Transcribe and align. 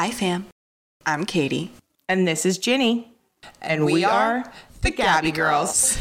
Hi, 0.00 0.10
fam. 0.10 0.46
I'm 1.04 1.26
Katey. 1.26 1.68
And 2.08 2.26
this 2.26 2.46
is 2.46 2.56
Ginny. 2.56 3.12
And 3.60 3.84
we, 3.84 3.92
We 3.92 4.04
are, 4.04 4.38
are 4.38 4.52
the 4.80 4.90
Gabby 4.90 5.30
Girls. 5.30 5.96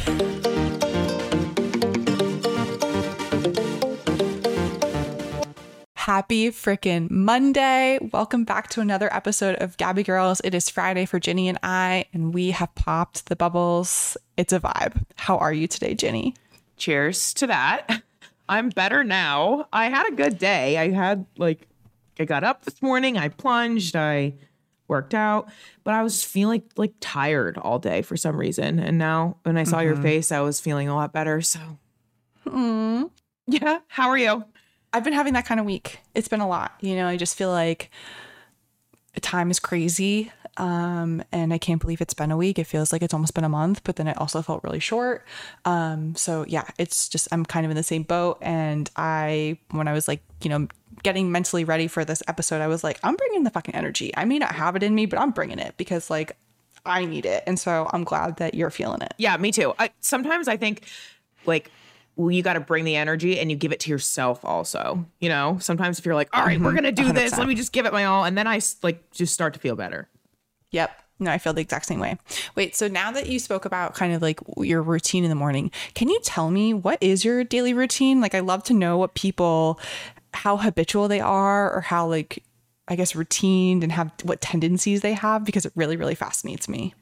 Happy 5.96 6.50
freaking 6.50 7.12
Monday. 7.12 8.00
Welcome 8.14 8.46
back 8.46 8.70
to 8.70 8.80
another 8.80 9.14
episode 9.14 9.57
of 9.57 9.75
Gabby 9.75 10.04
Girls. 10.04 10.39
It 10.45 10.55
is 10.55 10.70
Friday 10.70 11.05
for 11.05 11.20
Ginny 11.20 11.50
and 11.50 11.59
I, 11.61 12.05
and 12.13 12.34
we 12.34 12.52
have 12.52 12.73
popped 12.75 13.25
the 13.25 13.36
bubbles. 13.36 14.16
It's 14.38 14.54
a 14.54 14.61
vibe. 14.61 15.04
How 15.18 15.38
are 15.39 15.52
you 15.52 15.68
today, 15.68 15.93
Ginny? 15.93 16.36
Cheers 16.77 17.34
to 17.34 17.47
that. 17.47 18.02
I'm 18.47 18.70
better 18.70 19.04
now. 19.04 19.68
I 19.73 19.89
had 19.89 20.07
a 20.07 20.16
good 20.16 20.38
day. 20.38 20.77
I 20.77 20.89
had 20.91 21.25
like, 21.38 21.68
I 22.20 22.25
got 22.25 22.43
up 22.43 22.65
this 22.65 22.81
morning, 22.81 23.17
I 23.17 23.29
plunged, 23.29 23.95
I 23.95 24.33
worked 24.88 25.13
out, 25.13 25.49
but 25.84 25.94
I 25.94 26.03
was 26.03 26.23
feeling 26.23 26.63
like 26.75 26.94
tired 26.99 27.57
all 27.57 27.80
day 27.80 28.02
for 28.02 28.17
some 28.17 28.35
reason. 28.38 28.80
And 28.80 28.98
now 28.98 29.38
when 29.44 29.57
I 29.57 29.63
saw 29.63 29.80
your 29.80 29.95
face, 29.95 30.31
I 30.31 30.41
was 30.41 30.59
feeling 30.59 30.89
a 30.89 30.95
lot 30.95 31.13
better. 31.13 31.41
So, 31.41 31.59
yeah. 33.47 33.80
How 33.88 34.09
are 34.09 34.17
you? 34.17 34.44
I've 34.91 35.03
been 35.03 35.13
having 35.13 35.34
that 35.34 35.45
kind 35.45 35.59
of 35.59 35.66
week. 35.66 35.99
It's 36.16 36.27
been 36.27 36.41
a 36.41 36.47
lot. 36.47 36.73
You 36.81 36.95
know, 36.95 37.08
I 37.08 37.16
just 37.16 37.38
feel 37.38 37.52
like 37.52 37.91
time 39.22 39.52
is 39.52 39.59
crazy. 39.59 40.31
Um, 40.58 41.23
and 41.31 41.53
I 41.53 41.58
can't 41.58 41.80
believe 41.80 42.02
it's 42.02 42.13
been 42.13 42.31
a 42.31 42.38
week. 42.38 42.59
It 42.59 42.66
feels 42.66 42.91
like 42.91 43.02
it's 43.02 43.13
almost 43.13 43.33
been 43.33 43.45
a 43.45 43.49
month, 43.49 43.81
but 43.86 43.95
then 43.95 44.08
it 44.08 44.17
also 44.17 44.41
felt 44.41 44.61
really 44.63 44.80
short. 44.80 45.25
Um, 45.63 46.16
so 46.16 46.44
yeah, 46.47 46.66
it's 46.77 47.08
just 47.08 47.30
I'm 47.31 47.45
kind 47.45 47.66
of 47.66 47.70
in 47.70 47.77
the 47.77 47.83
same 47.83 48.03
boat. 48.03 48.39
And 48.41 48.89
I 48.97 49.58
when 49.72 49.88
I 49.88 49.94
was 49.94 50.09
like, 50.09 50.22
you 50.44 50.49
know, 50.49 50.67
getting 51.03 51.31
mentally 51.31 51.63
ready 51.63 51.88
for 51.88 52.05
this 52.05 52.23
episode, 52.27 52.62
I 52.62 52.67
was 52.67 52.84
like, 52.84 52.99
I'm 53.03 53.16
bringing 53.16 53.44
the 53.44 53.49
fucking 53.49 53.76
energy. 53.76 54.12
I 54.16 54.26
may 54.26 54.39
not 54.39 54.53
have 54.53 54.76
it 54.76 54.84
in 54.84 54.95
me, 54.95 55.05
but 55.05 55.20
I'm 55.20 55.31
bringing 55.31 55.59
it 55.59 55.75
because 55.77 56.09
like 56.09 56.38
I 56.85 57.05
need 57.05 57.25
it. 57.25 57.44
And 57.45 57.59
so 57.59 57.89
I'm 57.92 58.03
glad 58.03 58.38
that 58.38 58.55
you're 58.55 58.69
feeling 58.69 59.02
it. 59.02 59.14
Yeah, 59.17 59.36
me 59.38 59.52
too. 59.52 59.73
I, 59.80 59.92
sometimes 60.00 60.47
I 60.47 60.58
think 60.58 60.86
like 61.45 61.72
well, 62.20 62.31
you 62.31 62.44
got 62.44 62.53
to 62.53 62.59
bring 62.59 62.83
the 62.83 62.97
energy 62.97 63.39
and 63.39 63.50
you 63.50 63.55
give 63.55 63.72
it 63.72 63.80
to 63.81 63.89
yourself 63.89 64.44
also. 64.44 65.05
You 65.20 65.30
know, 65.30 65.58
sometimes 65.61 66.00
if 66.00 66.05
you're 66.05 66.16
like, 66.16 66.30
all 66.33 66.45
right, 66.45 66.59
we're 66.59 66.73
mm-hmm. 66.73 66.81
going 66.81 66.95
to 66.95 67.03
do 67.03 67.14
this, 67.14 67.33
100%. 67.33 67.38
let 67.38 67.47
me 67.47 67.55
just 67.55 67.72
give 67.72 67.86
it 67.86 67.94
my 67.94 68.03
all. 68.05 68.25
And 68.25 68.38
then 68.38 68.45
I 68.45 68.59
like 68.83 69.09
just 69.11 69.33
start 69.33 69.53
to 69.53 69.59
feel 69.59 69.75
better. 69.77 70.09
Yep. 70.72 70.92
No, 71.20 71.31
I 71.31 71.38
feel 71.38 71.53
the 71.53 71.61
exact 71.61 71.86
same 71.86 72.00
way. 72.00 72.17
Wait, 72.55 72.75
so 72.75 72.88
now 72.88 73.11
that 73.11 73.27
you 73.27 73.39
spoke 73.39 73.66
about 73.66 73.94
kind 73.94 74.14
of 74.14 74.22
like 74.22 74.39
your 74.58 74.81
routine 74.81 75.23
in 75.23 75.30
the 75.30 75.36
morning, 75.36 75.72
can 75.94 76.09
you 76.09 76.20
tell 76.23 76.50
me 76.50 76.73
what 76.73 77.02
is 77.02 77.25
your 77.25 77.44
daily 77.44 77.73
routine? 77.73 78.22
Like, 78.22 78.36
I 78.36 78.39
love 78.39 78.64
to 78.66 78.73
know 78.73 78.97
what 78.97 79.16
people, 79.16 79.80
how 80.33 80.58
habitual 80.58 81.08
they 81.08 81.19
are, 81.19 81.73
or 81.73 81.81
how 81.81 82.08
like, 82.08 82.44
I 82.88 82.95
guess, 82.95 83.16
routine 83.16 83.83
and 83.83 83.91
have 83.91 84.11
what 84.23 84.41
tendencies 84.41 85.02
they 85.02 85.13
have 85.13 85.44
because 85.45 85.66
it 85.66 85.73
really, 85.75 85.97
really 85.97 86.16
fascinates 86.16 86.67
me. 86.67 86.94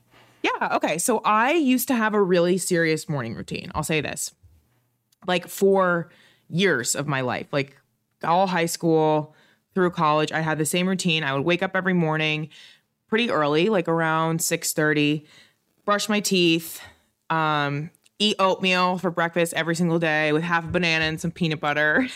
Yeah. 0.44 0.76
Okay. 0.76 0.98
So 0.98 1.20
I 1.26 1.54
used 1.54 1.88
to 1.90 1.96
have 1.96 2.14
a 2.14 2.22
really 2.22 2.58
serious 2.58 3.10
morning 3.10 3.36
routine. 3.36 3.72
I'll 3.76 3.84
say 3.84 4.02
this 4.02 4.34
like 5.26 5.48
for 5.48 6.10
years 6.50 6.96
of 6.96 7.08
my 7.08 7.22
life, 7.22 7.48
like 7.52 7.78
all 8.24 8.48
high 8.48 8.66
school 8.66 9.36
through 9.74 9.92
college, 9.92 10.32
I 10.32 10.42
had 10.42 10.58
the 10.58 10.66
same 10.66 10.88
routine. 10.88 11.24
I 11.24 11.34
would 11.34 11.46
wake 11.46 11.62
up 11.62 11.76
every 11.76 11.94
morning 11.94 12.50
pretty 13.08 13.30
early, 13.30 13.70
like 13.70 13.88
around 13.88 14.40
6:30, 14.40 15.26
brush 15.86 16.10
my 16.10 16.20
teeth, 16.20 16.82
um, 17.30 17.92
eat 18.20 18.36
oatmeal 18.40 18.98
for 18.98 19.12
breakfast 19.12 19.54
every 19.54 19.76
single 19.76 20.00
day 20.00 20.34
with 20.34 20.44
half 20.44 20.64
a 20.64 20.68
banana 20.68 21.06
and 21.06 21.22
some 21.22 21.32
peanut 21.32 21.60
butter. 21.60 22.08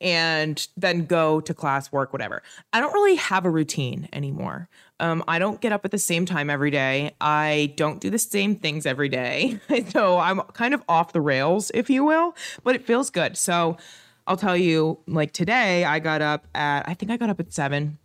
And 0.00 0.66
then 0.76 1.06
go 1.06 1.40
to 1.40 1.52
class, 1.52 1.90
work, 1.90 2.12
whatever. 2.12 2.42
I 2.72 2.80
don't 2.80 2.92
really 2.92 3.16
have 3.16 3.44
a 3.44 3.50
routine 3.50 4.08
anymore. 4.12 4.68
Um, 5.00 5.24
I 5.26 5.38
don't 5.38 5.60
get 5.60 5.72
up 5.72 5.84
at 5.84 5.90
the 5.90 5.98
same 5.98 6.24
time 6.24 6.50
every 6.50 6.70
day. 6.70 7.14
I 7.20 7.72
don't 7.76 8.00
do 8.00 8.10
the 8.10 8.18
same 8.18 8.56
things 8.56 8.86
every 8.86 9.08
day. 9.08 9.58
so 9.88 10.18
I'm 10.18 10.40
kind 10.52 10.74
of 10.74 10.82
off 10.88 11.12
the 11.12 11.20
rails, 11.20 11.70
if 11.74 11.90
you 11.90 12.04
will, 12.04 12.36
but 12.62 12.74
it 12.74 12.84
feels 12.84 13.10
good. 13.10 13.36
So 13.36 13.76
I'll 14.26 14.36
tell 14.36 14.56
you, 14.56 14.98
like 15.06 15.32
today, 15.32 15.84
I 15.84 15.98
got 16.00 16.20
up 16.20 16.46
at, 16.54 16.88
I 16.88 16.94
think 16.94 17.10
I 17.10 17.16
got 17.16 17.30
up 17.30 17.40
at 17.40 17.52
seven, 17.52 17.98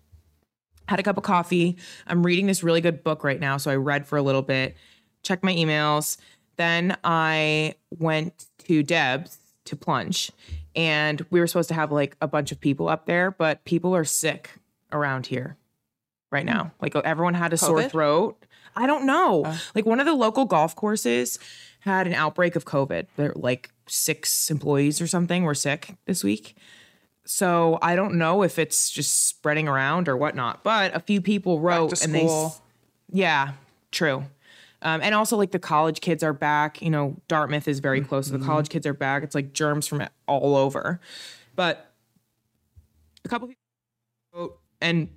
had 0.87 0.99
a 0.99 1.03
cup 1.03 1.17
of 1.17 1.23
coffee. 1.23 1.77
I'm 2.07 2.25
reading 2.25 2.47
this 2.47 2.63
really 2.63 2.81
good 2.81 3.03
book 3.03 3.23
right 3.23 3.39
now. 3.39 3.57
So 3.57 3.71
I 3.71 3.75
read 3.75 4.07
for 4.07 4.17
a 4.17 4.21
little 4.21 4.41
bit, 4.41 4.75
checked 5.23 5.43
my 5.43 5.53
emails. 5.53 6.17
Then 6.55 6.97
I 7.03 7.75
went 7.97 8.45
to 8.67 8.83
Deb's 8.83 9.37
to 9.65 9.75
plunge. 9.75 10.31
And 10.75 11.25
we 11.29 11.39
were 11.39 11.47
supposed 11.47 11.69
to 11.69 11.75
have 11.75 11.91
like 11.91 12.15
a 12.21 12.27
bunch 12.27 12.51
of 12.51 12.59
people 12.59 12.87
up 12.87 13.05
there, 13.05 13.31
but 13.31 13.63
people 13.63 13.95
are 13.95 14.03
sick 14.03 14.51
around 14.91 15.27
here 15.27 15.57
right 16.31 16.45
now. 16.45 16.71
Like 16.81 16.95
everyone 16.95 17.35
had 17.35 17.53
a 17.53 17.57
sore 17.57 17.83
throat. 17.83 18.43
I 18.75 18.87
don't 18.87 19.05
know. 19.05 19.53
Like 19.75 19.85
one 19.85 19.99
of 19.99 20.05
the 20.05 20.13
local 20.13 20.45
golf 20.45 20.75
courses 20.75 21.37
had 21.81 22.07
an 22.07 22.13
outbreak 22.13 22.55
of 22.55 22.65
COVID. 22.65 23.07
There 23.17 23.33
like 23.35 23.69
six 23.87 24.49
employees 24.49 24.99
or 24.99 25.07
something 25.07 25.43
were 25.43 25.55
sick 25.55 25.95
this 26.05 26.23
week. 26.23 26.55
So 27.25 27.77
I 27.81 27.95
don't 27.95 28.15
know 28.15 28.43
if 28.43 28.57
it's 28.59 28.89
just 28.89 29.27
spreading 29.27 29.67
around 29.67 30.09
or 30.09 30.17
whatnot. 30.17 30.63
But 30.63 30.95
a 30.95 30.99
few 30.99 31.21
people 31.21 31.59
wrote 31.59 32.03
and 32.03 32.13
they 32.13 32.27
yeah, 33.11 33.53
true. 33.91 34.25
Um, 34.83 35.01
and 35.01 35.15
also, 35.15 35.37
like 35.37 35.51
the 35.51 35.59
college 35.59 36.01
kids 36.01 36.23
are 36.23 36.33
back. 36.33 36.81
You 36.81 36.89
know, 36.89 37.15
Dartmouth 37.27 37.67
is 37.67 37.79
very 37.79 38.01
close. 38.01 38.27
So 38.27 38.37
the 38.37 38.45
college 38.45 38.69
kids 38.69 38.85
are 38.85 38.93
back. 38.93 39.23
It's 39.23 39.35
like 39.35 39.53
germs 39.53 39.87
from 39.87 40.07
all 40.27 40.55
over. 40.55 40.99
But 41.55 41.91
a 43.25 43.29
couple 43.29 43.47
people 43.47 44.59
and 44.81 45.09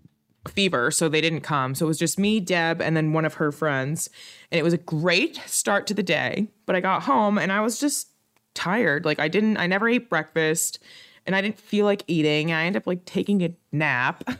fever, 0.48 0.90
so 0.90 1.08
they 1.08 1.20
didn't 1.20 1.40
come. 1.40 1.74
So 1.74 1.86
it 1.86 1.88
was 1.88 1.98
just 1.98 2.18
me, 2.18 2.38
Deb, 2.40 2.80
and 2.80 2.96
then 2.96 3.12
one 3.12 3.24
of 3.24 3.34
her 3.34 3.50
friends. 3.50 4.08
And 4.50 4.58
it 4.58 4.62
was 4.62 4.72
a 4.72 4.78
great 4.78 5.40
start 5.46 5.86
to 5.88 5.94
the 5.94 6.02
day. 6.02 6.46
But 6.66 6.76
I 6.76 6.80
got 6.80 7.02
home 7.02 7.36
and 7.36 7.50
I 7.50 7.60
was 7.60 7.80
just 7.80 8.08
tired. 8.54 9.04
Like 9.04 9.18
I 9.18 9.28
didn't, 9.28 9.56
I 9.56 9.66
never 9.66 9.88
ate 9.88 10.08
breakfast, 10.08 10.78
and 11.26 11.34
I 11.34 11.40
didn't 11.40 11.58
feel 11.58 11.84
like 11.84 12.04
eating. 12.06 12.52
I 12.52 12.64
ended 12.64 12.82
up 12.82 12.86
like 12.86 13.04
taking 13.04 13.42
a 13.42 13.54
nap. 13.72 14.24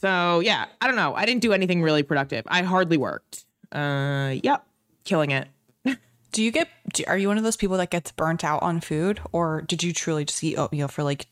So 0.00 0.40
yeah, 0.40 0.66
I 0.80 0.86
don't 0.86 0.96
know. 0.96 1.14
I 1.14 1.24
didn't 1.24 1.40
do 1.40 1.54
anything 1.54 1.82
really 1.82 2.02
productive. 2.02 2.44
I 2.48 2.62
hardly 2.62 2.98
worked. 2.98 3.45
Uh, 3.72 4.34
yep, 4.42 4.66
killing 5.04 5.30
it. 5.30 5.48
Do 6.32 6.42
you 6.42 6.50
get, 6.50 6.68
do, 6.92 7.04
are 7.06 7.16
you 7.16 7.28
one 7.28 7.38
of 7.38 7.44
those 7.44 7.56
people 7.56 7.76
that 7.78 7.90
gets 7.90 8.12
burnt 8.12 8.44
out 8.44 8.62
on 8.62 8.80
food 8.80 9.20
or 9.32 9.62
did 9.62 9.82
you 9.82 9.92
truly 9.94 10.24
just 10.26 10.42
eat 10.44 10.56
oatmeal 10.56 10.88
for 10.88 11.02
like 11.02 11.26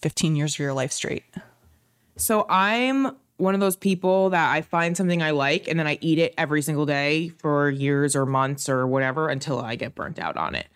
15 0.00 0.36
years 0.36 0.54
of 0.54 0.58
your 0.60 0.72
life 0.72 0.92
straight? 0.92 1.24
So 2.16 2.46
I'm 2.48 3.16
one 3.36 3.54
of 3.54 3.60
those 3.60 3.74
people 3.74 4.30
that 4.30 4.52
I 4.54 4.62
find 4.62 4.96
something 4.96 5.22
I 5.22 5.30
like 5.32 5.66
and 5.66 5.78
then 5.78 5.88
I 5.88 5.98
eat 6.00 6.18
it 6.20 6.34
every 6.38 6.62
single 6.62 6.86
day 6.86 7.30
for 7.38 7.68
years 7.68 8.14
or 8.14 8.26
months 8.26 8.68
or 8.68 8.86
whatever 8.86 9.28
until 9.28 9.60
I 9.60 9.74
get 9.74 9.96
burnt 9.96 10.20
out 10.20 10.36
on 10.36 10.54
it. 10.54 10.68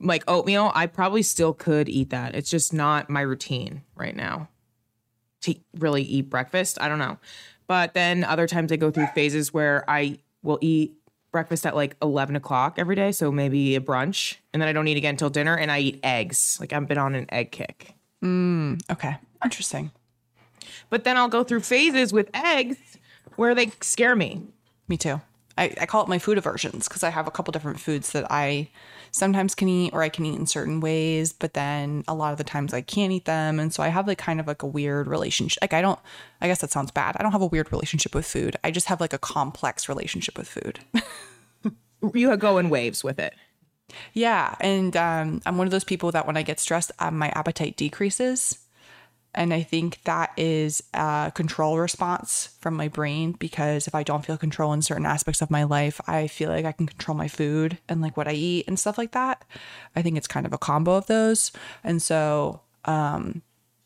Like 0.00 0.24
oatmeal, 0.28 0.70
I 0.74 0.86
probably 0.86 1.22
still 1.22 1.54
could 1.54 1.88
eat 1.88 2.10
that. 2.10 2.34
It's 2.34 2.50
just 2.50 2.74
not 2.74 3.08
my 3.08 3.22
routine 3.22 3.82
right 3.94 4.14
now 4.14 4.48
to 5.42 5.54
really 5.78 6.02
eat 6.02 6.28
breakfast. 6.28 6.78
I 6.80 6.88
don't 6.88 6.98
know. 6.98 7.18
But 7.70 7.94
then 7.94 8.24
other 8.24 8.48
times 8.48 8.72
I 8.72 8.76
go 8.76 8.90
through 8.90 9.06
phases 9.14 9.54
where 9.54 9.84
I 9.88 10.18
will 10.42 10.58
eat 10.60 10.94
breakfast 11.30 11.64
at 11.64 11.76
like 11.76 11.94
11 12.02 12.34
o'clock 12.34 12.74
every 12.78 12.96
day. 12.96 13.12
So 13.12 13.30
maybe 13.30 13.76
a 13.76 13.80
brunch. 13.80 14.38
And 14.52 14.60
then 14.60 14.68
I 14.68 14.72
don't 14.72 14.88
eat 14.88 14.96
again 14.96 15.10
until 15.14 15.30
dinner 15.30 15.56
and 15.56 15.70
I 15.70 15.78
eat 15.78 16.00
eggs. 16.02 16.56
Like 16.58 16.72
I've 16.72 16.88
been 16.88 16.98
on 16.98 17.14
an 17.14 17.26
egg 17.28 17.52
kick. 17.52 17.94
Mm, 18.24 18.82
Okay. 18.90 19.18
Interesting. 19.44 19.92
But 20.88 21.04
then 21.04 21.16
I'll 21.16 21.28
go 21.28 21.44
through 21.44 21.60
phases 21.60 22.12
with 22.12 22.28
eggs 22.34 22.98
where 23.36 23.54
they 23.54 23.70
scare 23.80 24.16
me. 24.16 24.42
Me 24.88 24.96
too. 24.96 25.20
I, 25.58 25.74
I 25.80 25.86
call 25.86 26.02
it 26.02 26.08
my 26.08 26.18
food 26.18 26.38
aversions 26.38 26.88
because 26.88 27.02
I 27.02 27.10
have 27.10 27.26
a 27.26 27.30
couple 27.30 27.52
different 27.52 27.80
foods 27.80 28.12
that 28.12 28.30
I 28.30 28.68
sometimes 29.12 29.54
can 29.54 29.68
eat 29.68 29.92
or 29.92 30.02
I 30.02 30.08
can 30.08 30.24
eat 30.24 30.38
in 30.38 30.46
certain 30.46 30.80
ways, 30.80 31.32
but 31.32 31.54
then 31.54 32.04
a 32.06 32.14
lot 32.14 32.32
of 32.32 32.38
the 32.38 32.44
times 32.44 32.72
I 32.72 32.80
can't 32.80 33.12
eat 33.12 33.24
them. 33.24 33.58
And 33.58 33.72
so 33.74 33.82
I 33.82 33.88
have 33.88 34.06
like 34.06 34.18
kind 34.18 34.40
of 34.40 34.46
like 34.46 34.62
a 34.62 34.66
weird 34.66 35.08
relationship. 35.08 35.60
Like 35.60 35.72
I 35.72 35.82
don't, 35.82 35.98
I 36.40 36.46
guess 36.46 36.60
that 36.60 36.70
sounds 36.70 36.90
bad. 36.90 37.16
I 37.18 37.22
don't 37.22 37.32
have 37.32 37.42
a 37.42 37.46
weird 37.46 37.72
relationship 37.72 38.14
with 38.14 38.26
food. 38.26 38.56
I 38.62 38.70
just 38.70 38.86
have 38.86 39.00
like 39.00 39.12
a 39.12 39.18
complex 39.18 39.88
relationship 39.88 40.38
with 40.38 40.48
food. 40.48 40.80
You 42.14 42.34
go 42.38 42.56
in 42.56 42.70
waves 42.70 43.04
with 43.04 43.18
it. 43.18 43.34
yeah. 44.14 44.54
And 44.60 44.96
um, 44.96 45.42
I'm 45.44 45.58
one 45.58 45.66
of 45.66 45.70
those 45.70 45.84
people 45.84 46.10
that 46.12 46.26
when 46.26 46.36
I 46.36 46.42
get 46.42 46.58
stressed, 46.58 46.92
um, 46.98 47.18
my 47.18 47.28
appetite 47.30 47.76
decreases. 47.76 48.58
And 49.34 49.54
I 49.54 49.62
think 49.62 50.02
that 50.04 50.32
is 50.36 50.82
a 50.92 51.30
control 51.34 51.78
response 51.78 52.56
from 52.60 52.74
my 52.74 52.88
brain 52.88 53.32
because 53.32 53.86
if 53.86 53.94
I 53.94 54.02
don't 54.02 54.24
feel 54.24 54.36
control 54.36 54.72
in 54.72 54.82
certain 54.82 55.06
aspects 55.06 55.40
of 55.40 55.50
my 55.50 55.62
life, 55.62 56.00
I 56.08 56.26
feel 56.26 56.50
like 56.50 56.64
I 56.64 56.72
can 56.72 56.86
control 56.86 57.16
my 57.16 57.28
food 57.28 57.78
and 57.88 58.00
like 58.00 58.16
what 58.16 58.26
I 58.26 58.32
eat 58.32 58.66
and 58.66 58.78
stuff 58.78 58.98
like 58.98 59.12
that. 59.12 59.44
I 59.94 60.02
think 60.02 60.16
it's 60.16 60.26
kind 60.26 60.46
of 60.46 60.52
a 60.52 60.58
combo 60.58 60.94
of 60.94 61.06
those. 61.06 61.52
And 61.84 62.02
so 62.02 62.62
um 62.84 63.42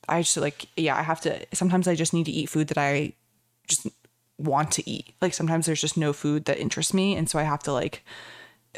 I 0.08 0.22
just 0.22 0.36
like 0.38 0.66
yeah, 0.76 0.96
I 0.96 1.02
have 1.02 1.20
to 1.22 1.46
sometimes 1.52 1.88
I 1.88 1.94
just 1.94 2.14
need 2.14 2.26
to 2.26 2.32
eat 2.32 2.48
food 2.48 2.68
that 2.68 2.78
I 2.78 3.12
just 3.68 3.86
want 4.38 4.70
to 4.72 4.90
eat. 4.90 5.14
Like 5.20 5.34
sometimes 5.34 5.66
there's 5.66 5.80
just 5.80 5.98
no 5.98 6.14
food 6.14 6.46
that 6.46 6.58
interests 6.58 6.94
me 6.94 7.16
and 7.16 7.28
so 7.28 7.38
I 7.38 7.42
have 7.42 7.62
to 7.64 7.72
like 7.72 8.02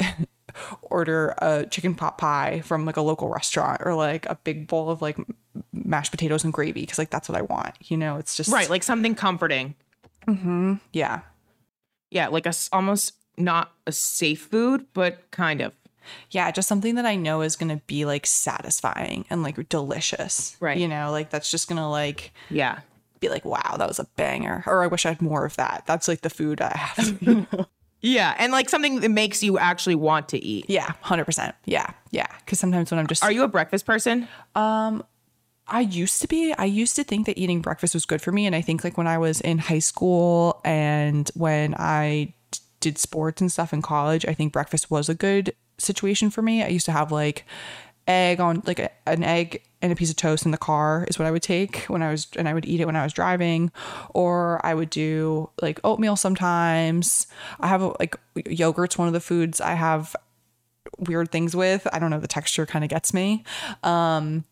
order 0.83 1.35
a 1.39 1.67
chicken 1.67 1.95
pot 1.95 2.19
pie 2.19 2.61
from 2.65 2.87
like 2.87 2.97
a 2.97 3.03
local 3.03 3.29
restaurant 3.29 3.83
or 3.85 3.95
like 3.95 4.27
a 4.27 4.35
big 4.43 4.67
bowl 4.67 4.91
of 4.91 5.01
like 5.01 5.17
mashed 5.73 6.11
potatoes 6.11 6.45
and 6.45 6.53
gravy 6.53 6.81
because 6.83 6.99
like 6.99 7.11
that's 7.11 7.29
what 7.29 7.37
I 7.39 7.43
want. 7.43 7.75
You 7.85 7.97
know, 7.97 8.17
it's 8.17 8.37
just 8.37 8.51
Right, 8.53 8.69
like 8.71 8.83
something 8.83 9.15
comforting. 9.15 9.75
Mm-hmm, 10.27 10.75
yeah. 10.93 11.21
Yeah, 12.11 12.29
like 12.29 12.47
a 12.47 12.53
almost 12.73 13.15
not 13.37 13.73
a 13.87 13.93
safe 13.93 14.43
food, 14.43 14.87
but 14.95 15.31
kind 15.31 15.61
of. 15.61 15.75
Yeah, 16.31 16.51
just 16.53 16.69
something 16.69 16.95
that 16.95 17.05
I 17.07 17.17
know 17.17 17.43
is 17.43 17.57
gonna 17.57 17.81
be 17.87 18.05
like 18.05 18.27
satisfying 18.27 19.25
and 19.29 19.43
like 19.43 19.69
delicious. 19.69 20.57
Right. 20.61 20.79
You 20.79 20.89
know, 20.89 21.11
like 21.11 21.31
that's 21.31 21.51
just 21.51 21.69
gonna 21.69 21.91
like 21.91 22.33
Yeah. 22.49 22.81
be 23.21 23.29
like, 23.29 23.45
wow, 23.45 23.77
that 23.77 23.89
was 23.89 23.99
a 23.99 24.05
banger. 24.17 24.63
Or 24.67 24.83
I 24.83 24.87
wish 24.87 25.05
I 25.05 25.11
had 25.11 25.23
more 25.23 25.45
of 25.45 25.57
that. 25.57 25.83
That's 25.87 26.07
like 26.09 26.21
the 26.21 26.31
food 26.31 26.61
I 26.61 26.77
have. 26.77 27.23
you 27.23 27.47
know? 27.53 27.67
Yeah, 28.03 28.35
and 28.39 28.53
like 28.53 28.69
something 28.69 29.01
that 29.01 29.09
makes 29.11 29.43
you 29.43 29.59
actually 29.59 29.95
want 29.97 30.29
to 30.29 30.39
eat. 30.39 30.67
yeah, 30.69 30.93
hundred 31.01 31.25
percent. 31.25 31.57
Yeah, 31.65 31.91
yeah. 32.13 32.27
Because 32.45 32.61
sometimes 32.61 32.91
when 32.93 33.01
I'm 33.01 33.07
just 33.09 33.25
Are 33.25 33.33
you 33.33 33.43
a 33.43 33.49
breakfast 33.49 33.85
person? 33.85 34.29
Um, 34.55 35.03
I 35.69 35.81
used 35.81 36.21
to 36.23 36.29
be. 36.29 36.53
I 36.53 36.65
used 36.65 36.97
to 36.97 37.05
think 37.05 37.27
that 37.27 37.39
eating 37.39 37.61
breakfast 37.61 37.95
was 37.95 38.07
good 38.07 38.23
for 38.23 38.33
me. 38.33 38.47
And 38.47 38.55
I 38.55 38.61
think 38.61 38.85
like 38.85 38.97
when 38.97 39.09
I 39.09 39.19
was 39.19 39.41
in 39.41 39.59
high 39.59 39.81
school 39.81 40.61
and 40.65 41.29
when 41.35 41.75
I 41.77 42.35
did 42.81 42.99
sports 42.99 43.41
and 43.41 43.51
stuff 43.51 43.73
in 43.73 43.83
college, 43.83 44.25
I 44.27 44.35
think 44.35 44.53
breakfast 44.53 44.91
was 44.91 45.09
a 45.09 45.15
good 45.15 45.55
situation 45.79 46.31
for 46.31 46.43
me. 46.43 46.63
I 46.63 46.69
used 46.69 46.87
to 46.87 46.93
have 46.93 47.11
like 47.11 47.45
egg 48.07 48.39
on 48.39 48.63
like 48.65 48.79
a, 48.79 48.91
an 49.09 49.25
egg 49.25 49.63
and 49.83 49.93
a 49.93 49.97
piece 49.97 50.11
of 50.11 50.17
toast 50.17 50.45
in 50.45 50.53
the 50.53 50.59
car 50.59 51.05
is 51.09 51.19
what 51.19 51.27
I 51.27 51.31
would 51.31 51.43
take 51.43 51.79
when 51.85 52.03
I 52.03 52.11
was 52.11 52.29
and 52.37 52.49
I 52.49 52.55
would 52.55 52.65
eat 52.65 52.81
it 52.81 52.87
when 52.87 52.97
I 52.97 53.03
was 53.03 53.13
driving 53.13 53.73
or 54.11 54.65
I 54.65 54.75
would 54.75 54.91
do 54.91 55.51
like 55.61 55.81
oatmeal 55.83 56.15
sometimes. 56.17 57.27
I 57.59 57.67
have 57.67 57.83
like 57.99 58.17
yogurt's 58.47 58.97
one 58.97 59.09
of 59.09 59.15
the 59.15 59.21
foods 59.21 59.61
I 59.61 59.75
have 59.75 60.15
weird 60.99 61.33
things 61.33 61.57
with. 61.57 61.87
I 61.93 61.99
don't 61.99 62.11
know, 62.11 62.21
the 62.21 62.29
texture 62.29 62.67
kind 62.67 62.85
of 62.85 62.91
gets 62.91 63.13
me. 63.13 63.43
Um 63.83 64.45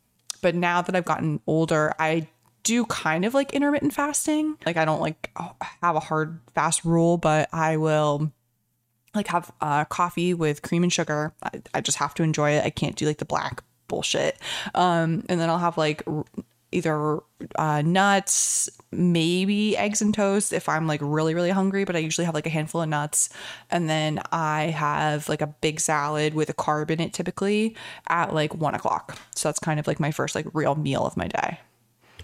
but 0.45 0.55
now 0.55 0.83
that 0.83 0.95
I've 0.95 1.07
gotten 1.07 1.41
older, 1.47 1.95
I 1.99 2.29
do 2.65 2.85
kind 2.85 3.25
of 3.25 3.33
like 3.33 3.55
intermittent 3.55 3.95
fasting. 3.95 4.59
Like 4.67 4.77
I 4.77 4.85
don't 4.85 5.01
like 5.01 5.31
have 5.81 5.97
a 5.97 6.01
hard 6.01 6.39
fast 6.55 6.85
rule, 6.85 7.17
but 7.17 7.49
I 7.51 7.79
will 7.79 8.31
like 9.15 9.29
have 9.29 9.51
uh, 9.63 9.87
coffee 9.87 10.35
with 10.35 10.61
cream 10.61 10.83
and 10.83 10.93
sugar. 10.93 11.33
I, 11.43 11.63
I 11.73 11.81
just 11.81 11.97
have 11.97 12.13
to 12.17 12.23
enjoy 12.23 12.51
it. 12.51 12.65
I 12.67 12.69
can't 12.69 12.95
do 12.95 13.07
like 13.07 13.17
the 13.17 13.25
black 13.25 13.63
bullshit. 13.89 14.37
Um, 14.75 15.25
and 15.31 15.41
then 15.41 15.49
I'll 15.49 15.57
have 15.57 15.79
like 15.79 16.03
either 16.75 17.21
uh, 17.57 17.83
nuts, 17.83 18.69
maybe 18.91 19.77
eggs 19.77 20.03
and 20.03 20.13
toast 20.13 20.53
if 20.53 20.69
I'm 20.69 20.87
like 20.87 21.01
really, 21.03 21.35
really 21.35 21.51
hungry, 21.51 21.85
but 21.85 21.97
I 21.97 22.01
usually 22.01 22.25
have 22.25 22.35
like 22.35 22.47
a 22.47 22.51
handful 22.51 22.83
of 22.83 22.89
nuts. 22.89 23.31
And 23.71 23.89
then 23.89 24.21
I 24.33 24.65
have 24.65 25.29
like 25.29 25.41
a 25.41 25.47
big 25.47 25.81
salad 25.81 26.35
with 26.35 26.51
a 26.51 26.55
carb 26.55 26.91
in 26.91 27.01
it 27.01 27.13
typically 27.13 27.77
at 28.09 28.35
like 28.35 28.55
one 28.55 28.75
o'clock. 28.75 29.19
So 29.35 29.49
that's 29.49 29.59
kind 29.59 29.79
of 29.79 29.87
like 29.87 30.01
my 30.01 30.11
first 30.11 30.35
like 30.35 30.47
real 30.53 30.75
meal 30.75 31.07
of 31.07 31.17
my 31.17 31.29
day. 31.29 31.61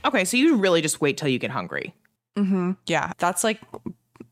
Okay, 0.04 0.24
so 0.24 0.36
you 0.36 0.56
really 0.56 0.80
just 0.80 1.00
wait 1.00 1.16
till 1.16 1.28
you 1.28 1.38
get 1.38 1.50
hungry. 1.50 1.94
Yeah, 2.86 3.12
that's 3.18 3.44
like 3.44 3.60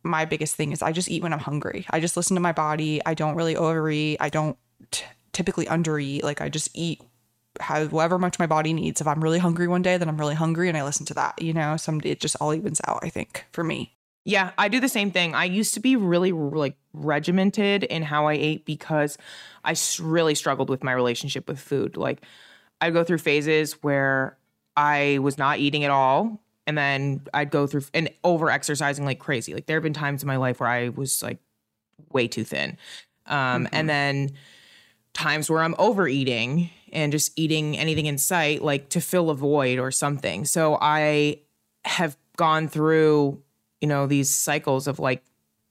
my 0.02 0.24
biggest 0.24 0.56
thing 0.56 0.72
is 0.72 0.82
I 0.82 0.92
just 0.92 1.10
eat 1.10 1.22
when 1.22 1.32
I'm 1.32 1.38
hungry. 1.38 1.86
I 1.90 2.00
just 2.00 2.16
listen 2.16 2.34
to 2.34 2.40
my 2.40 2.52
body. 2.52 3.00
I 3.04 3.14
don't 3.14 3.36
really 3.36 3.56
overeat. 3.56 4.18
I 4.20 4.30
don't 4.30 4.56
t- 4.90 5.04
typically 5.32 5.66
undereat. 5.66 6.22
Like 6.22 6.40
I 6.40 6.48
just 6.48 6.70
eat 6.74 7.02
however 7.60 8.18
much 8.18 8.38
my 8.38 8.46
body 8.46 8.72
needs. 8.72 9.00
If 9.00 9.06
I'm 9.06 9.22
really 9.22 9.38
hungry 9.38 9.68
one 9.68 9.82
day, 9.82 9.96
then 9.96 10.08
I'm 10.08 10.18
really 10.18 10.34
hungry 10.34 10.68
and 10.68 10.76
I 10.76 10.84
listen 10.84 11.06
to 11.06 11.14
that, 11.14 11.40
you 11.40 11.52
know? 11.52 11.76
Some 11.76 12.00
it 12.04 12.20
just 12.20 12.36
all 12.40 12.54
evens 12.54 12.80
out, 12.86 13.00
I 13.02 13.08
think, 13.08 13.44
for 13.52 13.64
me. 13.64 13.94
Yeah, 14.24 14.50
I 14.58 14.68
do 14.68 14.78
the 14.78 14.90
same 14.90 15.10
thing. 15.10 15.34
I 15.34 15.44
used 15.44 15.72
to 15.74 15.80
be 15.80 15.96
really 15.96 16.32
like 16.32 16.76
regimented 16.92 17.84
in 17.84 18.02
how 18.02 18.26
I 18.26 18.34
ate 18.34 18.66
because 18.66 19.16
I 19.64 19.74
really 20.00 20.34
struggled 20.34 20.68
with 20.68 20.84
my 20.84 20.92
relationship 20.92 21.48
with 21.48 21.58
food. 21.58 21.96
Like 21.96 22.22
I'd 22.80 22.92
go 22.92 23.04
through 23.04 23.18
phases 23.18 23.82
where 23.82 24.36
I 24.76 25.18
was 25.22 25.38
not 25.38 25.60
eating 25.60 25.82
at 25.84 25.90
all 25.90 26.42
and 26.66 26.76
then 26.76 27.22
I'd 27.32 27.50
go 27.50 27.66
through 27.66 27.84
and 27.94 28.10
over 28.22 28.50
exercising 28.50 29.06
like 29.06 29.18
crazy. 29.18 29.54
Like 29.54 29.64
there 29.64 29.76
have 29.76 29.82
been 29.82 29.94
times 29.94 30.22
in 30.22 30.26
my 30.26 30.36
life 30.36 30.60
where 30.60 30.68
I 30.68 30.90
was 30.90 31.22
like 31.22 31.38
way 32.12 32.28
too 32.28 32.44
thin. 32.44 32.76
Um 33.24 33.66
and 33.72 33.88
then 33.88 34.32
times 35.14 35.50
where 35.50 35.62
I'm 35.62 35.74
overeating 35.78 36.68
and 36.92 37.12
just 37.12 37.32
eating 37.36 37.76
anything 37.76 38.06
in 38.06 38.18
sight 38.18 38.62
like 38.62 38.88
to 38.90 39.00
fill 39.00 39.30
a 39.30 39.34
void 39.34 39.78
or 39.78 39.90
something. 39.90 40.44
So 40.44 40.78
I 40.80 41.40
have 41.84 42.16
gone 42.36 42.68
through, 42.68 43.42
you 43.80 43.88
know, 43.88 44.06
these 44.06 44.34
cycles 44.34 44.86
of 44.86 44.98
like 44.98 45.22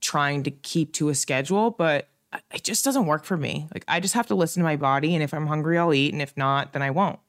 trying 0.01 0.43
to 0.43 0.51
keep 0.51 0.93
to 0.93 1.09
a 1.09 1.15
schedule, 1.15 1.71
but 1.71 2.09
it 2.53 2.63
just 2.63 2.85
doesn't 2.85 3.05
work 3.05 3.23
for 3.23 3.37
me. 3.37 3.67
Like 3.73 3.85
I 3.87 3.99
just 3.99 4.13
have 4.13 4.27
to 4.27 4.35
listen 4.35 4.61
to 4.61 4.65
my 4.65 4.75
body 4.75 5.13
and 5.13 5.23
if 5.23 5.33
I'm 5.33 5.47
hungry 5.47 5.77
I'll 5.77 5.93
eat 5.93 6.13
and 6.13 6.21
if 6.21 6.35
not 6.37 6.73
then 6.73 6.81
I 6.81 6.91
won't. 6.91 7.19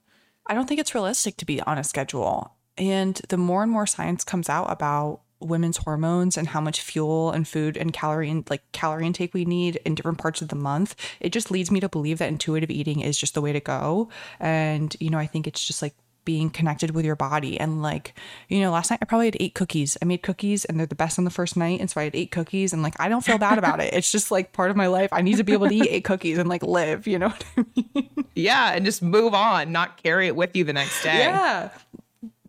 I 0.46 0.54
don't 0.54 0.66
think 0.66 0.80
it's 0.80 0.94
realistic 0.94 1.36
to 1.38 1.44
be 1.44 1.60
on 1.60 1.78
a 1.78 1.84
schedule. 1.84 2.54
And 2.76 3.20
the 3.28 3.36
more 3.36 3.62
and 3.62 3.70
more 3.70 3.86
science 3.86 4.24
comes 4.24 4.48
out 4.48 4.70
about 4.70 5.20
women's 5.40 5.78
hormones 5.78 6.36
and 6.36 6.48
how 6.48 6.60
much 6.60 6.80
fuel 6.80 7.30
and 7.30 7.46
food 7.46 7.76
and 7.76 7.92
calorie 7.92 8.30
and 8.30 8.48
like 8.50 8.62
calorie 8.72 9.06
intake 9.06 9.34
we 9.34 9.44
need 9.44 9.76
in 9.84 9.94
different 9.94 10.18
parts 10.18 10.42
of 10.42 10.48
the 10.48 10.56
month, 10.56 10.94
it 11.20 11.30
just 11.30 11.50
leads 11.50 11.70
me 11.70 11.80
to 11.80 11.88
believe 11.88 12.18
that 12.18 12.28
intuitive 12.28 12.70
eating 12.70 13.00
is 13.00 13.18
just 13.18 13.34
the 13.34 13.40
way 13.40 13.52
to 13.52 13.60
go. 13.60 14.08
And 14.40 14.96
you 15.00 15.10
know, 15.10 15.18
I 15.18 15.26
think 15.26 15.46
it's 15.46 15.66
just 15.66 15.82
like 15.82 15.94
being 16.24 16.50
connected 16.50 16.90
with 16.90 17.06
your 17.06 17.16
body 17.16 17.58
and 17.58 17.80
like 17.80 18.12
you 18.50 18.60
know 18.60 18.70
last 18.70 18.90
night 18.90 18.98
i 19.00 19.06
probably 19.06 19.24
had 19.28 19.36
eight 19.40 19.54
cookies 19.54 19.96
i 20.02 20.04
made 20.04 20.18
cookies 20.22 20.66
and 20.66 20.78
they're 20.78 20.86
the 20.86 20.94
best 20.94 21.18
on 21.18 21.24
the 21.24 21.30
first 21.30 21.56
night 21.56 21.80
and 21.80 21.88
so 21.88 21.98
i 21.98 22.04
had 22.04 22.14
eight 22.14 22.30
cookies 22.30 22.74
and 22.74 22.82
like 22.82 22.92
i 23.00 23.08
don't 23.08 23.24
feel 23.24 23.38
bad 23.38 23.56
about 23.56 23.80
it 23.80 23.94
it's 23.94 24.12
just 24.12 24.30
like 24.30 24.52
part 24.52 24.70
of 24.70 24.76
my 24.76 24.88
life 24.88 25.08
i 25.10 25.22
need 25.22 25.38
to 25.38 25.42
be 25.42 25.54
able 25.54 25.66
to 25.66 25.74
eat 25.74 25.86
eight 25.88 26.04
cookies 26.04 26.36
and 26.36 26.46
like 26.46 26.62
live 26.62 27.06
you 27.06 27.18
know 27.18 27.28
what 27.28 27.44
i 27.56 27.64
mean 27.74 28.26
Yeah, 28.34 28.72
and 28.74 28.84
just 28.84 29.00
move 29.00 29.32
on, 29.32 29.72
not 29.72 30.02
carry 30.02 30.26
it 30.26 30.36
with 30.36 30.54
you 30.54 30.64
the 30.64 30.74
next 30.74 31.02
day. 31.02 31.16
yeah. 31.18 31.70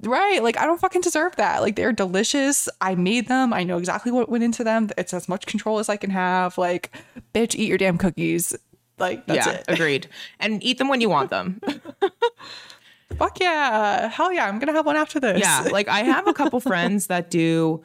Right. 0.03 0.41
Like, 0.41 0.57
I 0.57 0.65
don't 0.65 0.79
fucking 0.79 1.01
deserve 1.01 1.35
that. 1.35 1.61
Like, 1.61 1.75
they're 1.75 1.91
delicious. 1.91 2.69
I 2.79 2.95
made 2.95 3.27
them. 3.27 3.53
I 3.53 3.63
know 3.63 3.77
exactly 3.77 4.11
what 4.11 4.29
went 4.29 4.43
into 4.43 4.63
them. 4.63 4.89
It's 4.97 5.13
as 5.13 5.27
much 5.27 5.45
control 5.45 5.79
as 5.79 5.89
I 5.89 5.97
can 5.97 6.09
have. 6.09 6.57
Like, 6.57 6.91
bitch, 7.33 7.55
eat 7.55 7.67
your 7.67 7.77
damn 7.77 7.97
cookies. 7.97 8.55
Like, 8.97 9.25
that's 9.27 9.45
yeah, 9.45 9.53
it. 9.53 9.65
agreed. 9.67 10.07
And 10.39 10.63
eat 10.63 10.77
them 10.77 10.87
when 10.87 11.01
you 11.01 11.09
want 11.09 11.29
them. 11.29 11.61
Fuck 13.17 13.39
yeah. 13.39 14.07
Hell 14.09 14.31
yeah. 14.31 14.47
I'm 14.47 14.59
going 14.59 14.67
to 14.67 14.73
have 14.73 14.85
one 14.85 14.95
after 14.95 15.19
this. 15.19 15.39
Yeah, 15.39 15.67
like 15.71 15.87
I 15.87 15.99
have 16.03 16.27
a 16.27 16.33
couple 16.33 16.59
friends 16.61 17.07
that 17.07 17.29
do. 17.29 17.83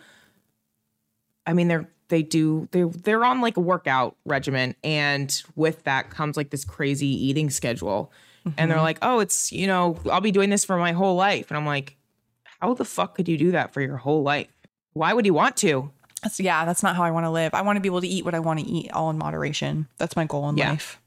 I 1.46 1.52
mean, 1.52 1.68
they're 1.68 1.88
they 2.08 2.22
do 2.22 2.68
they 2.70 2.82
they're 2.82 3.24
on 3.24 3.40
like 3.40 3.56
a 3.56 3.60
workout 3.60 4.16
regimen, 4.24 4.74
and 4.84 5.42
with 5.56 5.82
that 5.84 6.10
comes 6.10 6.36
like 6.36 6.50
this 6.50 6.64
crazy 6.64 7.08
eating 7.08 7.50
schedule, 7.50 8.12
and 8.44 8.70
they're 8.70 8.76
mm-hmm. 8.76 8.84
like, 8.84 8.98
oh, 9.02 9.20
it's 9.20 9.50
you 9.50 9.66
know 9.66 9.98
I'll 10.10 10.20
be 10.20 10.30
doing 10.30 10.50
this 10.50 10.64
for 10.64 10.76
my 10.76 10.92
whole 10.92 11.16
life, 11.16 11.50
and 11.50 11.56
I'm 11.56 11.66
like, 11.66 11.96
how 12.64 12.72
the 12.72 12.84
fuck 12.84 13.14
could 13.14 13.28
you 13.28 13.36
do 13.36 13.50
that 13.52 13.74
for 13.74 13.82
your 13.82 13.98
whole 13.98 14.22
life? 14.22 14.48
Why 14.94 15.12
would 15.12 15.26
you 15.26 15.34
want 15.34 15.56
to? 15.58 15.90
That's, 16.22 16.40
yeah. 16.40 16.64
That's 16.64 16.82
not 16.82 16.96
how 16.96 17.02
I 17.02 17.10
want 17.10 17.24
to 17.26 17.30
live. 17.30 17.52
I 17.52 17.60
want 17.60 17.76
to 17.76 17.80
be 17.80 17.88
able 17.88 18.00
to 18.00 18.06
eat 18.08 18.24
what 18.24 18.34
I 18.34 18.38
want 18.38 18.58
to 18.60 18.64
eat 18.66 18.90
all 18.92 19.10
in 19.10 19.18
moderation. 19.18 19.86
That's 19.98 20.16
my 20.16 20.24
goal 20.24 20.48
in 20.48 20.56
Yeah. 20.56 20.70
life. 20.70 20.98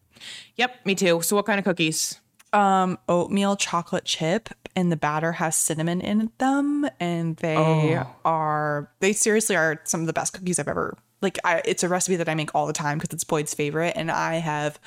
Yep, 0.58 0.86
me 0.86 0.94
too. 0.94 1.22
So 1.24 1.36
what 1.36 1.46
kind 1.48 1.58
of 1.58 1.66
cookies? 1.66 2.20
Um, 2.54 3.00
oatmeal 3.10 3.56
chocolate 3.56 4.06
chip 4.06 4.50
and 4.76 4.92
the 4.92 4.96
batter 4.96 5.32
has 5.34 5.56
cinnamon 5.58 6.00
in 6.00 6.32
them 6.38 6.88
and 7.00 7.36
they 7.38 7.58
Oh. 7.58 8.06
are 8.24 8.92
they 9.00 9.12
seriously 9.14 9.56
are 9.56 9.82
some 9.84 10.02
of 10.02 10.08
the 10.08 10.14
best 10.14 10.34
cookies 10.34 10.58
I've 10.60 10.68
ever 10.68 10.96
like 11.22 11.40
I 11.44 11.62
it's 11.66 11.84
a 11.84 11.90
recipe 11.90 12.16
that 12.16 12.30
I 12.30 12.36
make 12.36 12.54
all 12.56 12.66
the 12.68 12.74
time 12.74 13.00
because 13.00 13.14
it's 13.14 13.24
Boyd's 13.26 13.54
favorite 13.54 13.94
and 13.98 14.10
I 14.12 14.36
have 14.36 14.80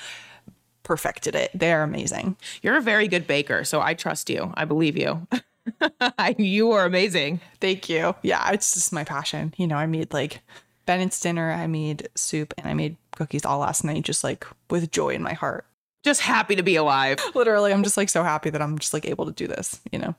perfected 0.83 1.35
it. 1.35 1.51
They're 1.53 1.83
amazing. 1.83 2.35
You're 2.63 2.77
a 2.77 2.81
very 2.81 3.07
good 3.07 3.27
baker, 3.27 3.63
so 3.63 3.79
I 3.81 3.93
trust 3.93 4.29
you. 4.29 4.51
I 4.55 4.65
believe 4.65 4.97
you. 4.97 5.27
you 6.37 6.71
are 6.71 6.85
amazing. 6.85 7.39
Thank 7.59 7.89
you. 7.89 8.15
Yeah, 8.21 8.51
it's 8.51 8.73
just 8.73 8.93
my 8.93 9.03
passion. 9.03 9.53
You 9.57 9.67
know, 9.67 9.77
I 9.77 9.85
made 9.85 10.13
like 10.13 10.41
Bennett's 10.85 11.19
dinner, 11.19 11.51
I 11.51 11.67
made 11.67 12.09
soup, 12.15 12.53
and 12.57 12.67
I 12.67 12.73
made 12.73 12.97
cookies 13.15 13.45
all 13.45 13.59
last 13.59 13.83
night, 13.83 14.03
just 14.03 14.23
like 14.23 14.45
with 14.69 14.91
joy 14.91 15.09
in 15.09 15.21
my 15.21 15.33
heart. 15.33 15.65
Just 16.03 16.21
happy 16.21 16.55
to 16.55 16.63
be 16.63 16.75
alive. 16.75 17.19
Literally, 17.35 17.71
I'm 17.71 17.83
just 17.83 17.97
like 17.97 18.09
so 18.09 18.23
happy 18.23 18.49
that 18.49 18.61
I'm 18.61 18.79
just 18.79 18.93
like 18.93 19.05
able 19.05 19.25
to 19.25 19.31
do 19.31 19.47
this, 19.47 19.79
you 19.91 19.99
know? 19.99 20.15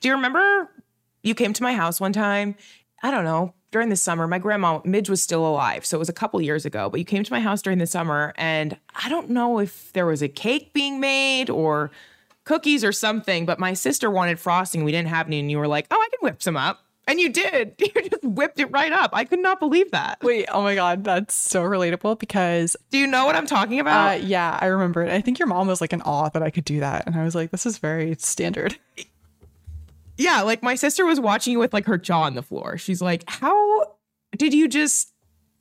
Do 0.00 0.08
you 0.08 0.14
remember 0.14 0.70
you 1.22 1.34
came 1.34 1.52
to 1.52 1.62
my 1.62 1.74
house 1.74 2.00
one 2.00 2.12
time? 2.12 2.54
I 3.02 3.10
don't 3.10 3.24
know, 3.24 3.52
during 3.72 3.88
the 3.88 3.96
summer. 3.96 4.26
My 4.26 4.38
grandma, 4.38 4.80
Midge, 4.84 5.10
was 5.10 5.22
still 5.22 5.46
alive. 5.46 5.84
So 5.84 5.96
it 5.96 5.98
was 5.98 6.08
a 6.08 6.14
couple 6.14 6.40
years 6.40 6.64
ago, 6.64 6.88
but 6.88 6.98
you 6.98 7.04
came 7.04 7.24
to 7.24 7.32
my 7.32 7.40
house 7.40 7.60
during 7.60 7.78
the 7.78 7.86
summer. 7.86 8.32
And 8.36 8.76
I 8.94 9.08
don't 9.08 9.30
know 9.30 9.58
if 9.58 9.92
there 9.92 10.06
was 10.06 10.22
a 10.22 10.28
cake 10.28 10.72
being 10.72 11.00
made 11.00 11.50
or 11.50 11.90
cookies 12.46 12.82
or 12.82 12.92
something, 12.92 13.44
but 13.44 13.58
my 13.58 13.74
sister 13.74 14.10
wanted 14.10 14.40
frosting. 14.40 14.84
We 14.84 14.92
didn't 14.92 15.08
have 15.08 15.26
any. 15.26 15.40
And 15.40 15.50
you 15.50 15.58
were 15.58 15.68
like, 15.68 15.86
oh, 15.90 15.96
I 15.96 16.08
can 16.08 16.18
whip 16.22 16.42
some 16.42 16.56
up. 16.56 16.80
And 17.06 17.20
you 17.20 17.28
did. 17.28 17.74
You 17.96 18.10
just 18.10 18.24
whipped 18.24 18.58
it 18.58 18.66
right 18.66 18.92
up. 18.92 19.10
I 19.12 19.24
could 19.24 19.38
not 19.40 19.60
believe 19.60 19.90
that. 19.90 20.18
Wait, 20.22 20.46
oh 20.50 20.62
my 20.62 20.74
God, 20.74 21.04
that's 21.04 21.34
so 21.34 21.62
relatable 21.62 22.18
because 22.18 22.76
Do 22.90 22.98
you 22.98 23.06
know 23.06 23.26
what 23.26 23.36
I'm 23.36 23.46
talking 23.46 23.80
about? 23.80 24.14
Uh, 24.14 24.14
yeah, 24.16 24.58
I 24.60 24.66
remember 24.66 25.02
it. 25.02 25.12
I 25.12 25.20
think 25.20 25.38
your 25.38 25.46
mom 25.48 25.66
was 25.66 25.80
like 25.80 25.92
in 25.92 26.02
awe 26.02 26.28
that 26.30 26.42
I 26.42 26.50
could 26.50 26.64
do 26.64 26.80
that, 26.80 27.06
and 27.06 27.14
I 27.14 27.24
was 27.24 27.34
like, 27.34 27.50
"This 27.50 27.66
is 27.66 27.78
very 27.78 28.14
standard." 28.18 28.76
yeah, 30.18 30.42
like 30.42 30.62
my 30.62 30.74
sister 30.74 31.04
was 31.04 31.20
watching 31.20 31.52
you 31.52 31.58
with 31.58 31.72
like 31.72 31.86
her 31.86 31.98
jaw 31.98 32.22
on 32.22 32.34
the 32.34 32.42
floor. 32.42 32.76
She's 32.76 33.00
like, 33.00 33.24
"How 33.28 33.96
did 34.36 34.52
you 34.52 34.68
just 34.68 35.12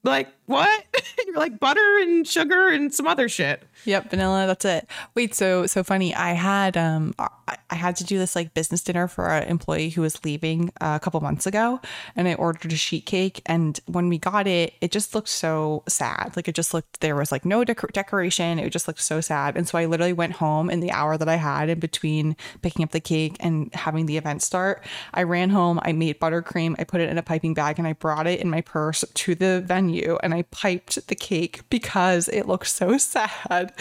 like 0.03 0.27
what? 0.45 0.85
You're 1.25 1.37
like 1.37 1.59
butter 1.59 1.99
and 2.01 2.27
sugar 2.27 2.69
and 2.69 2.93
some 2.93 3.07
other 3.07 3.27
shit. 3.27 3.63
Yep, 3.85 4.11
vanilla. 4.11 4.47
That's 4.47 4.65
it. 4.65 4.87
Wait, 5.15 5.33
so 5.35 5.65
so 5.65 5.83
funny. 5.83 6.13
I 6.13 6.33
had 6.33 6.77
um 6.77 7.13
I, 7.47 7.75
had 7.75 7.95
to 7.97 8.03
do 8.03 8.17
this 8.17 8.35
like 8.35 8.53
business 8.53 8.81
dinner 8.81 9.07
for 9.07 9.29
an 9.29 9.47
employee 9.47 9.89
who 9.89 10.01
was 10.01 10.23
leaving 10.23 10.71
uh, 10.81 10.97
a 10.99 11.03
couple 11.03 11.19
months 11.21 11.45
ago, 11.45 11.79
and 12.15 12.27
I 12.27 12.33
ordered 12.35 12.71
a 12.71 12.75
sheet 12.75 13.05
cake. 13.05 13.41
And 13.45 13.79
when 13.85 14.09
we 14.09 14.17
got 14.17 14.47
it, 14.47 14.73
it 14.81 14.91
just 14.91 15.13
looked 15.13 15.29
so 15.29 15.83
sad. 15.87 16.33
Like 16.35 16.47
it 16.47 16.55
just 16.55 16.73
looked 16.73 17.01
there 17.01 17.15
was 17.15 17.31
like 17.31 17.45
no 17.45 17.63
decor- 17.63 17.91
decoration. 17.91 18.59
It 18.59 18.69
just 18.69 18.87
looked 18.87 19.01
so 19.01 19.21
sad. 19.21 19.57
And 19.57 19.67
so 19.67 19.77
I 19.77 19.85
literally 19.85 20.13
went 20.13 20.33
home 20.33 20.69
in 20.69 20.79
the 20.79 20.91
hour 20.91 21.17
that 21.17 21.29
I 21.29 21.35
had 21.35 21.69
in 21.69 21.79
between 21.79 22.35
picking 22.61 22.83
up 22.83 22.91
the 22.91 22.99
cake 22.99 23.37
and 23.39 23.73
having 23.73 24.05
the 24.05 24.17
event 24.17 24.41
start. 24.41 24.83
I 25.13 25.23
ran 25.23 25.49
home. 25.49 25.79
I 25.83 25.91
made 25.91 26.19
buttercream. 26.19 26.75
I 26.79 26.83
put 26.83 27.01
it 27.01 27.09
in 27.09 27.17
a 27.17 27.23
piping 27.23 27.53
bag 27.53 27.77
and 27.77 27.87
I 27.87 27.93
brought 27.93 28.27
it 28.27 28.39
in 28.39 28.49
my 28.49 28.61
purse 28.61 29.03
to 29.13 29.35
the 29.35 29.61
venue 29.61 30.17
and 30.23 30.34
I 30.35 30.43
piped 30.43 31.07
the 31.07 31.15
cake 31.15 31.61
because 31.69 32.27
it 32.27 32.47
looked 32.47 32.67
so 32.67 32.97
sad 32.99 33.73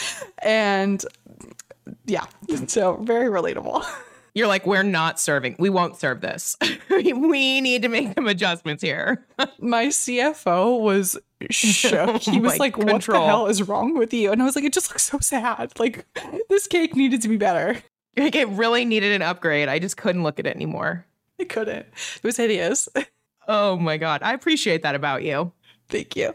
and 0.42 1.04
yeah, 2.06 2.24
so 2.66 2.96
very 3.02 3.28
relatable. 3.28 3.84
You're 4.36 4.48
like, 4.48 4.66
we're 4.66 4.82
not 4.82 5.20
serving. 5.20 5.54
We 5.60 5.70
won't 5.70 5.96
serve 5.96 6.20
this. 6.20 6.56
we 6.90 7.60
need 7.60 7.82
to 7.82 7.88
make 7.88 8.14
some 8.14 8.26
adjustments 8.26 8.82
here. 8.82 9.24
My 9.60 9.86
CFO 9.86 10.80
was 10.80 11.16
shook. 11.50 12.22
He 12.22 12.40
was 12.40 12.58
like, 12.58 12.76
What 12.76 13.02
the 13.02 13.12
hell 13.12 13.46
is 13.46 13.62
wrong 13.62 13.96
with 13.96 14.12
you? 14.12 14.32
And 14.32 14.42
I 14.42 14.44
was 14.44 14.56
like, 14.56 14.64
It 14.64 14.72
just 14.72 14.90
looks 14.90 15.04
so 15.04 15.20
sad. 15.20 15.78
Like, 15.78 16.04
this 16.48 16.66
cake 16.66 16.96
needed 16.96 17.22
to 17.22 17.28
be 17.28 17.36
better. 17.36 17.80
Like, 18.16 18.34
it 18.34 18.48
really 18.48 18.84
needed 18.84 19.12
an 19.12 19.22
upgrade. 19.22 19.68
I 19.68 19.78
just 19.78 19.96
couldn't 19.96 20.24
look 20.24 20.40
at 20.40 20.46
it 20.46 20.56
anymore. 20.56 21.06
I 21.40 21.44
couldn't. 21.44 21.86
It 22.16 22.24
was 22.24 22.36
hideous. 22.36 22.88
Oh 23.46 23.76
my 23.76 23.98
God. 23.98 24.22
I 24.22 24.32
appreciate 24.32 24.82
that 24.82 24.94
about 24.94 25.22
you. 25.22 25.52
Thank 25.88 26.16
you. 26.16 26.34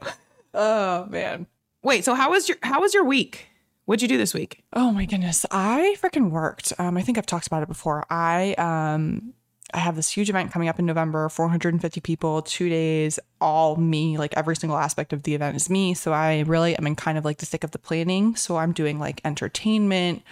Oh, 0.54 1.06
man. 1.06 1.48
Wait, 1.84 2.04
so 2.04 2.14
how 2.14 2.32
was 2.32 2.50
your 2.50 2.58
how 2.62 2.82
was 2.82 2.94
your 2.94 3.06
week? 3.06 3.48
What'd 3.86 4.02
you 4.02 4.08
do 4.08 4.18
this 4.18 4.34
week? 4.34 4.64
Oh 4.74 4.92
my 4.92 5.06
goodness. 5.06 5.46
I 5.50 5.96
freaking 6.00 6.30
worked. 6.30 6.74
Um, 6.78 6.98
I 6.98 7.02
think 7.02 7.18
I've 7.18 7.26
talked 7.26 7.48
about 7.48 7.64
it 7.64 7.70
before. 7.70 8.06
I 8.10 8.54
um 8.54 9.34
I 9.74 9.80
have 9.80 9.96
this 9.96 10.10
huge 10.10 10.30
event 10.30 10.52
coming 10.52 10.68
up 10.68 10.80
in 10.80 10.86
November, 10.86 11.30
450 11.30 12.02
people, 12.02 12.42
two 12.42 12.70
days, 12.70 13.20
all 13.40 13.76
me, 13.76 14.18
like 14.18 14.34
every 14.36 14.56
single 14.56 14.78
aspect 14.78 15.14
of 15.14 15.24
the 15.24 15.36
event 15.36 15.56
is 15.56 15.70
me. 15.70 15.94
So 15.94 16.12
I 16.12 16.40
really 16.42 16.76
am 16.76 16.88
in 16.88 16.96
kind 16.96 17.18
of 17.18 17.26
like 17.26 17.38
the 17.38 17.46
thick 17.46 17.64
of 17.64 17.72
the 17.72 17.78
planning. 17.78 18.36
So 18.36 18.58
I'm 18.58 18.72
doing 18.72 18.98
like 19.00 19.22
entertainment, 19.24 20.24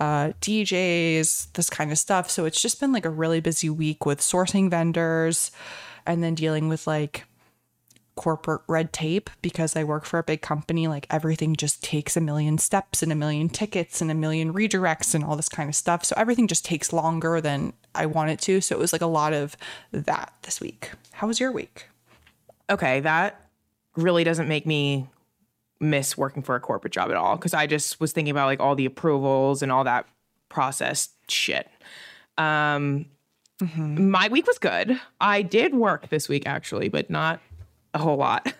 uh, 0.00 0.32
DJs, 0.40 1.52
this 1.52 1.68
kind 1.68 1.92
of 1.92 1.98
stuff. 1.98 2.30
So 2.30 2.46
it's 2.46 2.60
just 2.60 2.80
been 2.80 2.92
like 2.92 3.04
a 3.04 3.10
really 3.10 3.40
busy 3.40 3.68
week 3.68 4.06
with 4.06 4.20
sourcing 4.20 4.70
vendors 4.70 5.50
and 6.06 6.22
then 6.22 6.34
dealing 6.34 6.68
with 6.68 6.86
like 6.86 7.24
corporate 8.16 8.62
red 8.66 8.92
tape 8.92 9.30
because 9.42 9.76
I 9.76 9.84
work 9.84 10.04
for 10.04 10.18
a 10.18 10.22
big 10.22 10.40
company. 10.40 10.88
Like 10.88 11.06
everything 11.10 11.54
just 11.54 11.84
takes 11.84 12.16
a 12.16 12.20
million 12.20 12.58
steps 12.58 13.02
and 13.02 13.12
a 13.12 13.14
million 13.14 13.48
tickets 13.48 14.00
and 14.00 14.10
a 14.10 14.14
million 14.14 14.52
redirects 14.52 15.14
and 15.14 15.22
all 15.22 15.36
this 15.36 15.48
kind 15.48 15.68
of 15.68 15.74
stuff. 15.74 16.04
So 16.04 16.14
everything 16.16 16.48
just 16.48 16.64
takes 16.64 16.92
longer 16.92 17.40
than 17.40 17.74
I 17.94 18.06
want 18.06 18.30
it 18.30 18.40
to. 18.40 18.60
So 18.60 18.74
it 18.74 18.78
was 18.78 18.92
like 18.92 19.02
a 19.02 19.06
lot 19.06 19.32
of 19.32 19.56
that 19.92 20.32
this 20.42 20.60
week. 20.60 20.90
How 21.12 21.26
was 21.26 21.38
your 21.38 21.52
week? 21.52 21.88
Okay, 22.68 23.00
that 23.00 23.48
really 23.96 24.24
doesn't 24.24 24.48
make 24.48 24.66
me 24.66 25.06
miss 25.78 26.16
working 26.16 26.42
for 26.42 26.54
a 26.54 26.60
corporate 26.60 26.92
job 26.92 27.10
at 27.10 27.16
all 27.16 27.36
because 27.36 27.54
I 27.54 27.66
just 27.66 28.00
was 28.00 28.12
thinking 28.12 28.30
about 28.30 28.46
like 28.46 28.60
all 28.60 28.74
the 28.74 28.86
approvals 28.86 29.62
and 29.62 29.70
all 29.70 29.84
that 29.84 30.06
process 30.48 31.10
shit. 31.28 31.68
Um, 32.38 33.06
mm-hmm. 33.60 34.10
My 34.10 34.28
week 34.28 34.46
was 34.46 34.58
good. 34.58 34.98
I 35.20 35.42
did 35.42 35.74
work 35.74 36.08
this 36.08 36.28
week 36.28 36.46
actually, 36.46 36.88
but 36.88 37.10
not 37.10 37.40
a 37.96 37.98
whole 37.98 38.16
lot. 38.16 38.52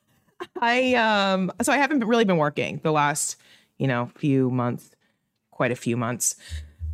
I 0.60 0.94
um 0.94 1.52
so 1.60 1.72
I 1.72 1.76
haven't 1.76 2.04
really 2.04 2.24
been 2.24 2.38
working 2.38 2.80
the 2.82 2.92
last, 2.92 3.36
you 3.78 3.86
know, 3.86 4.10
few 4.14 4.50
months, 4.50 4.90
quite 5.50 5.72
a 5.72 5.76
few 5.76 5.96
months. 5.96 6.36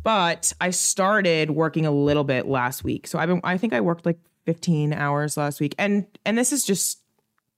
But 0.03 0.51
I 0.59 0.71
started 0.71 1.51
working 1.51 1.85
a 1.85 1.91
little 1.91 2.25
bit 2.25 2.45
last 2.45 2.83
week. 2.83 3.07
So 3.07 3.19
I've 3.19 3.29
been 3.29 3.41
I 3.43 3.57
think 3.57 3.73
I 3.73 3.81
worked 3.81 4.05
like 4.05 4.19
15 4.45 4.91
hours 4.91 5.37
last 5.37 5.61
week. 5.61 5.75
And 5.77 6.05
and 6.25 6.37
this 6.37 6.51
is 6.51 6.65
just 6.65 6.99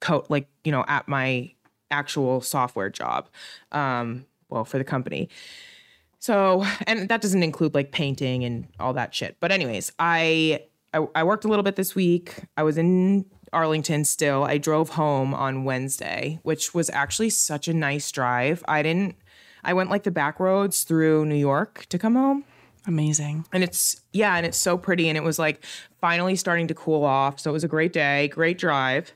coat 0.02 0.28
like, 0.30 0.48
you 0.64 0.72
know, 0.72 0.86
at 0.88 1.08
my 1.08 1.52
actual 1.90 2.42
software 2.42 2.90
job. 2.90 3.30
Um 3.72 4.26
well, 4.50 4.66
for 4.66 4.78
the 4.78 4.84
company. 4.84 5.30
So, 6.20 6.66
and 6.88 7.08
that 7.10 7.22
doesn't 7.22 7.44
include 7.44 7.74
like 7.74 7.92
painting 7.92 8.44
and 8.44 8.68
all 8.80 8.94
that 8.94 9.14
shit. 9.14 9.38
But 9.40 9.52
anyways, 9.52 9.92
I 9.98 10.62
I, 10.94 11.06
I 11.14 11.24
worked 11.24 11.46
a 11.46 11.48
little 11.48 11.64
bit 11.64 11.76
this 11.76 11.94
week. 11.94 12.36
I 12.58 12.64
was 12.64 12.78
in 12.78 13.26
Arlington 13.56 14.06
still. 14.06 14.44
I 14.44 14.58
drove 14.58 14.90
home 14.90 15.34
on 15.34 15.64
Wednesday, 15.64 16.40
which 16.44 16.74
was 16.74 16.90
actually 16.92 17.30
such 17.32 17.68
a 17.68 17.74
nice 17.74 18.12
drive. 18.12 18.64
I 18.68 18.84
didn't, 18.84 19.16
I 19.64 19.74
went 19.74 19.90
like 19.90 20.04
the 20.04 20.12
back 20.12 20.40
roads 20.40 20.84
through 20.84 21.26
New 21.26 21.36
York 21.36 21.86
to 21.90 21.98
come 21.98 22.16
home. 22.16 22.44
Amazing. 22.86 23.46
And 23.52 23.64
it's, 23.64 24.02
yeah, 24.14 24.36
and 24.36 24.46
it's 24.46 24.58
so 24.58 24.78
pretty. 24.78 25.10
And 25.10 25.18
it 25.18 25.24
was 25.24 25.40
like 25.40 25.64
finally 26.00 26.36
starting 26.36 26.68
to 26.68 26.76
cool 26.76 27.04
off. 27.04 27.40
So 27.40 27.50
it 27.50 27.54
was 27.54 27.64
a 27.64 27.68
great 27.68 27.94
day, 27.94 28.28
great 28.28 28.58
drive. 28.60 29.14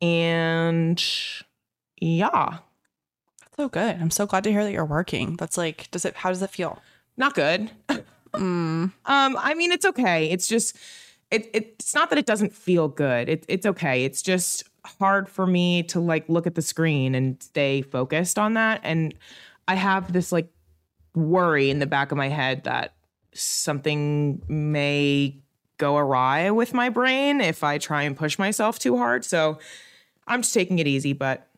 And 0.00 1.00
yeah. 2.00 2.58
That's 3.40 3.56
so 3.56 3.68
good. 3.68 4.00
I'm 4.00 4.10
so 4.10 4.26
glad 4.26 4.44
to 4.44 4.50
hear 4.50 4.64
that 4.64 4.72
you're 4.72 4.84
working. 4.84 5.36
That's 5.36 5.56
like, 5.56 5.90
does 5.90 6.04
it, 6.04 6.16
how 6.16 6.30
does 6.30 6.42
it 6.42 6.50
feel? 6.50 6.82
Not 7.16 7.34
good. 7.34 7.70
mm. 7.88 8.92
Um, 9.04 9.36
I 9.40 9.54
mean, 9.54 9.72
it's 9.72 9.86
okay. 9.86 10.30
It's 10.30 10.48
just, 10.48 10.76
it, 11.30 11.50
it's 11.52 11.94
not 11.94 12.10
that 12.10 12.18
it 12.18 12.26
doesn't 12.26 12.54
feel 12.54 12.88
good. 12.88 13.28
It, 13.28 13.44
it's 13.48 13.66
okay. 13.66 14.04
It's 14.04 14.22
just 14.22 14.64
hard 14.84 15.28
for 15.28 15.46
me 15.46 15.82
to 15.84 16.00
like 16.00 16.28
look 16.28 16.46
at 16.46 16.54
the 16.54 16.62
screen 16.62 17.14
and 17.14 17.42
stay 17.42 17.82
focused 17.82 18.38
on 18.38 18.54
that. 18.54 18.80
And 18.82 19.14
I 19.66 19.74
have 19.74 20.12
this 20.12 20.32
like 20.32 20.48
worry 21.14 21.70
in 21.70 21.78
the 21.78 21.86
back 21.86 22.12
of 22.12 22.18
my 22.18 22.28
head 22.28 22.64
that 22.64 22.94
something 23.34 24.42
may 24.48 25.36
go 25.76 25.96
awry 25.96 26.50
with 26.50 26.72
my 26.72 26.88
brain 26.88 27.40
if 27.40 27.62
I 27.62 27.78
try 27.78 28.02
and 28.02 28.16
push 28.16 28.38
myself 28.38 28.78
too 28.78 28.96
hard. 28.96 29.24
So 29.24 29.58
I'm 30.26 30.42
just 30.42 30.54
taking 30.54 30.78
it 30.78 30.86
easy, 30.86 31.12
but 31.12 31.48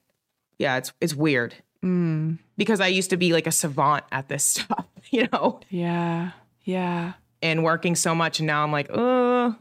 yeah, 0.58 0.76
it's 0.78 0.92
it's 1.00 1.14
weird. 1.14 1.54
Mm. 1.84 2.38
Because 2.56 2.80
I 2.80 2.88
used 2.88 3.10
to 3.10 3.16
be 3.16 3.32
like 3.32 3.46
a 3.46 3.52
savant 3.52 4.04
at 4.10 4.28
this 4.28 4.44
stuff, 4.44 4.86
you 5.10 5.28
know? 5.32 5.60
Yeah. 5.70 6.32
Yeah 6.64 7.12
and 7.42 7.64
working 7.64 7.94
so 7.94 8.14
much 8.14 8.40
and 8.40 8.46
now 8.46 8.62
I'm 8.62 8.72
like, 8.72 8.90
oh, 8.92 9.54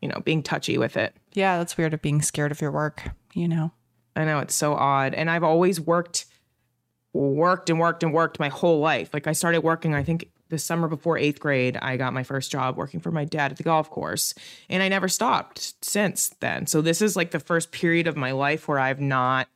you 0.00 0.08
know, 0.08 0.20
being 0.20 0.42
touchy 0.42 0.78
with 0.78 0.96
it. 0.96 1.14
Yeah, 1.32 1.58
that's 1.58 1.76
weird 1.76 1.94
of 1.94 2.02
being 2.02 2.22
scared 2.22 2.52
of 2.52 2.60
your 2.60 2.70
work, 2.70 3.02
you 3.34 3.48
know. 3.48 3.72
I 4.14 4.24
know 4.24 4.38
it's 4.38 4.54
so 4.54 4.74
odd. 4.74 5.14
And 5.14 5.30
I've 5.30 5.44
always 5.44 5.80
worked 5.80 6.26
worked 7.12 7.70
and 7.70 7.80
worked 7.80 8.02
and 8.02 8.12
worked 8.12 8.38
my 8.38 8.48
whole 8.48 8.80
life. 8.80 9.10
Like 9.14 9.26
I 9.26 9.32
started 9.32 9.62
working 9.62 9.94
I 9.94 10.02
think 10.02 10.30
the 10.48 10.58
summer 10.58 10.86
before 10.86 11.16
8th 11.16 11.40
grade, 11.40 11.76
I 11.80 11.96
got 11.96 12.12
my 12.12 12.22
first 12.22 12.50
job 12.52 12.76
working 12.76 13.00
for 13.00 13.10
my 13.10 13.24
dad 13.24 13.50
at 13.50 13.56
the 13.56 13.64
golf 13.64 13.90
course, 13.90 14.32
and 14.68 14.80
I 14.82 14.88
never 14.88 15.08
stopped 15.08 15.84
since 15.84 16.28
then. 16.40 16.66
So 16.66 16.80
this 16.80 17.02
is 17.02 17.16
like 17.16 17.32
the 17.32 17.40
first 17.40 17.72
period 17.72 18.06
of 18.06 18.16
my 18.16 18.30
life 18.30 18.68
where 18.68 18.78
I've 18.78 19.00
not 19.00 19.48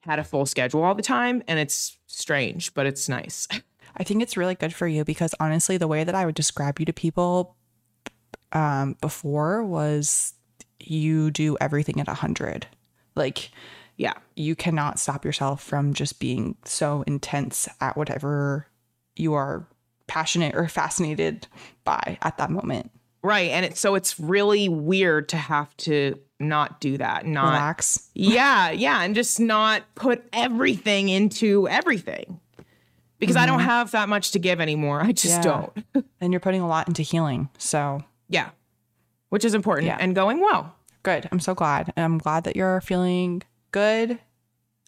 had 0.00 0.18
a 0.18 0.24
full 0.24 0.46
schedule 0.46 0.82
all 0.82 0.94
the 0.94 1.02
time 1.02 1.42
and 1.48 1.58
it's 1.58 1.98
strange, 2.06 2.74
but 2.74 2.86
it's 2.86 3.08
nice. 3.08 3.48
I 3.98 4.04
think 4.04 4.22
it's 4.22 4.36
really 4.36 4.54
good 4.54 4.72
for 4.72 4.86
you 4.86 5.04
because 5.04 5.34
honestly, 5.40 5.76
the 5.76 5.88
way 5.88 6.04
that 6.04 6.14
I 6.14 6.24
would 6.24 6.34
describe 6.34 6.78
you 6.78 6.86
to 6.86 6.92
people 6.92 7.56
um, 8.52 8.96
before 9.00 9.64
was 9.64 10.34
you 10.80 11.30
do 11.30 11.56
everything 11.60 12.00
at 12.00 12.08
a 12.08 12.14
hundred. 12.14 12.66
Like, 13.14 13.50
yeah, 13.96 14.14
you 14.36 14.54
cannot 14.54 14.98
stop 14.98 15.24
yourself 15.24 15.62
from 15.62 15.92
just 15.92 16.20
being 16.20 16.56
so 16.64 17.02
intense 17.06 17.68
at 17.80 17.96
whatever 17.96 18.68
you 19.16 19.34
are 19.34 19.66
passionate 20.06 20.54
or 20.54 20.68
fascinated 20.68 21.48
by 21.84 22.18
at 22.22 22.38
that 22.38 22.50
moment. 22.50 22.90
Right. 23.22 23.50
And 23.50 23.66
it's 23.66 23.80
so 23.80 23.96
it's 23.96 24.18
really 24.20 24.68
weird 24.68 25.28
to 25.30 25.36
have 25.36 25.76
to 25.78 26.18
not 26.38 26.80
do 26.80 26.96
that. 26.98 27.26
Not 27.26 27.52
relax. 27.52 28.08
Yeah, 28.14 28.70
yeah. 28.70 29.02
And 29.02 29.16
just 29.16 29.40
not 29.40 29.82
put 29.96 30.24
everything 30.32 31.08
into 31.08 31.68
everything 31.68 32.40
because 33.18 33.36
mm-hmm. 33.36 33.42
I 33.42 33.46
don't 33.46 33.58
mm-hmm. 33.58 33.68
have 33.68 33.90
that 33.92 34.08
much 34.08 34.32
to 34.32 34.38
give 34.38 34.60
anymore. 34.60 35.00
I 35.00 35.12
just 35.12 35.26
yeah. 35.26 35.42
don't. 35.42 36.06
and 36.20 36.32
you're 36.32 36.40
putting 36.40 36.60
a 36.60 36.68
lot 36.68 36.88
into 36.88 37.02
healing. 37.02 37.48
So, 37.58 38.02
yeah, 38.28 38.50
which 39.28 39.44
is 39.44 39.54
important 39.54 39.86
yeah. 39.86 39.98
and 40.00 40.14
going 40.14 40.40
well. 40.40 40.74
Good. 41.02 41.28
I'm 41.30 41.40
so 41.40 41.54
glad. 41.54 41.92
I'm 41.96 42.18
glad 42.18 42.44
that 42.44 42.56
you're 42.56 42.80
feeling 42.80 43.42
good. 43.70 44.18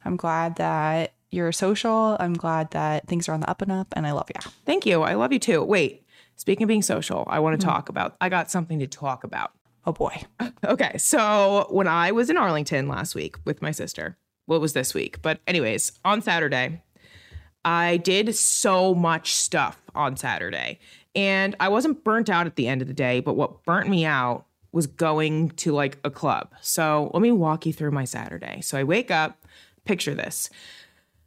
I'm 0.05 0.17
glad 0.17 0.57
that 0.57 1.15
you're 1.31 1.53
social. 1.53 2.17
I'm 2.19 2.35
glad 2.35 2.73
that 2.73 3.07
things 3.07 3.29
are 3.29 3.33
on 3.33 3.41
the 3.41 3.51
up 3.51 3.63
and 3.63 3.71
up, 3.71 3.93
and 3.97 4.07
I 4.07 4.13
love 4.13 4.29
you. 4.35 4.51
Thank 4.65 4.87
you. 4.87 5.03
I 5.03 5.15
love 5.15 5.33
you 5.33 5.39
too. 5.39 5.63
Wait, 5.63 6.05
speaking 6.37 6.65
of 6.65 6.69
being 6.69 6.83
social, 6.83 7.25
I 7.29 7.39
want 7.39 7.59
to 7.61 7.65
mm-hmm. 7.65 7.75
talk 7.75 7.89
about, 7.89 8.17
I 8.21 8.29
got 8.29 8.51
something 8.51 8.79
to 8.81 8.87
talk 8.87 9.25
about. 9.25 9.53
Oh 9.87 9.93
boy. 9.93 10.23
Okay. 10.63 10.99
So, 10.99 11.67
when 11.71 11.89
I 11.89 12.13
was 12.13 12.29
in 12.29 12.37
Arlington 12.37 12.87
last 12.87 13.15
week 13.15 13.37
with 13.47 13.63
my 13.63 13.71
sister, 13.71 14.19
well, 14.47 14.59
it 14.59 14.61
was 14.61 14.75
this 14.75 14.93
week, 14.93 15.23
but 15.23 15.41
anyways, 15.47 15.93
on 16.05 16.21
Saturday, 16.21 16.83
I 17.65 17.99
did 17.99 18.35
so 18.35 18.95
much 18.95 19.35
stuff 19.35 19.81
on 19.95 20.17
Saturday. 20.17 20.79
And 21.15 21.57
I 21.59 21.69
wasn't 21.69 22.05
burnt 22.05 22.31
out 22.31 22.47
at 22.47 22.57
the 22.57 22.69
end 22.69 22.83
of 22.83 22.89
the 22.89 22.95
day, 22.95 23.21
but 23.21 23.35
what 23.35 23.65
burnt 23.65 23.89
me 23.89 24.05
out 24.05 24.47
was 24.73 24.87
going 24.87 25.51
to 25.51 25.73
like 25.73 25.99
a 26.05 26.11
club. 26.11 26.53
So 26.61 27.11
let 27.13 27.21
me 27.21 27.33
walk 27.33 27.67
you 27.67 27.73
through 27.73 27.91
my 27.91 28.05
Saturday. 28.05 28.61
So 28.61 28.79
I 28.79 28.85
wake 28.85 29.11
up, 29.11 29.45
picture 29.85 30.15
this. 30.15 30.49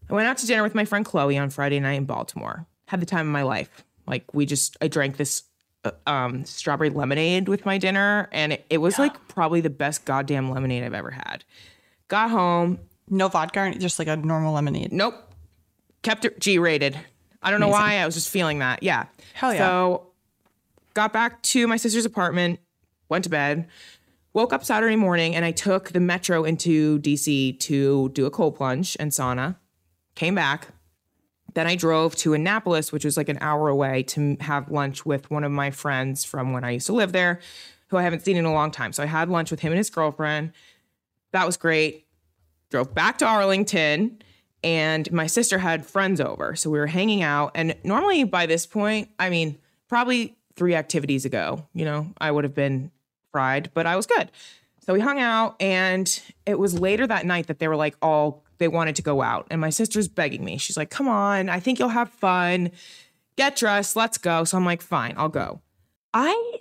I 0.10 0.14
went 0.14 0.28
out 0.28 0.38
to 0.38 0.48
dinner 0.48 0.64
with 0.64 0.76
my 0.76 0.86
friend 0.86 1.06
Chloe 1.06 1.38
on 1.38 1.50
Friday 1.50 1.80
night 1.80 1.94
in 1.94 2.06
Baltimore. 2.06 2.66
Had 2.88 3.02
the 3.02 3.06
time 3.06 3.28
of 3.28 3.34
my 3.34 3.44
life. 3.44 3.84
Like 4.08 4.34
we 4.34 4.46
just, 4.46 4.78
I 4.82 4.88
drank 4.88 5.18
this 5.18 5.44
uh, 5.84 5.92
um, 6.08 6.46
strawberry 6.46 6.90
lemonade 6.90 7.50
with 7.50 7.66
my 7.66 7.78
dinner, 7.78 8.30
and 8.32 8.54
it, 8.54 8.66
it 8.70 8.78
was 8.78 9.00
like 9.00 9.28
probably 9.28 9.60
the 9.60 9.70
best 9.70 10.06
goddamn 10.06 10.50
lemonade 10.50 10.84
I've 10.84 10.94
ever 10.94 11.12
had. 11.12 11.44
Got 12.08 12.30
home, 12.30 12.80
No 13.10 13.28
vodka, 13.28 13.74
just 13.78 14.00
like 14.00 14.08
a 14.08 14.16
normal 14.16 14.54
lemonade. 14.54 14.94
Nope. 14.94 15.33
Kept 16.04 16.26
it 16.26 16.40
G 16.40 16.60
rated. 16.60 16.98
I 17.42 17.52
don't 17.52 17.60
know 17.60 17.68
why. 17.68 17.98
I 17.98 18.06
was 18.06 18.16
just 18.16 18.30
feeling 18.30 18.60
that. 18.60 18.84
Yeah. 18.84 19.06
Hell 19.34 19.54
yeah. 19.54 19.60
So 19.60 20.08
got 20.94 21.12
back 21.12 21.42
to 21.44 21.68
my 21.68 21.78
sister's 21.78 22.06
apartment, 22.06 22.60
went 23.10 23.24
to 23.26 23.30
bed, 23.30 23.68
woke 24.34 24.54
up 24.54 24.64
Saturday 24.64 24.96
morning, 24.96 25.36
and 25.36 25.44
I 25.44 25.52
took 25.52 25.92
the 25.92 26.00
metro 26.00 26.44
into 26.44 27.00
DC 27.00 27.60
to 27.62 28.10
do 28.10 28.26
a 28.26 28.32
cold 28.32 28.56
plunge 28.56 28.96
and 29.00 29.12
sauna. 29.12 29.58
Came 30.16 30.36
back. 30.36 30.68
Then 31.54 31.68
I 31.68 31.76
drove 31.76 32.16
to 32.18 32.34
Annapolis, 32.34 32.92
which 32.92 33.06
was 33.06 33.18
like 33.18 33.30
an 33.30 33.38
hour 33.42 33.68
away, 33.68 34.04
to 34.04 34.38
have 34.40 34.72
lunch 34.72 35.06
with 35.06 35.30
one 35.30 35.44
of 35.44 35.52
my 35.52 35.70
friends 35.70 36.24
from 36.26 36.52
when 36.52 36.64
I 36.64 36.72
used 36.72 36.88
to 36.88 36.94
live 36.94 37.12
there, 37.12 37.40
who 37.88 37.98
I 37.98 38.04
haven't 38.04 38.26
seen 38.26 38.38
in 38.38 38.46
a 38.46 38.54
long 38.54 38.72
time. 38.72 38.92
So 38.94 39.04
I 39.04 39.06
had 39.08 39.30
lunch 39.30 39.52
with 39.52 39.60
him 39.60 39.72
and 39.72 39.78
his 39.78 39.90
girlfriend. 39.90 40.54
That 41.32 41.46
was 41.46 41.58
great 41.58 42.04
drove 42.74 42.92
back 42.96 43.20
to 43.20 43.26
Arlington 43.26 44.20
and 44.64 45.12
my 45.12 45.28
sister 45.28 45.60
had 45.60 45.86
friends 45.86 46.22
over. 46.22 46.56
So 46.56 46.70
we 46.70 46.80
were 46.80 46.88
hanging 46.88 47.22
out. 47.22 47.52
And 47.56 47.76
normally 47.84 48.24
by 48.24 48.46
this 48.46 48.66
point, 48.66 49.10
I 49.20 49.30
mean, 49.30 49.58
probably 49.88 50.36
three 50.56 50.76
activities 50.76 51.26
ago, 51.26 51.68
you 51.74 51.86
know, 51.86 52.14
I 52.20 52.32
would 52.32 52.44
have 52.44 52.56
been 52.56 52.92
fried, 53.32 53.72
but 53.74 53.86
I 53.86 53.96
was 53.96 54.06
good. 54.06 54.32
So 54.86 54.94
we 54.94 55.00
hung 55.00 55.20
out 55.20 55.56
and 55.62 56.22
it 56.46 56.60
was 56.60 56.80
later 56.80 57.08
that 57.08 57.26
night 57.26 57.48
that 57.48 57.60
they 57.60 57.68
were 57.68 57.76
like 57.76 57.96
all 58.02 58.44
they 58.58 58.68
wanted 58.68 58.96
to 58.98 59.02
go 59.02 59.22
out. 59.22 59.48
And 59.50 59.60
my 59.60 59.70
sister's 59.70 60.08
begging 60.08 60.44
me. 60.44 60.58
She's 60.58 60.78
like, 60.78 60.90
come 60.90 61.08
on, 61.08 61.50
I 61.50 61.60
think 61.60 61.80
you'll 61.80 61.90
have 61.90 62.10
fun. 62.10 62.72
Get 63.36 63.56
dressed, 63.56 63.96
let's 63.96 64.18
go. 64.18 64.44
So 64.44 64.58
I'm 64.58 64.66
like, 64.66 64.82
fine, 64.82 65.16
I'll 65.18 65.30
go. 65.30 65.62
I 66.14 66.60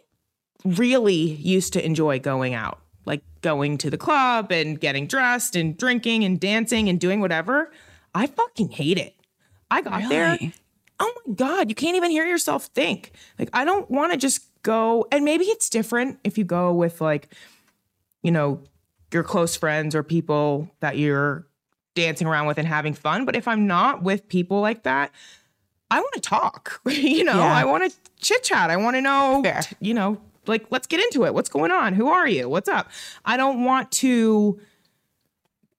really 0.64 1.14
used 1.14 1.72
to 1.74 1.84
enjoy 1.84 2.18
going 2.18 2.54
out, 2.54 2.80
like 3.04 3.22
going 3.42 3.76
to 3.78 3.90
the 3.90 3.98
club 3.98 4.50
and 4.50 4.80
getting 4.80 5.06
dressed 5.06 5.54
and 5.56 5.76
drinking 5.76 6.24
and 6.24 6.40
dancing 6.40 6.88
and 6.88 6.98
doing 6.98 7.20
whatever. 7.20 7.70
I 8.14 8.26
fucking 8.26 8.70
hate 8.70 8.98
it. 8.98 9.14
I 9.70 9.80
got 9.80 10.08
there. 10.08 10.38
Oh 11.00 11.12
my 11.26 11.34
God, 11.34 11.68
you 11.68 11.74
can't 11.74 11.96
even 11.96 12.10
hear 12.10 12.26
yourself 12.26 12.66
think. 12.66 13.12
Like, 13.38 13.48
I 13.52 13.64
don't 13.64 13.90
want 13.90 14.12
to 14.12 14.18
just 14.18 14.44
go, 14.62 15.06
and 15.10 15.24
maybe 15.24 15.44
it's 15.46 15.68
different 15.70 16.20
if 16.22 16.38
you 16.38 16.44
go 16.44 16.72
with 16.72 17.00
like, 17.00 17.34
you 18.22 18.30
know, 18.30 18.60
your 19.12 19.22
close 19.24 19.56
friends 19.56 19.94
or 19.94 20.02
people 20.02 20.70
that 20.80 20.96
you're 20.98 21.46
dancing 21.94 22.26
around 22.26 22.46
with 22.46 22.58
and 22.58 22.68
having 22.68 22.94
fun. 22.94 23.24
But 23.24 23.34
if 23.36 23.48
I'm 23.48 23.66
not 23.66 24.02
with 24.02 24.28
people 24.28 24.60
like 24.60 24.84
that, 24.84 25.10
I 25.90 26.00
want 26.00 26.14
to 26.14 26.20
talk. 26.20 26.80
you 26.86 27.24
know, 27.24 27.36
Yeah. 27.38 27.52
I 27.52 27.64
want 27.64 27.90
to 27.90 27.98
chit 28.20 28.42
chat. 28.44 28.70
I 28.70 28.76
want 28.76 28.96
to 28.96 29.00
know, 29.02 29.40
Fair. 29.42 29.62
you 29.80 29.94
know, 29.94 30.20
like 30.46 30.66
let's 30.70 30.86
get 30.86 31.00
into 31.00 31.24
it. 31.24 31.34
What's 31.34 31.48
going 31.48 31.70
on? 31.70 31.94
Who 31.94 32.08
are 32.08 32.26
you? 32.28 32.48
What's 32.48 32.68
up? 32.68 32.88
I 33.24 33.36
don't 33.36 33.64
want 33.64 33.90
to 33.92 34.60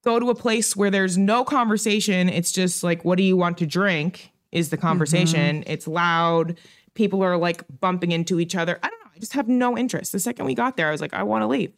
go 0.04 0.20
to 0.20 0.30
a 0.30 0.34
place 0.34 0.76
where 0.76 0.90
there's 0.90 1.18
no 1.18 1.44
conversation. 1.44 2.28
It's 2.28 2.52
just 2.52 2.82
like, 2.82 3.04
what 3.04 3.16
do 3.18 3.24
you 3.24 3.36
want 3.36 3.58
to 3.58 3.66
drink? 3.66 4.30
Is 4.52 4.70
the 4.70 4.76
conversation. 4.76 5.62
Mm-hmm. 5.62 5.72
It's 5.72 5.88
loud. 5.88 6.58
People 6.94 7.22
are 7.22 7.36
like 7.36 7.64
bumping 7.80 8.12
into 8.12 8.38
each 8.38 8.54
other. 8.54 8.78
I 8.82 8.88
don't 8.88 9.00
know. 9.00 9.10
I 9.16 9.18
just 9.18 9.32
have 9.32 9.48
no 9.48 9.76
interest. 9.76 10.12
The 10.12 10.20
second 10.20 10.46
we 10.46 10.54
got 10.54 10.76
there, 10.76 10.86
I 10.86 10.92
was 10.92 11.00
like, 11.00 11.12
I 11.12 11.24
want 11.24 11.42
to 11.42 11.48
leave. 11.48 11.72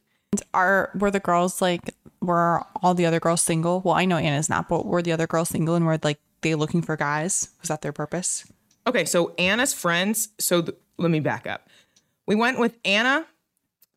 Are 0.53 0.91
were 0.95 1.11
the 1.11 1.21
girls 1.21 1.63
like 1.63 1.95
were 2.21 2.63
all 2.83 2.93
the 2.93 3.07
other 3.07 3.21
girls 3.21 3.41
single? 3.41 3.81
Well, 3.81 3.95
I 3.95 4.05
know 4.05 4.19
Anna's 4.19 4.51
not, 4.51 4.69
but 4.69 4.85
were 4.85 5.01
the 5.01 5.13
other 5.13 5.27
girls 5.27 5.49
single 5.49 5.75
and 5.75 5.87
were 5.87 5.99
like 6.03 6.19
they 6.43 6.55
looking 6.55 6.83
for 6.83 6.97
guys? 6.97 7.49
Was 7.63 7.69
that 7.69 7.81
their 7.81 7.93
purpose? 7.93 8.45
Okay, 8.87 9.07
so 9.07 9.35
Anna's 9.39 9.73
friends. 9.73 10.29
So 10.39 10.61
th- 10.61 10.77
let 10.99 11.11
me 11.11 11.21
back 11.21 11.47
up. 11.47 11.69
We 12.27 12.35
went 12.35 12.59
with 12.59 12.77
Anna, 12.85 13.27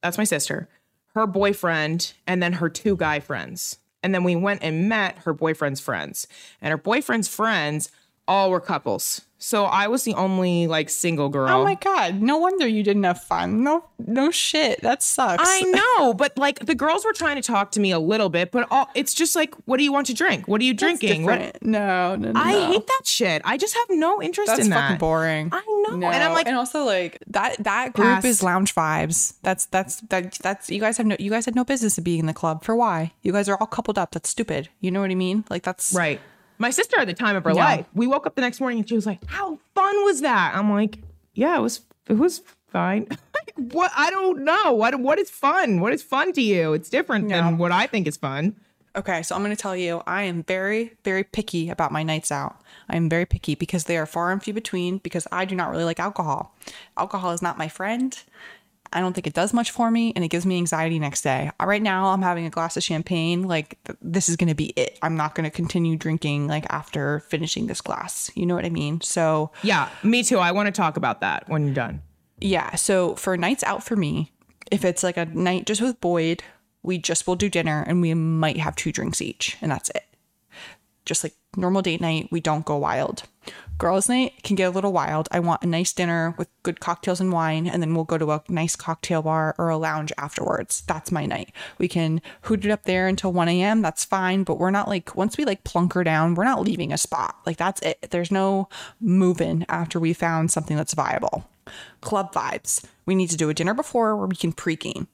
that's 0.01 0.17
my 0.17 0.23
sister, 0.23 0.69
her 1.15 1.27
boyfriend, 1.27 2.13
and 2.27 2.41
then 2.41 2.53
her 2.53 2.69
two 2.69 2.95
guy 2.95 3.19
friends. 3.19 3.77
And 4.01 4.13
then 4.13 4.23
we 4.23 4.35
went 4.35 4.63
and 4.63 4.87
met 4.87 5.19
her 5.19 5.33
boyfriend's 5.33 5.81
friends. 5.81 6.27
And 6.61 6.71
her 6.71 6.77
boyfriend's 6.77 7.27
friends 7.27 7.91
all 8.27 8.51
were 8.51 8.61
couples. 8.61 9.21
So 9.41 9.63
I 9.65 9.87
was 9.87 10.03
the 10.03 10.13
only 10.15 10.67
like 10.67 10.89
single 10.89 11.29
girl. 11.29 11.49
Oh 11.49 11.63
my 11.63 11.75
god! 11.75 12.21
No 12.21 12.37
wonder 12.37 12.67
you 12.67 12.83
didn't 12.83 13.03
have 13.05 13.23
fun. 13.23 13.63
No, 13.63 13.85
no 13.97 14.31
shit. 14.31 14.81
That 14.81 15.01
sucks. 15.01 15.41
I 15.45 15.61
know, 15.97 16.13
but 16.13 16.37
like 16.37 16.65
the 16.65 16.75
girls 16.75 17.05
were 17.05 17.13
trying 17.13 17.37
to 17.37 17.41
talk 17.41 17.71
to 17.71 17.79
me 17.79 17.91
a 17.91 17.99
little 17.99 18.27
bit, 18.29 18.51
but 18.51 18.67
all, 18.69 18.89
it's 18.95 19.13
just 19.13 19.37
like, 19.37 19.55
what 19.65 19.77
do 19.77 19.83
you 19.85 19.93
want 19.93 20.07
to 20.07 20.13
drink? 20.13 20.45
What 20.47 20.59
are 20.59 20.65
you 20.65 20.73
That's 20.73 20.99
drinking? 20.99 21.23
What- 21.23 21.63
No, 21.63 22.17
no, 22.17 22.33
no. 22.33 22.39
I 22.39 22.51
no. 22.51 22.67
hate 22.67 22.85
that 22.85 23.01
shit. 23.05 23.41
I 23.45 23.55
just 23.57 23.73
have 23.75 23.87
no 23.97 24.21
interest 24.21 24.47
That's 24.47 24.65
in 24.65 24.71
fucking 24.73 24.89
that. 24.95 24.99
boring. 24.99 25.49
I 25.53 25.61
know. 25.87 26.07
And 26.07 26.21
I'm 26.23 26.33
like, 26.33 26.45
and 26.47 26.57
also 26.57 26.83
like 26.83 27.19
that 27.27 27.63
that 27.63 27.93
group 27.93 28.07
Pass. 28.07 28.25
is 28.25 28.43
lounge 28.43 28.75
vibes. 28.75 29.35
That's 29.41 29.67
that's 29.67 30.01
that 30.09 30.33
that's 30.41 30.69
you 30.69 30.81
guys 30.81 30.97
have 30.97 31.05
no 31.07 31.15
you 31.17 31.29
guys 31.31 31.45
had 31.45 31.55
no 31.55 31.63
business 31.63 31.97
of 31.97 32.03
being 32.03 32.19
in 32.19 32.25
the 32.25 32.33
club. 32.33 32.63
For 32.65 32.75
why? 32.75 33.13
You 33.21 33.31
guys 33.31 33.47
are 33.47 33.55
all 33.57 33.67
coupled 33.67 33.97
up. 33.97 34.11
That's 34.11 34.29
stupid. 34.29 34.67
You 34.81 34.91
know 34.91 34.99
what 34.99 35.11
I 35.11 35.15
mean? 35.15 35.45
Like 35.49 35.63
that's 35.63 35.93
Right. 35.93 36.19
My 36.59 36.69
sister 36.69 36.99
at 36.99 37.07
the 37.07 37.13
time 37.13 37.35
of 37.35 37.43
her 37.45 37.51
Yeah. 37.51 37.63
life, 37.63 37.85
we 37.93 38.05
woke 38.05 38.27
up 38.27 38.35
the 38.35 38.41
next 38.41 38.59
morning 38.59 38.79
and 38.79 38.87
she 38.87 38.93
was 38.95 39.05
like, 39.05 39.23
"How 39.27 39.57
fun 39.73 40.03
was 40.03 40.21
that?" 40.21 40.53
I'm 40.55 40.69
like, 40.71 40.99
"Yeah, 41.33 41.57
it 41.57 41.61
was. 41.61 41.81
It 42.07 42.17
was 42.17 42.41
fine." 42.67 43.07
what? 43.55 43.91
I 43.95 44.09
don't 44.11 44.43
know. 44.43 44.73
What? 44.73 44.99
What 44.99 45.19
is 45.19 45.29
fun? 45.29 45.79
What 45.79 45.93
is 45.93 46.03
fun 46.03 46.33
to 46.33 46.41
you? 46.41 46.73
It's 46.73 46.89
different 46.89 47.29
than 47.29 47.57
what 47.57 47.71
I 47.71 47.87
think 47.87 48.07
is 48.07 48.17
fun. 48.17 48.55
Okay, 48.95 49.21
so 49.21 49.35
I'm 49.35 49.41
going 49.43 49.55
to 49.55 49.61
tell 49.61 49.75
you, 49.75 50.01
I 50.07 50.23
am 50.23 50.43
very, 50.43 50.93
very 51.05 51.23
picky 51.23 51.69
about 51.69 51.91
my 51.91 52.01
nights 52.03 52.31
out. 52.31 52.57
I 52.89 52.97
am 52.97 53.07
very 53.07 53.25
picky 53.25 53.53
because 53.53 53.83
they 53.83 53.95
are 53.97 54.07
far 54.07 54.31
and 54.31 54.41
few 54.43 54.53
between 54.53 54.97
because 54.97 55.27
I 55.31 55.45
do 55.45 55.55
not 55.55 55.69
really 55.69 55.83
like 55.83 55.99
alcohol. 55.99 56.55
Alcohol 56.97 57.31
is 57.31 57.41
not 57.41 57.57
my 57.57 57.67
friend. 57.67 58.17
I 58.91 58.99
don't 59.01 59.13
think 59.13 59.27
it 59.27 59.33
does 59.33 59.53
much 59.53 59.71
for 59.71 59.91
me 59.91 60.13
and 60.15 60.23
it 60.25 60.29
gives 60.29 60.45
me 60.45 60.57
anxiety 60.57 60.99
next 60.99 61.21
day. 61.21 61.51
Uh, 61.59 61.65
Right 61.65 61.81
now, 61.81 62.07
I'm 62.07 62.21
having 62.21 62.45
a 62.45 62.49
glass 62.49 62.75
of 62.77 62.83
champagne. 62.83 63.43
Like, 63.43 63.77
th- 63.85 63.97
this 64.01 64.29
is 64.29 64.35
going 64.35 64.47
to 64.49 64.55
be 64.55 64.67
it. 64.75 64.97
I'm 65.01 65.15
not 65.15 65.35
going 65.35 65.43
to 65.43 65.55
continue 65.55 65.95
drinking 65.95 66.47
like 66.47 66.65
after 66.69 67.19
finishing 67.21 67.67
this 67.67 67.81
glass. 67.81 68.31
You 68.35 68.45
know 68.45 68.55
what 68.55 68.65
I 68.65 68.69
mean? 68.69 69.01
So, 69.01 69.51
Yeah, 69.63 69.89
me 70.03 70.23
too. 70.23 70.39
I 70.39 70.51
want 70.51 70.67
to 70.67 70.71
talk 70.71 70.97
about 70.97 71.21
that 71.21 71.47
when 71.49 71.65
you're 71.65 71.73
done. 71.75 72.01
yeah. 72.39 72.75
So 72.75 73.15
for 73.15 73.37
nights 73.37 73.63
out 73.63 73.83
for 73.83 73.95
me, 73.95 74.31
if 74.71 74.83
it's 74.85 75.03
like 75.03 75.17
a 75.17 75.25
night 75.25 75.65
just 75.65 75.81
with 75.81 75.99
Boyd, 76.01 76.43
we 76.83 76.97
just 76.97 77.27
will 77.27 77.35
do 77.35 77.49
dinner 77.49 77.83
and 77.87 78.01
we 78.01 78.13
might 78.13 78.57
have 78.57 78.75
two 78.75 78.91
drinks 78.91 79.21
each, 79.21 79.57
and 79.61 79.71
that's 79.71 79.89
it. 79.91 80.05
Just 81.05 81.23
like 81.23 81.33
normal 81.57 81.81
date 81.81 82.01
night, 82.01 82.29
we 82.31 82.39
don't 82.39 82.65
go 82.65 82.77
wild. 82.77 83.23
Girls' 83.79 84.09
night 84.09 84.43
can 84.43 84.57
get 84.57 84.65
a 84.65 84.69
little 84.69 84.91
wild. 84.91 85.29
I 85.31 85.39
want 85.39 85.63
a 85.63 85.67
nice 85.67 85.93
dinner 85.93 86.35
with 86.37 86.49
good 86.63 86.81
cocktails 86.81 87.21
and 87.21 87.31
wine, 87.31 87.65
and 87.65 87.81
then 87.81 87.95
we'll 87.95 88.03
go 88.03 88.17
to 88.17 88.31
a 88.31 88.43
nice 88.49 88.75
cocktail 88.75 89.21
bar 89.21 89.55
or 89.57 89.69
a 89.69 89.77
lounge 89.77 90.11
afterwards. 90.17 90.83
That's 90.85 91.13
my 91.13 91.25
night. 91.25 91.53
We 91.77 91.87
can 91.87 92.21
hoot 92.41 92.65
it 92.65 92.71
up 92.71 92.83
there 92.83 93.07
until 93.07 93.31
1 93.31 93.47
a.m. 93.47 93.81
That's 93.81 94.03
fine, 94.03 94.43
but 94.43 94.59
we're 94.59 94.69
not 94.69 94.89
like, 94.89 95.15
once 95.15 95.37
we 95.37 95.45
like 95.45 95.63
plunker 95.63 96.03
down, 96.03 96.35
we're 96.35 96.43
not 96.43 96.61
leaving 96.61 96.91
a 96.91 96.97
spot. 96.97 97.37
Like, 97.45 97.55
that's 97.55 97.81
it. 97.81 98.09
There's 98.11 98.31
no 98.31 98.67
moving 98.99 99.65
after 99.69 99.97
we 99.97 100.11
found 100.11 100.51
something 100.51 100.75
that's 100.75 100.93
viable 100.93 101.49
club 102.01 102.33
vibes. 102.33 102.83
We 103.05 103.15
need 103.15 103.29
to 103.29 103.37
do 103.37 103.49
a 103.49 103.53
dinner 103.53 103.73
before 103.73 104.15
where 104.15 104.27
we 104.27 104.35
can 104.35 104.51
pre-game. 104.51 105.07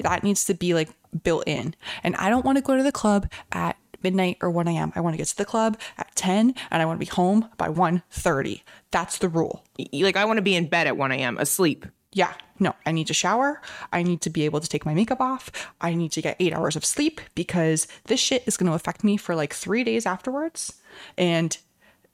That 0.00 0.22
needs 0.22 0.44
to 0.44 0.54
be 0.54 0.74
like 0.74 0.90
built 1.22 1.44
in. 1.46 1.74
And 2.02 2.14
I 2.16 2.28
don't 2.28 2.44
want 2.44 2.58
to 2.58 2.62
go 2.62 2.76
to 2.76 2.82
the 2.82 2.92
club 2.92 3.28
at 3.50 3.76
midnight 4.04 4.36
or 4.40 4.50
1 4.50 4.68
a.m. 4.68 4.92
I 4.94 5.00
want 5.00 5.14
to 5.14 5.18
get 5.18 5.26
to 5.26 5.36
the 5.36 5.44
club 5.44 5.76
at 5.98 6.14
10 6.14 6.54
and 6.70 6.82
I 6.82 6.84
want 6.86 7.00
to 7.00 7.04
be 7.04 7.10
home 7.10 7.48
by 7.56 7.68
1.30. 7.68 8.62
That's 8.92 9.18
the 9.18 9.28
rule. 9.28 9.64
Like 9.92 10.16
I 10.16 10.24
want 10.24 10.36
to 10.36 10.42
be 10.42 10.54
in 10.54 10.68
bed 10.68 10.86
at 10.86 10.96
1 10.96 11.10
a.m. 11.10 11.38
asleep. 11.38 11.86
Yeah, 12.12 12.32
no, 12.60 12.76
I 12.86 12.92
need 12.92 13.08
to 13.08 13.14
shower. 13.14 13.60
I 13.92 14.04
need 14.04 14.20
to 14.20 14.30
be 14.30 14.44
able 14.44 14.60
to 14.60 14.68
take 14.68 14.86
my 14.86 14.94
makeup 14.94 15.20
off. 15.20 15.50
I 15.80 15.94
need 15.94 16.12
to 16.12 16.22
get 16.22 16.36
eight 16.38 16.52
hours 16.52 16.76
of 16.76 16.84
sleep 16.84 17.20
because 17.34 17.88
this 18.04 18.20
shit 18.20 18.44
is 18.46 18.56
going 18.56 18.68
to 18.68 18.76
affect 18.76 19.02
me 19.02 19.16
for 19.16 19.34
like 19.34 19.52
three 19.52 19.82
days 19.82 20.06
afterwards. 20.06 20.74
And 21.18 21.56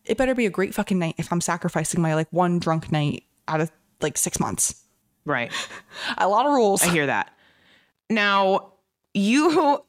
it 0.07 0.17
better 0.17 0.35
be 0.35 0.47
a 0.47 0.51
great 0.51 0.75
fucking 0.75 0.99
night 0.99 1.17
if 1.19 1.31
I'm 1.31 1.43
sacrificing 1.43 2.01
my 2.01 2.15
like 2.15 2.29
one 2.31 2.59
drunk 2.59 2.91
night 2.91 3.25
out 3.47 3.61
of 3.61 3.71
like 4.01 4.17
six 4.17 4.41
months. 4.41 4.83
Right. 5.27 5.53
A 6.19 6.29
lot 6.29 6.47
of 6.47 6.53
rules. 6.53 6.83
I 6.83 6.89
hear 6.89 7.07
that. 7.07 7.31
Now, 8.09 8.73
you. 9.13 9.85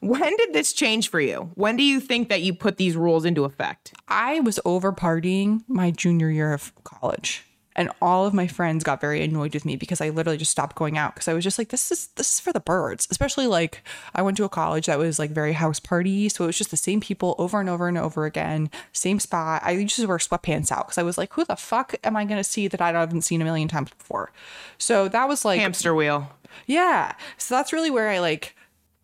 When 0.00 0.36
did 0.36 0.52
this 0.52 0.72
change 0.72 1.10
for 1.10 1.20
you? 1.20 1.50
When 1.54 1.76
do 1.76 1.82
you 1.82 2.00
think 2.00 2.28
that 2.28 2.42
you 2.42 2.54
put 2.54 2.76
these 2.76 2.96
rules 2.96 3.24
into 3.24 3.44
effect? 3.44 3.94
I 4.08 4.40
was 4.40 4.60
over 4.64 4.92
partying 4.92 5.62
my 5.68 5.90
junior 5.90 6.30
year 6.30 6.52
of 6.52 6.72
college. 6.84 7.44
And 7.78 7.90
all 8.00 8.24
of 8.24 8.32
my 8.32 8.46
friends 8.46 8.82
got 8.82 9.02
very 9.02 9.22
annoyed 9.22 9.52
with 9.52 9.66
me 9.66 9.76
because 9.76 10.00
I 10.00 10.08
literally 10.08 10.38
just 10.38 10.50
stopped 10.50 10.76
going 10.76 10.96
out 10.96 11.14
because 11.14 11.28
I 11.28 11.34
was 11.34 11.44
just 11.44 11.58
like, 11.58 11.68
this 11.68 11.92
is 11.92 12.06
this 12.16 12.32
is 12.32 12.40
for 12.40 12.50
the 12.50 12.58
birds. 12.58 13.06
Especially 13.10 13.46
like 13.46 13.82
I 14.14 14.22
went 14.22 14.38
to 14.38 14.44
a 14.44 14.48
college 14.48 14.86
that 14.86 14.98
was 14.98 15.18
like 15.18 15.30
very 15.30 15.52
house 15.52 15.78
party. 15.78 16.30
So 16.30 16.44
it 16.44 16.46
was 16.46 16.56
just 16.56 16.70
the 16.70 16.78
same 16.78 17.02
people 17.02 17.34
over 17.36 17.60
and 17.60 17.68
over 17.68 17.86
and 17.86 17.98
over 17.98 18.24
again, 18.24 18.70
same 18.92 19.20
spot. 19.20 19.60
I 19.62 19.72
used 19.72 19.96
to 19.96 20.06
wear 20.06 20.16
sweatpants 20.16 20.72
out 20.72 20.86
because 20.86 20.96
I 20.96 21.02
was 21.02 21.18
like, 21.18 21.34
who 21.34 21.44
the 21.44 21.54
fuck 21.54 21.94
am 22.02 22.16
I 22.16 22.24
gonna 22.24 22.42
see 22.42 22.66
that 22.66 22.80
I 22.80 22.92
haven't 22.92 23.22
seen 23.22 23.42
a 23.42 23.44
million 23.44 23.68
times 23.68 23.90
before? 23.90 24.32
So 24.78 25.08
that 25.08 25.28
was 25.28 25.44
like 25.44 25.60
Hamster 25.60 25.94
wheel. 25.94 26.30
Yeah. 26.64 27.12
So 27.36 27.54
that's 27.54 27.74
really 27.74 27.90
where 27.90 28.08
I 28.08 28.20
like 28.20 28.55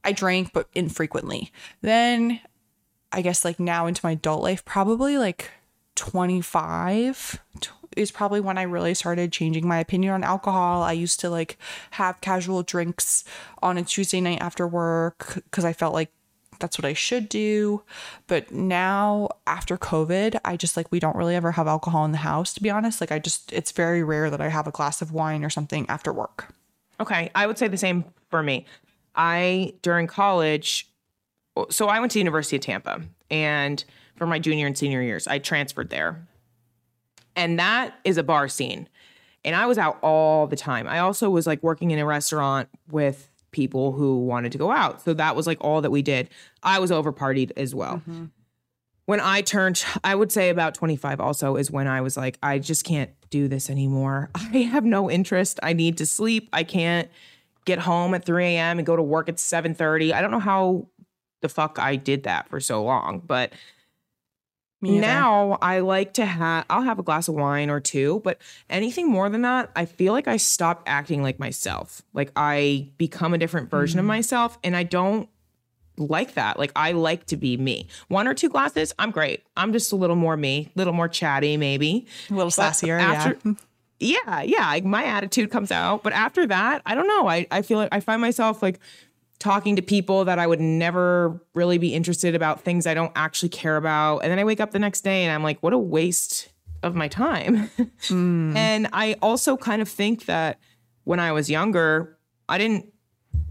I 0.04 0.12
drank 0.12 0.52
but 0.52 0.68
infrequently. 0.74 1.52
Then 1.80 2.40
I 3.12 3.22
guess 3.22 3.44
like 3.44 3.60
now 3.60 3.86
into 3.86 4.00
my 4.04 4.12
adult 4.12 4.42
life, 4.42 4.64
probably 4.64 5.18
like 5.18 5.50
25 5.96 7.40
is 7.96 8.10
probably 8.10 8.40
when 8.40 8.58
I 8.58 8.62
really 8.62 8.94
started 8.94 9.32
changing 9.32 9.68
my 9.68 9.78
opinion 9.78 10.14
on 10.14 10.24
alcohol. 10.24 10.82
I 10.82 10.92
used 10.92 11.20
to 11.20 11.30
like 11.30 11.58
have 11.92 12.20
casual 12.20 12.62
drinks 12.62 13.24
on 13.62 13.76
a 13.76 13.82
Tuesday 13.82 14.20
night 14.20 14.40
after 14.40 14.66
work 14.66 15.34
because 15.34 15.64
I 15.64 15.72
felt 15.72 15.94
like 15.94 16.10
that's 16.58 16.78
what 16.78 16.84
I 16.84 16.94
should 16.94 17.28
do. 17.28 17.82
But 18.28 18.52
now 18.52 19.28
after 19.46 19.76
COVID, 19.76 20.40
I 20.44 20.56
just 20.56 20.76
like 20.76 20.90
we 20.90 21.00
don't 21.00 21.16
really 21.16 21.34
ever 21.34 21.52
have 21.52 21.66
alcohol 21.66 22.04
in 22.04 22.12
the 22.12 22.18
house 22.18 22.54
to 22.54 22.62
be 22.62 22.70
honest. 22.70 23.00
Like 23.00 23.12
I 23.12 23.18
just 23.18 23.52
it's 23.52 23.72
very 23.72 24.02
rare 24.02 24.30
that 24.30 24.40
I 24.40 24.48
have 24.48 24.66
a 24.66 24.70
glass 24.70 25.02
of 25.02 25.12
wine 25.12 25.44
or 25.44 25.50
something 25.50 25.86
after 25.88 26.12
work. 26.12 26.54
Okay, 27.00 27.30
I 27.34 27.46
would 27.46 27.58
say 27.58 27.68
the 27.68 27.76
same 27.76 28.04
for 28.30 28.42
me. 28.42 28.64
I 29.14 29.74
during 29.82 30.06
college, 30.06 30.88
so 31.70 31.88
I 31.88 32.00
went 32.00 32.12
to 32.12 32.18
University 32.18 32.56
of 32.56 32.62
Tampa, 32.62 33.02
and 33.30 33.84
for 34.16 34.26
my 34.26 34.38
junior 34.38 34.66
and 34.66 34.76
senior 34.76 35.02
years, 35.02 35.26
I 35.26 35.38
transferred 35.38 35.90
there, 35.90 36.26
and 37.36 37.58
that 37.58 37.98
is 38.04 38.16
a 38.16 38.22
bar 38.22 38.48
scene, 38.48 38.88
and 39.44 39.54
I 39.54 39.66
was 39.66 39.78
out 39.78 39.98
all 40.02 40.46
the 40.46 40.56
time. 40.56 40.86
I 40.86 41.00
also 41.00 41.30
was 41.30 41.46
like 41.46 41.62
working 41.62 41.90
in 41.90 41.98
a 41.98 42.06
restaurant 42.06 42.68
with 42.90 43.28
people 43.50 43.92
who 43.92 44.24
wanted 44.24 44.52
to 44.52 44.58
go 44.58 44.70
out, 44.70 45.02
so 45.02 45.14
that 45.14 45.36
was 45.36 45.46
like 45.46 45.58
all 45.60 45.80
that 45.82 45.90
we 45.90 46.02
did. 46.02 46.30
I 46.62 46.78
was 46.78 46.90
over 46.90 47.12
partied 47.12 47.52
as 47.56 47.74
well. 47.74 47.96
Mm-hmm. 47.96 48.26
When 49.04 49.20
I 49.20 49.40
turned, 49.42 49.84
I 50.04 50.14
would 50.14 50.30
say 50.30 50.48
about 50.48 50.74
25 50.74 51.20
also 51.20 51.56
is 51.56 51.70
when 51.70 51.88
I 51.88 52.00
was 52.00 52.16
like, 52.16 52.38
I 52.42 52.60
just 52.60 52.84
can't 52.84 53.10
do 53.30 53.48
this 53.48 53.68
anymore. 53.68 54.30
I 54.34 54.58
have 54.58 54.84
no 54.84 55.10
interest. 55.10 55.58
I 55.62 55.72
need 55.72 55.98
to 55.98 56.06
sleep. 56.06 56.48
I 56.52 56.62
can't 56.62 57.10
get 57.64 57.78
home 57.78 58.14
at 58.14 58.24
3 58.24 58.44
a.m. 58.44 58.78
and 58.78 58.86
go 58.86 58.96
to 58.96 59.02
work 59.02 59.28
at 59.28 59.36
7:30. 59.36 60.12
I 60.12 60.20
don't 60.20 60.30
know 60.30 60.40
how 60.40 60.88
the 61.40 61.48
fuck 61.48 61.78
I 61.78 61.96
did 61.96 62.24
that 62.24 62.48
for 62.48 62.60
so 62.60 62.82
long, 62.82 63.22
but 63.24 63.52
now 64.82 65.58
I 65.62 65.78
like 65.80 66.14
to 66.14 66.26
have 66.26 66.64
I'll 66.68 66.82
have 66.82 66.98
a 66.98 67.02
glass 67.02 67.28
of 67.28 67.34
wine 67.34 67.70
or 67.70 67.80
two, 67.80 68.20
but 68.24 68.38
anything 68.68 69.08
more 69.08 69.28
than 69.28 69.42
that, 69.42 69.70
I 69.76 69.84
feel 69.86 70.12
like 70.12 70.26
I 70.26 70.36
stop 70.36 70.82
acting 70.86 71.22
like 71.22 71.38
myself. 71.38 72.02
Like 72.12 72.32
I 72.34 72.90
become 72.98 73.32
a 73.32 73.38
different 73.38 73.70
version 73.70 74.00
of 74.00 74.04
mm. 74.04 74.08
myself 74.08 74.58
and 74.64 74.76
I 74.76 74.82
don't 74.82 75.28
like 75.96 76.34
that. 76.34 76.58
Like 76.58 76.72
I 76.74 76.92
like 76.92 77.26
to 77.26 77.36
be 77.36 77.56
me. 77.56 77.86
One 78.08 78.26
or 78.26 78.34
two 78.34 78.48
glasses, 78.48 78.92
I'm 78.98 79.12
great. 79.12 79.44
I'm 79.56 79.72
just 79.72 79.92
a 79.92 79.96
little 79.96 80.16
more 80.16 80.36
me, 80.36 80.70
a 80.74 80.78
little 80.78 80.94
more 80.94 81.08
chatty 81.08 81.56
maybe. 81.56 82.06
a 82.28 82.34
little 82.34 82.52
But 82.56 82.72
sassier, 82.72 83.00
after- 83.00 83.38
yeah. 83.44 83.52
yeah, 84.02 84.42
yeah, 84.42 84.66
like 84.66 84.84
my 84.84 85.04
attitude 85.04 85.50
comes 85.50 85.70
out. 85.70 86.02
But 86.02 86.12
after 86.12 86.46
that, 86.46 86.82
I 86.86 86.94
don't 86.94 87.06
know. 87.06 87.28
I, 87.28 87.46
I 87.50 87.62
feel 87.62 87.78
like 87.78 87.90
I 87.92 88.00
find 88.00 88.20
myself 88.20 88.62
like 88.62 88.78
talking 89.38 89.76
to 89.76 89.82
people 89.82 90.24
that 90.26 90.38
I 90.38 90.46
would 90.46 90.60
never 90.60 91.40
really 91.54 91.78
be 91.78 91.94
interested 91.94 92.34
about 92.34 92.60
things 92.60 92.86
I 92.86 92.94
don't 92.94 93.12
actually 93.16 93.48
care 93.48 93.76
about. 93.76 94.18
And 94.18 94.30
then 94.30 94.38
I 94.38 94.44
wake 94.44 94.60
up 94.60 94.70
the 94.70 94.78
next 94.78 95.00
day 95.02 95.24
and 95.24 95.32
I'm 95.32 95.42
like, 95.42 95.60
what 95.62 95.72
a 95.72 95.78
waste 95.78 96.48
of 96.82 96.94
my 96.94 97.08
time. 97.08 97.70
Hmm. 98.08 98.56
And 98.56 98.88
I 98.92 99.14
also 99.22 99.56
kind 99.56 99.80
of 99.80 99.88
think 99.88 100.26
that 100.26 100.58
when 101.04 101.20
I 101.20 101.32
was 101.32 101.48
younger, 101.48 102.18
I 102.48 102.58
didn't 102.58 102.92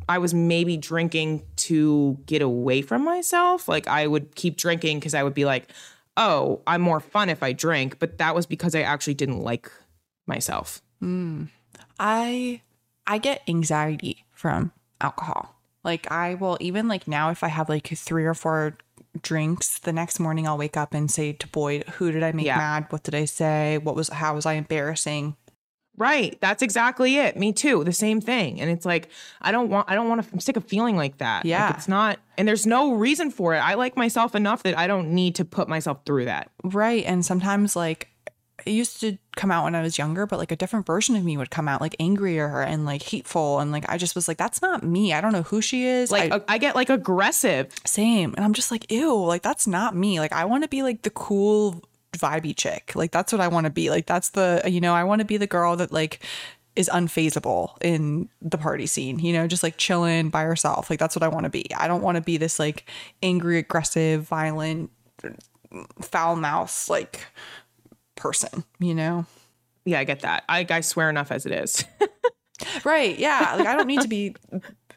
I 0.09 0.17
was 0.17 0.33
maybe 0.33 0.75
drinking 0.75 1.43
to 1.55 2.19
get 2.25 2.41
away 2.41 2.81
from 2.81 3.03
myself. 3.03 3.69
Like 3.69 3.87
I 3.87 4.07
would 4.07 4.35
keep 4.35 4.57
drinking 4.57 4.99
because 4.99 5.13
I 5.13 5.23
would 5.23 5.33
be 5.33 5.45
like, 5.45 5.69
oh, 6.17 6.61
I'm 6.67 6.81
more 6.81 6.99
fun 6.99 7.29
if 7.29 7.41
I 7.41 7.53
drink. 7.53 7.97
But 7.97 8.17
that 8.17 8.35
was 8.35 8.45
because 8.45 8.75
I 8.75 8.81
actually 8.81 9.13
didn't 9.13 9.39
like 9.39 9.71
myself. 10.31 10.81
Mm. 11.03 11.49
I 11.99 12.61
I 13.05 13.17
get 13.17 13.41
anxiety 13.47 14.25
from 14.31 14.71
alcohol. 14.99 15.55
Like 15.83 16.11
I 16.11 16.35
will 16.35 16.57
even 16.59 16.87
like 16.87 17.07
now 17.07 17.29
if 17.31 17.43
I 17.43 17.47
have 17.49 17.69
like 17.69 17.87
three 17.87 18.25
or 18.25 18.33
four 18.33 18.77
drinks, 19.21 19.79
the 19.79 19.91
next 19.93 20.19
morning 20.19 20.47
I'll 20.47 20.57
wake 20.57 20.77
up 20.77 20.93
and 20.93 21.11
say 21.11 21.33
to 21.33 21.47
Boyd, 21.47 21.83
who 21.97 22.11
did 22.11 22.23
I 22.23 22.31
make 22.31 22.45
Yeah. 22.45 22.57
mad? 22.57 22.85
What 22.89 23.03
did 23.03 23.15
I 23.15 23.25
say? 23.25 23.77
What 23.77 23.95
was 23.95 24.09
how 24.09 24.35
was 24.35 24.45
I 24.45 24.53
embarrassing? 24.53 25.35
Right. 25.97 26.39
That's 26.39 26.63
exactly 26.63 27.17
it. 27.17 27.35
Me 27.37 27.51
too. 27.51 27.83
The 27.83 27.91
same 27.91 28.21
thing. 28.21 28.61
And 28.61 28.71
it's 28.71 28.85
like, 28.85 29.09
I 29.41 29.51
don't 29.51 29.69
want, 29.69 29.91
I 29.91 29.93
don't 29.93 30.07
want 30.07 30.23
to, 30.23 30.33
I'm 30.33 30.39
sick 30.39 30.55
of 30.55 30.63
feeling 30.63 30.95
like 30.95 31.17
that. 31.17 31.43
Like, 31.43 31.49
Yeah. 31.49 31.75
it's 31.75 31.87
not, 31.89 32.17
and 32.37 32.47
there's 32.47 32.65
no 32.65 32.93
reason 32.93 33.29
for 33.29 33.53
it. 33.53 33.59
I 33.59 33.73
like 33.73 33.97
myself 33.97 34.33
enough 34.33 34.63
that 34.63 34.75
I 34.77 34.87
don't 34.87 35.09
need 35.13 35.35
to 35.35 35.45
put 35.45 35.67
myself 35.67 35.99
through 36.05 36.25
that. 36.25 36.49
Right. 36.63 37.03
And 37.05 37.25
sometimes 37.25 37.75
like 37.75 38.07
it 38.65 38.71
used 38.71 38.99
to 39.01 39.17
come 39.35 39.51
out 39.51 39.63
when 39.63 39.75
I 39.75 39.81
was 39.81 39.97
younger, 39.97 40.25
but 40.25 40.39
like 40.39 40.51
a 40.51 40.55
different 40.55 40.85
version 40.85 41.15
of 41.15 41.23
me 41.23 41.37
would 41.37 41.49
come 41.51 41.67
out 41.67 41.81
like 41.81 41.95
angrier 41.99 42.61
and 42.61 42.85
like 42.85 43.01
hateful. 43.01 43.59
And 43.59 43.71
like 43.71 43.85
I 43.89 43.97
just 43.97 44.15
was 44.15 44.27
like, 44.27 44.37
that's 44.37 44.61
not 44.61 44.83
me. 44.83 45.13
I 45.13 45.21
don't 45.21 45.31
know 45.31 45.43
who 45.43 45.61
she 45.61 45.85
is. 45.85 46.11
Like, 46.11 46.31
I- 46.31 46.41
I, 46.47 46.57
get 46.57 46.75
like 46.75 46.89
aggressive. 46.89 47.73
Same. 47.85 48.33
And 48.35 48.45
I'm 48.45 48.53
just 48.53 48.71
like, 48.71 48.91
ew, 48.91 49.23
like 49.23 49.41
that's 49.41 49.67
not 49.67 49.95
me. 49.95 50.19
Like 50.19 50.33
I 50.33 50.45
want 50.45 50.63
to 50.63 50.69
be 50.69 50.83
like 50.83 51.01
the 51.03 51.09
cool 51.09 51.81
vibey 52.13 52.55
chick. 52.55 52.93
Like 52.95 53.11
that's 53.11 53.31
what 53.31 53.41
I 53.41 53.47
want 53.47 53.65
to 53.65 53.71
be. 53.71 53.89
Like 53.89 54.05
that's 54.05 54.29
the 54.29 54.61
you 54.65 54.81
know, 54.81 54.93
I 54.93 55.03
want 55.03 55.19
to 55.19 55.25
be 55.25 55.37
the 55.37 55.47
girl 55.47 55.75
that 55.77 55.91
like 55.91 56.23
is 56.75 56.89
unfazable 56.89 57.75
in 57.81 58.29
the 58.41 58.57
party 58.57 58.85
scene, 58.85 59.19
you 59.19 59.33
know, 59.33 59.45
just 59.47 59.63
like 59.63 59.77
chilling 59.77 60.29
by 60.29 60.43
herself. 60.43 60.89
Like 60.89 60.99
that's 60.99 61.15
what 61.15 61.23
I 61.23 61.27
want 61.27 61.43
to 61.45 61.49
be. 61.49 61.65
I 61.75 61.87
don't 61.87 62.01
want 62.01 62.15
to 62.15 62.21
be 62.21 62.37
this 62.37 62.59
like 62.59 62.85
angry, 63.21 63.57
aggressive, 63.57 64.23
violent, 64.23 64.89
foul 66.01 66.35
mouth 66.35 66.89
like 66.89 67.25
person, 68.21 68.63
you 68.79 68.93
know? 68.93 69.25
Yeah, 69.85 69.99
I 69.99 70.03
get 70.03 70.21
that. 70.21 70.43
I, 70.47 70.65
I 70.69 70.81
swear 70.81 71.09
enough 71.09 71.31
as 71.31 71.45
it 71.45 71.51
is. 71.51 71.83
Right. 72.83 73.17
Yeah. 73.17 73.55
Like 73.57 73.67
I 73.67 73.75
don't 73.75 73.87
need 73.87 74.01
to 74.01 74.07
be 74.07 74.35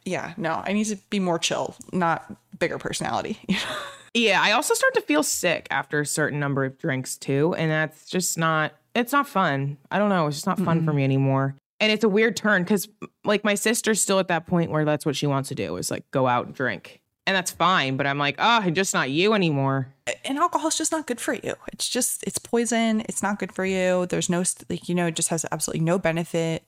yeah, 0.05 0.35
no. 0.37 0.63
I 0.65 0.73
need 0.73 0.85
to 0.85 0.97
be 1.09 1.19
more 1.19 1.39
chill, 1.39 1.77
not 1.93 2.31
bigger 2.59 2.79
personality. 2.79 3.39
yeah. 4.15 4.43
I 4.43 4.53
also 4.53 4.75
start 4.75 4.95
to 4.95 5.01
feel 5.01 5.23
sick 5.23 5.67
after 5.71 6.01
a 6.01 6.07
certain 6.07 6.39
number 6.39 6.65
of 6.65 6.79
drinks 6.79 7.17
too. 7.17 7.55
And 7.55 7.71
that's 7.71 8.07
just 8.07 8.37
not, 8.37 8.75
it's 8.95 9.13
not 9.13 9.27
fun. 9.27 9.79
I 9.91 9.99
don't 9.99 10.11
know. 10.11 10.27
It's 10.27 10.37
just 10.37 10.47
not 10.47 10.59
fun 10.59 10.85
for 10.85 10.93
me 10.93 11.05
anymore. 11.05 11.57
And 11.81 11.91
it's 11.91 12.05
a 12.05 12.09
weird 12.09 12.37
turn 12.37 12.63
because 12.63 12.89
like 13.25 13.45
my 13.45 13.55
sister's 13.55 14.01
still 14.01 14.19
at 14.19 14.29
that 14.29 14.47
point 14.47 14.71
where 14.71 14.85
that's 14.85 15.05
what 15.05 15.17
she 15.17 15.27
wants 15.27 15.49
to 15.49 15.55
do 15.55 15.77
is 15.77 15.91
like 15.91 16.09
go 16.11 16.27
out 16.27 16.47
and 16.47 16.55
drink. 16.55 17.01
And 17.27 17.35
that's 17.35 17.51
fine. 17.51 17.97
But 17.97 18.07
I'm 18.07 18.19
like, 18.19 18.37
oh, 18.39 18.61
I'm 18.63 18.75
just 18.75 18.93
not 18.93 19.11
you 19.11 19.33
anymore. 19.33 19.89
and 20.25 20.37
alcohol 20.39 20.69
is 20.69 20.77
just 20.77 20.93
not 20.93 21.07
good 21.07 21.21
for 21.21 21.33
you. 21.35 21.55
It's 21.73 21.89
just 21.89 22.23
it's 22.25 22.39
poison. 22.39 23.01
It's 23.09 23.23
not 23.23 23.39
good 23.39 23.53
for 23.53 23.65
you. 23.65 24.07
There's 24.07 24.29
no 24.29 24.45
like 24.69 24.89
you 24.89 24.95
know 24.95 25.07
it 25.07 25.17
just 25.17 25.31
has 25.31 25.47
absolutely 25.51 25.85
no 25.85 25.99
benefit, 25.99 26.65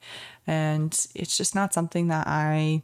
and 0.47 0.93
it's 1.15 1.37
just 1.37 1.55
not 1.55 1.75
something 1.75 2.09
that 2.09 2.27
I 2.27 2.83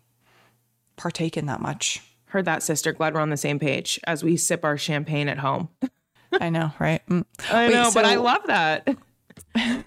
partake 0.97 1.37
in 1.37 1.47
that 1.47 1.61
much. 1.61 2.03
Heard 2.27 2.45
that, 2.45 2.63
sister. 2.63 2.93
Glad 2.93 3.15
we're 3.15 3.21
on 3.21 3.31
the 3.31 3.37
same 3.37 3.59
page 3.59 3.99
as 4.07 4.23
we 4.23 4.37
sip 4.37 4.65
our 4.65 4.77
champagne 4.79 5.29
at 5.29 5.39
home. 5.39 5.69
I 6.41 6.49
know, 6.49 6.73
right? 6.79 7.03
Mm. 7.09 7.25
I 7.51 7.67
Wait, 7.69 7.75
know, 7.75 7.91
but 7.93 8.05
I 8.05 8.17
love 8.17 8.43
that. 8.47 8.89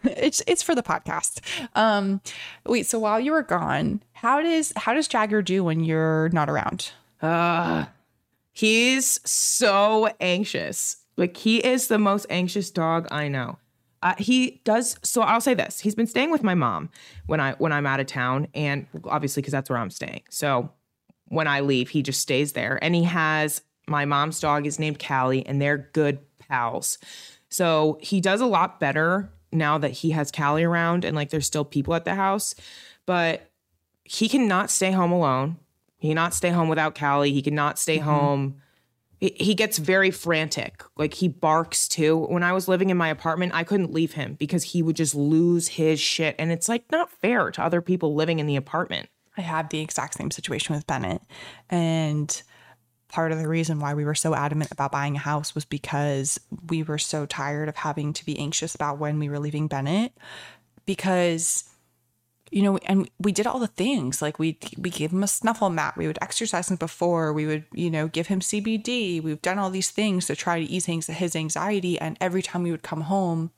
It's 0.03 0.43
it's 0.47 0.61
for 0.61 0.75
the 0.75 0.83
podcast. 0.83 1.39
Um, 1.75 2.21
wait. 2.65 2.85
So 2.85 2.99
while 2.99 3.19
you 3.19 3.31
were 3.31 3.41
gone, 3.43 4.01
how 4.13 4.41
does 4.41 4.71
how 4.75 4.93
does 4.93 5.07
Jagger 5.07 5.41
do 5.41 5.63
when 5.63 5.83
you're 5.83 6.29
not 6.29 6.49
around? 6.49 6.91
Uh, 7.25 7.85
he's 8.53 9.19
so 9.29 10.09
anxious. 10.19 10.97
Like 11.17 11.35
he 11.37 11.57
is 11.57 11.87
the 11.87 11.97
most 11.97 12.25
anxious 12.29 12.69
dog 12.71 13.07
I 13.11 13.27
know. 13.27 13.57
Uh, 14.01 14.13
he 14.17 14.61
does. 14.63 14.97
So 15.03 15.21
I'll 15.21 15.41
say 15.41 15.53
this: 15.53 15.79
he's 15.79 15.95
been 15.95 16.07
staying 16.07 16.31
with 16.31 16.43
my 16.43 16.53
mom 16.53 16.89
when 17.25 17.39
I 17.39 17.53
when 17.53 17.71
I'm 17.71 17.87
out 17.87 17.99
of 17.99 18.05
town, 18.07 18.47
and 18.53 18.85
obviously 19.05 19.41
because 19.41 19.51
that's 19.51 19.69
where 19.69 19.79
I'm 19.79 19.89
staying. 19.89 20.21
So 20.29 20.71
when 21.25 21.47
I 21.47 21.61
leave, 21.61 21.89
he 21.89 22.03
just 22.03 22.21
stays 22.21 22.53
there, 22.53 22.77
and 22.83 22.93
he 22.93 23.03
has 23.03 23.61
my 23.87 24.05
mom's 24.05 24.39
dog 24.39 24.67
is 24.67 24.77
named 24.77 25.03
Callie, 25.03 25.45
and 25.45 25.61
they're 25.61 25.89
good 25.93 26.19
pals. 26.37 26.97
So 27.49 27.97
he 28.01 28.21
does 28.21 28.41
a 28.41 28.45
lot 28.45 28.79
better 28.79 29.31
now 29.51 29.77
that 29.77 29.91
he 29.91 30.11
has 30.11 30.31
Callie 30.31 30.63
around, 30.63 31.05
and 31.05 31.15
like 31.15 31.29
there's 31.29 31.47
still 31.47 31.65
people 31.65 31.95
at 31.95 32.05
the 32.05 32.15
house, 32.15 32.53
but 33.05 33.49
he 34.03 34.29
cannot 34.29 34.69
stay 34.69 34.91
home 34.91 35.11
alone. 35.11 35.57
He 36.05 36.11
cannot 36.11 36.33
stay 36.33 36.49
home 36.49 36.69
without 36.69 36.97
Callie. 36.97 37.33
He 37.33 37.41
cannot 37.41 37.79
stay 37.79 37.97
mm-hmm. 37.97 38.09
home. 38.09 38.61
He, 39.19 39.35
he 39.37 39.55
gets 39.55 39.77
very 39.77 40.11
frantic. 40.11 40.83
Like 40.97 41.15
he 41.15 41.27
barks 41.27 41.87
too. 41.87 42.25
When 42.25 42.43
I 42.43 42.53
was 42.53 42.67
living 42.67 42.89
in 42.89 42.97
my 42.97 43.09
apartment, 43.09 43.53
I 43.55 43.63
couldn't 43.63 43.93
leave 43.93 44.13
him 44.13 44.35
because 44.35 44.63
he 44.63 44.81
would 44.81 44.95
just 44.95 45.15
lose 45.15 45.67
his 45.67 45.99
shit. 45.99 46.35
And 46.37 46.51
it's 46.51 46.69
like 46.69 46.83
not 46.91 47.09
fair 47.09 47.51
to 47.51 47.63
other 47.63 47.81
people 47.81 48.13
living 48.13 48.39
in 48.39 48.45
the 48.45 48.55
apartment. 48.55 49.09
I 49.37 49.41
had 49.41 49.69
the 49.69 49.79
exact 49.79 50.15
same 50.15 50.31
situation 50.31 50.75
with 50.75 50.87
Bennett. 50.87 51.21
And 51.69 52.41
part 53.09 53.31
of 53.31 53.39
the 53.39 53.47
reason 53.47 53.79
why 53.79 53.93
we 53.93 54.05
were 54.05 54.15
so 54.15 54.35
adamant 54.35 54.71
about 54.71 54.91
buying 54.91 55.15
a 55.15 55.19
house 55.19 55.55
was 55.55 55.65
because 55.65 56.39
we 56.69 56.83
were 56.83 56.97
so 56.97 57.25
tired 57.25 57.69
of 57.69 57.77
having 57.77 58.13
to 58.13 58.25
be 58.25 58.37
anxious 58.37 58.75
about 58.75 58.99
when 58.99 59.19
we 59.19 59.29
were 59.29 59.39
leaving 59.39 59.67
Bennett. 59.67 60.13
Because, 60.85 61.63
you 62.51 62.61
know, 62.61 62.77
and 62.85 63.09
we 63.19 63.31
did 63.31 63.47
all 63.47 63.59
the 63.59 63.67
things 63.67 64.21
like 64.21 64.37
we 64.37 64.57
we 64.77 64.89
gave 64.89 65.11
him 65.11 65.23
a 65.23 65.27
snuffle 65.27 65.69
mat, 65.69 65.97
we 65.97 66.07
would 66.07 66.19
exercise 66.21 66.69
him 66.69 66.77
before, 66.77 67.33
we 67.33 67.45
would, 67.45 67.65
you 67.73 67.89
know, 67.89 68.07
give 68.07 68.27
him 68.27 68.39
CBD. 68.39 69.21
We've 69.21 69.41
done 69.41 69.57
all 69.59 69.69
these 69.69 69.91
things 69.91 70.27
to 70.27 70.35
try 70.35 70.59
to 70.59 70.65
ease 70.65 70.85
his 70.85 71.35
anxiety. 71.35 71.99
And 71.99 72.17
every 72.21 72.41
time 72.41 72.63
we 72.63 72.71
would 72.71 72.83
come 72.83 73.01
home, 73.01 73.51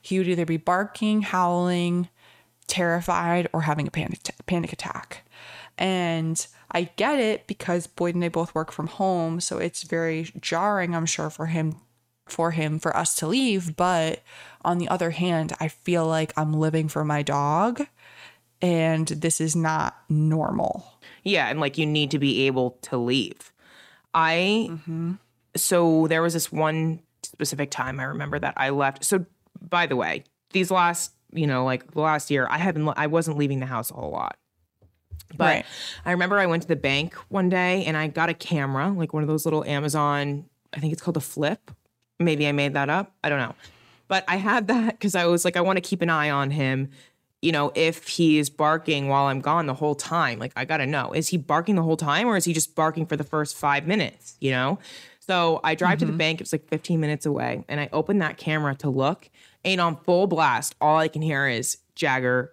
he 0.00 0.18
would 0.18 0.28
either 0.28 0.44
be 0.44 0.58
barking, 0.58 1.22
howling, 1.22 2.08
terrified 2.66 3.48
or 3.52 3.62
having 3.62 3.86
a 3.86 3.90
panic 3.90 4.20
panic 4.46 4.72
attack. 4.72 5.24
And 5.78 6.46
I 6.70 6.90
get 6.96 7.18
it 7.18 7.46
because 7.46 7.86
Boyd 7.86 8.14
and 8.14 8.24
I 8.24 8.28
both 8.28 8.54
work 8.54 8.72
from 8.72 8.88
home, 8.88 9.40
so 9.40 9.58
it's 9.58 9.82
very 9.82 10.30
jarring, 10.40 10.94
I'm 10.94 11.06
sure, 11.06 11.30
for 11.30 11.46
him 11.46 11.76
for 12.26 12.52
him 12.52 12.78
for 12.78 12.96
us 12.96 13.14
to 13.16 13.26
leave, 13.26 13.76
but 13.76 14.22
on 14.64 14.78
the 14.78 14.88
other 14.88 15.10
hand, 15.10 15.52
I 15.60 15.68
feel 15.68 16.06
like 16.06 16.32
I'm 16.36 16.54
living 16.54 16.88
for 16.88 17.04
my 17.04 17.22
dog 17.22 17.86
and 18.64 19.08
this 19.08 19.42
is 19.42 19.54
not 19.54 19.94
normal. 20.08 20.98
Yeah, 21.22 21.48
and 21.48 21.60
like 21.60 21.76
you 21.76 21.84
need 21.84 22.10
to 22.12 22.18
be 22.18 22.46
able 22.46 22.78
to 22.82 22.96
leave. 22.96 23.52
I 24.14 24.68
mm-hmm. 24.70 25.12
so 25.54 26.06
there 26.08 26.22
was 26.22 26.32
this 26.32 26.50
one 26.50 27.00
specific 27.22 27.70
time 27.70 28.00
I 28.00 28.04
remember 28.04 28.38
that 28.38 28.54
I 28.56 28.70
left. 28.70 29.04
So 29.04 29.26
by 29.60 29.86
the 29.86 29.96
way, 29.96 30.24
these 30.52 30.70
last, 30.70 31.12
you 31.30 31.46
know, 31.46 31.62
like 31.66 31.90
the 31.92 32.00
last 32.00 32.30
year, 32.30 32.46
I 32.48 32.56
haven't 32.56 32.88
I 32.96 33.06
wasn't 33.06 33.36
leaving 33.36 33.60
the 33.60 33.66
house 33.66 33.90
a 33.90 33.94
whole 33.94 34.10
lot. 34.10 34.38
But 35.36 35.44
Right. 35.44 35.66
I 36.06 36.12
remember 36.12 36.38
I 36.38 36.46
went 36.46 36.62
to 36.62 36.68
the 36.68 36.76
bank 36.76 37.14
one 37.28 37.50
day 37.50 37.84
and 37.84 37.98
I 37.98 38.06
got 38.06 38.30
a 38.30 38.34
camera, 38.34 38.90
like 38.90 39.12
one 39.12 39.22
of 39.22 39.28
those 39.28 39.44
little 39.44 39.64
Amazon, 39.64 40.46
I 40.72 40.80
think 40.80 40.94
it's 40.94 41.02
called 41.02 41.18
a 41.18 41.20
flip. 41.20 41.70
Maybe 42.18 42.48
I 42.48 42.52
made 42.52 42.72
that 42.74 42.88
up. 42.88 43.14
I 43.22 43.28
don't 43.28 43.40
know. 43.40 43.54
But 44.08 44.24
I 44.26 44.36
had 44.36 44.68
that 44.68 44.92
because 44.92 45.14
I 45.14 45.26
was 45.26 45.44
like, 45.44 45.56
I 45.56 45.60
want 45.60 45.76
to 45.76 45.80
keep 45.80 46.00
an 46.00 46.08
eye 46.08 46.30
on 46.30 46.50
him. 46.50 46.90
You 47.44 47.52
know, 47.52 47.72
if 47.74 48.08
he's 48.08 48.48
barking 48.48 49.08
while 49.08 49.26
I'm 49.26 49.40
gone 49.40 49.66
the 49.66 49.74
whole 49.74 49.94
time, 49.94 50.38
like 50.38 50.52
I 50.56 50.64
gotta 50.64 50.86
know, 50.86 51.12
is 51.12 51.28
he 51.28 51.36
barking 51.36 51.74
the 51.74 51.82
whole 51.82 51.96
time 51.96 52.26
or 52.26 52.36
is 52.36 52.46
he 52.46 52.54
just 52.54 52.74
barking 52.74 53.04
for 53.04 53.16
the 53.16 53.24
first 53.24 53.54
five 53.54 53.86
minutes? 53.86 54.36
You 54.40 54.52
know? 54.52 54.78
So 55.20 55.60
I 55.62 55.74
drive 55.74 55.98
to 55.98 56.06
the 56.06 56.12
mm-hmm. 56.12 56.18
bank, 56.18 56.40
it's 56.40 56.52
like 56.52 56.66
15 56.68 57.00
minutes 57.00 57.26
away, 57.26 57.64
and 57.68 57.80
I 57.80 57.88
open 57.92 58.18
that 58.18 58.36
camera 58.36 58.74
to 58.76 58.90
look, 58.90 59.30
and 59.64 59.80
on 59.80 59.96
full 59.96 60.26
blast, 60.26 60.74
all 60.80 60.98
I 60.98 61.08
can 61.08 61.22
hear 61.22 61.46
is 61.46 61.78
Jagger 61.94 62.52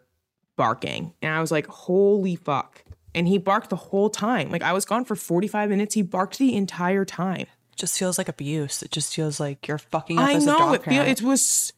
barking. 0.56 1.14
And 1.22 1.34
I 1.34 1.42
was 1.42 1.52
like, 1.52 1.68
holy 1.68 2.36
fuck. 2.36 2.84
And 3.16 3.28
he 3.28 3.38
barked 3.38 3.70
the 3.70 3.76
whole 3.76 4.10
time. 4.10 4.52
Like 4.52 4.62
I 4.62 4.74
was 4.74 4.86
gone 4.86 5.06
for 5.06 5.16
45 5.16 5.70
minutes. 5.70 5.96
He 5.96 6.02
barked 6.02 6.38
the 6.38 6.56
entire 6.56 7.04
time. 7.04 7.48
Just 7.76 7.98
feels 7.98 8.18
like 8.18 8.30
abuse. 8.30 8.84
It 8.84 8.92
just 8.92 9.14
feels 9.16 9.40
like 9.40 9.68
you're 9.68 9.78
fucking 9.78 10.18
up 10.18 10.26
I 10.26 10.34
as 10.34 10.44
a 10.44 10.48
know 10.48 10.58
dog 10.58 10.76
it 10.76 10.84
feel, 10.84 11.02
it 11.02 11.22
was 11.22 11.74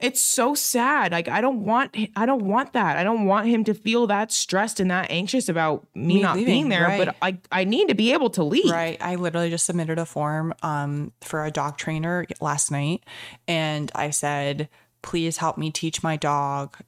it's 0.00 0.20
so 0.20 0.54
sad. 0.54 1.12
Like 1.12 1.28
I 1.28 1.40
don't 1.40 1.64
want 1.64 1.96
I 2.16 2.26
don't 2.26 2.44
want 2.44 2.72
that. 2.72 2.96
I 2.96 3.04
don't 3.04 3.26
want 3.26 3.46
him 3.46 3.64
to 3.64 3.74
feel 3.74 4.06
that 4.06 4.32
stressed 4.32 4.80
and 4.80 4.90
that 4.90 5.10
anxious 5.10 5.48
about 5.48 5.86
me, 5.94 6.14
Me 6.14 6.22
not 6.22 6.36
leaving, 6.36 6.52
being 6.52 6.68
there, 6.70 6.96
but 6.98 7.16
I 7.22 7.38
I 7.52 7.64
need 7.64 7.88
to 7.88 7.94
be 7.94 8.12
able 8.12 8.30
to 8.30 8.42
leave. 8.42 8.70
Right. 8.70 8.96
I 9.00 9.16
literally 9.16 9.50
just 9.50 9.66
submitted 9.66 9.98
a 9.98 10.06
form 10.06 10.54
um, 10.62 11.12
for 11.20 11.44
a 11.44 11.50
dog 11.50 11.76
trainer 11.76 12.26
last 12.40 12.70
night. 12.70 13.04
And 13.46 13.92
I 13.94 14.10
said, 14.10 14.68
please 15.02 15.36
help 15.36 15.58
me 15.58 15.70
teach 15.70 16.02
my 16.02 16.16
dog 16.16 16.78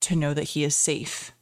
to 0.00 0.16
know 0.16 0.32
that 0.34 0.44
he 0.44 0.64
is 0.64 0.76
safe. 0.76 1.32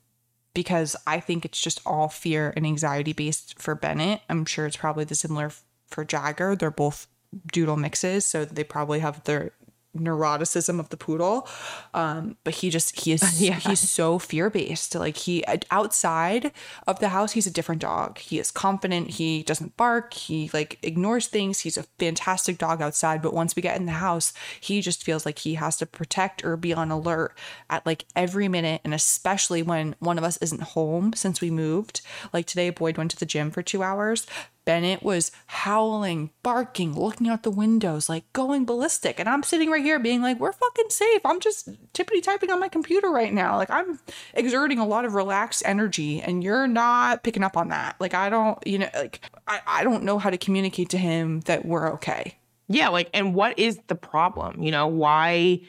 Because 0.55 0.97
I 1.07 1.21
think 1.21 1.45
it's 1.45 1.61
just 1.61 1.83
all 1.85 2.09
fear 2.09 2.55
and 2.57 2.65
anxiety 2.65 3.13
based 3.13 3.61
for 3.61 3.75
Bennett. 3.75 4.23
I'm 4.31 4.47
sure 4.47 4.65
it's 4.65 4.79
probably 4.79 5.05
the 5.05 5.15
similar 5.15 5.53
for 5.87 6.03
Jagger. 6.03 6.57
They're 6.57 6.71
both 6.71 7.07
doodle 7.53 7.77
mixes. 7.77 8.25
So 8.25 8.47
they 8.47 8.65
probably 8.65 9.01
have 9.01 9.23
their 9.25 9.53
neuroticism 9.99 10.79
of 10.81 10.89
the 10.91 10.97
poodle 10.97 11.49
um 11.95 12.37
but 12.45 12.55
he 12.57 12.71
just 12.71 13.01
he 13.01 13.13
is 13.13 13.41
Yeah. 13.47 13.55
he's 13.55 13.81
so 13.81 14.19
fear 14.19 14.51
based 14.51 14.95
like 14.95 15.17
he 15.17 15.45
outside 15.71 16.53
of 16.87 16.99
the 17.01 17.09
house 17.11 17.33
he's 17.33 17.47
a 17.47 17.51
different 17.51 17.81
dog. 17.81 18.19
He 18.19 18.39
is 18.39 18.51
confident. 18.51 19.11
He 19.11 19.43
doesn't 19.43 19.77
bark. 19.77 20.15
He 20.15 20.51
like 20.53 20.79
ignores 20.83 21.27
things. 21.27 21.61
He's 21.61 21.77
a 21.77 21.85
fantastic 21.99 22.59
dog 22.59 22.81
outside 22.83 23.23
but 23.23 23.35
once 23.35 23.55
we 23.57 23.63
get 23.63 23.77
in 23.77 23.87
the 23.87 23.93
house 23.93 24.33
he 24.61 24.81
just 24.81 25.05
feels 25.05 25.25
like 25.27 25.41
he 25.41 25.55
has 25.55 25.77
to 25.79 25.87
protect 25.87 26.45
or 26.45 26.57
be 26.57 26.73
on 26.73 26.91
alert 26.91 27.37
at 27.71 27.85
like 27.87 28.05
every 28.15 28.49
minute. 28.49 28.81
And 28.85 28.95
especially 28.95 29.63
when 29.63 29.95
one 29.99 30.19
of 30.19 30.25
us 30.25 30.37
isn't 30.39 30.63
home 30.63 31.13
since 31.15 31.41
we 31.41 31.51
moved. 31.51 32.01
Like 32.33 32.47
today 32.47 32.71
boyd 32.71 32.97
went 32.99 33.11
to 33.13 33.17
the 33.19 33.27
gym 33.27 33.51
for 33.51 33.63
two 33.63 33.83
hours 33.83 34.27
Bennett 34.67 35.03
was 35.03 35.31
howling, 35.47 36.31
barking, 36.43 36.99
looking 36.99 37.29
out 37.29 37.45
the 37.45 37.51
windows, 37.51 38.09
like 38.09 38.31
going 38.35 38.67
ballistic. 38.67 39.19
And 39.19 39.29
I'm 39.29 39.45
sitting 39.45 39.71
right 39.71 39.83
here 39.83 39.99
being 39.99 40.21
like, 40.21 40.39
we're 40.39 40.53
fucking 40.53 40.91
safe. 40.91 41.21
I'm 41.25 41.41
just 41.41 41.71
tippity 41.95 42.23
typing 42.23 42.51
on 42.51 42.61
my 42.61 42.69
computer 42.69 43.09
right 43.09 43.33
now. 43.33 43.57
Like, 43.57 43.71
I'm 43.71 44.01
exerting 44.35 44.79
a 44.79 44.87
lot 44.87 45.05
of 45.05 45.15
relaxed 45.15 45.63
energy, 45.65 46.21
and 46.21 46.43
you're 46.43 46.67
not 46.67 47.23
picking 47.23 47.45
up 47.45 47.57
on 47.57 47.69
that. 47.69 47.97
Like, 48.01 48.13
I 48.13 48.29
don't, 48.29 48.59
you 48.67 48.81
know, 48.81 48.91
like, 48.95 49.21
I, 49.47 49.61
I 49.67 49.85
don't 49.85 50.03
know 50.03 50.19
how 50.19 50.31
to 50.31 50.37
communicate 50.37 50.91
to 50.91 50.99
him 50.99 51.41
that 51.43 51.65
we're 51.65 51.93
okay. 51.95 52.37
Yeah, 52.69 52.89
like 52.89 53.09
and 53.15 53.35
what 53.35 53.59
is 53.59 53.79
the 53.87 53.95
problem? 53.95 54.63
You 54.63 54.73
know, 54.73 54.89
why 54.89 55.61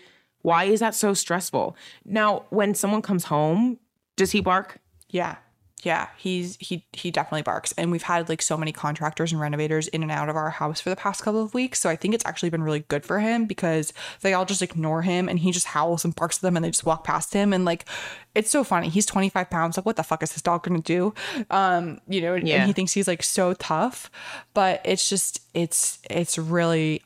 why 0.41 0.63
is 0.63 0.79
that 0.79 0.95
so 0.95 1.13
stressful? 1.13 1.75
Now, 2.03 2.45
when 2.49 2.73
someone 2.73 3.03
comes 3.03 3.25
home, 3.25 3.77
does 4.15 4.31
he 4.31 4.41
bark? 4.41 4.79
Yeah. 5.09 5.35
Yeah, 5.83 6.07
he's 6.17 6.57
he 6.59 6.87
he 6.91 7.11
definitely 7.11 7.43
barks. 7.43 7.71
And 7.77 7.91
we've 7.91 8.01
had 8.03 8.29
like 8.29 8.41
so 8.41 8.57
many 8.57 8.71
contractors 8.71 9.31
and 9.31 9.39
renovators 9.39 9.87
in 9.89 10.01
and 10.01 10.11
out 10.11 10.27
of 10.27 10.35
our 10.35 10.49
house 10.49 10.81
for 10.81 10.89
the 10.89 10.95
past 10.95 11.21
couple 11.21 11.41
of 11.43 11.53
weeks. 11.53 11.79
So 11.79 11.87
I 11.87 11.95
think 11.95 12.15
it's 12.15 12.25
actually 12.25 12.49
been 12.49 12.63
really 12.63 12.79
good 12.79 13.05
for 13.05 13.19
him 13.19 13.45
because 13.45 13.93
they 14.21 14.33
all 14.33 14.43
just 14.43 14.63
ignore 14.63 15.03
him 15.03 15.29
and 15.29 15.37
he 15.37 15.51
just 15.51 15.67
howls 15.67 16.03
and 16.03 16.15
barks 16.15 16.37
at 16.37 16.41
them 16.41 16.55
and 16.55 16.65
they 16.65 16.71
just 16.71 16.83
walk 16.85 17.03
past 17.03 17.31
him. 17.33 17.53
And 17.53 17.63
like 17.63 17.85
it's 18.33 18.49
so 18.49 18.63
funny. 18.63 18.89
He's 18.89 19.05
25 19.05 19.49
pounds. 19.51 19.77
Like, 19.77 19.85
what 19.85 19.97
the 19.97 20.03
fuck 20.03 20.23
is 20.23 20.31
this 20.33 20.41
dog 20.41 20.63
gonna 20.63 20.79
do? 20.81 21.13
Um, 21.51 22.01
you 22.07 22.21
know, 22.21 22.33
Yeah. 22.33 22.55
and 22.57 22.65
he 22.67 22.73
thinks 22.73 22.93
he's 22.93 23.07
like 23.07 23.21
so 23.21 23.53
tough. 23.53 24.09
But 24.55 24.81
it's 24.83 25.07
just 25.07 25.41
it's 25.53 25.99
it's 26.09 26.39
really 26.39 27.03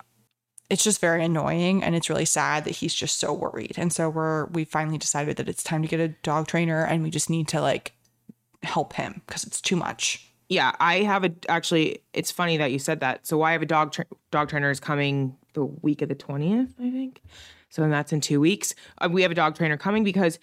it's 0.70 0.86
just 0.86 1.02
very 1.02 1.26
annoying 1.26 1.84
and 1.84 1.94
it's 1.94 2.10
really 2.10 2.24
sad 2.24 2.64
that 2.64 2.72
he's 2.78 2.94
just 2.94 3.20
so 3.20 3.34
worried. 3.34 3.74
And 3.76 3.92
so 3.92 4.10
we're 4.10 4.46
we 4.46 4.64
finally 4.64 4.98
decided 4.98 5.36
that 5.36 5.50
it's 5.50 5.62
time 5.62 5.82
to 5.82 5.90
get 5.90 6.00
a 6.00 6.08
dog 6.24 6.48
trainer 6.48 6.86
and 6.86 7.04
we 7.04 7.10
just 7.10 7.30
need 7.30 7.50
to 7.50 7.60
like 7.60 7.92
help 8.64 8.94
him 8.94 9.22
because 9.26 9.44
it's 9.44 9.62
too 9.62 9.76
much. 9.76 10.28
Yeah, 10.50 10.76
I 10.80 10.98
have 11.02 11.24
a 11.24 11.32
actually. 11.48 12.00
It's 12.14 12.32
funny 12.32 12.58
that 12.58 12.72
you 12.72 12.80
said 12.80 13.00
that. 13.00 13.26
So 13.26 13.42
I 13.42 13.54
have 13.54 13.62
a 13.62 13.66
dog 13.66 13.94
tra- 13.94 14.06
dog 14.32 14.50
trainer 14.50 14.70
is 14.70 14.80
coming 14.80 15.38
the 15.54 15.66
week 15.66 16.02
of 16.02 16.10
the 16.10 16.16
twentieth, 16.16 16.74
I 16.80 16.92
think. 16.92 17.22
So 17.70 17.88
that's 17.88 18.12
in 18.12 18.20
two 18.20 18.42
weeks. 18.42 18.76
Uh, 18.98 19.08
we 19.10 19.22
have 19.22 19.32
a 19.32 19.36
dog 19.36 19.56
trainer 19.56 19.78
coming 19.78 20.04
because 20.04 20.40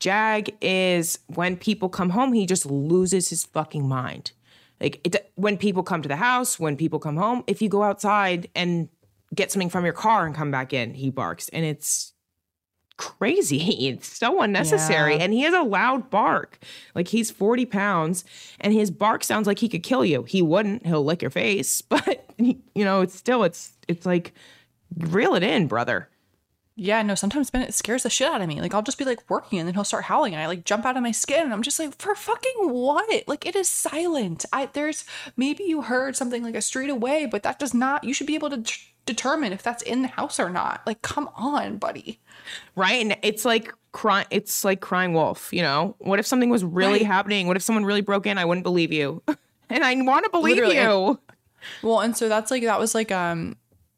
Jag 0.00 0.50
is 0.60 1.20
when 1.28 1.56
people 1.56 1.88
come 1.88 2.10
home, 2.10 2.32
he 2.32 2.44
just 2.44 2.66
loses 2.66 3.28
his 3.28 3.44
fucking 3.44 3.88
mind. 3.88 4.32
Like 4.80 5.00
it, 5.04 5.30
when 5.36 5.56
people 5.56 5.84
come 5.84 6.02
to 6.02 6.08
the 6.08 6.16
house, 6.16 6.58
when 6.58 6.76
people 6.76 6.98
come 6.98 7.16
home, 7.16 7.44
if 7.46 7.62
you 7.62 7.68
go 7.68 7.84
outside 7.84 8.48
and 8.56 8.88
get 9.32 9.52
something 9.52 9.70
from 9.70 9.84
your 9.84 9.94
car 9.94 10.26
and 10.26 10.34
come 10.34 10.50
back 10.50 10.72
in, 10.72 10.94
he 10.94 11.08
barks, 11.08 11.48
and 11.50 11.64
it's 11.64 12.14
crazy. 13.02 13.88
It's 13.92 14.16
so 14.16 14.40
unnecessary. 14.40 15.16
Yeah. 15.16 15.22
And 15.24 15.32
he 15.32 15.42
has 15.42 15.54
a 15.54 15.62
loud 15.62 16.08
bark. 16.08 16.58
Like 16.94 17.08
he's 17.08 17.30
40 17.30 17.66
pounds 17.66 18.24
and 18.60 18.72
his 18.72 18.90
bark 18.90 19.24
sounds 19.24 19.46
like 19.46 19.58
he 19.58 19.68
could 19.68 19.82
kill 19.82 20.04
you. 20.04 20.22
He 20.22 20.40
wouldn't. 20.40 20.86
He'll 20.86 21.04
lick 21.04 21.22
your 21.22 21.30
face. 21.30 21.82
But 21.92 22.24
you 22.38 22.84
know, 22.84 23.02
it's 23.02 23.14
still 23.14 23.42
it's 23.44 23.72
it's 23.88 24.06
like 24.06 24.32
reel 24.96 25.34
it 25.34 25.42
in, 25.42 25.66
brother. 25.66 26.08
Yeah, 26.74 27.02
no, 27.02 27.14
sometimes 27.14 27.50
Bennett 27.50 27.74
scares 27.74 28.02
the 28.02 28.10
shit 28.10 28.28
out 28.28 28.40
of 28.40 28.48
me. 28.48 28.60
Like 28.60 28.72
I'll 28.72 28.82
just 28.82 28.98
be 28.98 29.04
like 29.04 29.28
working 29.28 29.58
and 29.58 29.68
then 29.68 29.74
he'll 29.74 29.84
start 29.84 30.04
howling 30.04 30.32
and 30.32 30.42
I 30.42 30.46
like 30.46 30.64
jump 30.64 30.86
out 30.86 30.96
of 30.96 31.02
my 31.02 31.12
skin 31.12 31.42
and 31.42 31.52
I'm 31.52 31.62
just 31.62 31.78
like, 31.78 31.94
for 31.98 32.14
fucking 32.14 32.70
what? 32.70 33.28
Like 33.28 33.44
it 33.44 33.54
is 33.54 33.68
silent. 33.68 34.44
I 34.52 34.66
there's 34.72 35.04
maybe 35.36 35.64
you 35.64 35.82
heard 35.82 36.16
something 36.16 36.42
like 36.42 36.54
a 36.56 36.62
street 36.62 36.90
away, 36.90 37.26
but 37.26 37.42
that 37.42 37.58
does 37.58 37.74
not 37.74 38.04
you 38.04 38.14
should 38.14 38.26
be 38.26 38.36
able 38.36 38.50
to 38.50 38.62
t- 38.62 38.91
determine 39.06 39.52
if 39.52 39.62
that's 39.62 39.82
in 39.82 40.02
the 40.02 40.08
house 40.08 40.38
or 40.40 40.50
not. 40.50 40.82
Like 40.86 41.02
come 41.02 41.28
on, 41.36 41.78
buddy. 41.78 42.20
Right? 42.76 43.00
And 43.02 43.16
it's 43.22 43.44
like 43.44 43.72
crying 43.92 44.26
it's 44.30 44.64
like 44.64 44.80
crying 44.80 45.12
wolf, 45.12 45.52
you 45.52 45.62
know? 45.62 45.96
What 45.98 46.18
if 46.18 46.26
something 46.26 46.50
was 46.50 46.64
really 46.64 47.00
Right. 47.00 47.06
happening? 47.06 47.46
What 47.46 47.56
if 47.56 47.62
someone 47.62 47.84
really 47.84 48.00
broke 48.00 48.26
in? 48.26 48.38
I 48.38 48.44
wouldn't 48.44 48.64
believe 48.64 48.92
you. 48.92 49.22
and 49.70 49.84
I 49.84 49.94
want 50.02 50.24
to 50.24 50.30
believe 50.30 50.56
Literally, 50.56 50.76
you. 50.76 51.18
Well, 51.82 52.00
and 52.00 52.16
so 52.16 52.28
that's 52.28 52.50
like 52.50 52.62
that 52.64 52.78
was 52.80 52.94
like 52.94 53.12
um 53.12 53.56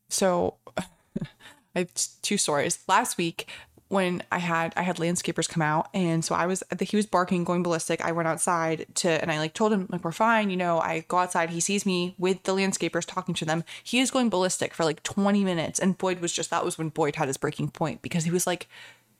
so 0.09 0.57
I 0.79 1.81
have 1.81 1.93
two 2.23 2.37
stories. 2.37 2.79
Last 2.89 3.17
week 3.19 3.49
when 3.95 4.23
I 4.33 4.39
had 4.39 4.73
I 4.77 4.83
had 4.83 4.97
landscapers 4.97 5.49
come 5.49 5.63
out 5.63 5.89
and 5.95 6.25
so 6.25 6.35
I 6.35 6.47
was 6.47 6.63
he 6.81 6.97
was 6.97 7.07
barking 7.07 7.45
going 7.45 7.63
ballistic. 7.63 8.05
I 8.05 8.11
went 8.13 8.27
outside 8.29 8.87
to 8.97 9.09
and 9.09 9.31
I 9.31 9.39
like 9.39 9.55
told 9.55 9.73
him 9.73 9.87
like 9.89 10.05
we're 10.05 10.11
fine, 10.13 10.51
you 10.51 10.57
know, 10.57 10.81
I 10.81 11.05
go 11.07 11.19
outside, 11.19 11.51
he 11.51 11.61
sees 11.61 11.87
me 11.87 12.15
with 12.19 12.43
the 12.43 12.53
landscapers 12.53 13.07
talking 13.07 13.35
to 13.37 13.45
them. 13.45 13.63
He 13.83 14.01
is 14.01 14.11
going 14.11 14.29
ballistic 14.31 14.75
for 14.75 14.85
like 14.85 15.03
20 15.05 15.45
minutes 15.45 15.79
and 15.79 15.97
Boyd 15.97 16.19
was 16.21 16.33
just 16.33 16.51
that 16.51 16.65
was 16.65 16.77
when 16.77 16.89
Boyd 16.89 17.17
had 17.17 17.29
his 17.29 17.37
breaking 17.37 17.71
point 17.71 18.03
because 18.03 18.25
he 18.25 18.31
was 18.31 18.47
like 18.47 18.67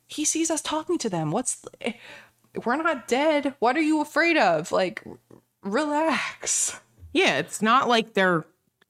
he 0.07 0.25
sees 0.25 0.51
us 0.51 0.61
talking 0.61 0.99
to 0.99 1.09
them. 1.09 1.31
What's 1.31 1.65
eh, 1.81 1.93
we're 2.65 2.77
not 2.77 3.09
dead. 3.09 3.55
What 3.61 3.77
are 3.77 3.83
you 3.83 4.01
afraid 4.01 4.37
of? 4.37 4.73
Like 4.73 5.03
relax. 5.63 6.81
Yeah, 7.13 7.39
it's 7.39 7.63
not 7.63 7.89
like 7.89 8.15
they're 8.15 8.45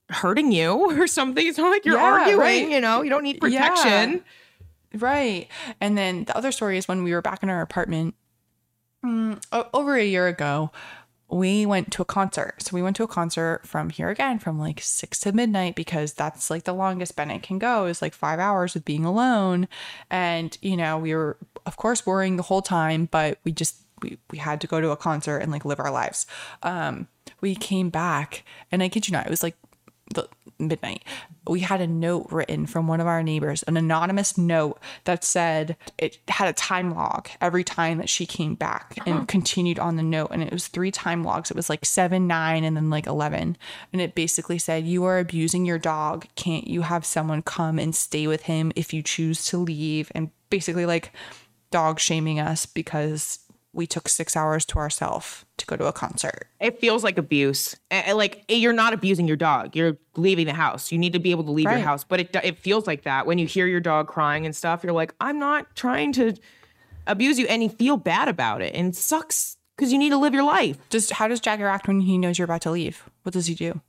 hurting 0.09 0.51
you 0.53 0.73
or 1.01 1.07
something. 1.07 1.47
It's 1.47 1.59
not 1.59 1.70
like 1.70 1.85
you're 1.85 1.97
Yeah, 1.99 2.05
arguing, 2.05 2.38
right. 2.40 2.68
you 2.68 2.81
know? 2.81 3.03
You 3.03 3.11
don't 3.11 3.23
need 3.23 3.38
Yeah. 3.42 4.20
Right. 4.94 5.48
And 5.80 5.98
then 5.98 6.24
the 6.24 6.37
other 6.37 6.52
story 6.52 6.78
is 6.78 6.87
when 6.87 7.02
we 7.02 7.12
were 7.12 7.22
back 7.22 7.42
in 7.42 7.50
our 7.50 7.61
apartment 7.62 8.14
o- 9.04 9.68
over 9.72 9.96
a 9.96 10.04
year 10.04 10.26
ago, 10.28 10.70
we 11.28 11.66
went 11.66 11.90
to 11.92 12.02
a 12.02 12.04
concert. 12.04 12.62
So 12.62 12.74
we 12.74 12.83
went 12.83 12.96
to 12.96 13.02
a 13.02 13.09
concert 13.09 13.62
from 13.64 13.90
here 13.90 14.09
again 14.11 14.38
from 14.38 14.59
like 14.59 14.80
six 14.80 15.18
to 15.20 15.33
midnight 15.33 15.74
because 15.74 16.12
that's 16.12 16.50
like 16.50 16.64
the 16.64 16.72
longest 16.72 17.16
Bennett 17.16 17.42
can 17.42 17.59
go 17.59 17.87
is 17.87 18.02
like 18.02 18.14
five 18.14 18.38
hours 18.38 18.74
with 18.74 18.85
being 18.85 19.04
alone. 19.04 19.66
And, 20.11 20.57
you 20.62 20.76
know, 20.76 20.98
we 20.98 21.14
were, 21.14 21.38
of 21.66 21.76
course, 21.76 22.07
worrying 22.07 22.37
the 22.37 22.44
whole 22.44 22.62
time, 22.62 23.09
but 23.11 23.38
we 23.42 23.52
just, 23.52 23.76
we, 24.02 24.18
we 24.30 24.38
had 24.38 24.61
to 24.61 24.66
go 24.66 24.80
to 24.80 24.90
a 24.90 24.96
concert 24.96 25.38
and 25.38 25.50
like 25.50 25.64
live 25.64 25.80
our 25.80 25.90
lives. 25.90 26.26
Um, 26.62 27.09
we 27.40 27.54
came 27.54 27.90
back 27.90 28.44
and 28.70 28.83
I 28.83 28.88
kid 28.88 29.09
you 29.09 29.12
not, 29.12 29.26
it 29.26 29.30
was 29.30 29.42
like 29.42 29.57
the 30.12 30.28
midnight, 30.58 31.02
we 31.48 31.60
had 31.60 31.80
a 31.80 31.86
note 31.86 32.26
written 32.30 32.66
from 32.66 32.86
one 32.86 33.00
of 33.00 33.06
our 33.06 33.22
neighbors, 33.22 33.62
an 33.64 33.76
anonymous 33.76 34.38
note 34.38 34.78
that 35.04 35.24
said 35.24 35.76
it 35.98 36.18
had 36.28 36.48
a 36.48 36.52
time 36.52 36.94
log 36.94 37.28
every 37.40 37.64
time 37.64 37.98
that 37.98 38.08
she 38.08 38.26
came 38.26 38.54
back 38.54 38.98
and 39.06 39.16
uh-huh. 39.16 39.24
continued 39.26 39.78
on 39.78 39.96
the 39.96 40.02
note. 40.02 40.28
And 40.30 40.42
it 40.42 40.52
was 40.52 40.68
three 40.68 40.90
time 40.90 41.24
logs. 41.24 41.50
It 41.50 41.56
was 41.56 41.68
like 41.68 41.84
seven, 41.84 42.26
nine, 42.26 42.64
and 42.64 42.76
then 42.76 42.90
like 42.90 43.06
11. 43.06 43.56
And 43.92 44.02
it 44.02 44.14
basically 44.14 44.58
said, 44.58 44.86
You 44.86 45.04
are 45.04 45.18
abusing 45.18 45.64
your 45.64 45.78
dog. 45.78 46.26
Can't 46.36 46.66
you 46.66 46.82
have 46.82 47.04
someone 47.04 47.42
come 47.42 47.78
and 47.78 47.94
stay 47.94 48.26
with 48.26 48.42
him 48.42 48.72
if 48.76 48.92
you 48.92 49.02
choose 49.02 49.44
to 49.46 49.58
leave? 49.58 50.10
And 50.14 50.30
basically, 50.50 50.86
like, 50.86 51.12
dog 51.70 51.98
shaming 51.98 52.38
us 52.38 52.66
because 52.66 53.40
we 53.74 53.87
took 53.87 54.08
six 54.08 54.37
hours 54.37 54.64
to 54.66 54.78
ourselves 54.78 55.44
to 55.58 55.66
go 55.66 55.76
to 55.76 55.87
a 55.87 55.92
concert. 55.92 56.46
It 56.60 56.80
feels 56.80 57.02
like 57.04 57.18
abuse. 57.18 57.76
Like 57.90 58.44
you're 58.48 58.72
not 58.72 58.92
abusing 58.92 59.26
your 59.26 59.37
dog. 59.37 59.74
You're 59.76 59.96
leaving 60.16 60.46
the 60.46 60.54
house. 60.54 60.92
You 60.92 60.98
need 60.98 61.12
to 61.12 61.18
be 61.18 61.30
able 61.32 61.44
to 61.44 61.50
leave 61.50 61.66
Right. 61.66 61.78
your 61.78 61.84
house. 61.84 62.04
But 62.04 62.20
it 62.20 62.37
it 62.42 62.58
feels 62.58 62.87
like 62.87 63.02
that 63.02 63.26
when 63.26 63.38
you 63.38 63.46
hear 63.46 63.66
your 63.66 63.80
dog 63.80 64.06
crying 64.08 64.46
and 64.46 64.54
stuff. 64.54 64.82
You're 64.84 64.92
like, 64.92 65.14
I'm 65.20 65.38
not 65.38 65.74
trying 65.76 66.12
to 66.14 66.34
abuse 67.06 67.38
you, 67.38 67.46
and 67.48 67.62
you 67.62 67.68
feel 67.68 67.96
bad 67.96 68.28
about 68.28 68.62
it, 68.62 68.74
and 68.74 68.88
it 68.88 68.96
sucks 68.96 69.56
because 69.76 69.92
you 69.92 69.98
need 69.98 70.10
to 70.10 70.16
live 70.18 70.32
your 70.32 70.44
life. 70.44 70.78
Just 70.88 71.10
how 71.12 71.28
does 71.28 71.40
Jagger 71.40 71.66
act 71.66 71.87
when 71.88 72.00
he 72.00 72.16
knows 72.16 72.38
you're 72.38 72.44
about 72.44 72.62
to 72.62 72.70
leave? 72.70 73.02
What 73.24 73.32
does 73.32 73.46
he 73.46 73.54
do? 73.54 73.80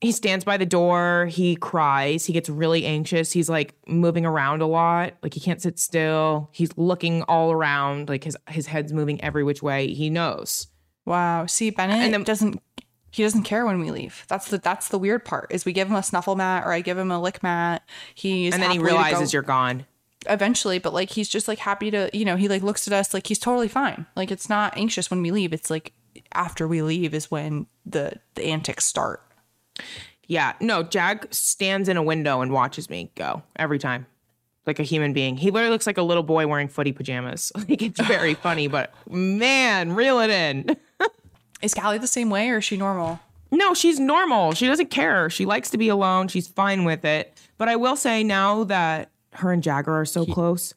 He 0.00 0.12
stands 0.12 0.44
by 0.44 0.56
the 0.56 0.66
door. 0.66 1.26
He 1.26 1.56
cries. 1.56 2.24
He 2.24 2.32
gets 2.32 2.48
really 2.48 2.84
anxious. 2.84 3.32
He's 3.32 3.48
like 3.48 3.74
moving 3.88 4.24
around 4.24 4.62
a 4.62 4.66
lot. 4.66 5.14
Like 5.22 5.34
he 5.34 5.40
can't 5.40 5.60
sit 5.60 5.78
still. 5.78 6.50
He's 6.52 6.70
looking 6.76 7.22
all 7.22 7.50
around. 7.50 8.08
Like 8.08 8.22
his 8.24 8.36
his 8.48 8.66
head's 8.66 8.92
moving 8.92 9.20
every 9.22 9.42
which 9.42 9.60
way. 9.62 9.88
He 9.92 10.08
knows. 10.08 10.68
Wow. 11.04 11.46
See, 11.46 11.70
Bennett 11.70 11.96
And 11.98 12.14
then- 12.14 12.22
doesn't 12.22 12.62
he 13.10 13.22
doesn't 13.22 13.42
care 13.44 13.64
when 13.64 13.80
we 13.80 13.90
leave. 13.90 14.24
That's 14.28 14.48
the 14.50 14.58
that's 14.58 14.88
the 14.88 14.98
weird 14.98 15.24
part. 15.24 15.50
Is 15.50 15.64
we 15.64 15.72
give 15.72 15.88
him 15.88 15.96
a 15.96 16.02
snuffle 16.02 16.36
mat 16.36 16.64
or 16.64 16.72
I 16.72 16.80
give 16.80 16.96
him 16.98 17.10
a 17.10 17.20
lick 17.20 17.42
mat. 17.42 17.82
He's 18.14 18.54
And 18.54 18.62
then 18.62 18.70
he 18.70 18.78
realizes 18.78 19.32
you're 19.32 19.42
gone. 19.42 19.84
eventually, 20.28 20.78
but 20.78 20.92
like 20.94 21.10
he's 21.10 21.28
just 21.28 21.48
like 21.48 21.58
happy 21.58 21.90
to 21.90 22.08
you 22.12 22.24
know 22.24 22.36
he 22.36 22.46
like 22.48 22.62
looks 22.62 22.86
at 22.86 22.92
us 22.92 23.12
like 23.14 23.26
he's 23.26 23.38
totally 23.40 23.66
fine. 23.68 24.06
Like 24.14 24.30
it's 24.30 24.48
not 24.48 24.76
anxious 24.76 25.10
when 25.10 25.22
we 25.22 25.30
leave. 25.32 25.52
It's 25.52 25.70
like 25.70 25.92
after 26.32 26.68
we 26.68 26.82
leave 26.82 27.14
is 27.14 27.30
when 27.32 27.66
the 27.84 28.12
the 28.36 28.44
antics 28.44 28.84
start. 28.84 29.22
Yeah, 30.26 30.52
no, 30.60 30.82
Jag 30.82 31.26
stands 31.32 31.88
in 31.88 31.96
a 31.96 32.02
window 32.02 32.40
and 32.42 32.52
watches 32.52 32.90
me 32.90 33.10
go 33.14 33.42
every 33.56 33.78
time. 33.78 34.06
Like 34.66 34.78
a 34.78 34.82
human 34.82 35.14
being. 35.14 35.38
He 35.38 35.50
literally 35.50 35.70
looks 35.72 35.86
like 35.86 35.96
a 35.96 36.02
little 36.02 36.22
boy 36.22 36.46
wearing 36.46 36.68
footy 36.68 36.92
pajamas. 36.92 37.50
Like 37.56 37.80
it's 37.82 38.00
very 38.02 38.34
funny, 38.46 38.68
but 38.68 38.92
man, 39.08 39.94
reel 39.94 40.20
it 40.20 40.28
in. 40.28 40.76
Is 41.62 41.72
Callie 41.72 41.98
the 41.98 42.06
same 42.06 42.28
way 42.30 42.50
or 42.50 42.58
is 42.58 42.64
she 42.64 42.76
normal? 42.76 43.18
No, 43.50 43.74
she's 43.74 43.98
normal. 43.98 44.52
She 44.52 44.66
doesn't 44.66 44.90
care. 44.90 45.28
She 45.30 45.44
likes 45.46 45.70
to 45.70 45.78
be 45.78 45.88
alone. 45.88 46.28
She's 46.28 46.46
fine 46.46 46.84
with 46.84 47.04
it. 47.04 47.36
But 47.56 47.68
I 47.68 47.76
will 47.76 47.96
say 47.96 48.22
now 48.22 48.64
that 48.64 49.10
her 49.32 49.50
and 49.50 49.62
Jagger 49.62 49.98
are 49.98 50.04
so 50.04 50.24
close, 50.24 50.72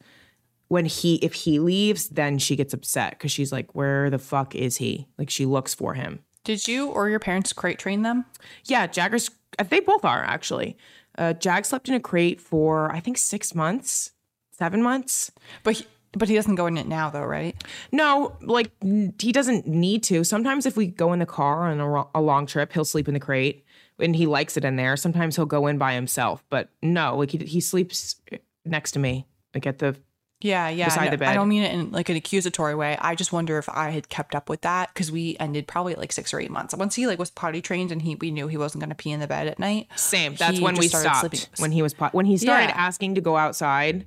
when 0.68 0.86
he 0.86 1.16
if 1.16 1.34
he 1.34 1.58
leaves, 1.58 2.08
then 2.08 2.38
she 2.38 2.56
gets 2.56 2.72
upset 2.72 3.10
because 3.10 3.30
she's 3.30 3.52
like, 3.52 3.74
"Where 3.74 4.08
the 4.08 4.18
fuck 4.18 4.54
is 4.54 4.78
he?" 4.78 5.06
Like 5.18 5.28
she 5.28 5.44
looks 5.44 5.74
for 5.74 5.94
him. 5.94 6.20
Did 6.44 6.66
you 6.66 6.88
or 6.88 7.08
your 7.08 7.18
parents 7.18 7.52
crate 7.52 7.78
train 7.78 8.02
them? 8.02 8.24
Yeah, 8.64 8.86
Jagger's. 8.86 9.30
They 9.68 9.80
both 9.80 10.04
are 10.04 10.24
actually. 10.24 10.76
Uh, 11.18 11.34
Jag 11.34 11.66
slept 11.66 11.88
in 11.88 11.94
a 11.94 12.00
crate 12.00 12.40
for 12.40 12.90
I 12.90 13.00
think 13.00 13.18
six 13.18 13.54
months, 13.54 14.12
seven 14.50 14.82
months. 14.82 15.30
But 15.62 15.74
he, 15.74 15.86
but 16.12 16.28
he 16.28 16.34
doesn't 16.34 16.54
go 16.54 16.66
in 16.66 16.78
it 16.78 16.86
now 16.86 17.10
though, 17.10 17.24
right? 17.24 17.62
No, 17.90 18.36
like 18.40 18.70
he 18.82 19.32
doesn't 19.32 19.66
need 19.66 20.02
to. 20.04 20.24
Sometimes 20.24 20.66
if 20.66 20.76
we 20.76 20.86
go 20.86 21.12
in 21.12 21.18
the 21.18 21.26
car 21.26 21.70
on 21.70 21.80
a, 21.80 22.04
a 22.18 22.20
long 22.20 22.46
trip, 22.46 22.72
he'll 22.72 22.84
sleep 22.84 23.08
in 23.08 23.14
the 23.14 23.20
crate, 23.20 23.64
and 23.98 24.16
he 24.16 24.26
likes 24.26 24.56
it 24.56 24.64
in 24.64 24.76
there. 24.76 24.96
Sometimes 24.96 25.36
he'll 25.36 25.46
go 25.46 25.66
in 25.66 25.78
by 25.78 25.94
himself, 25.94 26.44
but 26.50 26.70
no, 26.82 27.16
like 27.16 27.30
he 27.30 27.38
he 27.38 27.60
sleeps 27.60 28.16
next 28.64 28.92
to 28.92 28.98
me, 28.98 29.26
like 29.54 29.66
at 29.66 29.78
the 29.78 29.96
Yeah, 30.42 30.68
yeah. 30.68 30.86
beside 30.86 31.06
no, 31.06 31.10
the 31.12 31.18
bed. 31.18 31.28
I 31.28 31.34
don't 31.34 31.48
mean 31.48 31.62
it 31.62 31.72
in 31.72 31.90
like 31.92 32.08
an 32.08 32.16
accusatory 32.16 32.74
way. 32.74 32.96
I 33.00 33.14
just 33.14 33.32
wonder 33.32 33.58
if 33.58 33.68
I 33.68 33.90
had 33.90 34.08
kept 34.08 34.34
up 34.34 34.48
with 34.48 34.60
that 34.62 34.92
because 34.92 35.10
we 35.12 35.36
ended 35.40 35.66
probably 35.66 35.94
like 35.94 36.12
six 36.12 36.34
or 36.34 36.40
eight 36.40 36.50
months. 36.50 36.74
Once 36.74 36.94
he 36.94 37.06
like 37.06 37.18
was 37.18 37.30
potty 37.30 37.60
trained 37.62 37.92
and 37.92 38.02
he 38.02 38.16
we 38.16 38.30
knew 38.30 38.48
he 38.48 38.56
wasn't 38.56 38.80
going 38.82 38.90
to 38.90 38.94
pee 38.96 39.10
in 39.12 39.20
the 39.20 39.26
bed 39.26 39.46
at 39.46 39.58
night. 39.58 39.88
same. 39.96 40.34
That's 40.34 40.60
when 40.60 40.74
we 40.76 40.88
started 40.88 41.08
stopped. 41.08 41.20
sleeping- 41.20 41.48
When 41.58 41.72
he 41.72 41.82
was 41.82 41.94
po- 41.94 42.10
when 42.12 42.26
he 42.26 42.36
started 42.36 42.66
Yeah. 42.70 42.74
asking 42.76 43.14
to 43.16 43.20
go 43.20 43.36
outside. 43.36 44.06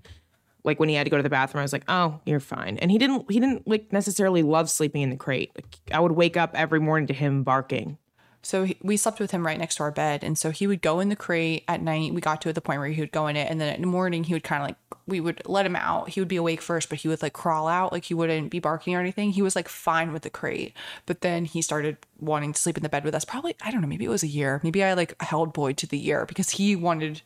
Like 0.64 0.80
when 0.80 0.90
he 0.90 0.96
had 0.96 1.04
to 1.04 1.12
go 1.12 1.18
to 1.18 1.22
the 1.22 1.30
bathroom, 1.30 1.60
I 1.60 1.64
was 1.64 1.74
like, 1.74 1.84
"Oh, 1.88 2.20
you're 2.26 2.40
fine." 2.40 2.80
And 2.80 2.90
he 2.90 2.98
didn't. 2.98 3.30
He 3.32 3.40
didn't 3.40 3.68
like 3.68 3.94
necessarily 3.94 4.42
love 4.42 4.68
sleeping 4.68 5.04
in 5.04 5.12
the 5.12 5.16
crate. 5.16 5.52
Like 5.56 5.68
I 5.94 6.00
would 6.00 6.14
wake 6.14 6.38
up 6.38 6.52
every 6.56 6.80
morning 6.80 7.06
to 7.06 7.14
him 7.14 7.44
barking. 7.44 8.00
So 8.46 8.64
he, 8.64 8.78
we 8.84 8.96
slept 8.96 9.20
with 9.20 9.32
him 9.32 9.44
right 9.44 9.58
next 9.58 9.78
to 9.78 9.84
our 9.84 9.92
bed, 9.92 10.24
and 10.24 10.38
so 10.38 10.52
he 10.52 10.68
would 10.68 10.84
go 10.84 11.00
in 11.00 11.10
the 11.10 11.16
crate 11.16 11.64
at 11.68 11.82
night. 11.82 12.14
We 12.14 12.22
got 12.22 12.42
to 12.42 12.54
the 12.54 12.62
point 12.62 12.80
where 12.80 12.90
he 12.90 13.02
would 13.02 13.12
go 13.12 13.26
in 13.26 13.36
it, 13.36 13.50
and 13.50 13.60
then 13.60 13.74
in 13.74 13.82
the 13.82 13.88
morning 13.88 14.24
he 14.24 14.36
would 14.36 14.44
kind 14.44 14.62
of 14.62 14.68
like 14.70 14.78
we 15.08 15.20
would 15.20 15.42
let 15.48 15.66
him 15.66 15.76
out. 15.76 16.10
He 16.10 16.22
would 16.22 16.28
be 16.28 16.36
awake 16.36 16.62
first, 16.62 16.88
but 16.88 17.00
he 17.00 17.08
would 17.08 17.24
like 17.24 17.34
crawl 17.34 17.68
out, 17.68 17.92
like 17.92 18.06
he 18.06 18.14
wouldn't 18.14 18.52
be 18.52 18.60
barking 18.60 18.94
or 18.94 19.00
anything. 19.00 19.32
He 19.32 19.42
was 19.42 19.56
like 19.56 19.68
fine 19.68 20.14
with 20.14 20.22
the 20.22 20.30
crate, 20.30 20.74
but 21.08 21.22
then 21.22 21.46
he 21.46 21.64
started 21.64 21.98
wanting 22.20 22.54
to 22.54 22.62
sleep 22.62 22.78
in 22.78 22.84
the 22.84 22.90
bed 22.90 23.04
with 23.04 23.16
us. 23.16 23.26
Probably 23.26 23.56
I 23.64 23.72
don't 23.72 23.82
know, 23.82 23.88
maybe 23.88 24.06
it 24.06 24.10
was 24.10 24.22
a 24.22 24.28
year. 24.28 24.62
Maybe 24.64 24.84
I 24.84 24.94
like 24.94 25.20
held 25.24 25.52
Boyd 25.52 25.78
to 25.78 25.88
the 25.88 25.98
year 25.98 26.28
because 26.28 26.52
he 26.52 26.76
wanted 26.76 27.24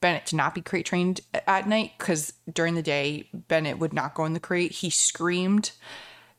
Bennett 0.00 0.26
to 0.26 0.36
not 0.36 0.54
be 0.54 0.62
crate 0.62 0.86
trained 0.86 1.20
at 1.48 1.66
night 1.68 1.94
because 1.98 2.32
during 2.52 2.76
the 2.76 2.82
day 2.82 3.28
Bennett 3.34 3.80
would 3.80 3.92
not 3.92 4.14
go 4.14 4.24
in 4.24 4.34
the 4.34 4.40
crate. 4.40 4.70
He 4.70 4.88
screamed. 4.88 5.72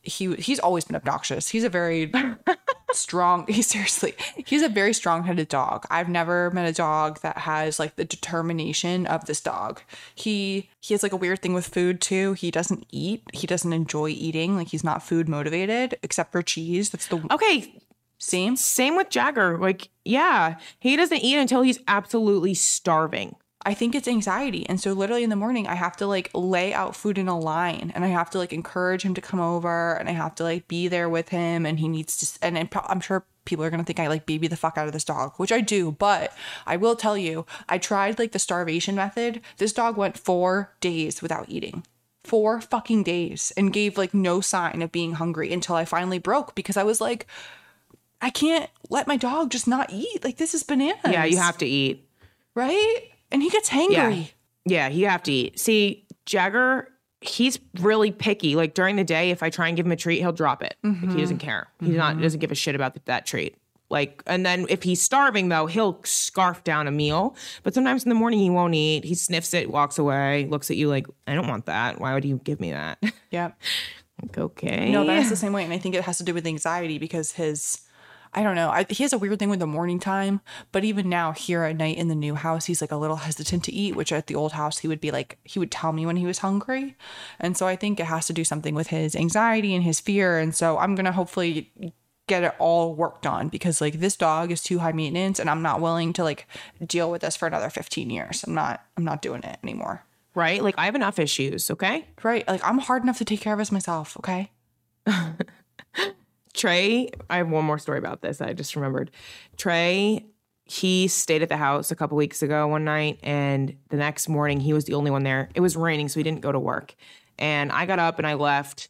He 0.04 0.36
he's 0.36 0.60
always 0.60 0.86
been 0.86 0.96
obnoxious. 0.96 1.50
He's 1.50 1.65
a 1.65 1.70
very 1.70 2.13
strong 2.94 3.46
he 3.48 3.62
seriously 3.62 4.14
he's 4.46 4.62
a 4.62 4.70
very 4.70 4.94
strong-headed 4.94 5.48
dog. 5.48 5.86
I've 5.90 6.10
never 6.10 6.52
met 6.52 6.68
a 6.68 6.74
dog 6.74 7.20
that 7.22 7.40
has 7.40 7.80
like 7.80 7.96
the 7.96 8.06
determination 8.06 9.06
of 9.08 9.26
this 9.26 9.42
dog. 9.42 9.82
He 10.16 10.70
he 10.82 10.94
has 10.94 11.04
like 11.04 11.14
a 11.14 11.18
weird 11.18 11.42
thing 11.42 11.54
with 11.54 11.68
food 11.68 12.02
too. 12.02 12.34
He 12.34 12.52
doesn't 12.52 12.86
eat. 12.92 13.24
He 13.34 13.48
doesn't 13.48 13.74
enjoy 13.74 14.10
eating. 14.10 14.56
Like 14.56 14.70
he's 14.70 14.84
not 14.84 15.04
food 15.04 15.30
motivated 15.30 15.98
except 16.04 16.32
for 16.32 16.42
cheese. 16.42 16.90
That's 16.90 17.08
the 17.08 17.26
Okay, 17.32 17.74
same? 18.22 18.56
Same 18.56 18.96
with 18.96 19.10
Jagger. 19.10 19.58
Like, 19.58 19.90
yeah, 20.06 20.58
he 20.80 20.96
doesn't 20.96 21.18
eat 21.18 21.38
until 21.38 21.64
he's 21.64 21.80
absolutely 21.88 22.54
starving. 22.54 23.36
I 23.63 23.74
think 23.74 23.93
it's 23.93 24.08
anxiety. 24.08 24.67
And 24.67 24.80
so 24.80 24.93
literally 24.93 25.24
in 25.24 25.30
the 25.30 25.36
morning 25.36 25.67
I 25.67 25.76
have 25.76 25.95
to 25.97 26.08
like 26.08 26.32
lay 26.34 26.74
out 26.74 26.95
food 26.95 27.17
in 27.17 27.28
a 27.28 27.39
line 27.39 27.91
and 27.93 28.04
I 28.04 28.08
have 28.08 28.30
to 28.32 28.38
like 28.38 28.54
encourage 28.54 29.04
him 29.04 29.13
to 29.13 29.21
come 29.21 29.39
over 29.39 29.93
and 29.93 30.10
I 30.10 30.13
have 30.13 30.36
to 30.36 30.43
like 30.43 30.67
be 30.67 30.88
there 30.88 31.10
with 31.10 31.30
him 31.30 31.65
and 31.65 31.80
he 31.80 31.88
needs 31.88 32.17
to 32.17 32.45
and 32.45 32.69
I'm 32.74 33.00
sure 33.02 33.26
people 33.45 33.63
are 33.63 33.69
going 33.69 33.80
to 33.80 33.86
think 33.86 34.00
I 34.00 34.08
like 34.08 34.26
baby 34.26 34.47
the 34.47 34.56
fuck 34.56 34.78
out 34.78 34.88
of 34.88 34.93
this 34.93 35.04
dog, 35.04 35.34
which 35.38 35.52
I 35.52 35.62
do, 35.62 35.91
but 35.91 36.34
I 36.65 36.78
will 36.78 36.95
tell 36.95 37.17
you, 37.17 37.45
I 37.69 37.78
tried 37.78 38.19
like 38.19 38.32
the 38.32 38.39
starvation 38.39 38.95
method. 38.95 39.41
This 39.58 39.74
dog 39.74 39.97
went 39.97 40.17
4 40.17 40.74
days 40.80 41.21
without 41.21 41.50
eating. 41.50 41.86
4 42.24 42.62
fucking 42.62 43.04
days 43.04 43.52
and 43.58 43.74
gave 43.74 43.97
like 43.97 44.13
no 44.13 44.41
sign 44.41 44.82
of 44.82 44.91
being 44.91 45.13
hungry 45.13 45.52
until 45.52 45.76
I 45.76 45.86
finally 45.86 46.19
broke 46.19 46.56
because 46.56 46.78
I 46.78 46.84
was 46.84 47.02
like 47.02 47.28
I 48.21 48.30
can't 48.30 48.69
let 48.89 49.08
my 49.08 49.17
dog 49.17 49.50
just 49.50 49.67
not 49.67 49.91
eat. 49.91 50.24
Like 50.24 50.38
this 50.38 50.54
is 50.54 50.63
bananas. 50.63 51.02
Yeah, 51.06 51.26
you 51.26 51.38
have 51.38 51.58
to 51.60 51.65
eat. 51.65 52.08
right? 52.56 53.00
And 53.32 53.41
he 53.41 53.50
gets 53.50 53.70
hangry. 53.70 54.32
Yeah, 54.65 54.88
yeah, 54.88 54.88
you 54.89 55.08
have 55.08 55.24
to 55.24 55.32
eat. 55.32 55.60
See, 55.60 56.06
Jagger, 56.26 56.89
he's 57.22 57.60
really 57.80 58.12
picky. 58.12 58.56
Like 58.56 58.74
during 58.74 58.96
the 58.96 59.04
day, 59.04 59.30
if 59.32 59.41
I 59.44 59.50
try 59.50 59.67
and 59.67 59.78
give 59.78 59.86
him 59.86 59.91
a 59.91 59.96
treat, 59.96 60.20
he'll 60.20 60.32
drop 60.32 60.63
it. 60.63 60.76
Like, 60.84 60.96
he 60.96 61.22
doesn't 61.22 61.38
mm-hmm. 61.38 61.46
care. 61.46 61.67
He's 61.80 61.96
not 61.96 62.13
mm-hmm. 62.13 62.24
doesn't 62.24 62.39
give 62.39 62.52
a 62.52 62.56
shit 62.56 62.76
about 62.76 63.06
that 63.06 63.26
treat. 63.26 63.56
Like, 63.89 64.24
and 64.26 64.46
then 64.46 64.65
if 64.70 64.84
he's 64.84 65.02
starving 65.02 65.50
though, 65.50 65.65
he'll 65.65 66.00
scarf 66.04 66.63
down 66.63 66.88
a 66.88 66.91
meal. 66.91 67.36
But 67.63 67.74
sometimes 67.74 68.04
in 68.04 68.10
the 68.10 68.15
morning 68.15 68.39
he 68.39 68.50
won't 68.50 68.74
eat. 68.74 69.04
He 69.04 69.15
sniffs 69.15 69.54
it, 69.54 69.70
walks 69.70 70.00
away, 70.00 70.48
looks 70.50 70.72
at 70.72 70.78
you 70.78 70.88
like, 70.88 71.08
I 71.28 71.36
don't 71.36 71.48
want 71.48 71.65
that. 71.65 72.00
Why 72.00 72.13
would 72.13 72.26
you 72.26 72.39
give 72.44 72.60
me 72.60 72.72
that? 72.72 73.04
Yep. 73.32 73.60
like, 74.22 74.38
okay. 74.38 74.91
No, 74.91 75.06
that's 75.06 75.30
the 75.30 75.36
same 75.36 75.54
way. 75.54 75.63
And 75.63 75.74
I 75.74 75.78
think 75.78 75.96
it 75.96 76.04
has 76.06 76.17
to 76.20 76.24
do 76.24 76.34
with 76.34 76.48
anxiety 76.48 76.98
because 76.98 77.34
his, 77.34 77.82
I 78.34 78.44
don't 78.44 78.56
know, 78.56 78.70
I, 78.70 78.86
he 78.89 79.04
has 79.04 79.12
a 79.13 79.17
weird 79.17 79.39
thing 79.39 79.50
with 79.50 79.60
the 79.60 79.67
morning 79.67 80.00
time. 80.00 80.41
But 80.72 80.84
even 80.84 81.10
now, 81.10 81.32
here 81.34 81.63
at 81.63 81.76
night 81.76 81.98
in 81.98 82.08
the 82.08 82.15
new 82.15 82.36
house, 82.36 82.65
he's 82.65 82.82
like 82.82 82.91
a 82.91 82.98
little 82.98 83.17
hesitant 83.17 83.63
to 83.65 83.74
eat, 83.74 83.96
which 83.96 84.12
at 84.12 84.28
the 84.28 84.36
old 84.36 84.54
house, 84.54 84.80
he 84.80 84.88
would 84.88 85.02
be 85.02 85.12
like, 85.12 85.38
he 85.44 85.60
would 85.60 85.72
tell 85.72 85.91
me 85.91 86.06
when 86.06 86.17
he 86.17 86.26
was 86.26 86.39
hungry. 86.39 86.95
And 87.39 87.58
so 87.58 87.68
I 87.68 87.76
think 87.76 87.99
it 87.99 88.06
has 88.06 88.28
to 88.28 88.34
do 88.34 88.43
something 88.43 88.74
with 88.74 88.88
his 88.88 89.16
anxiety 89.16 89.76
and 89.76 89.84
his 89.84 89.99
fear. 89.99 90.39
And 90.39 90.56
so 90.56 90.78
I'm 90.78 90.95
going 90.95 91.06
to 91.06 91.12
hopefully 91.12 91.93
get 92.28 92.43
it 92.43 92.53
all 92.60 92.95
worked 92.95 93.28
on 93.28 93.49
because 93.49 93.82
like 93.82 93.99
this 93.99 94.16
dog 94.16 94.51
is 94.51 94.64
too 94.64 94.80
high 94.80 94.93
maintenance 94.93 95.38
and 95.39 95.49
I'm 95.49 95.62
not 95.62 95.82
willing 95.82 96.14
to 96.14 96.24
like 96.24 96.47
deal 96.86 97.12
with 97.12 97.22
this 97.22 97.36
for 97.36 97.47
another 97.47 97.70
15 97.70 98.10
years. 98.10 98.45
I'm 98.47 98.53
not, 98.53 98.86
I'm 98.95 99.03
not 99.03 99.22
doing 99.22 99.43
it 99.43 99.60
anymore. 99.64 100.06
right? 100.36 100.64
Like 100.64 100.76
I 100.78 100.86
have 100.86 100.95
enough 100.95 101.20
issues, 101.20 101.70
okay? 101.70 102.08
Right. 102.24 102.47
Like 102.47 102.64
I'm 102.64 102.78
hard 102.78 103.03
enough 103.03 103.18
to 103.18 103.26
take 103.26 103.41
care 103.41 103.53
of 103.53 103.60
as 103.60 103.72
myself. 103.72 104.16
Okay. 104.18 104.51
Trey, 106.52 107.10
I 107.30 107.38
have 107.38 107.49
one 107.49 107.66
more 107.66 107.80
story 107.80 107.97
about 107.97 108.22
this. 108.22 108.41
I 108.41 108.54
just 108.54 108.76
remembered. 108.76 109.12
Trey, 109.58 110.26
he 110.66 111.08
stayed 111.08 111.41
at 111.41 111.49
the 111.49 111.58
house 111.58 111.91
a 111.91 111.95
couple 111.95 112.18
weeks 112.18 112.41
ago 112.41 112.68
one 112.68 112.84
night, 112.84 113.20
and 113.24 113.76
the 113.89 113.97
next 113.97 114.30
morning 114.30 114.60
he 114.60 114.74
was 114.74 114.86
the 114.86 114.93
only 114.93 115.12
one 115.12 115.24
there. 115.24 115.49
It 115.56 115.62
was 115.62 115.76
raining, 115.76 116.10
so 116.10 116.20
he 116.20 116.24
didn't 116.24 116.41
go 116.41 116.52
to 116.52 116.60
work. 116.60 116.95
And 117.38 117.72
I 117.72 117.86
got 117.86 117.99
up 117.99 118.20
and 118.20 118.28
I 118.28 118.36
left. 118.36 118.89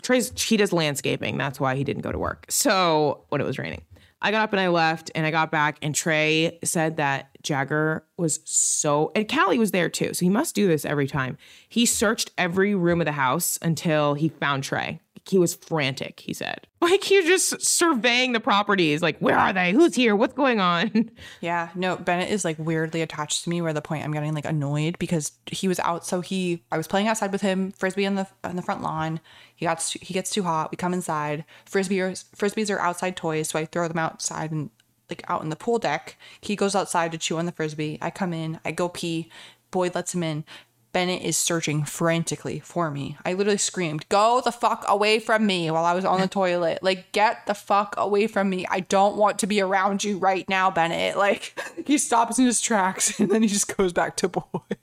Trey's 0.00 0.30
he 0.40 0.56
does 0.56 0.72
landscaping. 0.72 1.36
That's 1.36 1.58
why 1.58 1.74
he 1.74 1.84
didn't 1.84 2.02
go 2.02 2.12
to 2.12 2.18
work. 2.18 2.46
So 2.48 3.24
when 3.28 3.40
it 3.40 3.44
was 3.44 3.58
raining. 3.58 3.82
I 4.20 4.32
got 4.32 4.42
up 4.42 4.52
and 4.52 4.60
I 4.60 4.68
left 4.68 5.12
and 5.14 5.24
I 5.24 5.30
got 5.30 5.52
back 5.52 5.78
and 5.80 5.94
Trey 5.94 6.58
said 6.64 6.96
that 6.96 7.30
Jagger 7.48 8.04
was 8.16 8.40
so 8.44 9.10
and 9.14 9.28
Callie 9.28 9.58
was 9.58 9.70
there 9.70 9.88
too. 9.88 10.12
So 10.14 10.24
he 10.24 10.30
must 10.30 10.54
do 10.54 10.68
this 10.68 10.84
every 10.84 11.06
time. 11.06 11.38
He 11.68 11.86
searched 11.86 12.30
every 12.36 12.74
room 12.74 13.00
of 13.00 13.06
the 13.06 13.12
house 13.12 13.58
until 13.62 14.14
he 14.14 14.28
found 14.28 14.64
Trey 14.64 15.00
he 15.30 15.38
was 15.38 15.54
frantic, 15.54 16.20
he 16.20 16.32
said. 16.32 16.66
Like 16.80 17.10
was 17.10 17.24
just 17.26 17.66
surveying 17.66 18.32
the 18.32 18.40
properties, 18.40 19.02
like, 19.02 19.18
where 19.18 19.36
are 19.36 19.52
they? 19.52 19.72
Who's 19.72 19.94
here? 19.94 20.16
What's 20.16 20.32
going 20.32 20.58
on? 20.60 21.10
Yeah, 21.40 21.68
no, 21.74 21.96
Bennett 21.96 22.30
is 22.30 22.44
like 22.44 22.56
weirdly 22.58 23.02
attached 23.02 23.44
to 23.44 23.50
me 23.50 23.60
where 23.60 23.72
the 23.72 23.82
point 23.82 24.04
I'm 24.04 24.12
getting 24.12 24.32
like 24.32 24.46
annoyed 24.46 24.98
because 24.98 25.32
he 25.46 25.68
was 25.68 25.78
out 25.80 26.06
so 26.06 26.20
he 26.20 26.62
I 26.72 26.78
was 26.78 26.86
playing 26.86 27.08
outside 27.08 27.32
with 27.32 27.42
him, 27.42 27.72
frisbee 27.72 28.06
on 28.06 28.14
the 28.14 28.26
on 28.42 28.56
the 28.56 28.62
front 28.62 28.82
lawn. 28.82 29.20
He 29.54 29.66
got 29.66 29.82
he 29.82 30.14
gets 30.14 30.30
too 30.30 30.44
hot. 30.44 30.70
We 30.70 30.76
come 30.76 30.94
inside. 30.94 31.44
Frisbees 31.70 32.24
frisbees 32.36 32.74
are 32.74 32.80
outside 32.80 33.16
toys, 33.16 33.48
so 33.48 33.58
I 33.58 33.66
throw 33.66 33.86
them 33.88 33.98
outside 33.98 34.50
and 34.50 34.70
like 35.08 35.22
out 35.28 35.42
in 35.42 35.48
the 35.48 35.56
pool 35.56 35.78
deck. 35.78 36.16
He 36.40 36.56
goes 36.56 36.74
outside 36.74 37.12
to 37.12 37.18
chew 37.18 37.38
on 37.38 37.46
the 37.46 37.52
frisbee. 37.52 37.98
I 38.00 38.10
come 38.10 38.32
in, 38.32 38.60
I 38.64 38.72
go 38.72 38.88
pee. 38.88 39.30
Boyd 39.70 39.94
lets 39.94 40.14
him 40.14 40.22
in. 40.22 40.44
Bennett 40.92 41.22
is 41.22 41.36
searching 41.36 41.84
frantically 41.84 42.60
for 42.60 42.90
me. 42.90 43.16
I 43.24 43.34
literally 43.34 43.58
screamed, 43.58 44.08
Go 44.08 44.40
the 44.42 44.52
fuck 44.52 44.84
away 44.88 45.18
from 45.18 45.46
me 45.46 45.70
while 45.70 45.84
I 45.84 45.92
was 45.92 46.04
on 46.04 46.20
the 46.20 46.28
toilet. 46.28 46.82
Like, 46.82 47.12
get 47.12 47.46
the 47.46 47.54
fuck 47.54 47.94
away 47.98 48.26
from 48.26 48.48
me. 48.48 48.66
I 48.70 48.80
don't 48.80 49.16
want 49.16 49.38
to 49.40 49.46
be 49.46 49.60
around 49.60 50.02
you 50.02 50.18
right 50.18 50.48
now, 50.48 50.70
Bennett. 50.70 51.16
Like, 51.28 51.58
he 51.84 51.98
stops 51.98 52.38
in 52.38 52.46
his 52.46 52.60
tracks 52.60 53.20
and 53.20 53.30
then 53.30 53.42
he 53.42 53.48
just 53.48 53.76
goes 53.76 53.92
back 53.92 54.16
to 54.18 54.28
Boyd. 54.28 54.76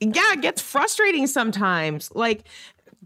Yeah, 0.00 0.32
it 0.32 0.42
gets 0.42 0.62
frustrating 0.62 1.26
sometimes. 1.26 2.14
Like, 2.14 2.44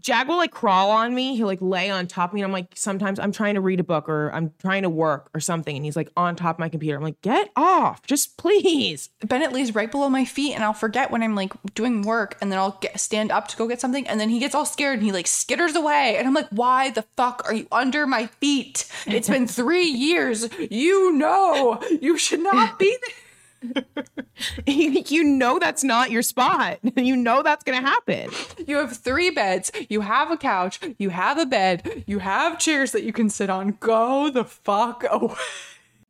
Jag 0.01 0.27
will 0.27 0.37
like 0.37 0.51
crawl 0.51 0.91
on 0.91 1.13
me. 1.13 1.35
He'll 1.35 1.47
like 1.47 1.61
lay 1.61 1.89
on 1.89 2.07
top 2.07 2.31
of 2.31 2.33
me. 2.33 2.41
And 2.41 2.45
I'm 2.45 2.51
like, 2.51 2.67
sometimes 2.75 3.19
I'm 3.19 3.31
trying 3.31 3.55
to 3.55 3.61
read 3.61 3.79
a 3.79 3.83
book 3.83 4.09
or 4.09 4.31
I'm 4.33 4.53
trying 4.59 4.83
to 4.83 4.89
work 4.89 5.29
or 5.33 5.39
something. 5.39 5.75
And 5.75 5.85
he's 5.85 5.95
like 5.95 6.09
on 6.17 6.35
top 6.35 6.55
of 6.55 6.59
my 6.59 6.69
computer. 6.69 6.97
I'm 6.97 7.03
like, 7.03 7.21
get 7.21 7.49
off, 7.55 8.05
just 8.05 8.37
please. 8.41 9.09
Bennett 9.25 9.51
lays 9.53 9.75
right 9.75 9.91
below 9.91 10.09
my 10.09 10.25
feet 10.25 10.53
and 10.53 10.63
I'll 10.63 10.73
forget 10.73 11.11
when 11.11 11.23
I'm 11.23 11.35
like 11.35 11.53
doing 11.73 12.01
work 12.01 12.37
and 12.41 12.51
then 12.51 12.59
I'll 12.59 12.77
get, 12.81 12.99
stand 12.99 13.31
up 13.31 13.47
to 13.49 13.57
go 13.57 13.67
get 13.67 13.79
something. 13.79 14.07
And 14.07 14.19
then 14.19 14.29
he 14.29 14.39
gets 14.39 14.55
all 14.55 14.65
scared 14.65 14.97
and 14.97 15.03
he 15.05 15.11
like 15.11 15.25
skitters 15.27 15.75
away. 15.75 16.17
And 16.17 16.27
I'm 16.27 16.33
like, 16.33 16.49
why 16.49 16.89
the 16.89 17.05
fuck 17.15 17.43
are 17.45 17.53
you 17.53 17.67
under 17.71 18.07
my 18.07 18.27
feet? 18.27 18.87
It's 19.05 19.29
been 19.29 19.47
three 19.47 19.85
years. 19.85 20.49
You 20.69 21.13
know, 21.13 21.81
you 22.01 22.17
should 22.17 22.41
not 22.41 22.79
be 22.79 22.89
there. 22.89 23.15
you 24.65 25.23
know 25.23 25.59
that's 25.59 25.83
not 25.83 26.11
your 26.11 26.21
spot. 26.21 26.79
You 27.01 27.15
know 27.15 27.41
that's 27.41 27.63
going 27.63 27.81
to 27.81 27.87
happen. 27.87 28.29
You 28.67 28.77
have 28.77 28.95
three 28.95 29.31
beds. 29.31 29.71
You 29.89 30.01
have 30.01 30.29
a 30.29 30.37
couch. 30.37 30.79
You 30.99 31.09
have 31.09 31.37
a 31.39 31.45
bed. 31.45 32.03
You 32.05 32.19
have 32.19 32.59
chairs 32.59 32.91
that 32.91 33.03
you 33.03 33.11
can 33.11 33.29
sit 33.29 33.49
on. 33.49 33.77
Go 33.79 34.29
the 34.29 34.43
fuck 34.43 35.03
away. 35.09 35.35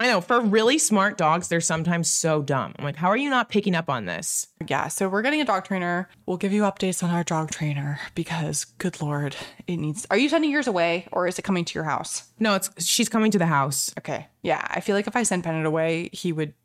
I 0.01 0.07
know 0.07 0.19
for 0.19 0.41
really 0.41 0.79
smart 0.79 1.15
dogs, 1.15 1.47
they're 1.47 1.61
sometimes 1.61 2.09
so 2.09 2.41
dumb. 2.41 2.73
I'm 2.79 2.83
like, 2.83 2.95
how 2.95 3.09
are 3.09 3.17
you 3.17 3.29
not 3.29 3.49
picking 3.49 3.75
up 3.75 3.87
on 3.87 4.05
this? 4.05 4.47
Yeah, 4.67 4.87
so 4.87 5.07
we're 5.07 5.21
getting 5.21 5.41
a 5.41 5.45
dog 5.45 5.63
trainer. 5.65 6.09
We'll 6.25 6.37
give 6.37 6.51
you 6.51 6.63
updates 6.63 7.03
on 7.03 7.11
our 7.11 7.23
dog 7.23 7.51
trainer 7.51 7.99
because, 8.15 8.65
good 8.65 8.99
lord, 8.99 9.35
it 9.67 9.77
needs. 9.77 10.07
Are 10.09 10.17
you 10.17 10.27
sending 10.27 10.49
yours 10.49 10.65
away 10.65 11.07
or 11.11 11.27
is 11.27 11.37
it 11.37 11.43
coming 11.43 11.65
to 11.65 11.75
your 11.75 11.83
house? 11.83 12.23
No, 12.39 12.55
it's 12.55 12.71
she's 12.83 13.09
coming 13.09 13.29
to 13.29 13.37
the 13.37 13.45
house. 13.45 13.93
Okay, 13.99 14.25
yeah, 14.41 14.65
I 14.71 14.79
feel 14.79 14.95
like 14.95 15.05
if 15.05 15.15
I 15.15 15.21
sent 15.21 15.43
Bennett 15.43 15.67
away, 15.67 16.09
he 16.11 16.33
would 16.33 16.55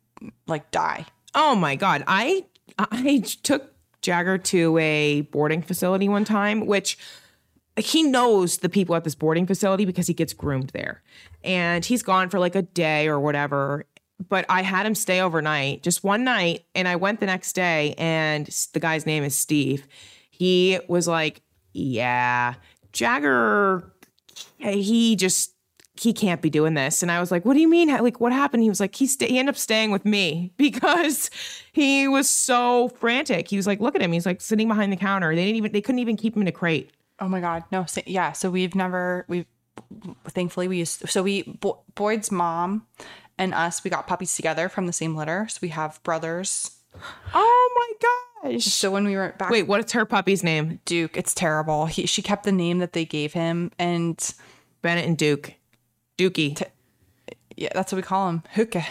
like 0.47 0.69
die. 0.71 1.05
Oh 1.35 1.55
my 1.55 1.75
god, 1.75 2.03
I 2.07 2.45
I 2.77 3.23
took 3.43 3.73
Jagger 4.01 4.37
to 4.37 4.77
a 4.77 5.21
boarding 5.21 5.61
facility 5.61 6.07
one 6.09 6.25
time, 6.25 6.65
which 6.65 6.97
he 7.77 8.03
knows 8.03 8.57
the 8.57 8.69
people 8.69 8.95
at 8.95 9.03
this 9.03 9.15
boarding 9.15 9.45
facility 9.45 9.85
because 9.85 10.07
he 10.07 10.13
gets 10.13 10.33
groomed 10.33 10.71
there. 10.71 11.03
And 11.43 11.85
he's 11.85 12.03
gone 12.03 12.29
for 12.29 12.39
like 12.39 12.55
a 12.55 12.63
day 12.63 13.07
or 13.07 13.19
whatever. 13.19 13.85
But 14.29 14.45
I 14.49 14.63
had 14.63 14.85
him 14.85 14.95
stay 14.95 15.21
overnight, 15.21 15.83
just 15.83 16.03
one 16.03 16.23
night. 16.23 16.65
And 16.73 16.87
I 16.87 16.95
went 16.95 17.19
the 17.19 17.27
next 17.27 17.53
day, 17.53 17.93
and 17.99 18.47
the 18.73 18.79
guy's 18.79 19.05
name 19.05 19.23
is 19.23 19.37
Steve. 19.37 19.87
He 20.31 20.79
was 20.87 21.07
like, 21.07 21.41
Yeah, 21.73 22.55
Jagger, 22.93 23.93
he 24.57 25.15
just 25.15 25.53
he 25.99 26.13
can't 26.13 26.41
be 26.41 26.49
doing 26.49 26.73
this. 26.73 27.01
And 27.01 27.11
I 27.11 27.19
was 27.19 27.31
like, 27.31 27.45
what 27.45 27.53
do 27.53 27.59
you 27.59 27.67
mean? 27.67 27.89
Like, 27.89 28.19
what 28.19 28.31
happened? 28.31 28.63
He 28.63 28.69
was 28.69 28.79
like, 28.79 28.95
he, 28.95 29.07
st- 29.07 29.29
he 29.31 29.39
ended 29.39 29.55
up 29.55 29.59
staying 29.59 29.91
with 29.91 30.05
me 30.05 30.51
because 30.57 31.29
he 31.71 32.07
was 32.07 32.29
so 32.29 32.89
frantic. 32.89 33.47
He 33.47 33.57
was 33.57 33.67
like, 33.67 33.79
look 33.79 33.95
at 33.95 34.01
him. 34.01 34.11
He's 34.11 34.25
like 34.25 34.41
sitting 34.41 34.67
behind 34.67 34.91
the 34.91 34.97
counter. 34.97 35.35
They 35.35 35.45
didn't 35.45 35.57
even, 35.57 35.71
they 35.71 35.81
couldn't 35.81 35.99
even 35.99 36.17
keep 36.17 36.35
him 36.35 36.41
in 36.41 36.47
a 36.47 36.51
crate. 36.51 36.91
Oh 37.19 37.27
my 37.27 37.39
God. 37.39 37.63
No. 37.71 37.85
So, 37.85 38.01
yeah. 38.05 38.31
So 38.31 38.49
we've 38.49 38.75
never, 38.75 39.25
we've, 39.27 39.45
thankfully 40.25 40.67
we 40.67 40.77
used, 40.77 41.09
so 41.09 41.23
we, 41.23 41.43
Bo- 41.43 41.81
Boyd's 41.95 42.31
mom 42.31 42.85
and 43.37 43.53
us, 43.53 43.83
we 43.83 43.89
got 43.89 44.07
puppies 44.07 44.35
together 44.35 44.69
from 44.69 44.87
the 44.87 44.93
same 44.93 45.15
litter. 45.15 45.47
So 45.49 45.59
we 45.61 45.69
have 45.69 46.01
brothers. 46.03 46.71
Oh 47.33 47.63
my 48.43 48.51
gosh. 48.51 48.65
So 48.65 48.89
when 48.89 49.05
we 49.05 49.15
were 49.15 49.35
back. 49.37 49.51
Wait, 49.51 49.67
what's 49.67 49.91
her 49.91 50.05
puppy's 50.05 50.43
name? 50.43 50.79
Duke. 50.85 51.15
It's 51.15 51.33
terrible. 51.33 51.85
He, 51.85 52.05
she 52.05 52.21
kept 52.21 52.43
the 52.43 52.51
name 52.51 52.79
that 52.79 52.93
they 52.93 53.05
gave 53.05 53.33
him 53.33 53.71
and 53.77 54.33
Bennett 54.81 55.05
and 55.05 55.17
Duke. 55.17 55.53
Dookie. 56.17 56.55
T- 56.55 57.35
yeah, 57.55 57.69
that's 57.73 57.91
what 57.91 57.97
we 57.97 58.03
call 58.03 58.29
him. 58.29 58.43
Hookah. 58.53 58.85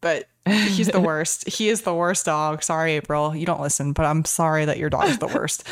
But 0.00 0.28
he's 0.48 0.88
the 0.88 1.00
worst. 1.00 1.48
he 1.48 1.68
is 1.68 1.82
the 1.82 1.94
worst 1.94 2.26
dog. 2.26 2.62
Sorry, 2.62 2.92
April. 2.92 3.34
You 3.34 3.46
don't 3.46 3.60
listen, 3.60 3.92
but 3.92 4.06
I'm 4.06 4.24
sorry 4.24 4.64
that 4.64 4.78
your 4.78 4.90
dog 4.90 5.04
is 5.04 5.18
the 5.18 5.28
worst. 5.28 5.66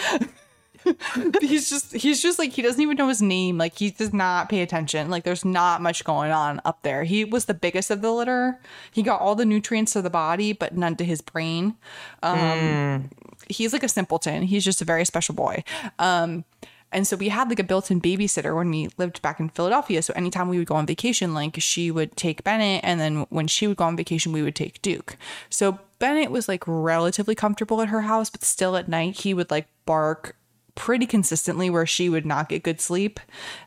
he's 1.40 1.68
just 1.68 1.94
he's 1.94 2.22
just 2.22 2.38
like 2.38 2.52
he 2.52 2.62
doesn't 2.62 2.80
even 2.80 2.96
know 2.96 3.08
his 3.08 3.22
name. 3.22 3.58
Like 3.58 3.78
he 3.78 3.90
does 3.90 4.12
not 4.12 4.48
pay 4.48 4.62
attention. 4.62 5.10
Like 5.10 5.24
there's 5.24 5.44
not 5.44 5.82
much 5.82 6.04
going 6.04 6.30
on 6.30 6.60
up 6.64 6.82
there. 6.82 7.04
He 7.04 7.24
was 7.24 7.46
the 7.46 7.54
biggest 7.54 7.90
of 7.90 8.02
the 8.02 8.12
litter. 8.12 8.58
He 8.90 9.02
got 9.02 9.20
all 9.20 9.34
the 9.34 9.44
nutrients 9.44 9.92
to 9.92 10.02
the 10.02 10.10
body, 10.10 10.52
but 10.52 10.76
none 10.76 10.96
to 10.96 11.04
his 11.04 11.20
brain. 11.20 11.76
Um, 12.22 12.38
mm. 12.38 13.10
He's 13.48 13.72
like 13.72 13.82
a 13.82 13.88
simpleton. 13.88 14.42
He's 14.42 14.64
just 14.64 14.80
a 14.80 14.84
very 14.84 15.04
special 15.04 15.34
boy. 15.34 15.64
Um, 15.98 16.44
and 16.92 17.06
so 17.06 17.16
we 17.16 17.28
had 17.28 17.48
like 17.48 17.58
a 17.58 17.64
built-in 17.64 18.00
babysitter 18.00 18.54
when 18.54 18.70
we 18.70 18.88
lived 18.98 19.22
back 19.22 19.40
in 19.40 19.48
Philadelphia. 19.48 20.02
So 20.02 20.12
anytime 20.14 20.48
we 20.48 20.58
would 20.58 20.66
go 20.66 20.74
on 20.74 20.86
vacation, 20.86 21.34
like 21.34 21.56
she 21.58 21.90
would 21.90 22.16
take 22.16 22.44
Bennett, 22.44 22.82
and 22.84 23.00
then 23.00 23.26
when 23.30 23.46
she 23.46 23.66
would 23.66 23.76
go 23.76 23.84
on 23.84 23.96
vacation, 23.96 24.32
we 24.32 24.42
would 24.42 24.56
take 24.56 24.82
Duke. 24.82 25.16
So 25.48 25.78
Bennett 25.98 26.30
was 26.30 26.48
like 26.48 26.64
relatively 26.66 27.34
comfortable 27.34 27.80
at 27.80 27.88
her 27.88 28.02
house, 28.02 28.30
but 28.30 28.42
still 28.42 28.76
at 28.76 28.88
night 28.88 29.20
he 29.20 29.34
would 29.34 29.50
like 29.50 29.68
bark 29.86 30.36
pretty 30.80 31.04
consistently 31.04 31.68
where 31.68 31.84
she 31.84 32.08
would 32.08 32.24
not 32.24 32.48
get 32.48 32.62
good 32.62 32.80
sleep. 32.80 33.20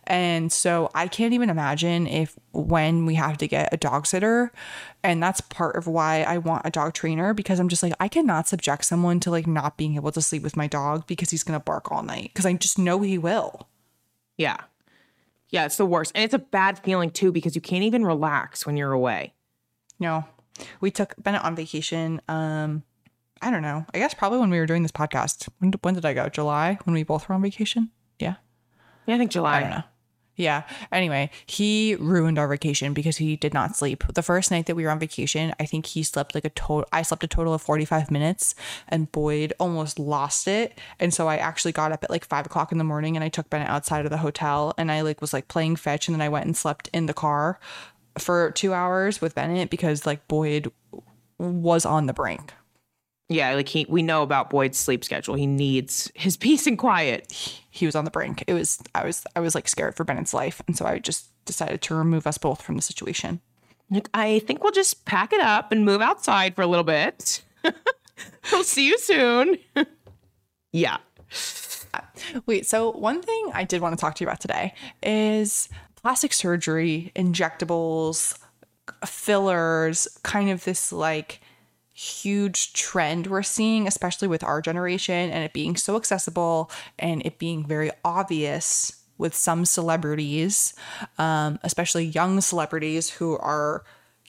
And 0.05 0.51
so 0.51 0.89
I 0.95 1.07
can't 1.07 1.32
even 1.32 1.51
imagine 1.51 2.07
if 2.07 2.36
when 2.53 3.05
we 3.05 3.14
have 3.14 3.38
to 3.38 3.47
get 3.47 3.72
a 3.72 3.78
dog 3.78 4.07
sitter, 4.07 4.51
and 5.03 5.22
that's 5.22 5.39
part 5.39 5.76
of 5.76 5.86
why 5.86 6.24
I 6.24 6.39
want 6.39 6.66
a 6.66 6.72
dog 6.72 6.95
trainer 6.95 7.36
because 7.36 7.59
I'm 7.59 7.70
just 7.70 7.84
like, 7.84 7.93
I 7.99 8.07
cannot 8.07 8.47
subject 8.47 8.86
someone 8.86 9.20
to 9.20 9.30
like 9.30 9.45
not 9.45 9.78
being 9.78 9.95
able 9.95 10.11
to 10.11 10.24
sleep 10.24 10.41
with 10.41 10.57
my 10.57 10.66
dog 10.66 11.05
because 11.05 11.30
he's 11.30 11.43
going 11.43 11.57
to 11.57 11.64
bark 11.64 11.91
all 11.91 12.01
night 12.01 12.32
because 12.34 12.47
I 12.47 12.53
just 12.53 12.80
know 12.80 13.01
he 13.01 13.20
will. 13.20 13.70
Yeah. 14.36 14.57
Yeah, 15.49 15.66
it's 15.66 15.78
the 15.78 15.86
worst. 15.86 16.14
And 16.16 16.24
it's 16.24 16.34
a 16.34 16.39
bad 16.39 16.80
feeling 16.80 17.11
too 17.11 17.32
because 17.32 17.53
you 17.53 17.61
can't 17.61 17.84
even 17.84 18.03
relax 18.03 18.66
when 18.66 18.76
you're 18.76 18.91
away. 18.91 19.34
No. 19.99 20.26
We 20.82 20.89
took 20.89 21.14
Bennett 21.22 21.43
on 21.43 21.55
vacation 21.55 22.22
um 22.28 22.82
I 23.44 23.52
don't 23.52 23.62
know. 23.62 23.86
I 23.94 24.00
guess 24.00 24.14
probably 24.14 24.39
when 24.39 24.50
we 24.50 24.58
were 24.58 24.66
doing 24.66 24.84
this 24.84 24.91
podcast. 24.91 25.50
When, 25.60 25.74
when 25.82 25.94
did 25.96 26.06
I 26.06 26.14
go? 26.14 26.30
July 26.30 26.78
when 26.86 26.94
we 26.94 27.04
both 27.04 27.28
were 27.28 27.36
on 27.36 27.41
vacation? 27.41 27.89
Yeah. 28.20 28.36
Yeah, 29.06 29.16
I 29.16 29.18
think 29.18 29.32
July. 29.32 29.58
I 29.58 29.60
don't 29.60 29.70
know. 29.72 29.84
Yeah. 30.36 30.64
Anyway, 30.91 31.30
he 31.46 31.96
ruined 31.96 32.39
our 32.39 32.48
vacation 32.48 32.94
because 32.94 33.18
he 33.18 33.36
did 33.36 33.54
not 33.54 33.76
sleep. 33.76 34.04
The 34.14 34.24
first 34.24 34.50
night 34.50 34.66
that 34.66 34.76
we 34.76 34.84
were 34.84 34.89
on 34.89 34.98
vacation, 34.98 35.54
I 35.60 35.66
think 35.66 35.86
he 35.86 36.02
slept 36.02 36.34
like 36.34 36.46
a 36.46 36.50
total 36.50 36.88
I 36.91 37.04
slept 37.04 37.24
a 37.24 37.28
total 37.28 37.54
of 37.54 37.62
45 37.62 38.10
minutes 38.10 38.56
and 38.88 39.12
Boyd 39.12 39.54
almost 39.60 40.00
lost 40.00 40.48
it. 40.48 40.80
And 41.00 41.14
so 41.14 41.28
I 41.28 41.36
actually 41.36 41.74
got 41.74 41.91
up 41.91 42.04
at 42.04 42.10
like 42.10 42.26
five 42.26 42.48
o'clock 42.48 42.72
in 42.72 42.80
the 42.80 42.84
morning 42.84 43.16
and 43.16 43.24
I 43.24 43.30
took 43.30 43.50
Bennett 43.50 43.70
outside 43.70 44.06
of 44.06 44.12
the 44.12 44.18
hotel 44.18 44.74
and 44.78 44.91
I 44.91 45.02
like 45.02 45.22
was 45.22 45.34
like 45.34 45.50
playing 45.50 45.76
fetch 45.76 46.08
and 46.08 46.16
then 46.16 46.22
I 46.22 46.30
went 46.30 46.46
and 46.46 46.58
slept 46.58 46.89
in 46.94 47.06
the 47.06 47.14
car 47.14 47.60
for 48.18 48.52
two 48.52 48.74
hours 48.74 49.22
with 49.22 49.36
Bennett 49.36 49.70
because 49.70 50.06
like 50.06 50.28
Boyd 50.28 50.72
was 51.38 51.86
on 51.86 52.08
the 52.08 52.14
brink. 52.14 52.54
Yeah, 53.34 53.56
like 53.56 53.68
he 53.68 53.88
we 53.90 54.04
know 54.04 54.22
about 54.22 54.52
Boyd's 54.52 54.78
sleep 54.78 55.04
schedule. 55.04 55.34
He 55.34 55.48
needs 55.48 56.12
his 56.14 56.38
peace 56.46 56.68
and 56.68 56.78
quiet. 56.78 57.32
He 57.72 57.86
was 57.88 57.96
on 57.96 58.06
the 58.06 58.12
brink. 58.12 58.44
It 58.46 58.54
was 58.54 58.80
I 58.94 59.06
was 59.06 59.24
I 59.36 59.40
was 59.40 59.56
like 59.56 59.68
scared 59.68 59.96
for 59.96 60.04
Bennett's 60.04 60.34
life, 60.34 60.62
and 60.68 60.78
so 60.78 60.86
I 60.86 61.00
just 61.00 61.28
decided 61.46 61.82
to 61.82 61.96
remove 61.96 62.28
us 62.28 62.38
both 62.38 62.62
from 62.62 62.76
the 62.76 62.82
situation. 62.82 63.42
Like 63.90 64.08
I 64.14 64.40
think 64.40 64.62
we'll 64.62 64.72
just 64.72 65.06
pack 65.06 65.34
it 65.34 65.42
up 65.42 65.72
and 65.72 65.84
move 65.84 66.00
outside 66.00 66.56
for 66.56 66.62
a 66.62 66.68
little 66.68 66.84
bit. 66.84 67.42
we'll 68.52 68.64
see 68.64 68.88
you 68.88 69.00
soon. 69.00 69.58
yeah. 70.72 70.98
Uh, 71.94 72.02
wait, 72.46 72.68
so 72.68 72.92
one 72.92 73.22
thing 73.22 73.52
I 73.54 73.64
did 73.64 73.82
want 73.82 73.98
to 73.98 74.02
talk 74.02 74.16
to 74.16 74.24
you 74.24 74.28
about 74.28 74.42
today 74.42 74.76
is 75.02 75.70
plastic 75.96 76.34
surgery, 76.34 77.12
injectables, 77.16 78.38
fillers, 79.06 80.08
kind 80.22 80.52
of 80.52 80.64
this 80.66 80.92
like 80.92 81.42
huge 81.94 82.74
trend 82.74 83.28
we're 83.28 83.44
seeing, 83.44 83.88
especially 83.88 84.28
with 84.28 84.44
our 84.44 84.62
generation, 84.62 85.30
and 85.30 85.44
it 85.44 85.54
being 85.54 85.76
so 85.76 85.96
accessible 85.96 86.72
and 86.98 87.26
it 87.26 87.39
being 87.39 87.66
very 87.66 87.91
obvious 88.04 89.04
with 89.18 89.36
some 89.36 89.64
celebrities, 89.64 90.74
um, 91.18 91.60
especially 91.64 92.04
young 92.04 92.41
celebrities 92.41 93.12
who 93.12 93.38
are 93.38 93.84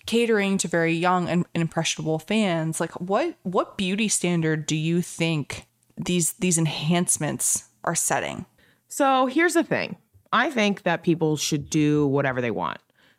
catering 0.07 0.59
to 0.59 0.69
very 0.69 0.93
young 0.93 1.29
and, 1.29 1.47
impressionable 1.55 2.19
fans. 2.19 2.81
Like, 2.81 2.93
what 3.01 3.37
what 3.43 3.79
beauty 3.79 4.09
standard 4.09 4.67
do 4.67 4.77
you 4.77 5.01
think 5.01 5.67
these 5.97 6.35
these 6.35 6.59
enhancements 6.59 7.65
are 7.85 7.95
setting? 7.95 8.45
So 8.89 9.27
here's 9.27 9.55
the 9.55 9.65
thing. 9.65 9.97
I 10.33 10.51
think 10.51 10.83
that 10.83 11.03
people 11.03 11.37
should 11.37 11.71
do 11.71 12.07
whatever 12.07 12.41
they 12.41 12.51
want. 12.51 12.79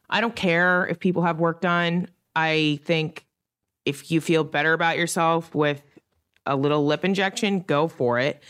I 0.10 0.22
don't 0.22 0.36
care 0.36 0.86
if 0.88 1.00
people 1.00 1.24
have 1.24 1.40
work 1.40 1.62
done. 1.62 2.10
I 2.36 2.80
think 2.84 3.26
if 3.86 4.12
you 4.12 4.20
feel 4.20 4.44
better 4.44 4.74
about 4.74 4.98
yourself 4.98 5.54
with 5.56 5.84
a 6.46 6.56
little 6.56 6.86
lip 6.86 7.06
injection, 7.06 7.62
go 7.62 7.88
for 7.88 8.20
it. 8.20 8.42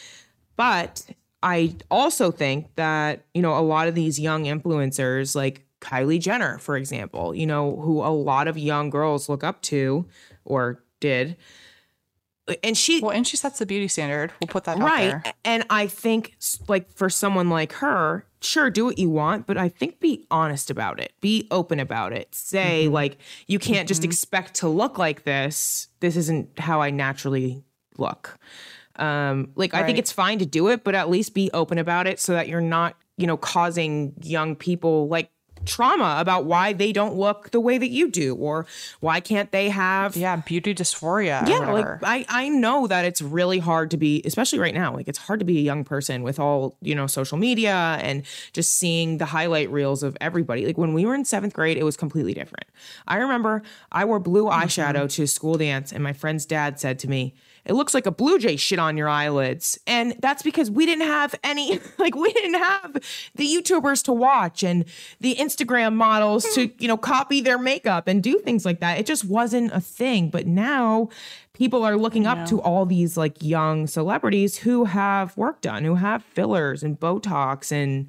But 0.55 1.05
I 1.43 1.75
also 1.91 2.31
think 2.31 2.73
that, 2.75 3.25
you 3.33 3.41
know, 3.41 3.57
a 3.57 3.61
lot 3.61 3.87
of 3.87 3.95
these 3.95 4.19
young 4.19 4.45
influencers, 4.45 5.35
like 5.35 5.65
Kylie 5.81 6.19
Jenner, 6.19 6.57
for 6.57 6.77
example, 6.77 7.35
you 7.35 7.45
know, 7.45 7.75
who 7.77 8.01
a 8.01 8.09
lot 8.09 8.47
of 8.47 8.57
young 8.57 8.89
girls 8.89 9.29
look 9.29 9.43
up 9.43 9.61
to 9.63 10.05
or 10.43 10.83
did. 10.99 11.37
And 12.63 12.77
she 12.77 13.01
Well, 13.01 13.11
and 13.11 13.25
she 13.25 13.37
sets 13.37 13.59
the 13.59 13.65
beauty 13.65 13.87
standard. 13.87 14.31
We'll 14.39 14.47
put 14.47 14.65
that 14.65 14.77
out 14.77 14.83
right. 14.83 15.23
there. 15.23 15.33
and 15.43 15.65
i 15.69 15.87
think 15.87 16.35
like 16.67 16.91
for 16.91 17.09
someone 17.09 17.49
like 17.49 17.73
her 17.73 18.25
sure 18.41 18.69
do 18.69 18.85
what 18.85 18.99
you 18.99 19.09
want 19.09 19.47
but 19.47 19.57
i 19.57 19.67
think 19.67 19.99
be 19.99 20.25
honest 20.29 20.69
about 20.69 20.99
it. 20.99 21.13
Be 21.21 21.47
open 21.49 21.79
about 21.79 22.13
it. 22.13 22.35
Say 22.35 22.83
Mm-hmm. 22.85 22.93
like 22.93 23.17
you 23.47 23.57
can't 23.57 23.87
just 23.87 24.03
expect 24.03 24.55
to 24.55 24.67
look 24.67 24.97
like 24.99 25.23
this. 25.23 25.87
This 26.01 26.15
isn't 26.15 26.59
how 26.59 26.81
i 26.81 26.91
naturally 26.91 27.63
look. 27.97 28.37
Um 28.97 29.51
like 29.55 29.73
i 29.73 29.83
think 29.83 29.97
it's 29.97 30.11
fine 30.11 30.39
to 30.39 30.45
do 30.45 30.67
it 30.69 30.83
but 30.83 30.93
at 30.95 31.09
least 31.09 31.33
be 31.33 31.49
open 31.53 31.77
about 31.77 32.05
it 32.07 32.19
so 32.19 32.33
that 32.33 32.47
you're 32.47 32.61
not 32.61 32.95
you 33.17 33.27
know 33.27 33.37
causing 33.37 34.13
young 34.21 34.55
people 34.55 35.07
like 35.07 35.31
trauma 35.65 36.17
about 36.19 36.45
why 36.45 36.73
they 36.73 36.91
don't 36.91 37.15
look 37.15 37.51
the 37.51 37.59
way 37.59 37.77
that 37.77 37.89
you 37.89 38.09
do 38.09 38.35
or 38.35 38.65
why 38.99 39.19
can't 39.19 39.51
they 39.51 39.69
have 39.69 40.15
Yeah, 40.15 40.35
beauty 40.37 40.73
dysphoria. 40.73 41.47
yeah 41.47 41.71
like 41.71 42.03
i 42.03 42.25
i 42.29 42.49
know 42.49 42.87
that 42.87 43.05
it's 43.05 43.21
really 43.21 43.59
hard 43.59 43.91
to 43.91 43.97
be 43.97 44.21
especially 44.25 44.59
right 44.59 44.73
now 44.73 44.93
like 44.93 45.07
it's 45.07 45.17
hard 45.17 45.39
to 45.39 45.45
be 45.45 45.57
a 45.57 45.61
young 45.61 45.83
person 45.83 46.23
with 46.23 46.39
all 46.39 46.77
you 46.81 46.95
know 46.95 47.07
social 47.07 47.37
media 47.37 47.97
and 48.01 48.23
just 48.53 48.77
seeing 48.77 49.17
the 49.17 49.25
highlight 49.25 49.69
reels 49.71 50.03
of 50.03 50.17
everybody. 50.21 50.65
Like 50.65 50.77
when 50.77 50.93
we 50.93 51.05
were 51.05 51.15
in 51.15 51.25
seventh 51.25 51.53
grade 51.53 51.77
it 51.77 51.83
was 51.83 51.97
completely 51.97 52.33
different. 52.33 52.67
I 53.07 53.17
remember 53.17 53.63
i 53.91 54.05
wore 54.05 54.19
blue 54.19 54.45
mm-hmm. 54.45 54.61
eyeshadow 54.61 55.09
to 55.15 55.27
school 55.27 55.57
dance 55.57 55.91
and 55.91 56.03
my 56.03 56.13
friend's 56.13 56.45
dad 56.45 56.79
said 56.79 56.99
to 56.99 57.09
me 57.09 57.33
it 57.65 57.73
looks 57.73 57.93
like 57.93 58.05
a 58.05 58.11
blue 58.11 58.37
jay 58.37 58.55
shit 58.55 58.79
on 58.79 58.95
your 58.95 59.09
eyelids. 59.09 59.79
And 59.87 60.15
that's 60.19 60.43
because 60.43 60.69
we 60.69 60.85
didn't 60.85 61.07
have 61.07 61.35
any 61.43 61.79
like 61.97 62.15
we 62.15 62.31
didn't 62.33 62.61
have 62.61 62.93
the 63.35 63.47
youtubers 63.47 64.03
to 64.05 64.13
watch 64.13 64.63
and 64.63 64.85
the 65.19 65.35
instagram 65.35 65.95
models 65.95 66.45
to 66.53 66.71
you 66.79 66.87
know 66.87 66.97
copy 66.97 67.41
their 67.41 67.57
makeup 67.57 68.07
and 68.07 68.21
do 68.21 68.39
things 68.39 68.65
like 68.65 68.79
that. 68.79 68.99
It 68.99 69.05
just 69.05 69.25
wasn't 69.25 69.71
a 69.73 69.81
thing. 69.81 70.29
But 70.29 70.47
now 70.47 71.09
people 71.53 71.83
are 71.83 71.97
looking 71.97 72.27
up 72.27 72.47
to 72.49 72.61
all 72.61 72.85
these 72.85 73.17
like 73.17 73.41
young 73.41 73.87
celebrities 73.87 74.57
who 74.57 74.85
have 74.85 75.35
work 75.37 75.61
done 75.61 75.83
who 75.83 75.95
have 75.95 76.23
fillers 76.23 76.83
and 76.83 76.99
botox 76.99 77.71
and 77.71 78.07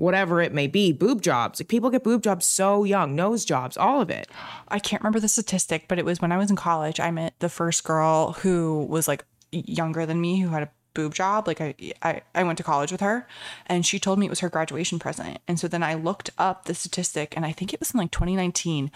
whatever 0.00 0.40
it 0.40 0.52
may 0.52 0.66
be 0.66 0.92
boob 0.92 1.22
jobs 1.22 1.60
like 1.60 1.68
people 1.68 1.90
get 1.90 2.02
boob 2.02 2.22
jobs 2.22 2.46
so 2.46 2.84
young 2.84 3.14
nose 3.14 3.44
jobs 3.44 3.76
all 3.76 4.00
of 4.00 4.10
it 4.10 4.28
I 4.68 4.78
can't 4.78 5.02
remember 5.02 5.20
the 5.20 5.28
statistic, 5.28 5.86
but 5.88 5.98
it 5.98 6.04
was 6.04 6.20
when 6.20 6.32
I 6.32 6.38
was 6.38 6.50
in 6.50 6.56
college. 6.56 7.00
I 7.00 7.10
met 7.10 7.34
the 7.40 7.48
first 7.48 7.84
girl 7.84 8.32
who 8.32 8.86
was 8.88 9.08
like 9.08 9.24
younger 9.50 10.06
than 10.06 10.20
me 10.20 10.40
who 10.40 10.50
had 10.50 10.62
a 10.62 10.70
boob 10.94 11.14
job. 11.14 11.46
Like 11.46 11.60
I, 11.60 11.74
I, 12.02 12.22
I 12.34 12.44
went 12.44 12.58
to 12.58 12.64
college 12.64 12.92
with 12.92 13.00
her, 13.00 13.26
and 13.66 13.84
she 13.84 13.98
told 13.98 14.18
me 14.18 14.26
it 14.26 14.30
was 14.30 14.40
her 14.40 14.48
graduation 14.48 14.98
present. 14.98 15.38
And 15.48 15.58
so 15.58 15.66
then 15.66 15.82
I 15.82 15.94
looked 15.94 16.30
up 16.38 16.64
the 16.64 16.74
statistic, 16.74 17.34
and 17.36 17.44
I 17.44 17.52
think 17.52 17.72
it 17.74 17.80
was 17.80 17.92
in 17.92 17.98
like 17.98 18.10
2019. 18.12 18.90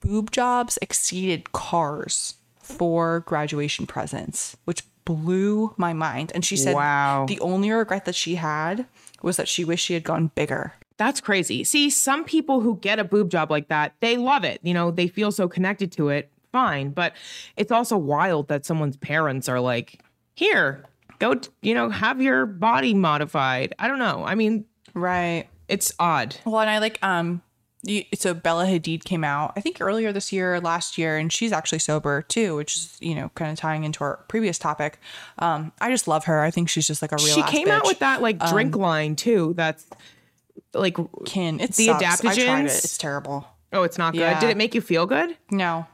Boob 0.00 0.30
jobs 0.30 0.78
exceeded 0.80 1.52
cars 1.52 2.34
for 2.62 3.20
graduation 3.20 3.86
presents, 3.86 4.56
which 4.64 4.82
blew 5.04 5.74
my 5.76 5.92
mind. 5.92 6.30
And 6.34 6.44
she 6.44 6.56
said, 6.56 6.74
Wow. 6.74 7.26
the 7.26 7.40
only 7.40 7.70
regret 7.70 8.04
that 8.04 8.14
she 8.14 8.36
had 8.36 8.86
was 9.22 9.36
that 9.36 9.48
she 9.48 9.64
wished 9.64 9.84
she 9.84 9.94
had 9.94 10.04
gone 10.04 10.30
bigger. 10.34 10.74
That's 10.96 11.20
crazy. 11.20 11.64
See, 11.64 11.88
some 11.90 12.24
people 12.24 12.60
who 12.60 12.76
get 12.76 12.98
a 12.98 13.04
boob 13.04 13.30
job 13.30 13.50
like 13.50 13.68
that, 13.68 13.94
they 14.00 14.16
love 14.18 14.44
it. 14.44 14.60
You 14.62 14.74
know, 14.74 14.90
they 14.90 15.08
feel 15.08 15.32
so 15.32 15.48
connected 15.48 15.90
to 15.92 16.10
it. 16.10 16.30
Fine. 16.52 16.90
But 16.90 17.14
it's 17.56 17.72
also 17.72 17.96
wild 17.96 18.48
that 18.48 18.66
someone's 18.66 18.96
parents 18.96 19.48
are 19.48 19.60
like, 19.60 20.02
here, 20.34 20.84
go, 21.18 21.34
t- 21.34 21.48
you 21.62 21.74
know, 21.74 21.88
have 21.88 22.20
your 22.20 22.44
body 22.44 22.92
modified. 22.92 23.74
I 23.78 23.88
don't 23.88 23.98
know. 23.98 24.24
I 24.24 24.34
mean, 24.34 24.64
Right. 24.92 25.46
it's 25.68 25.92
odd. 25.98 26.36
Well, 26.44 26.60
and 26.60 26.68
I 26.68 26.78
like 26.78 26.98
um 27.02 27.28
you, 27.30 27.40
so 28.14 28.34
Bella 28.34 28.66
Hadid 28.66 29.04
came 29.04 29.24
out 29.24 29.52
I 29.56 29.60
think 29.60 29.80
earlier 29.80 30.12
this 30.12 30.32
year, 30.32 30.54
or 30.54 30.60
last 30.60 30.98
year, 30.98 31.16
and 31.16 31.32
she's 31.32 31.52
actually 31.52 31.78
sober 31.78 32.22
too, 32.22 32.56
which 32.56 32.76
is 32.76 32.96
you 33.00 33.14
know 33.14 33.30
kind 33.34 33.50
of 33.50 33.58
tying 33.58 33.84
into 33.84 34.04
our 34.04 34.18
previous 34.28 34.58
topic. 34.58 34.98
Um, 35.38 35.72
I 35.80 35.90
just 35.90 36.06
love 36.06 36.24
her. 36.24 36.40
I 36.40 36.50
think 36.50 36.68
she's 36.68 36.86
just 36.86 37.02
like 37.02 37.12
a 37.12 37.16
real. 37.16 37.34
She 37.34 37.42
came 37.44 37.68
out 37.68 37.86
with 37.86 38.00
that 38.00 38.20
like 38.22 38.38
drink 38.48 38.76
line 38.76 39.16
too. 39.16 39.54
That's 39.56 39.86
like, 40.74 40.96
Kin. 41.24 41.60
it's 41.60 41.76
the 41.76 41.86
sucks. 41.86 42.24
I 42.24 42.34
tried 42.34 42.38
it. 42.38 42.46
adaptogens? 42.46 42.84
It's 42.84 42.98
terrible. 42.98 43.46
oh, 43.72 43.82
it's 43.82 43.98
not 43.98 44.12
good. 44.12 44.20
Yeah. 44.20 44.40
Did 44.40 44.50
it 44.50 44.56
make 44.56 44.74
you 44.74 44.80
feel 44.80 45.06
good? 45.06 45.36
No. 45.50 45.86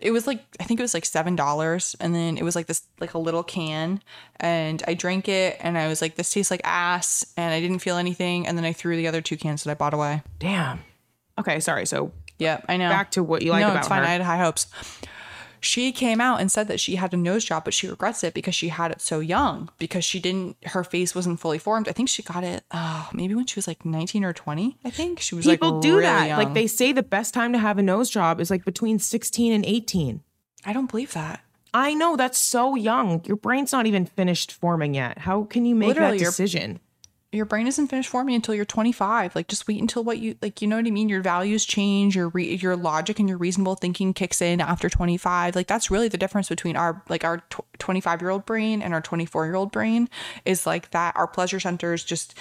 It 0.00 0.10
was 0.10 0.26
like 0.26 0.42
I 0.58 0.64
think 0.64 0.80
it 0.80 0.82
was 0.82 0.94
like 0.94 1.04
seven 1.04 1.36
dollars, 1.36 1.94
and 2.00 2.12
then 2.12 2.36
it 2.36 2.42
was 2.42 2.56
like 2.56 2.66
this 2.66 2.82
like 2.98 3.14
a 3.14 3.18
little 3.18 3.44
can, 3.44 4.02
and 4.40 4.82
I 4.88 4.94
drank 4.94 5.28
it, 5.28 5.56
and 5.60 5.78
I 5.78 5.86
was 5.86 6.02
like, 6.02 6.16
"This 6.16 6.32
tastes 6.32 6.50
like 6.50 6.60
ass," 6.64 7.24
and 7.36 7.54
I 7.54 7.60
didn't 7.60 7.78
feel 7.78 7.96
anything, 7.96 8.48
and 8.48 8.58
then 8.58 8.64
I 8.64 8.72
threw 8.72 8.96
the 8.96 9.06
other 9.06 9.20
two 9.20 9.36
cans 9.36 9.62
that 9.62 9.70
I 9.70 9.74
bought 9.74 9.94
away. 9.94 10.22
Damn. 10.40 10.80
Okay, 11.38 11.60
sorry. 11.60 11.86
So 11.86 12.12
Yep, 12.38 12.66
I 12.68 12.76
know. 12.76 12.88
back 12.88 13.12
to 13.12 13.22
what 13.22 13.42
you 13.42 13.52
like 13.52 13.60
no, 13.60 13.68
about 13.70 13.78
it's 13.80 13.88
fine. 13.88 14.00
her. 14.02 14.08
I 14.08 14.12
had 14.12 14.20
high 14.22 14.38
hopes. 14.38 14.66
She 15.64 15.92
came 15.92 16.20
out 16.20 16.40
and 16.40 16.50
said 16.50 16.66
that 16.66 16.80
she 16.80 16.96
had 16.96 17.14
a 17.14 17.16
nose 17.16 17.44
job, 17.44 17.64
but 17.64 17.72
she 17.72 17.86
regrets 17.86 18.24
it 18.24 18.34
because 18.34 18.52
she 18.52 18.68
had 18.68 18.90
it 18.90 19.00
so 19.00 19.20
young 19.20 19.70
because 19.78 20.04
she 20.04 20.18
didn't. 20.18 20.56
Her 20.64 20.82
face 20.82 21.14
wasn't 21.14 21.38
fully 21.38 21.58
formed. 21.58 21.88
I 21.88 21.92
think 21.92 22.08
she 22.08 22.20
got 22.24 22.42
it 22.42 22.64
uh, 22.72 23.06
maybe 23.12 23.36
when 23.36 23.46
she 23.46 23.56
was 23.58 23.68
like 23.68 23.84
nineteen 23.84 24.24
or 24.24 24.32
twenty. 24.32 24.76
I 24.84 24.90
think 24.90 25.20
she 25.20 25.36
was 25.36 25.46
People 25.46 25.74
like 25.74 25.82
do 25.82 25.90
really 25.98 26.02
that. 26.02 26.36
Like 26.36 26.54
they 26.54 26.66
say 26.66 26.90
the 26.90 27.04
best 27.04 27.32
time 27.32 27.52
to 27.52 27.60
have 27.60 27.78
a 27.78 27.82
nose 27.82 28.10
job 28.10 28.40
is 28.40 28.50
like 28.50 28.64
between 28.64 28.98
16 28.98 29.52
and 29.52 29.64
18. 29.64 30.20
I 30.64 30.72
don't 30.72 30.90
believe 30.90 31.12
that. 31.12 31.44
I 31.72 31.94
know 31.94 32.16
that's 32.16 32.38
so 32.38 32.74
young. 32.74 33.22
Your 33.24 33.36
brain's 33.36 33.70
not 33.72 33.86
even 33.86 34.04
finished 34.04 34.50
forming 34.52 34.94
yet. 34.94 35.18
How 35.18 35.44
can 35.44 35.64
you 35.64 35.74
make 35.76 35.88
Literally, 35.88 36.18
that 36.18 36.24
decision? 36.24 36.80
Your 37.32 37.46
brain 37.46 37.66
isn't 37.66 37.88
finished 37.88 38.10
forming 38.10 38.34
until 38.34 38.54
you're 38.54 38.66
25. 38.66 39.34
Like 39.34 39.48
just 39.48 39.66
wait 39.66 39.80
until 39.80 40.04
what 40.04 40.18
you 40.18 40.36
like. 40.42 40.60
You 40.60 40.68
know 40.68 40.76
what 40.76 40.86
I 40.86 40.90
mean? 40.90 41.08
Your 41.08 41.22
values 41.22 41.64
change. 41.64 42.14
Your 42.14 42.28
re- 42.28 42.54
your 42.56 42.76
logic 42.76 43.18
and 43.18 43.28
your 43.28 43.38
reasonable 43.38 43.74
thinking 43.74 44.12
kicks 44.12 44.42
in 44.42 44.60
after 44.60 44.90
25. 44.90 45.56
Like 45.56 45.66
that's 45.66 45.90
really 45.90 46.08
the 46.08 46.18
difference 46.18 46.48
between 46.48 46.76
our 46.76 47.02
like 47.08 47.24
our 47.24 47.42
25 47.78 48.20
year 48.20 48.30
old 48.30 48.44
brain 48.44 48.82
and 48.82 48.92
our 48.92 49.00
24 49.00 49.46
year 49.46 49.54
old 49.54 49.72
brain 49.72 50.08
is 50.44 50.66
like 50.66 50.90
that. 50.90 51.16
Our 51.16 51.26
pleasure 51.26 51.60
centers 51.60 52.04
just 52.04 52.34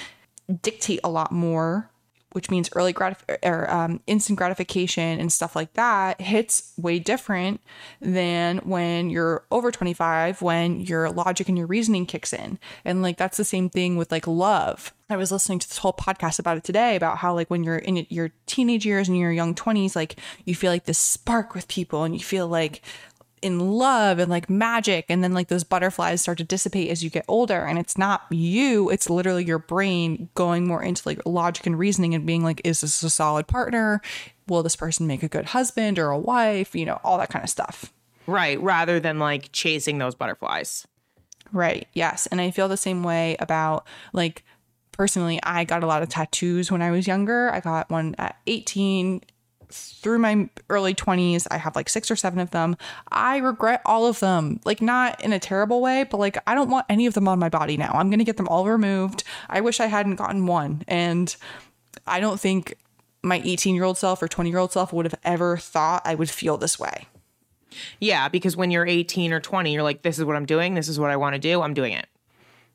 dictate 0.61 0.99
a 1.03 1.09
lot 1.09 1.31
more 1.31 1.90
which 2.33 2.49
means 2.49 2.69
early 2.73 2.93
gratif- 2.93 3.37
or 3.43 3.69
um, 3.71 4.01
instant 4.07 4.37
gratification 4.37 5.19
and 5.19 5.31
stuff 5.31 5.55
like 5.55 5.73
that 5.73 6.21
hits 6.21 6.73
way 6.77 6.99
different 6.99 7.61
than 7.99 8.57
when 8.59 9.09
you're 9.09 9.45
over 9.51 9.71
25 9.71 10.41
when 10.41 10.79
your 10.79 11.09
logic 11.09 11.49
and 11.49 11.57
your 11.57 11.67
reasoning 11.67 12.05
kicks 12.05 12.33
in. 12.33 12.59
And 12.85 13.01
like 13.01 13.17
that's 13.17 13.37
the 13.37 13.43
same 13.43 13.69
thing 13.69 13.97
with 13.97 14.11
like 14.11 14.27
love. 14.27 14.93
I 15.09 15.17
was 15.17 15.31
listening 15.31 15.59
to 15.59 15.67
this 15.67 15.79
whole 15.79 15.93
podcast 15.93 16.39
about 16.39 16.57
it 16.57 16.63
today 16.63 16.95
about 16.95 17.17
how 17.17 17.33
like 17.33 17.49
when 17.49 17.63
you're 17.63 17.77
in 17.77 18.05
your 18.09 18.31
teenage 18.45 18.85
years 18.85 19.09
and 19.09 19.17
your 19.17 19.31
young 19.31 19.53
20s 19.53 19.95
like 19.95 20.15
you 20.45 20.55
feel 20.55 20.71
like 20.71 20.85
this 20.85 20.97
spark 20.97 21.53
with 21.53 21.67
people 21.67 22.03
and 22.03 22.13
you 22.13 22.21
feel 22.21 22.47
like 22.47 22.81
in 23.41 23.59
love 23.59 24.19
and 24.19 24.29
like 24.29 24.49
magic 24.49 25.05
and 25.09 25.23
then 25.23 25.33
like 25.33 25.47
those 25.47 25.63
butterflies 25.63 26.21
start 26.21 26.37
to 26.37 26.43
dissipate 26.43 26.89
as 26.89 27.03
you 27.03 27.09
get 27.09 27.25
older 27.27 27.65
and 27.65 27.79
it's 27.79 27.97
not 27.97 28.25
you 28.29 28.89
it's 28.89 29.09
literally 29.09 29.43
your 29.43 29.57
brain 29.57 30.29
going 30.35 30.67
more 30.67 30.83
into 30.83 31.01
like 31.07 31.19
logic 31.25 31.65
and 31.65 31.79
reasoning 31.79 32.13
and 32.13 32.25
being 32.25 32.43
like 32.43 32.61
is 32.63 32.81
this 32.81 33.01
a 33.01 33.09
solid 33.09 33.47
partner 33.47 34.01
will 34.47 34.61
this 34.61 34.75
person 34.75 35.07
make 35.07 35.23
a 35.23 35.27
good 35.27 35.45
husband 35.45 35.97
or 35.97 36.09
a 36.09 36.19
wife 36.19 36.75
you 36.75 36.85
know 36.85 36.99
all 37.03 37.17
that 37.17 37.29
kind 37.29 37.43
of 37.43 37.49
stuff 37.49 37.91
Right. 38.27 38.61
Rather 38.61 38.99
than 38.99 39.19
like 39.19 39.51
chasing 39.51 39.97
those 39.97 40.15
butterflies. 40.15 40.87
Right. 41.51 41.87
Yes. 41.93 42.27
And 42.27 42.39
I 42.39 42.51
feel 42.51 42.67
the 42.67 42.77
same 42.77 43.03
way 43.03 43.35
about 43.39 43.85
like 44.13 44.43
personally, 44.91 45.39
I 45.43 45.63
got 45.63 45.83
a 45.83 45.87
lot 45.87 46.03
of 46.03 46.09
tattoos 46.09 46.71
when 46.71 46.81
I 46.81 46.91
was 46.91 47.07
younger. 47.07 47.51
I 47.51 47.59
got 47.59 47.89
one 47.89 48.15
at 48.17 48.37
18 48.47 49.21
through 49.73 50.19
my 50.19 50.49
early 50.69 50.93
20s. 50.93 51.47
I 51.49 51.57
have 51.57 51.75
like 51.75 51.89
six 51.89 52.11
or 52.11 52.15
seven 52.15 52.39
of 52.39 52.51
them. 52.51 52.75
I 53.11 53.37
regret 53.37 53.81
all 53.85 54.05
of 54.05 54.19
them. 54.19 54.59
Like, 54.65 54.81
not 54.81 55.23
in 55.23 55.33
a 55.33 55.39
terrible 55.39 55.81
way, 55.81 56.03
but 56.03 56.17
like, 56.17 56.37
I 56.47 56.55
don't 56.55 56.69
want 56.69 56.85
any 56.89 57.05
of 57.05 57.13
them 57.13 57.27
on 57.27 57.39
my 57.39 57.49
body 57.49 57.77
now. 57.77 57.91
I'm 57.93 58.09
going 58.09 58.19
to 58.19 58.25
get 58.25 58.37
them 58.37 58.47
all 58.47 58.65
removed. 58.65 59.23
I 59.49 59.61
wish 59.61 59.79
I 59.79 59.87
hadn't 59.87 60.15
gotten 60.15 60.45
one. 60.45 60.83
And 60.87 61.35
I 62.07 62.19
don't 62.19 62.39
think 62.39 62.75
my 63.23 63.41
18 63.43 63.75
year 63.75 63.83
old 63.83 63.97
self 63.97 64.21
or 64.21 64.27
20 64.27 64.49
year 64.49 64.59
old 64.59 64.71
self 64.71 64.91
would 64.93 65.05
have 65.05 65.19
ever 65.23 65.57
thought 65.57 66.01
I 66.05 66.15
would 66.15 66.29
feel 66.29 66.57
this 66.57 66.79
way. 66.79 67.07
Yeah, 67.99 68.27
because 68.27 68.57
when 68.57 68.71
you're 68.71 68.85
18 68.85 69.31
or 69.31 69.39
20, 69.39 69.73
you're 69.73 69.83
like, 69.83 70.01
this 70.01 70.19
is 70.19 70.25
what 70.25 70.35
I'm 70.35 70.45
doing. 70.45 70.73
This 70.73 70.89
is 70.89 70.99
what 70.99 71.09
I 71.09 71.15
want 71.15 71.35
to 71.35 71.39
do. 71.39 71.61
I'm 71.61 71.73
doing 71.73 71.93
it. 71.93 72.07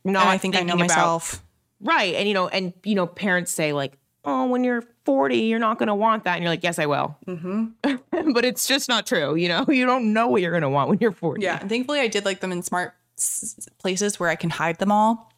No, 0.05 0.21
I 0.21 0.39
think 0.39 0.57
I 0.57 0.63
know 0.63 0.77
myself. 0.77 1.43
right. 1.81 2.15
And, 2.15 2.29
you 2.29 2.35
know, 2.35 2.49
and, 2.49 2.73
you 2.85 2.95
know, 2.95 3.07
parents 3.07 3.51
say, 3.51 3.73
like, 3.73 3.99
oh, 4.27 4.47
when 4.47 4.65
you're 4.65 4.83
40, 5.05 5.39
you're 5.39 5.61
not 5.61 5.79
going 5.79 5.87
to 5.87 5.95
want 5.95 6.25
that. 6.25 6.35
And 6.35 6.43
you're 6.43 6.51
like, 6.51 6.65
yes, 6.65 6.79
I 6.79 6.87
will. 6.87 7.17
Mm-hmm. 7.27 8.33
but 8.33 8.45
it's 8.45 8.67
just 8.67 8.89
not 8.89 9.07
true. 9.07 9.37
You 9.37 9.49
know, 9.49 9.65
you 9.69 9.87
don't 9.87 10.13
know 10.13 10.27
what 10.27 10.43
you're 10.43 10.51
going 10.51 10.63
to 10.63 10.69
want 10.69 10.91
when 10.91 10.99
you're 11.01 11.13
40. 11.13 11.43
Yeah. 11.43 11.61
And 11.61 11.71
thankfully, 11.71 12.01
I 12.01 12.09
did 12.09 12.25
like 12.25 12.41
them 12.41 12.51
in 12.53 12.63
smart 12.63 12.95
s- 13.17 13.69
places 13.79 14.19
where 14.19 14.29
I 14.29 14.35
can 14.35 14.51
hide 14.51 14.79
them 14.79 14.91
all. 14.91 15.33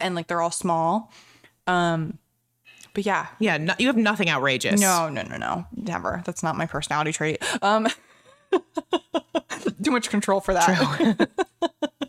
And 0.00 0.14
like 0.14 0.26
they're 0.26 0.40
all 0.40 0.50
small. 0.50 1.12
Um, 1.66 2.18
but 2.94 3.04
yeah. 3.04 3.26
Yeah. 3.38 3.58
No, 3.58 3.74
you 3.78 3.86
have 3.88 3.96
nothing 3.96 4.30
outrageous. 4.30 4.80
No, 4.80 5.08
no, 5.08 5.22
no, 5.22 5.36
no. 5.36 5.66
Never. 5.76 6.22
That's 6.24 6.42
not 6.42 6.56
my 6.56 6.66
personality 6.66 7.12
trait. 7.12 7.42
Um, 7.62 7.86
too 9.82 9.90
much 9.90 10.08
control 10.08 10.40
for 10.40 10.54
that. 10.54 11.28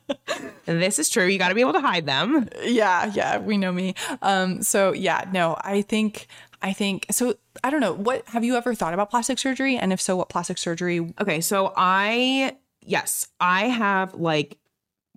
This 0.78 1.00
is 1.00 1.10
true. 1.10 1.26
You 1.26 1.40
got 1.40 1.50
to 1.50 1.56
be 1.56 1.62
able 1.62 1.74
to 1.74 1.82
hide 1.82 2.06
them. 2.06 2.48
yeah, 2.64 3.12
yeah, 3.14 3.40
we 3.40 3.58
know 3.58 3.72
me. 3.72 3.96
Um, 4.22 4.62
so 4.62 4.94
yeah, 4.94 5.26
no, 5.32 5.58
I 5.62 5.82
think 5.82 6.28
I 6.62 6.74
think 6.74 7.06
so. 7.12 7.36
I 7.64 7.70
don't 7.70 7.82
know. 7.82 7.94
What 7.94 8.28
have 8.28 8.44
you 8.44 8.56
ever 8.56 8.76
thought 8.76 8.94
about 8.94 9.10
plastic 9.10 9.40
surgery? 9.40 9.78
And 9.78 9.94
if 9.94 10.02
so, 10.02 10.16
what 10.18 10.30
plastic 10.30 10.58
surgery? 10.58 11.14
Okay. 11.20 11.42
So 11.42 11.74
I, 11.76 12.58
yes, 12.82 13.28
I 13.40 13.68
have 13.68 14.14
like 14.14 14.58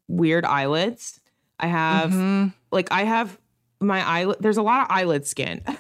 weird 0.09 0.45
eyelids. 0.45 1.21
I 1.59 1.67
have, 1.69 2.53
like, 2.73 2.91
I 2.91 3.05
have 3.05 3.39
my 3.81 4.05
eyelid. 4.05 4.39
There's 4.41 4.57
a 4.57 4.63
lot 4.63 4.83
of 4.83 4.97
eyelid 4.97 5.27
skin. 5.27 5.63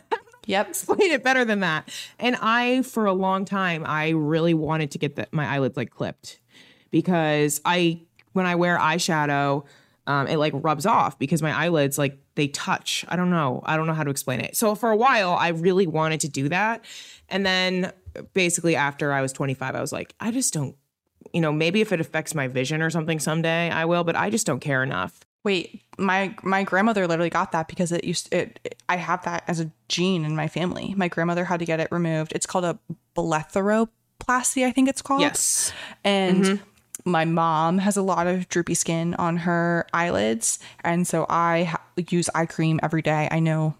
Yep. 0.47 0.69
explain 0.71 1.13
it 1.13 1.23
better 1.23 1.45
than 1.45 1.61
that. 1.61 1.89
And 2.19 2.37
I, 2.41 2.83
for 2.83 3.07
a 3.07 3.13
long 3.13 3.45
time, 3.45 3.85
I 3.87 4.09
really 4.09 4.55
wanted 4.55 4.91
to 4.91 4.99
get 4.99 5.15
the, 5.15 5.29
my 5.31 5.47
eyelids 5.47 5.77
like 5.77 5.91
clipped 5.91 6.41
because 6.91 7.61
I, 7.65 8.01
when 8.33 8.47
I 8.47 8.55
wear 8.55 8.79
eyeshadow, 8.79 9.65
um, 10.07 10.27
it 10.27 10.37
like 10.39 10.53
rubs 10.57 10.85
off 10.87 11.19
because 11.19 11.43
my 11.43 11.53
eyelids 11.53 11.97
like 11.99 12.19
they 12.35 12.49
touch. 12.49 13.05
I 13.09 13.17
don't 13.17 13.31
know. 13.31 13.63
I 13.65 13.77
don't 13.77 13.87
know 13.87 13.95
how 13.95 14.05
to 14.05 14.11
explain 14.11 14.41
it. 14.41 14.57
So 14.57 14.75
for 14.75 14.91
a 14.91 14.97
while, 14.97 15.33
I 15.35 15.49
really 15.49 15.87
wanted 15.87 16.21
to 16.21 16.29
do 16.29 16.49
that, 16.49 16.85
and 17.29 17.45
then 17.47 17.93
basically 18.35 18.75
after 18.77 19.13
I 19.13 19.23
was 19.23 19.33
25, 19.33 19.75
I 19.75 19.81
was 19.81 19.93
like, 19.93 20.15
I 20.21 20.31
just 20.31 20.53
don't. 20.53 20.77
You 21.33 21.41
know, 21.41 21.53
maybe 21.53 21.81
if 21.81 21.93
it 21.93 22.01
affects 22.01 22.35
my 22.35 22.49
vision 22.49 22.83
or 22.83 22.91
something 22.91 23.19
someday, 23.21 23.71
I 23.71 23.85
will. 23.85 24.03
But 24.05 24.17
I 24.17 24.29
just 24.29 24.45
don't 24.47 24.61
care 24.61 24.83
enough. 24.83 25.21
Wait, 25.45 25.83
my 25.99 26.35
my 26.43 26.63
grandmother 26.65 27.07
literally 27.07 27.31
got 27.31 27.53
that 27.53 27.69
because 27.69 27.91
it 27.93 28.05
used 28.05 28.33
it, 28.35 28.61
it- 28.65 28.83
I 28.89 28.97
have 28.97 29.25
that 29.25 29.45
as 29.49 29.61
a 29.61 29.71
gene 29.89 30.25
in 30.25 30.35
my 30.37 30.49
family. 30.49 30.95
My 30.97 31.09
grandmother 31.09 31.45
had 31.45 31.61
to 31.61 31.65
get 31.65 31.81
it 31.81 31.89
removed. 31.91 32.33
It's 32.35 32.47
called 32.47 32.65
a 32.65 32.79
blepharoplasty, 33.17 34.65
I 34.67 34.73
think 34.73 34.89
it's 34.89 35.03
called. 35.03 35.21
Yes. 35.21 35.73
And 36.05 36.61
my 37.05 37.25
mom 37.25 37.79
has 37.79 37.97
a 37.97 38.03
lot 38.03 38.27
of 38.27 38.49
droopy 38.49 38.75
skin 38.75 39.15
on 39.15 39.39
her 39.39 39.87
eyelids, 39.93 40.59
and 40.85 41.07
so 41.07 41.27
I 41.29 41.65
ha- 41.65 41.83
use 42.09 42.29
eye 42.35 42.47
cream 42.47 42.81
every 42.83 43.03
day. 43.03 43.29
I 43.31 43.41
know 43.41 43.75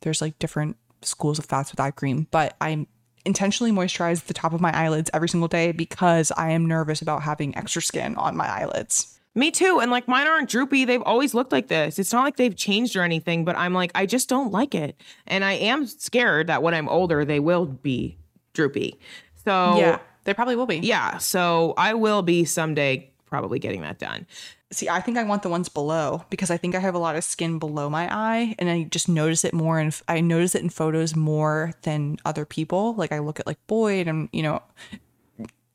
there's 0.00 0.20
like 0.20 0.38
different 0.38 0.76
schools 1.02 1.38
of 1.38 1.44
thoughts 1.46 1.70
with 1.70 1.80
eye 1.80 1.90
cream, 1.90 2.26
but 2.30 2.56
I 2.60 2.86
intentionally 3.24 3.72
moisturize 3.72 4.24
the 4.26 4.34
top 4.34 4.52
of 4.52 4.60
my 4.60 4.74
eyelids 4.76 5.10
every 5.14 5.28
single 5.28 5.48
day 5.48 5.72
because 5.72 6.30
I 6.36 6.50
am 6.50 6.66
nervous 6.66 7.00
about 7.02 7.22
having 7.22 7.56
extra 7.56 7.82
skin 7.82 8.16
on 8.16 8.36
my 8.36 8.46
eyelids. 8.46 9.18
Me 9.34 9.50
too. 9.50 9.80
And 9.80 9.90
like 9.90 10.06
mine 10.06 10.26
aren't 10.26 10.48
droopy. 10.48 10.84
They've 10.84 11.02
always 11.02 11.34
looked 11.34 11.50
like 11.50 11.66
this. 11.68 11.98
It's 11.98 12.12
not 12.12 12.22
like 12.22 12.36
they've 12.36 12.54
changed 12.54 12.94
or 12.94 13.02
anything, 13.02 13.44
but 13.44 13.56
I'm 13.56 13.74
like, 13.74 13.90
I 13.94 14.06
just 14.06 14.28
don't 14.28 14.52
like 14.52 14.74
it. 14.74 15.00
And 15.26 15.44
I 15.44 15.54
am 15.54 15.86
scared 15.86 16.46
that 16.46 16.62
when 16.62 16.72
I'm 16.74 16.88
older, 16.88 17.24
they 17.24 17.40
will 17.40 17.66
be 17.66 18.16
droopy. 18.52 18.98
So, 19.44 19.76
Yeah, 19.78 19.98
they 20.24 20.34
probably 20.34 20.56
will 20.56 20.66
be. 20.66 20.78
yeah. 20.78 21.18
So 21.18 21.74
I 21.76 21.94
will 21.94 22.22
be 22.22 22.44
someday 22.44 23.10
probably 23.26 23.58
getting 23.58 23.82
that 23.82 23.98
done. 23.98 24.26
See, 24.72 24.88
I 24.88 25.00
think 25.00 25.16
I 25.18 25.22
want 25.22 25.42
the 25.42 25.48
ones 25.48 25.68
below 25.68 26.24
because 26.30 26.50
I 26.50 26.56
think 26.56 26.74
I 26.74 26.80
have 26.80 26.94
a 26.94 26.98
lot 26.98 27.14
of 27.14 27.22
skin 27.22 27.58
below 27.60 27.88
my 27.88 28.08
eye 28.12 28.56
and 28.58 28.68
I 28.68 28.84
just 28.84 29.08
notice 29.08 29.44
it 29.44 29.54
more 29.54 29.78
and 29.78 29.96
I 30.08 30.20
notice 30.20 30.54
it 30.56 30.62
in 30.62 30.68
photos 30.68 31.14
more 31.14 31.72
than 31.82 32.16
other 32.24 32.44
people. 32.44 32.94
Like 32.94 33.12
I 33.12 33.20
look 33.20 33.38
at 33.38 33.46
like 33.46 33.58
Boyd 33.68 34.08
and, 34.08 34.28
you 34.32 34.42
know, 34.42 34.62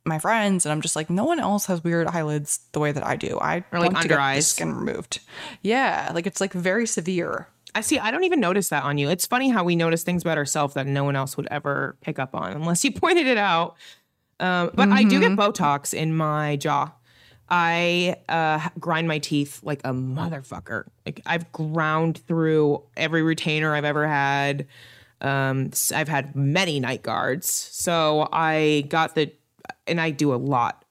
my 0.06 0.20
friends 0.20 0.66
and 0.66 0.72
I'm 0.74 0.82
just 0.82 0.96
like 0.96 1.10
no 1.10 1.24
one 1.26 1.40
else 1.40 1.66
has 1.68 1.84
weird 1.84 2.08
eyelids 2.08 2.60
the 2.72 2.80
way 2.80 2.92
that 2.92 3.06
I 3.06 3.16
do. 3.16 3.38
I 3.40 3.64
Or, 3.72 3.80
like, 3.80 3.92
want 3.92 3.92
to 3.92 3.98
under 3.98 4.08
get 4.10 4.16
the 4.16 4.22
eyes. 4.22 4.48
skin 4.48 4.74
removed. 4.74 5.20
Yeah, 5.62 6.12
like 6.14 6.26
it's 6.28 6.42
like 6.42 6.54
very 6.54 6.86
severe. 6.88 7.48
I 7.76 7.82
see. 7.82 8.00
I 8.00 8.10
don't 8.10 8.24
even 8.24 8.40
notice 8.40 8.70
that 8.70 8.84
on 8.84 8.98
you. 8.98 9.10
It's 9.10 9.28
funny 9.28 9.50
how 9.50 9.64
we 9.64 9.76
notice 9.76 10.04
things 10.04 10.24
about 10.24 10.40
ourselves 10.40 10.74
that 10.74 10.88
no 10.88 11.04
one 11.04 11.16
else 11.16 11.38
would 11.38 11.48
ever 11.52 11.96
pick 12.02 12.18
up 12.18 12.34
on 12.34 12.54
unless 12.54 12.84
you 12.84 12.92
pointed 12.94 13.28
it 13.28 13.38
out. 13.38 13.76
Um, 14.40 14.72
but 14.74 14.90
I 14.90 15.04
do 15.04 15.20
get 15.20 15.32
Botox 15.34 15.94
in 15.94 16.16
my 16.16 16.56
jaw. 16.56 16.92
I 17.50 18.16
uh, 18.30 18.70
grind 18.80 19.08
my 19.08 19.18
teeth 19.20 19.60
like 19.64 19.82
a 19.84 19.92
motherfucker. 19.92 20.86
Like 21.06 21.22
I've 21.26 21.52
ground 21.52 22.20
through 22.28 22.84
every 22.96 23.22
retainer 23.24 23.74
I've 23.76 23.86
ever 23.86 24.08
had. 24.08 24.68
Um, 25.22 25.72
I've 25.94 26.08
had 26.08 26.36
many 26.36 26.80
night 26.80 27.04
guards, 27.04 27.50
so 27.50 28.30
I 28.32 28.86
got 28.88 29.16
the, 29.16 29.32
and 29.88 30.00
I 30.00 30.12
do 30.12 30.34
a 30.34 30.38
lot, 30.38 30.86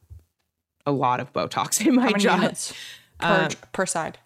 a 0.84 0.92
lot 0.92 1.20
of 1.20 1.32
Botox 1.32 1.80
in 1.86 1.94
my 1.94 2.12
jaw. 2.12 2.34
units 2.36 2.72
per, 3.20 3.26
Uh, 3.26 3.48
per 3.72 3.86
side? 3.86 4.18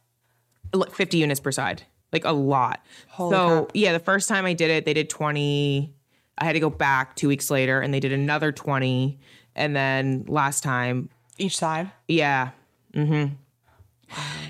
like 0.75 0.91
50 0.95 1.19
units 1.19 1.39
per 1.39 1.53
side 1.53 1.83
like 2.15 2.25
a 2.25 2.33
lot 2.33 2.83
Holy 3.09 3.35
so 3.35 3.49
crap. 3.65 3.71
yeah 3.75 3.93
the 3.93 3.99
first 3.99 4.27
time 4.27 4.47
i 4.47 4.55
did 4.55 4.71
it 4.71 4.87
they 4.87 4.95
did 4.95 5.11
20 5.11 5.93
i 6.39 6.45
had 6.45 6.53
to 6.55 6.61
go 6.61 6.71
back 6.71 7.17
two 7.17 7.29
weeks 7.29 7.51
later 7.51 7.81
and 7.81 7.93
they 7.93 8.01
did 8.01 8.13
another 8.13 8.53
20 8.53 9.19
and 9.55 9.77
then 9.77 10.25
last 10.29 10.63
time 10.63 11.09
Each 11.39 11.57
side. 11.57 11.91
yeah 12.09 12.51
mm-hmm 12.95 13.35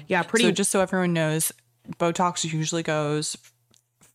yeah 0.09 0.23
pretty 0.23 0.45
So 0.47 0.51
just 0.51 0.71
so 0.71 0.81
everyone 0.81 1.13
knows, 1.13 1.53
Botox 1.99 2.45
usually 2.53 2.83
goes 2.83 3.37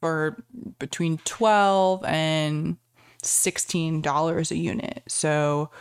for 0.01 0.38
between 0.80 1.20
twelve 1.20 2.03
and 2.03 2.76
sixteen 3.24 4.01
dollars 4.01 4.51
a 4.51 4.57
unit. 4.57 5.03
So 5.07 5.72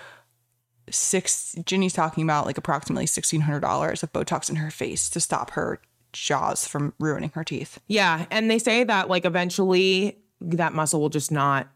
six 0.90 1.56
Ginny's 1.64 1.92
talking 1.94 2.22
about 2.22 2.46
like 2.46 2.58
approximately 2.58 3.06
sixteen 3.06 3.40
hundred 3.42 3.60
dollars 3.60 4.02
of 4.04 4.12
Botox 4.12 4.48
in 4.48 4.56
her 4.56 4.70
face 4.70 5.10
to 5.10 5.20
stop 5.20 5.50
her 5.52 5.80
jaws 6.12 6.66
from 6.66 6.94
ruining 7.00 7.30
her 7.34 7.42
teeth. 7.44 7.78
yeah 7.88 8.24
and 8.30 8.48
they 8.50 8.58
say 8.58 8.84
that 8.84 9.08
like 9.10 9.24
eventually 9.24 10.16
that 10.40 10.72
muscle 10.72 11.00
will 11.00 11.08
just 11.10 11.30
not 11.32 11.68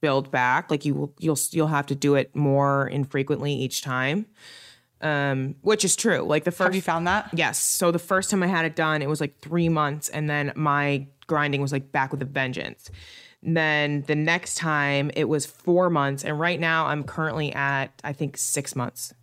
build 0.00 0.30
back 0.30 0.70
like 0.70 0.84
you 0.84 0.94
will 0.94 1.12
you'll 1.18 1.38
you'll 1.50 1.66
have 1.66 1.86
to 1.86 1.94
do 1.94 2.14
it 2.14 2.34
more 2.34 2.88
infrequently 2.88 3.52
each 3.52 3.82
time 3.82 4.26
um 5.02 5.54
which 5.62 5.84
is 5.84 5.96
true 5.96 6.20
like 6.20 6.44
the 6.44 6.50
first 6.50 6.66
Have 6.66 6.74
you 6.74 6.82
found 6.82 7.06
that? 7.06 7.30
Yes. 7.32 7.58
So 7.58 7.90
the 7.90 7.98
first 7.98 8.30
time 8.30 8.42
I 8.42 8.46
had 8.46 8.64
it 8.66 8.76
done, 8.76 9.00
it 9.00 9.08
was 9.08 9.20
like 9.20 9.38
three 9.40 9.68
months, 9.70 10.10
and 10.10 10.28
then 10.28 10.52
my 10.54 11.06
grinding 11.26 11.62
was 11.62 11.72
like 11.72 11.90
back 11.90 12.12
with 12.12 12.20
a 12.20 12.26
vengeance. 12.26 12.90
Then 13.42 14.02
the 14.02 14.14
next 14.14 14.56
time 14.56 15.10
it 15.16 15.24
was 15.24 15.46
four 15.46 15.88
months, 15.88 16.22
and 16.22 16.38
right 16.38 16.60
now 16.60 16.86
I'm 16.86 17.02
currently 17.04 17.50
at 17.54 17.88
I 18.04 18.12
think 18.12 18.36
six 18.36 18.76
months, 18.76 19.14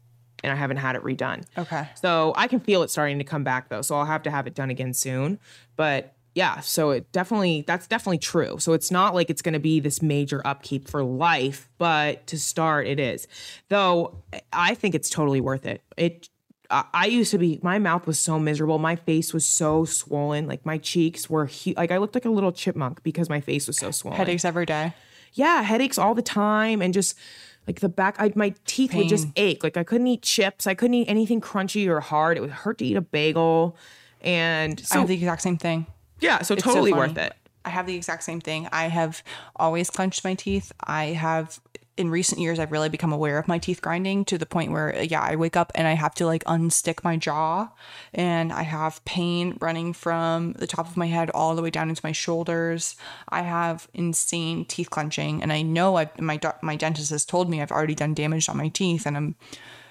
and 0.43 0.51
I 0.51 0.55
haven't 0.55 0.77
had 0.77 0.95
it 0.95 1.03
redone. 1.03 1.45
Okay. 1.55 1.87
So 1.93 2.33
I 2.35 2.47
can 2.47 2.59
feel 2.59 2.81
it 2.81 2.89
starting 2.89 3.19
to 3.19 3.23
come 3.23 3.43
back 3.43 3.69
though. 3.69 3.83
So 3.83 3.95
I'll 3.95 4.05
have 4.05 4.23
to 4.23 4.31
have 4.31 4.47
it 4.47 4.55
done 4.55 4.71
again 4.71 4.95
soon. 4.95 5.37
But 5.75 6.15
yeah, 6.37 6.59
so 6.59 6.91
it 6.91 7.11
definitely 7.11 7.63
that's 7.65 7.87
definitely 7.87 8.19
true. 8.19 8.59
So 8.59 8.73
it's 8.73 8.91
not 8.91 9.15
like 9.15 9.31
it's 9.31 9.41
going 9.41 9.53
to 9.53 9.59
be 9.59 9.79
this 9.79 10.03
major 10.03 10.39
upkeep 10.45 10.87
for 10.87 11.03
life, 11.03 11.67
but 11.79 12.27
to 12.27 12.37
start 12.37 12.85
it 12.85 12.99
is. 12.99 13.27
Though 13.69 14.21
I 14.53 14.75
think 14.75 14.93
it's 14.93 15.09
totally 15.09 15.41
worth 15.41 15.65
it. 15.65 15.81
It 15.97 16.29
I 16.69 16.85
I 16.93 17.05
used 17.07 17.31
to 17.31 17.39
be 17.39 17.59
my 17.63 17.79
mouth 17.79 18.05
was 18.05 18.19
so 18.19 18.37
miserable. 18.37 18.77
My 18.77 18.95
face 18.95 19.33
was 19.33 19.47
so 19.47 19.83
swollen. 19.83 20.45
Like 20.45 20.63
my 20.63 20.77
cheeks 20.77 21.27
were 21.27 21.49
like 21.75 21.91
I 21.91 21.97
looked 21.97 22.13
like 22.13 22.25
a 22.25 22.29
little 22.29 22.51
chipmunk 22.51 23.01
because 23.01 23.29
my 23.29 23.41
face 23.41 23.65
was 23.65 23.79
so 23.79 23.89
swollen 23.89 24.19
Headaches 24.19 24.45
every 24.45 24.67
day. 24.67 24.93
yeah, 25.33 25.63
headaches 25.63 25.97
all 25.97 26.13
the 26.13 26.21
time 26.21 26.83
and 26.83 26.93
just 26.93 27.17
like 27.65 27.79
the 27.79 27.89
back 27.89 28.15
I 28.19 28.31
my 28.35 28.53
teeth 28.65 28.93
would 28.93 29.09
just 29.09 29.27
ache. 29.37 29.63
Like 29.63 29.75
I 29.75 29.83
couldn't 29.83 30.05
eat 30.05 30.21
chips. 30.21 30.67
I 30.67 30.75
couldn't 30.75 30.93
eat 30.93 31.09
anything 31.09 31.41
crunchy 31.41 31.87
or 31.87 31.99
hard. 31.99 32.37
It 32.37 32.41
would 32.41 32.51
hurt 32.51 32.77
to 32.77 32.85
eat 32.85 32.95
a 32.95 33.01
bagel. 33.01 33.75
And 34.21 34.79
I 34.79 34.83
so 34.83 34.99
have 34.99 35.07
the 35.07 35.15
exact 35.15 35.41
same 35.41 35.57
thing. 35.57 35.87
Yeah, 36.19 36.41
so 36.41 36.53
It's 36.53 36.63
totally 36.63 36.91
funny. 36.91 37.09
worth 37.09 37.17
it. 37.17 37.33
I 37.65 37.69
have 37.69 37.85
the 37.85 37.95
exact 37.95 38.23
same 38.23 38.39
thing. 38.39 38.67
I 38.71 38.87
have 38.87 39.21
always 39.55 39.89
clenched 39.89 40.23
my 40.23 40.35
teeth. 40.35 40.71
I 40.81 41.05
have 41.07 41.59
in 41.97 42.11
recent 42.11 42.39
years 42.39 42.59
I've 42.59 42.71
really 42.71 42.89
become 42.89 43.11
aware 43.11 43.39
of 43.39 43.47
my 43.47 43.57
teeth 43.57 43.81
grinding 43.81 44.23
to 44.25 44.37
the 44.37 44.45
point 44.45 44.71
where 44.71 45.03
yeah, 45.03 45.19
I 45.21 45.35
wake 45.35 45.57
up 45.57 45.71
and 45.73 45.87
I 45.87 45.93
have 45.93 46.13
to 46.15 46.27
like 46.27 46.43
unstick 46.43 47.03
my 47.03 47.17
jaw 47.17 47.69
and 48.13 48.53
I 48.53 48.61
have 48.61 49.03
pain 49.03 49.57
running 49.59 49.93
from 49.93 50.53
the 50.53 50.67
top 50.67 50.87
of 50.87 50.95
my 50.95 51.07
head 51.07 51.31
all 51.31 51.55
the 51.55 51.63
way 51.63 51.71
down 51.71 51.89
into 51.89 52.01
my 52.03 52.11
shoulders. 52.11 52.95
I 53.29 53.41
have 53.41 53.87
insane 53.95 54.63
teeth 54.65 54.91
clenching 54.91 55.41
and 55.41 55.51
I 55.51 55.63
know 55.63 55.97
I 55.97 56.09
my 56.19 56.39
my 56.61 56.75
dentist 56.75 57.09
has 57.09 57.25
told 57.25 57.49
me 57.49 57.61
I've 57.63 57.71
already 57.71 57.95
done 57.95 58.13
damage 58.13 58.47
on 58.47 58.57
my 58.57 58.67
teeth 58.69 59.07
and 59.07 59.17
I'm 59.17 59.35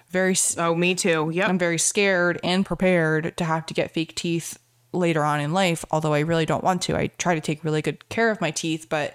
very 0.08 0.36
Oh, 0.56 0.76
me 0.76 0.94
too. 0.94 1.30
Yeah. 1.34 1.48
I'm 1.48 1.58
very 1.58 1.78
scared 1.78 2.38
and 2.44 2.64
prepared 2.64 3.36
to 3.36 3.44
have 3.44 3.66
to 3.66 3.74
get 3.74 3.90
fake 3.90 4.14
teeth 4.14 4.58
later 4.98 5.24
on 5.24 5.40
in 5.40 5.52
life, 5.52 5.84
although 5.90 6.14
I 6.14 6.20
really 6.20 6.46
don't 6.46 6.64
want 6.64 6.82
to. 6.82 6.96
I 6.96 7.08
try 7.18 7.34
to 7.34 7.40
take 7.40 7.64
really 7.64 7.82
good 7.82 8.08
care 8.08 8.30
of 8.30 8.40
my 8.40 8.50
teeth, 8.50 8.86
but 8.88 9.14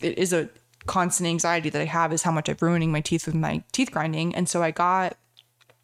it 0.00 0.18
is 0.18 0.32
a 0.32 0.48
constant 0.86 1.28
anxiety 1.28 1.70
that 1.70 1.80
I 1.80 1.86
have 1.86 2.12
is 2.12 2.22
how 2.22 2.30
much 2.30 2.48
I'm 2.48 2.56
ruining 2.60 2.92
my 2.92 3.00
teeth 3.00 3.26
with 3.26 3.34
my 3.34 3.62
teeth 3.72 3.90
grinding. 3.90 4.34
And 4.34 4.48
so 4.48 4.62
I 4.62 4.70
got, 4.70 5.16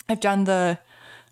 I've 0.09 0.20
done 0.20 0.45
the, 0.45 0.78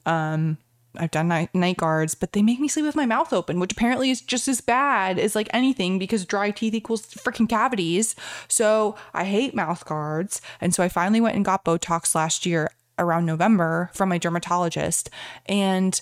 um, 0.06 0.58
I've 0.96 1.10
done 1.10 1.28
night, 1.28 1.54
night 1.54 1.76
guards, 1.76 2.14
but 2.14 2.32
they 2.32 2.42
make 2.42 2.60
me 2.60 2.68
sleep 2.68 2.86
with 2.86 2.96
my 2.96 3.06
mouth 3.06 3.32
open, 3.32 3.60
which 3.60 3.72
apparently 3.72 4.10
is 4.10 4.20
just 4.20 4.48
as 4.48 4.60
bad 4.60 5.18
as 5.18 5.34
like 5.34 5.48
anything 5.52 5.98
because 5.98 6.24
dry 6.24 6.50
teeth 6.50 6.74
equals 6.74 7.06
freaking 7.06 7.48
cavities. 7.48 8.16
So 8.48 8.96
I 9.12 9.24
hate 9.24 9.54
mouth 9.54 9.84
guards. 9.84 10.40
And 10.60 10.74
so 10.74 10.82
I 10.82 10.88
finally 10.88 11.20
went 11.20 11.36
and 11.36 11.44
got 11.44 11.64
Botox 11.64 12.14
last 12.14 12.46
year 12.46 12.70
around 12.98 13.26
November 13.26 13.90
from 13.92 14.08
my 14.08 14.18
dermatologist. 14.18 15.10
And 15.46 16.00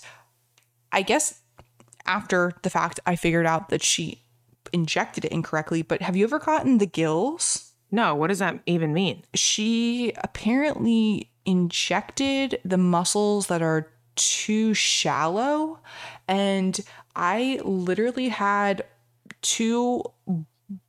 I 0.92 1.02
guess 1.02 1.40
after 2.06 2.52
the 2.62 2.70
fact, 2.70 3.00
I 3.06 3.16
figured 3.16 3.46
out 3.46 3.68
that 3.68 3.82
she 3.82 4.22
injected 4.72 5.24
it 5.24 5.32
incorrectly. 5.32 5.82
But 5.82 6.02
have 6.02 6.16
you 6.16 6.24
ever 6.24 6.38
gotten 6.38 6.78
the 6.78 6.86
gills? 6.86 7.72
No, 7.90 8.14
what 8.14 8.28
does 8.28 8.40
that 8.40 8.60
even 8.66 8.92
mean? 8.92 9.24
She 9.34 10.12
apparently 10.18 11.30
injected 11.44 12.60
the 12.64 12.78
muscles 12.78 13.46
that 13.46 13.62
are 13.62 13.92
too 14.16 14.74
shallow. 14.74 15.80
And 16.26 16.80
I 17.14 17.60
literally 17.64 18.28
had 18.28 18.84
two 19.42 20.02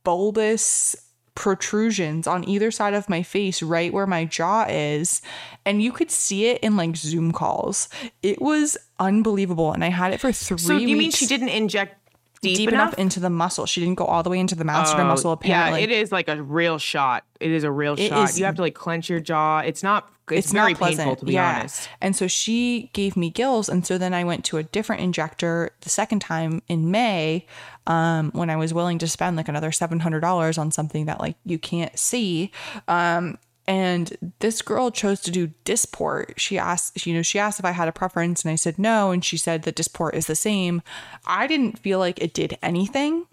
bulbous 0.02 0.96
protrusions 1.38 2.26
on 2.26 2.42
either 2.48 2.68
side 2.72 2.94
of 2.94 3.08
my 3.08 3.22
face, 3.22 3.62
right 3.62 3.92
where 3.92 4.08
my 4.08 4.24
jaw 4.24 4.66
is. 4.68 5.22
And 5.64 5.80
you 5.80 5.92
could 5.92 6.10
see 6.10 6.46
it 6.46 6.58
in 6.64 6.76
like 6.76 6.96
Zoom 6.96 7.30
calls. 7.30 7.88
It 8.24 8.42
was 8.42 8.76
unbelievable. 8.98 9.72
And 9.72 9.84
I 9.84 9.88
had 9.90 10.12
it 10.12 10.18
for 10.18 10.32
three 10.32 10.58
So 10.58 10.72
you 10.72 10.88
weeks. 10.88 10.98
mean 10.98 11.10
she 11.12 11.26
didn't 11.26 11.50
inject 11.50 11.94
deep, 12.40 12.56
deep 12.56 12.68
enough? 12.70 12.94
into 12.94 13.20
the 13.20 13.30
muscle. 13.30 13.66
She 13.66 13.80
didn't 13.80 13.96
go 13.96 14.04
all 14.04 14.22
the 14.22 14.30
way 14.30 14.38
into 14.38 14.54
the 14.54 14.64
masseter 14.64 15.06
muscle, 15.06 15.32
apparently. 15.32 15.80
Yeah, 15.80 15.84
it 15.84 15.90
is 15.90 16.12
like 16.12 16.28
a 16.28 16.42
real 16.42 16.78
shot. 16.78 17.24
It 17.40 17.50
is 17.50 17.64
a 17.64 17.70
real 17.70 17.96
shot. 17.96 18.28
is- 18.28 18.38
you 18.38 18.44
have 18.44 18.56
to 18.56 18.62
like 18.62 18.74
clench 18.74 19.08
your 19.08 19.20
jaw. 19.20 19.60
It's 19.60 19.82
not. 19.82 20.10
It's, 20.30 20.46
it's 20.46 20.52
very 20.52 20.72
not 20.72 20.78
pleasant. 20.78 20.98
painful 20.98 21.16
to 21.16 21.24
be 21.24 21.32
yeah. 21.32 21.60
honest. 21.60 21.88
And 22.02 22.14
so 22.14 22.26
she 22.26 22.90
gave 22.92 23.16
me 23.16 23.30
gills, 23.30 23.70
and 23.70 23.86
so 23.86 23.96
then 23.96 24.12
I 24.12 24.24
went 24.24 24.44
to 24.46 24.58
a 24.58 24.62
different 24.62 25.00
injector 25.00 25.70
the 25.80 25.88
second 25.88 26.20
time 26.20 26.60
in 26.68 26.90
May, 26.90 27.46
um, 27.86 28.30
when 28.34 28.50
I 28.50 28.56
was 28.56 28.74
willing 28.74 28.98
to 28.98 29.08
spend 29.08 29.38
like 29.38 29.48
another 29.48 29.72
seven 29.72 30.00
hundred 30.00 30.20
dollars 30.20 30.58
on 30.58 30.70
something 30.70 31.06
that 31.06 31.18
like 31.18 31.36
you 31.46 31.58
can't 31.58 31.98
see. 31.98 32.52
Um, 32.86 33.38
and 33.68 34.16
this 34.38 34.62
girl 34.62 34.90
chose 34.90 35.20
to 35.20 35.30
do 35.30 35.48
Dysport 35.66 36.38
She 36.38 36.58
asked, 36.58 37.06
you 37.06 37.12
know, 37.12 37.20
she 37.20 37.38
asked 37.38 37.58
if 37.58 37.66
I 37.66 37.72
had 37.72 37.86
a 37.86 37.92
preference, 37.92 38.42
and 38.42 38.50
I 38.50 38.54
said 38.54 38.78
no, 38.78 39.10
and 39.10 39.22
she 39.22 39.36
said 39.36 39.62
that 39.62 39.76
Dysport 39.76 40.14
is 40.14 40.26
the 40.26 40.34
same. 40.34 40.80
I 41.26 41.46
didn't 41.46 41.78
feel 41.78 41.98
like 41.98 42.18
it 42.18 42.32
did 42.32 42.56
anything. 42.62 43.26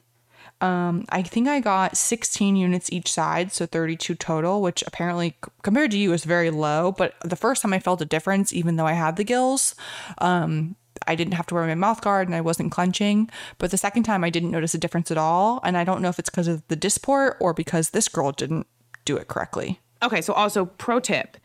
Um, 0.60 1.06
I 1.08 1.22
think 1.22 1.48
I 1.48 1.62
got 1.62 1.96
16 1.96 2.58
units 2.58 2.92
each 2.92 3.10
side, 3.10 3.54
so 3.54 3.66
32 3.66 4.16
total, 4.16 4.62
which 4.62 4.84
apparently 4.86 5.38
compared 5.64 5.92
to 5.92 5.98
you 5.98 6.12
is 6.12 6.26
very 6.26 6.50
low. 6.50 6.92
But 6.92 7.16
the 7.24 7.38
first 7.38 7.62
time 7.62 7.72
I 7.72 7.80
felt 7.80 8.02
a 8.02 8.06
difference, 8.06 8.52
even 8.52 8.76
though 8.76 8.88
I 8.88 8.94
had 8.94 9.16
the 9.16 9.24
gills, 9.24 9.74
um, 10.18 10.76
I 11.08 11.16
didn't 11.16 11.36
have 11.36 11.48
to 11.48 11.56
wear 11.56 11.66
my 11.66 11.76
mouth 11.76 12.02
guard 12.02 12.28
and 12.28 12.36
I 12.36 12.42
wasn't 12.42 12.74
clenching. 12.74 13.30
But 13.58 13.72
the 13.72 13.78
second 13.78 14.04
time, 14.04 14.26
I 14.26 14.30
didn't 14.30 14.52
notice 14.52 14.74
a 14.74 14.80
difference 14.80 15.12
at 15.12 15.18
all. 15.18 15.62
And 15.64 15.78
I 15.78 15.86
don't 15.86 16.02
know 16.02 16.10
if 16.10 16.20
it's 16.20 16.30
because 16.30 16.50
of 16.50 16.68
the 16.68 16.78
Dysport 16.78 17.36
or 17.40 17.54
because 17.54 17.92
this 17.92 18.10
girl 18.10 18.34
didn't 18.34 18.68
do 19.06 19.16
it 19.16 19.30
correctly. 19.30 19.80
Okay, 20.06 20.22
so 20.22 20.32
also 20.34 20.66
pro 20.66 21.00
tip: 21.00 21.38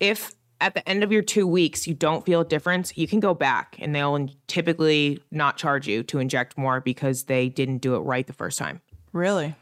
if 0.00 0.32
at 0.60 0.74
the 0.74 0.88
end 0.88 1.04
of 1.04 1.12
your 1.12 1.22
two 1.22 1.46
weeks 1.46 1.86
you 1.86 1.94
don't 1.94 2.24
feel 2.24 2.40
a 2.40 2.44
difference, 2.44 2.96
you 2.96 3.06
can 3.06 3.20
go 3.20 3.34
back 3.34 3.76
and 3.78 3.94
they'll 3.94 4.28
typically 4.46 5.22
not 5.30 5.56
charge 5.58 5.86
you 5.86 6.02
to 6.04 6.18
inject 6.18 6.56
more 6.56 6.80
because 6.80 7.24
they 7.24 7.48
didn't 7.50 7.78
do 7.78 7.94
it 7.94 7.98
right 8.00 8.26
the 8.26 8.32
first 8.32 8.58
time. 8.58 8.80
Really? 9.12 9.54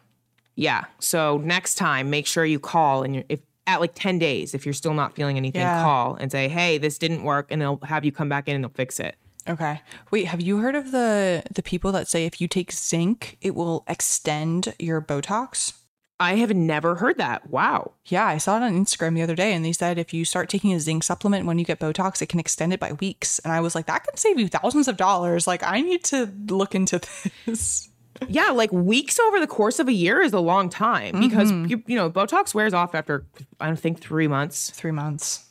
Yeah. 0.55 0.85
So 1.01 1.39
next 1.39 1.75
time, 1.75 2.11
make 2.11 2.29
sure 2.29 2.45
you 2.45 2.61
call 2.61 3.03
and 3.03 3.17
you're, 3.17 3.25
if 3.29 3.41
at 3.67 3.81
like 3.81 3.93
10 3.97 4.19
days, 4.21 4.55
if 4.55 4.65
you're 4.65 4.73
still 4.73 4.95
not 4.95 5.17
feeling 5.17 5.37
anything, 5.37 5.63
Yeah. 5.63 5.83
call 5.83 6.15
and 6.15 6.31
say, 6.31 6.49
hey, 6.49 6.79
this 6.79 6.97
didn't 6.97 7.25
work. 7.25 7.49
And 7.51 7.61
they'll 7.61 7.81
have 7.83 8.05
you 8.05 8.13
come 8.13 8.29
back 8.29 8.47
in 8.49 8.55
and 8.55 8.63
they'll 8.63 8.71
fix 8.71 9.01
it. 9.01 9.17
Okay. 9.49 9.81
Wait, 10.13 10.27
have 10.27 10.41
you 10.41 10.59
heard 10.59 10.75
of 10.77 10.93
the 10.93 11.43
the 11.53 11.63
people 11.63 11.91
that 11.93 12.07
say 12.09 12.25
if 12.25 12.41
you 12.41 12.47
take 12.47 12.71
zinc, 12.71 13.37
it 13.41 13.55
will 13.55 13.85
extend 13.89 14.75
your 14.79 15.03
Botox? 15.03 15.73
I 16.21 16.37
have 16.37 16.55
never 16.55 16.95
heard 16.95 17.19
that. 17.19 17.51
Wow. 17.51 17.93
Yeah, 18.07 18.25
I 18.25 18.39
saw 18.39 18.57
it 18.57 18.63
on 18.63 18.73
Instagram 18.73 19.15
the 19.15 19.23
other 19.23 19.35
day, 19.35 19.53
and 19.53 19.65
they 19.65 19.73
said 19.73 19.99
if 19.99 20.15
you 20.15 20.25
start 20.25 20.49
taking 20.49 20.73
a 20.73 20.79
zinc 20.79 21.03
supplement 21.03 21.47
when 21.47 21.59
you 21.59 21.65
get 21.65 21.81
Botox, 21.81 22.23
it 22.23 22.29
can 22.29 22.39
extend 22.39 22.73
it 22.73 22.79
by 22.79 22.93
weeks. 22.93 23.41
And 23.41 23.53
I 23.53 23.61
was 23.61 23.75
like, 23.75 23.87
that 23.87 24.05
can 24.05 24.17
save 24.17 24.39
you 24.39 24.47
thousands 24.49 24.87
of 24.87 24.97
dollars. 24.97 25.47
Like, 25.47 25.65
I 25.65 25.81
need 25.81 26.05
to 26.05 26.33
look 26.49 26.75
into 26.75 27.01
this. 27.47 27.89
Yeah, 28.29 28.51
like 28.51 28.73
weeks 28.73 29.19
over 29.19 29.41
the 29.41 29.47
course 29.47 29.81
of 29.81 29.89
a 29.89 29.93
year 29.93 30.21
is 30.21 30.33
a 30.33 30.39
long 30.39 30.69
time 30.69 31.21
because 31.21 31.51
you, 31.51 31.83
you 31.87 31.97
know 31.97 32.09
Botox 32.09 32.55
wears 32.55 32.73
off 32.73 32.95
after 32.95 33.27
I 33.59 33.67
don't 33.67 33.79
think 33.79 34.01
three 34.01 34.29
months. 34.29 34.71
Three 34.71 34.93
months. 34.93 35.45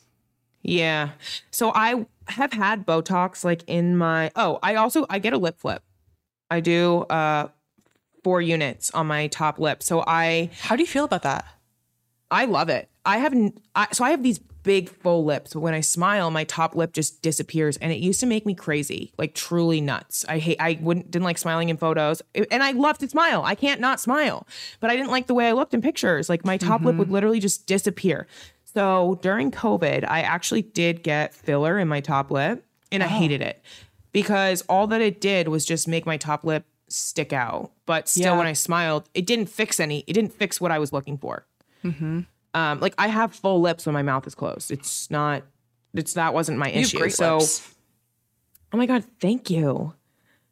Yeah. 0.62 1.10
So 1.50 1.72
I 1.74 2.06
have 2.28 2.54
had 2.54 2.86
Botox 2.86 3.44
like 3.44 3.64
in 3.66 3.96
my 3.96 4.30
oh, 4.34 4.58
I 4.62 4.76
also 4.76 5.04
I 5.10 5.18
get 5.18 5.34
a 5.34 5.38
lip 5.38 5.58
flip. 5.58 5.82
I 6.50 6.60
do 6.60 7.00
uh 7.02 7.48
four 8.24 8.42
units 8.42 8.90
on 8.90 9.06
my 9.06 9.28
top 9.28 9.58
lip. 9.58 9.82
So 9.82 10.02
I 10.06 10.50
How 10.60 10.74
do 10.74 10.82
you 10.82 10.88
feel 10.88 11.04
about 11.04 11.22
that? 11.22 11.44
I 12.30 12.46
love 12.46 12.68
it. 12.68 12.88
I 13.04 13.18
have 13.18 13.34
I, 13.76 13.88
so 13.92 14.02
I 14.02 14.10
have 14.10 14.22
these 14.22 14.40
big 14.64 14.88
full 14.88 15.24
lips, 15.24 15.52
but 15.52 15.60
when 15.60 15.74
I 15.74 15.80
smile, 15.80 16.30
my 16.30 16.44
top 16.44 16.74
lip 16.74 16.92
just 16.92 17.22
disappears, 17.22 17.76
and 17.76 17.92
it 17.92 17.98
used 17.98 18.18
to 18.20 18.26
make 18.26 18.46
me 18.46 18.54
crazy, 18.54 19.12
like 19.18 19.34
truly 19.34 19.80
nuts. 19.80 20.24
I 20.28 20.38
hate. 20.38 20.56
I 20.58 20.78
wouldn't 20.80 21.10
didn't 21.10 21.24
like 21.24 21.38
smiling 21.38 21.68
in 21.68 21.76
photos, 21.76 22.22
and 22.50 22.62
I 22.62 22.72
love 22.72 22.98
to 22.98 23.08
smile. 23.08 23.42
I 23.44 23.54
can't 23.54 23.80
not 23.80 24.00
smile, 24.00 24.48
but 24.80 24.90
I 24.90 24.96
didn't 24.96 25.10
like 25.10 25.28
the 25.28 25.34
way 25.34 25.48
I 25.48 25.52
looked 25.52 25.74
in 25.74 25.82
pictures. 25.82 26.28
Like 26.28 26.44
my 26.44 26.56
top 26.56 26.82
lip 26.82 26.96
would 26.96 27.06
mm-hmm. 27.06 27.14
literally 27.14 27.40
just 27.40 27.66
disappear. 27.66 28.26
So 28.64 29.20
during 29.22 29.52
COVID, 29.52 30.04
I 30.08 30.22
actually 30.22 30.62
did 30.62 31.04
get 31.04 31.34
filler 31.34 31.78
in 31.78 31.86
my 31.86 32.00
top 32.00 32.30
lip, 32.30 32.64
and 32.90 33.02
I 33.02 33.06
oh. 33.06 33.10
hated 33.10 33.42
it 33.42 33.62
because 34.12 34.62
all 34.62 34.86
that 34.88 35.00
it 35.00 35.20
did 35.20 35.48
was 35.48 35.64
just 35.64 35.86
make 35.86 36.06
my 36.06 36.16
top 36.16 36.44
lip 36.44 36.64
stick 36.88 37.32
out. 37.32 37.72
But 37.86 38.08
still, 38.08 38.32
Yeah. 38.32 38.38
when 38.38 38.46
I 38.46 38.52
smiled, 38.52 39.08
it 39.14 39.26
didn't 39.26 39.46
fix 39.46 39.78
any. 39.80 40.04
It 40.06 40.12
didn't 40.12 40.32
fix 40.32 40.60
what 40.60 40.70
I 40.70 40.78
was 40.78 40.92
looking 40.92 41.18
for. 41.18 41.46
Mm-hmm. 41.84 42.20
Um, 42.54 42.80
like 42.80 42.94
I 42.98 43.08
have 43.08 43.34
full 43.34 43.60
lips 43.60 43.84
when 43.86 43.92
my 43.94 44.02
mouth 44.02 44.26
is 44.26 44.34
closed. 44.34 44.70
It's 44.70 45.10
not. 45.10 45.42
It's 45.92 46.14
that 46.14 46.34
wasn't 46.34 46.58
my 46.58 46.70
You 46.70 46.80
issue. 46.80 47.08
so, 47.10 47.38
lips. 47.38 47.74
oh 48.72 48.76
my 48.76 48.86
god, 48.86 49.04
thank 49.20 49.50
you. 49.50 49.94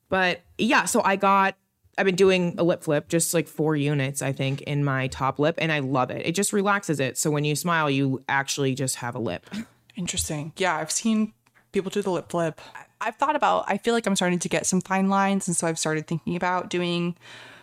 But 0.09 0.43
yeah, 0.59 0.85
so 0.85 1.03
I 1.03 1.17
got. 1.17 1.57
I've 1.99 2.07
been 2.07 2.17
doing 2.17 2.55
a 2.57 2.65
lip 2.65 2.83
flip, 2.83 3.09
just 3.09 3.35
like 3.35 3.47
four 3.47 3.77
units, 3.77 4.23
I 4.23 4.33
think, 4.33 4.63
in 4.63 4.83
my 4.83 5.09
top 5.09 5.39
lip, 5.39 5.57
and 5.59 5.71
I 5.71 5.81
love 5.81 6.11
it. 6.11 6.27
It 6.27 6.33
just 6.35 6.53
relaxes 6.55 7.01
it. 7.01 7.19
So 7.19 7.31
when 7.31 7.45
you 7.45 7.55
smile, 7.55 7.91
you 7.91 8.25
actually 8.31 8.75
just 8.75 8.97
have 8.97 9.15
a 9.15 9.19
lip. 9.19 9.49
Interesting. 9.95 10.53
Yeah, 10.57 10.75
I've 10.77 10.91
seen 10.91 11.35
people 11.71 11.91
do 11.91 12.01
the 12.01 12.11
lip 12.11 12.31
flip. 12.31 12.61
I've 13.03 13.17
thought 13.17 13.37
about, 13.37 13.65
I 13.69 13.79
feel 13.79 13.95
like 13.95 14.07
I'm 14.07 14.17
starting 14.17 14.39
to 14.39 14.49
get 14.49 14.67
some 14.67 14.81
fine 14.81 15.09
lines. 15.09 15.49
And 15.49 15.57
so 15.57 15.67
I've 15.67 15.79
started 15.79 16.07
thinking 16.07 16.37
about 16.37 16.71
doing 16.71 17.17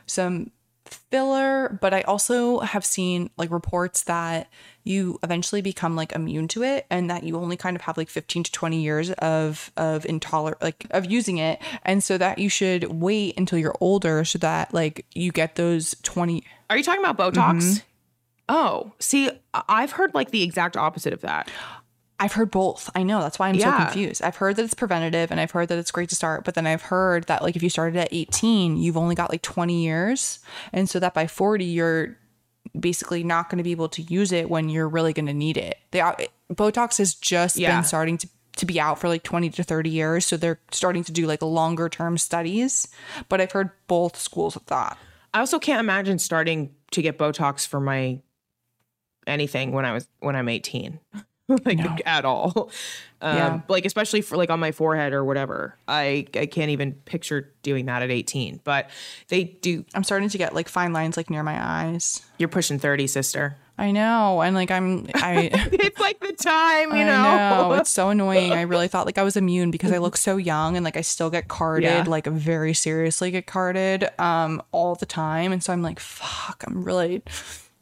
some 0.06 0.52
filler, 0.86 1.78
but 1.82 1.94
I 1.94 2.02
also 2.02 2.60
have 2.60 2.86
seen 2.86 3.30
like 3.38 3.52
reports 3.52 4.04
that 4.04 4.50
you 4.84 5.20
eventually 5.24 5.62
become 5.62 5.96
like 5.96 6.12
immune 6.14 6.48
to 6.50 6.64
it 6.64 6.86
and 6.90 7.10
that 7.10 7.24
you 7.24 7.38
only 7.38 7.58
kind 7.58 7.76
of 7.76 7.84
have 7.84 7.98
like 7.98 8.10
15 8.10 8.44
to 8.44 8.52
20 8.52 8.82
years 8.82 9.12
of 9.12 9.72
of 9.78 10.06
intolerant 10.06 10.62
like 10.64 10.88
of 10.90 11.06
using 11.06 11.38
it 11.38 11.62
and 11.84 12.04
so 12.04 12.18
that 12.18 12.40
you 12.40 12.50
should 12.50 12.86
wait 12.86 13.38
until 13.38 13.60
you're 13.60 13.76
older 13.80 14.26
so 14.26 14.40
that 14.40 14.74
like 14.74 15.06
you 15.14 15.32
get 15.32 15.56
those 15.56 15.96
20 16.02 16.44
Are 16.72 16.78
you 16.78 16.84
talking 16.84 17.04
about 17.04 17.18
Botox? 17.18 17.58
Mm-hmm. 17.58 17.84
Oh, 18.52 18.94
see, 18.98 19.30
I've 19.54 19.92
heard 19.92 20.16
like 20.16 20.32
the 20.32 20.42
exact 20.42 20.76
opposite 20.76 21.14
of 21.14 21.22
that. 21.22 21.52
I've 22.20 22.34
heard 22.34 22.52
both. 22.52 22.90
I 22.96 23.04
know. 23.04 23.22
That's 23.22 23.40
why 23.40 23.48
I'm 23.50 23.56
Yeah. 23.56 23.78
so 23.78 23.86
confused. 23.86 24.22
I've 24.22 24.36
heard 24.36 24.56
that 24.58 24.66
it's 24.66 24.74
preventative 24.74 25.32
and 25.32 25.40
I've 25.40 25.52
heard 25.52 25.70
that 25.70 25.78
it's 25.78 25.92
great 25.92 26.10
to 26.10 26.16
start, 26.16 26.44
but 26.44 26.54
then 26.56 26.68
I've 26.68 26.82
heard 26.84 27.26
that 27.28 27.42
like 27.42 27.56
if 27.56 27.64
you 27.64 27.70
started 27.70 27.98
at 27.98 28.10
18, 28.12 28.78
you've 28.78 28.98
only 28.98 29.16
got 29.16 29.30
like 29.32 29.42
20 29.42 29.82
years. 29.84 30.40
And 30.74 30.90
so 30.90 31.00
that 31.00 31.14
by 31.14 31.28
40, 31.28 31.64
you're 31.66 32.18
basically 32.78 33.24
not 33.24 33.50
going 33.50 33.58
to 33.58 33.64
be 33.64 33.72
able 33.72 33.90
to 33.90 34.02
use 34.02 34.32
it 34.32 34.50
when 34.50 34.70
you're 34.70 34.90
really 34.90 35.14
going 35.14 35.26
to 35.28 35.34
need 35.34 35.58
it. 35.58 35.78
They 35.92 36.02
are, 36.02 36.18
Botox 36.54 36.98
has 36.98 37.14
just 37.16 37.56
Yeah. 37.56 37.76
been 37.76 37.84
starting 37.84 38.18
to 38.20 38.28
to 38.58 38.66
be 38.66 38.78
out 38.78 39.00
for 39.00 39.08
like 39.08 39.24
20 39.24 39.52
to 39.52 39.64
30 39.64 39.90
years, 39.90 40.26
so 40.26 40.36
they're 40.36 40.60
starting 40.72 41.02
to 41.06 41.14
do 41.14 41.26
like 41.26 41.42
longer 41.42 41.88
term 41.88 42.18
studies, 42.18 42.90
but 43.30 43.40
I've 43.40 43.54
heard 43.54 43.70
both 43.88 44.18
schools 44.18 44.58
of 44.58 44.64
thought. 44.64 44.98
I 45.34 45.40
also 45.40 45.60
can't 45.60 45.80
imagine 45.80 46.20
starting 46.20 46.76
to 46.92 47.02
get 47.02 47.18
Botox 47.18 47.66
for 47.66 47.80
my 47.80 48.20
anything 49.26 49.72
when 49.72 49.86
I 49.86 49.94
was 49.94 50.10
when 50.20 50.36
I'm 50.36 50.50
18. 50.50 51.00
like 51.66 52.02
at 52.06 52.26
all. 52.26 52.70
Um, 53.22 53.36
Yeah. 53.38 53.62
like 53.68 53.86
especially 53.86 54.22
for 54.22 54.38
like 54.38 54.50
on 54.50 54.60
my 54.60 54.72
forehead 54.72 55.12
or 55.14 55.26
whatever. 55.26 55.76
I 55.88 56.28
I 56.36 56.46
can't 56.46 56.70
even 56.72 56.94
picture 56.94 57.52
doing 57.64 57.86
that 57.88 58.02
at 58.02 58.12
18. 58.12 58.62
But 58.64 58.90
they 59.28 59.44
do 59.46 59.84
I'm 59.94 60.04
starting 60.04 60.30
to 60.30 60.38
get 60.38 60.56
like 60.56 60.70
fine 60.70 60.94
lines 60.94 61.18
like 61.18 61.30
near 61.30 61.44
my 61.44 61.58
eyes. 61.62 62.22
you're 62.38 62.48
pushing 62.50 62.80
30, 62.80 63.08
sister. 63.08 63.58
I 63.78 63.92
know. 63.92 64.42
And 64.42 64.56
like 64.56 64.72
I'm 64.72 65.08
I 65.16 65.50
it's 65.54 66.00
like 66.00 66.20
the 66.20 66.34
time, 66.34 66.92
you 66.92 67.02
I 67.02 67.04
know. 67.06 67.70
know. 67.70 67.74
It's 67.74 67.90
so 67.90 68.10
annoying. 68.10 68.52
I 68.52 68.62
really 68.62 68.88
thought 68.92 69.06
like 69.06 69.18
I 69.18 69.24
was 69.24 69.36
immune 69.38 69.72
because 69.72 69.92
I 69.94 69.98
look 70.00 70.18
so 70.18 70.36
young 70.38 70.76
and 70.78 70.84
like 70.84 70.98
I 70.98 71.02
still 71.02 71.30
get 71.30 71.48
carded, 71.48 71.84
Yeah. 71.90 72.04
like 72.06 72.26
very 72.28 72.74
seriously 72.74 73.32
get 73.32 73.48
carded 73.48 74.08
um 74.20 74.62
all 74.72 74.96
the 74.96 75.06
time. 75.06 75.52
And 75.54 75.64
so 75.64 75.72
I'm 75.74 75.82
like, 75.82 76.00
fuck, 76.00 76.64
I'm 76.68 76.84
really 76.84 77.22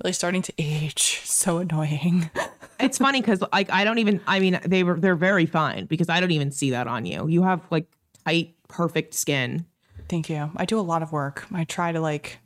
really 0.03 0.13
starting 0.13 0.41
to 0.43 0.53
age. 0.57 1.21
So 1.23 1.57
annoying. 1.59 2.29
it's 2.79 2.97
funny 2.97 3.21
because 3.21 3.43
like 3.51 3.71
I 3.71 3.83
don't 3.83 3.97
even. 3.99 4.21
I 4.27 4.39
mean, 4.39 4.59
they 4.65 4.83
were 4.83 4.99
they're 4.99 5.15
very 5.15 5.45
fine 5.45 5.85
because 5.85 6.09
I 6.09 6.19
don't 6.19 6.31
even 6.31 6.51
see 6.51 6.71
that 6.71 6.87
on 6.87 7.05
you. 7.05 7.27
You 7.27 7.43
have 7.43 7.61
like 7.71 7.85
tight, 8.25 8.55
perfect 8.67 9.13
skin. 9.13 9.65
Thank 10.09 10.29
you. 10.29 10.51
I 10.55 10.65
do 10.65 10.79
a 10.79 10.81
lot 10.81 11.01
of 11.03 11.11
work. 11.11 11.45
I 11.51 11.63
try 11.65 11.91
to 11.91 11.99
like 11.99 12.39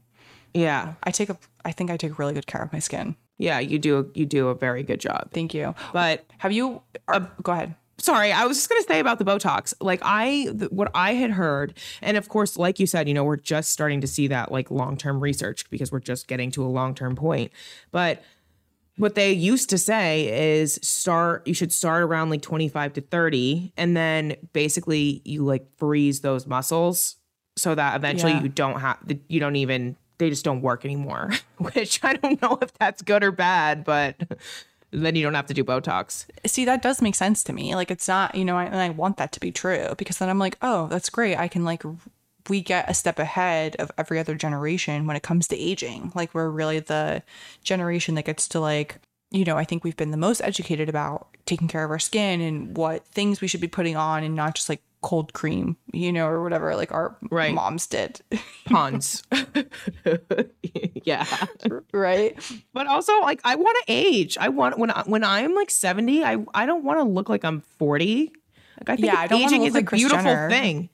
Yeah, 0.54 0.93
I 1.04 1.12
take 1.12 1.30
a 1.30 1.38
I 1.64 1.72
think 1.72 1.91
I 1.91 1.97
take 1.97 2.18
really 2.20 2.34
good 2.34 2.47
care 2.47 2.62
of 2.62 2.74
my 2.74 2.80
skin. 2.80 3.16
yeah. 3.38 3.60
You 3.60 3.78
do 3.80 4.10
you 4.16 4.26
do 4.26 4.47
a 4.49 4.56
very 4.56 4.84
good 4.84 4.99
job. 4.99 5.30
Thank 5.32 5.54
you. 5.54 5.76
But 5.93 6.26
Have 6.39 6.52
you 6.52 6.82
uh, 7.08 7.20
go 7.43 7.52
ahead. 7.52 7.76
Sorry, 8.02 8.32
I 8.32 8.45
was 8.45 8.58
just 8.58 8.70
gonna 8.70 8.82
say 8.84 8.99
about 8.99 9.20
the 9.20 9.26
Botox. 9.26 9.74
Like 9.80 9.99
I, 10.04 10.47
th- 10.58 10.72
what 10.72 10.89
I 10.93 11.14
had 11.14 11.32
heard, 11.32 11.78
and 12.02 12.18
of 12.18 12.28
course, 12.30 12.58
like 12.58 12.80
you 12.80 12.88
said, 12.88 13.08
you 13.08 13.14
know, 13.14 13.24
we're 13.24 13.38
just 13.38 13.72
starting 13.72 14.02
to 14.02 14.08
see 14.08 14.28
that 14.28 14.52
like 14.52 14.70
long 14.72 14.97
term 14.97 15.20
research 15.20 15.70
because 15.70 15.91
we're 15.91 15.99
just 15.99 16.28
getting 16.28 16.52
to 16.52 16.64
a 16.64 16.68
long 16.68 16.93
term 16.95 17.16
point. 17.16 17.52
But 17.91 18.24
what 18.97 19.16
they 19.16 19.32
used 19.32 19.70
to 19.70 19.78
say 19.78 20.60
is 20.60 20.80
start. 20.84 21.47
You 21.47 21.54
should 21.54 21.72
start 21.72 22.04
around 22.04 22.30
like 22.30 22.41
twenty 22.41 22.68
five 22.68 22.93
to 22.93 23.02
thirty, 23.02 23.74
and 23.78 23.95
then 23.95 24.36
basically 24.54 25.22
you 25.26 25.43
like 25.43 25.66
freeze 25.78 26.20
those 26.22 26.45
muscles 26.45 27.16
so 27.58 27.76
that 27.76 27.95
eventually 27.95 28.32
Yeah. 28.34 28.43
you 28.43 28.49
don't 28.49 28.80
have 28.80 28.97
you 29.28 29.39
don't 29.39 29.56
even 29.56 29.95
they 30.18 30.30
just 30.30 30.45
don't 30.45 30.62
work 30.62 30.86
anymore. 30.86 31.32
Which 31.58 32.04
I 32.04 32.14
don't 32.14 32.41
know 32.41 32.58
if 32.62 32.74
that's 32.78 33.02
good 33.02 33.24
or 33.24 33.32
bad, 33.32 33.84
but. 33.84 34.16
Then 34.92 35.16
you 35.16 35.24
don't 35.24 35.34
have 35.34 35.48
to 35.48 35.54
do 35.54 35.64
Botox. 35.64 36.26
See, 36.46 36.66
that 36.66 36.82
does 36.82 37.02
make 37.02 37.16
sense 37.16 37.44
to 37.46 37.54
me. 37.54 37.76
Like 37.76 37.92
it's 37.92 38.08
not, 38.08 38.36
you 38.36 38.44
know, 38.44 38.58
I, 38.58 38.66
and 38.66 38.76
I 38.76 38.89
want 38.89 39.18
that 39.18 39.32
to 39.34 39.39
be 39.39 39.52
true 39.52 39.94
because 39.98 40.18
then 40.18 40.30
I'm 40.30 40.39
like, 40.39 40.58
oh, 40.62 40.88
that's 40.88 41.10
great. 41.10 41.38
I 41.38 41.48
can 41.48 41.64
like 41.64 41.84
we 42.50 42.62
get 42.62 42.89
a 42.89 42.94
step 42.94 43.20
ahead 43.20 43.76
of 43.78 43.92
every 43.98 44.20
other 44.20 44.36
generation 44.36 45.08
when 45.08 45.16
it 45.16 45.24
comes 45.24 45.48
to 45.48 45.58
aging. 45.58 46.12
Like 46.16 46.34
we're 46.34 46.50
really 46.50 46.80
the 46.80 47.24
generation 47.64 48.16
that 48.16 48.26
gets 48.26 48.48
to 48.50 48.60
like, 48.60 48.98
you 49.30 49.46
know, 49.46 49.58
I 49.58 49.64
think 49.64 49.84
we've 49.84 49.98
been 49.98 50.12
the 50.12 50.18
most 50.18 50.42
educated 50.42 50.89
about 50.89 51.28
taking 51.46 51.68
care 51.68 51.84
of 51.84 51.92
our 51.92 52.00
skin 52.00 52.42
and 52.42 52.76
what 52.76 53.06
things 53.08 53.42
we 53.42 53.48
should 53.48 53.62
be 53.62 53.68
putting 53.68 53.96
on 53.96 54.24
and 54.24 54.36
not 54.36 54.56
just 54.56 54.70
like 54.70 54.82
cold 55.02 55.34
cream, 55.34 55.78
you 55.91 56.12
know, 56.14 56.28
or 56.28 56.43
whatever 56.43 56.76
like 56.76 56.91
our 56.93 57.18
Right. 57.32 57.54
moms 57.54 57.88
did. 57.88 58.22
Pond's. 58.66 59.24
yeah. 61.04 61.26
right? 61.93 62.38
But 62.74 62.88
also 62.88 63.20
like 63.22 63.41
I 63.43 63.56
want 63.56 63.78
to 63.80 63.84
age. 63.93 64.38
I 64.39 64.49
want 64.49 64.78
when 64.78 64.91
I, 64.91 65.04
when 65.06 65.24
I'm 65.24 65.54
like 65.56 65.70
70, 65.72 66.24
I 66.24 66.38
I 66.54 66.66
don't 66.66 66.84
want 66.84 66.99
to 66.99 67.04
look 67.04 67.30
like 67.30 67.43
I'm 67.43 67.62
40. 67.62 68.32
Like 68.80 68.89
I 68.89 68.95
think 68.95 69.06
Yeah, 69.14 69.20
I 69.20 69.36
aging 69.36 69.64
is 69.64 69.74
like 69.74 69.84
a 69.84 69.88
Kris 69.88 70.02
beautiful 70.02 70.24
Jenner. 70.24 70.49
thing. 70.49 70.89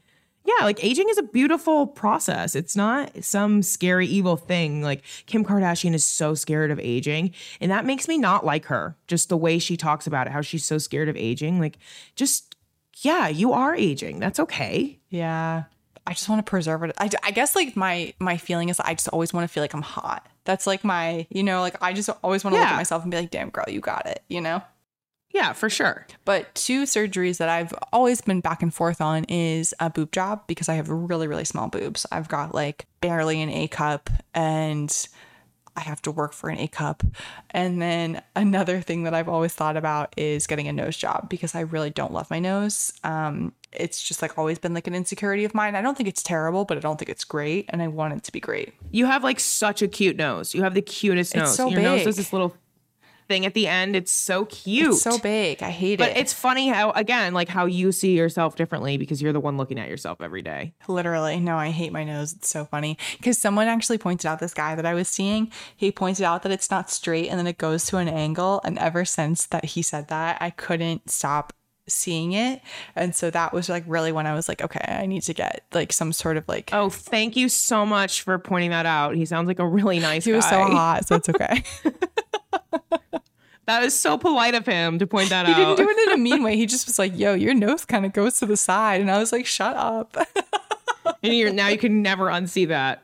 Yeah, 0.46 0.64
like 0.64 0.82
aging 0.82 1.10
is 1.10 1.18
a 1.18 1.24
beautiful 1.24 1.86
process. 1.88 2.56
It's 2.56 2.74
not 2.78 3.12
some 3.22 3.62
scary 3.62 4.08
evil 4.08 4.38
thing. 4.38 4.82
Like 4.82 5.04
Kim 5.26 5.44
Kardashian 5.44 5.94
is 5.94 6.06
so 6.06 6.34
scared 6.36 6.72
of 6.72 6.80
aging, 6.80 7.34
and 7.60 7.70
that 7.70 7.84
makes 7.86 8.08
me 8.08 8.18
not 8.18 8.46
like 8.46 8.66
her. 8.68 8.96
Just 9.08 9.28
the 9.28 9.36
way 9.36 9.60
she 9.60 9.76
talks 9.76 10.08
about 10.08 10.28
it, 10.28 10.32
how 10.32 10.40
she's 10.42 10.64
so 10.64 10.78
scared 10.78 11.10
of 11.10 11.18
aging. 11.18 11.60
Like 11.60 11.78
just 12.16 12.56
yeah, 13.02 13.28
you 13.28 13.54
are 13.54 13.76
aging. 13.76 14.20
That's 14.20 14.40
okay. 14.40 15.00
Yeah. 15.10 15.64
I 16.06 16.14
just 16.14 16.30
want 16.30 16.46
to 16.46 16.50
preserve 16.50 16.84
it. 16.84 16.96
I, 16.98 17.10
I 17.22 17.32
guess 17.32 17.54
like 17.56 17.76
my 17.76 18.14
my 18.20 18.38
feeling 18.38 18.70
is 18.70 18.80
I 18.80 18.94
just 18.94 19.10
always 19.10 19.34
want 19.34 19.44
to 19.44 19.54
feel 19.54 19.62
like 19.62 19.74
I'm 19.74 19.82
hot. 19.82 20.26
That's 20.46 20.66
like 20.66 20.86
my, 20.86 21.28
you 21.30 21.44
know, 21.44 21.60
like 21.60 21.76
I 21.82 21.92
just 21.92 22.10
always 22.24 22.46
want 22.46 22.56
to 22.56 22.62
look 22.62 22.70
at 22.70 22.78
myself 22.78 23.04
and 23.04 23.12
be 23.12 23.18
like, 23.18 23.30
damn 23.30 23.50
girl, 23.50 23.66
you 23.68 23.82
got 23.82 24.06
it, 24.06 24.24
you 24.30 24.40
know? 24.40 24.62
Yeah, 25.32 25.52
for 25.52 25.70
sure. 25.70 26.08
But 26.24 26.56
two 26.56 26.84
surgeries 26.84 27.38
that 27.40 27.50
I've 27.50 27.74
always 27.92 28.22
been 28.22 28.40
back 28.40 28.64
and 28.64 28.74
forth 28.74 29.02
on 29.02 29.26
is 29.26 29.74
a 29.82 29.90
boob 29.90 30.14
job 30.14 30.48
because 30.48 30.70
I 30.70 30.76
have 30.76 30.90
really, 30.90 31.28
really 31.28 31.44
small 31.44 31.68
boobs. 31.68 32.06
I've 32.10 32.30
got 32.30 32.56
like 32.56 32.86
barely 33.02 33.42
an 33.42 33.50
A 33.50 33.68
cup 33.68 34.10
and 34.34 34.90
I 35.78 35.82
have 35.82 36.02
to 36.02 36.12
work 36.12 36.34
for 36.34 36.50
an 36.50 36.58
A 36.58 36.68
cup. 36.68 37.04
And 37.52 37.80
then 37.82 38.22
another 38.36 38.82
thing 38.82 39.04
that 39.04 39.14
I've 39.14 39.30
always 39.30 39.54
thought 39.54 39.78
about 39.78 40.14
is 40.18 40.48
getting 40.48 40.68
a 40.68 40.74
nose 40.74 40.98
job 40.98 41.30
because 41.30 41.54
I 41.56 41.60
really 41.62 41.92
don't 41.92 42.12
love 42.12 42.30
my 42.32 42.40
nose. 42.40 42.92
Um, 43.04 43.54
it's 43.72 44.02
just 44.02 44.22
like 44.24 44.38
always 44.40 44.58
been 44.58 44.74
like 44.74 44.88
an 44.88 44.96
insecurity 44.96 45.46
of 45.46 45.54
mine. 45.54 45.76
I 45.76 45.82
don't 45.82 45.96
think 45.96 46.10
it's 46.10 46.24
terrible, 46.24 46.66
but 46.66 46.78
I 46.78 46.80
don't 46.80 46.98
think 46.98 47.10
it's 47.10 47.24
great. 47.24 47.66
And 47.70 47.82
I 47.82 47.88
want 47.88 48.14
it 48.16 48.24
to 48.24 48.32
be 48.32 48.40
great. 48.40 48.74
You 48.92 49.06
have 49.06 49.24
like 49.24 49.40
such 49.40 49.82
a 49.84 49.88
cute 49.88 50.18
nose. 50.18 50.56
You 50.56 50.64
have 50.64 50.74
the 50.74 50.82
cutest 50.82 51.36
It's 51.36 51.40
nose. 51.44 51.56
so 51.56 51.70
Your 51.70 51.82
nose 51.82 52.00
big. 52.00 52.08
has 52.08 52.18
this 52.18 52.34
little 52.34 52.56
thing 53.28 53.46
at 53.46 53.54
the 53.54 53.68
end. 53.68 53.96
It's 53.96 54.12
so 54.12 54.46
cute. 54.46 54.94
It's 54.94 55.02
so 55.02 55.18
big. 55.18 55.62
I 55.62 55.70
hate 55.70 55.98
But 55.98 56.10
it. 56.10 56.14
But 56.14 56.22
it's 56.22 56.34
funny 56.34 56.68
how 56.70 56.92
again, 56.92 57.34
like 57.34 57.50
how 57.50 57.66
you 57.66 57.92
see 57.92 58.16
yourself 58.18 58.56
differently 58.56 58.98
because 58.98 59.22
you're 59.22 59.34
the 59.34 59.40
one 59.40 59.58
looking 59.58 59.80
at 59.80 59.90
yourself 59.90 60.22
every 60.22 60.42
day. 60.42 60.74
Literally. 60.88 61.40
No, 61.40 61.58
I 61.58 61.70
hate 61.70 61.92
my 61.92 62.04
nose. 62.04 62.34
It's 62.34 62.50
so 62.50 62.66
funny. 62.66 62.98
Because 63.18 63.38
someone 63.38 63.68
actually 63.68 63.98
pointed 63.98 64.28
out 64.28 64.40
this 64.40 64.54
guy 64.54 64.76
that 64.76 64.86
I 64.86 64.94
was 64.94 65.08
seeing. 65.08 65.52
He 65.76 65.92
pointed 65.92 66.24
out 66.24 66.44
that 66.44 66.52
it's 66.52 66.72
not 66.72 66.90
straight 66.90 67.30
and 67.30 67.40
then 67.40 67.48
it 67.48 67.58
goes 67.58 67.86
to 67.86 67.98
an 67.98 68.08
angle. 68.08 68.62
And 68.64 68.78
ever 68.78 69.06
since 69.06 69.46
that 69.48 69.66
he 69.66 69.82
said 69.82 70.08
that, 70.08 70.38
I 70.42 70.50
couldn't 70.50 71.10
stop 71.10 71.54
seeing 71.88 72.34
it. 72.34 72.62
And 72.96 73.16
so 73.16 73.30
that 73.32 73.54
was 73.54 73.70
like 73.70 73.84
really 73.88 74.12
when 74.12 74.28
I 74.28 74.34
was 74.34 74.48
like, 74.48 74.62
okay, 74.62 74.84
I 74.88 75.06
need 75.06 75.24
to 75.24 75.34
get 75.34 75.64
like 75.74 75.94
some 75.94 76.14
sort 76.14 76.38
of 76.38 76.48
like. 76.48 76.70
Oh, 76.74 76.90
thank 76.90 77.36
you 77.36 77.50
so 77.50 77.86
much 77.86 78.22
for 78.22 78.38
pointing 78.40 78.72
that 78.72 78.86
out. 78.86 79.16
He 79.16 79.26
sounds 79.26 79.48
like 79.48 79.60
a 79.60 79.68
really 79.68 80.00
nice 80.00 80.26
he 80.26 80.34
was 80.34 80.48
so 80.48 80.64
hot, 80.64 81.08
so 81.08 81.16
it's 81.16 81.30
okay. 81.30 81.64
That 83.68 83.84
is 83.84 83.98
so 84.00 84.18
polite 84.18 84.56
of 84.56 84.66
him 84.66 84.98
to 84.98 85.06
point 85.06 85.30
that 85.30 85.46
he 85.46 85.52
out. 85.52 85.58
He 85.58 85.66
didn't 85.66 85.78
do 85.78 85.90
it 85.90 86.08
in 86.08 86.14
a 86.14 86.18
mean 86.24 86.42
way. 86.42 86.56
He 86.56 86.66
just 86.66 86.88
was 86.88 86.98
like, 86.98 87.18
yo, 87.18 87.34
your 87.34 87.54
nose 87.54 87.84
kind 87.84 88.06
of 88.06 88.14
goes 88.14 88.40
to 88.40 88.46
the 88.46 88.56
side. 88.56 89.02
And 89.02 89.12
I 89.12 89.18
was 89.20 89.34
like, 89.34 89.46
shut 89.46 89.76
up. 89.76 90.16
and 91.22 91.34
you're, 91.34 91.52
now 91.52 91.68
you 91.68 91.78
can 91.78 92.02
never 92.02 92.28
unsee 92.28 92.70
that. 92.70 93.04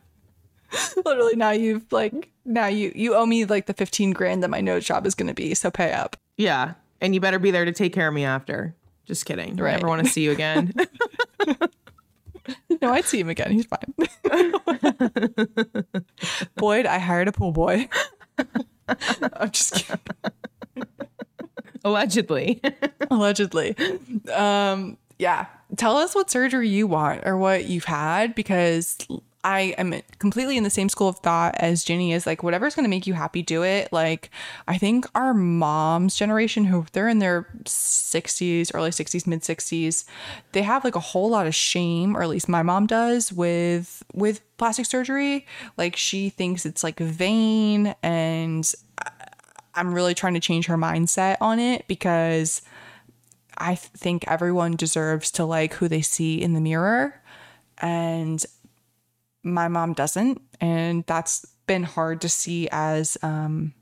Literally, 1.06 1.36
now 1.36 1.52
you've 1.52 1.92
like, 1.92 2.30
now 2.46 2.68
you, 2.68 2.94
you 2.96 3.14
owe 3.14 3.26
me 3.26 3.44
like 3.44 3.66
the 3.66 3.74
15 3.74 4.12
grand 4.12 4.42
that 4.42 4.50
my 4.50 4.62
nose 4.62 4.86
job 4.86 5.06
is 5.06 5.16
going 5.16 5.28
to 5.28 5.34
be. 5.34 5.54
So 5.54 5.70
pay 5.70 5.92
up. 5.92 6.16
Yeah. 6.38 6.76
And 7.04 7.14
you 7.14 7.22
better 7.22 7.38
be 7.38 7.52
there 7.52 7.66
to 7.66 7.72
take 7.72 7.94
care 7.94 8.08
of 8.08 8.14
me 8.16 8.26
after. 8.26 8.76
Just 9.06 9.26
kidding. 9.26 9.60
I 9.60 9.64
Right. 9.64 9.72
never 9.74 9.88
want 9.88 10.04
to 10.06 10.12
see 10.12 10.24
you 10.24 10.32
again. 10.32 10.74
No, 12.82 12.92
I'd 12.92 13.06
see 13.06 13.22
him 13.22 13.30
again. 13.30 13.52
He's 13.52 13.66
fine. 13.66 13.94
Boyd, 16.58 16.86
I 16.86 17.00
hired 17.00 17.30
a 17.30 17.32
pool 17.32 17.54
boy. 17.54 17.88
I'm 18.90 19.50
just 19.52 19.76
kidding. 19.76 20.02
Allegedly. 21.86 22.62
Allegedly. 23.10 23.78
Um, 24.34 24.98
yeah. 25.20 25.46
Tell 25.78 25.96
us 25.96 26.14
what 26.14 26.30
surgery 26.30 26.68
you 26.68 26.86
want 26.86 27.26
or 27.26 27.38
what 27.38 27.64
you've 27.66 27.86
had 27.86 28.36
because 28.36 28.98
I 29.44 29.76
am 29.78 30.02
completely 30.20 30.56
in 30.56 30.64
the 30.64 30.70
same 30.70 30.88
school 30.88 31.10
of 31.10 31.20
thought 31.20 31.56
as 31.58 31.84
Ginny 31.84 32.14
is 32.14 32.26
like 32.26 32.44
whatever's 32.44 32.76
going 32.76 32.86
to 32.86 32.90
make 32.90 33.06
you 33.06 33.14
happy 33.14 33.42
do 33.42 33.64
it. 33.64 33.92
Like 33.92 34.30
I 34.68 34.78
think 34.78 35.06
our 35.16 35.34
mom's 35.34 36.16
generation 36.16 36.66
who 36.66 36.86
they're 36.94 37.10
in 37.10 37.20
their 37.20 37.48
60s, 37.66 38.72
early 38.74 38.92
60s, 38.92 39.28
mid 39.28 39.42
60s, 39.42 40.06
they 40.54 40.62
have 40.62 40.84
like 40.84 40.96
a 40.96 41.02
whole 41.02 41.30
lot 41.30 41.46
of 41.46 41.54
shame 41.54 42.16
or 42.16 42.24
at 42.24 42.30
least 42.30 42.48
my 42.48 42.64
mom 42.64 42.88
does 42.88 43.34
with 43.34 44.04
with 44.14 44.42
plastic 44.58 44.86
surgery. 44.86 45.46
Like 45.78 45.96
she 45.98 46.30
thinks 46.30 46.66
it's 46.66 46.84
like 46.84 47.00
vain 47.00 47.96
and 48.02 48.72
I'm 49.76 49.94
really 49.94 50.14
trying 50.14 50.36
to 50.36 50.40
change 50.40 50.68
her 50.68 50.78
mindset 50.78 51.38
on 51.42 51.60
it 51.60 51.88
because 51.88 52.62
I 53.58 53.76
th- 53.76 53.80
think 53.80 54.26
everyone 54.28 54.76
deserves 54.76 55.32
to 55.32 55.46
like 55.46 55.74
who 55.76 55.88
they 55.88 56.02
see 56.02 56.42
in 56.42 56.54
the 56.54 56.62
mirror. 56.62 57.22
And 57.80 58.44
my 59.44 59.68
mom 59.68 59.94
doesn't. 59.94 60.42
And 60.60 61.06
that's 61.06 61.46
been 61.68 61.84
hard 61.84 62.22
to 62.22 62.30
see 62.30 62.68
as 62.72 63.18
um 63.22 63.74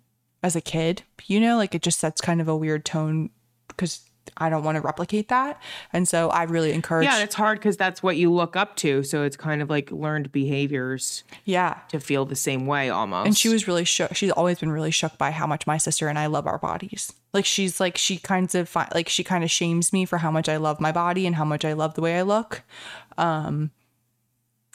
as 0.43 0.55
a 0.55 0.61
kid. 0.61 1.03
You 1.25 1.39
know, 1.39 1.57
like 1.57 1.75
it 1.75 1.81
just 1.81 1.99
sets 1.99 2.21
kind 2.21 2.41
of 2.41 2.47
a 2.47 2.55
weird 2.55 2.85
tone 2.85 3.29
because 3.67 4.01
I 4.37 4.49
don't 4.49 4.63
want 4.63 4.75
to 4.75 4.81
replicate 4.81 5.29
that. 5.29 5.61
And 5.93 6.07
so 6.07 6.29
I 6.29 6.43
really 6.43 6.71
encourage 6.71 7.05
yeah, 7.05 7.23
it's 7.23 7.35
hard 7.35 7.59
because 7.59 7.77
that's 7.77 8.01
what 8.01 8.17
you 8.17 8.31
look 8.31 8.55
up 8.55 8.75
to. 8.77 9.03
So 9.03 9.23
it's 9.23 9.35
kind 9.35 9.61
of 9.61 9.69
like 9.69 9.91
learned 9.91 10.31
behaviors 10.31 11.23
yeah. 11.45 11.79
to 11.89 11.99
feel 11.99 12.25
the 12.25 12.35
same 12.35 12.65
way 12.65 12.89
almost. 12.89 13.25
And 13.25 13.37
she 13.37 13.49
was 13.49 13.67
really 13.67 13.83
shook. 13.83 14.15
She's 14.15 14.31
always 14.31 14.59
been 14.59 14.71
really 14.71 14.91
shook 14.91 15.17
by 15.17 15.31
how 15.31 15.47
much 15.47 15.67
my 15.67 15.77
sister 15.77 16.07
and 16.07 16.17
I 16.17 16.27
love 16.27 16.47
our 16.47 16.57
bodies. 16.57 17.13
Like 17.33 17.45
she's 17.45 17.79
like 17.79 17.97
she 17.97 18.17
kind 18.17 18.53
of 18.55 18.75
like 18.93 19.09
she 19.09 19.23
kind 19.23 19.43
of 19.43 19.51
shames 19.51 19.91
me 19.91 20.05
for 20.05 20.19
how 20.19 20.31
much 20.31 20.49
I 20.49 20.57
love 20.57 20.79
my 20.79 20.91
body 20.91 21.25
and 21.25 21.35
how 21.35 21.45
much 21.45 21.65
I 21.65 21.73
love 21.73 21.95
the 21.95 22.01
way 22.01 22.17
I 22.17 22.21
look. 22.21 22.63
Um 23.17 23.71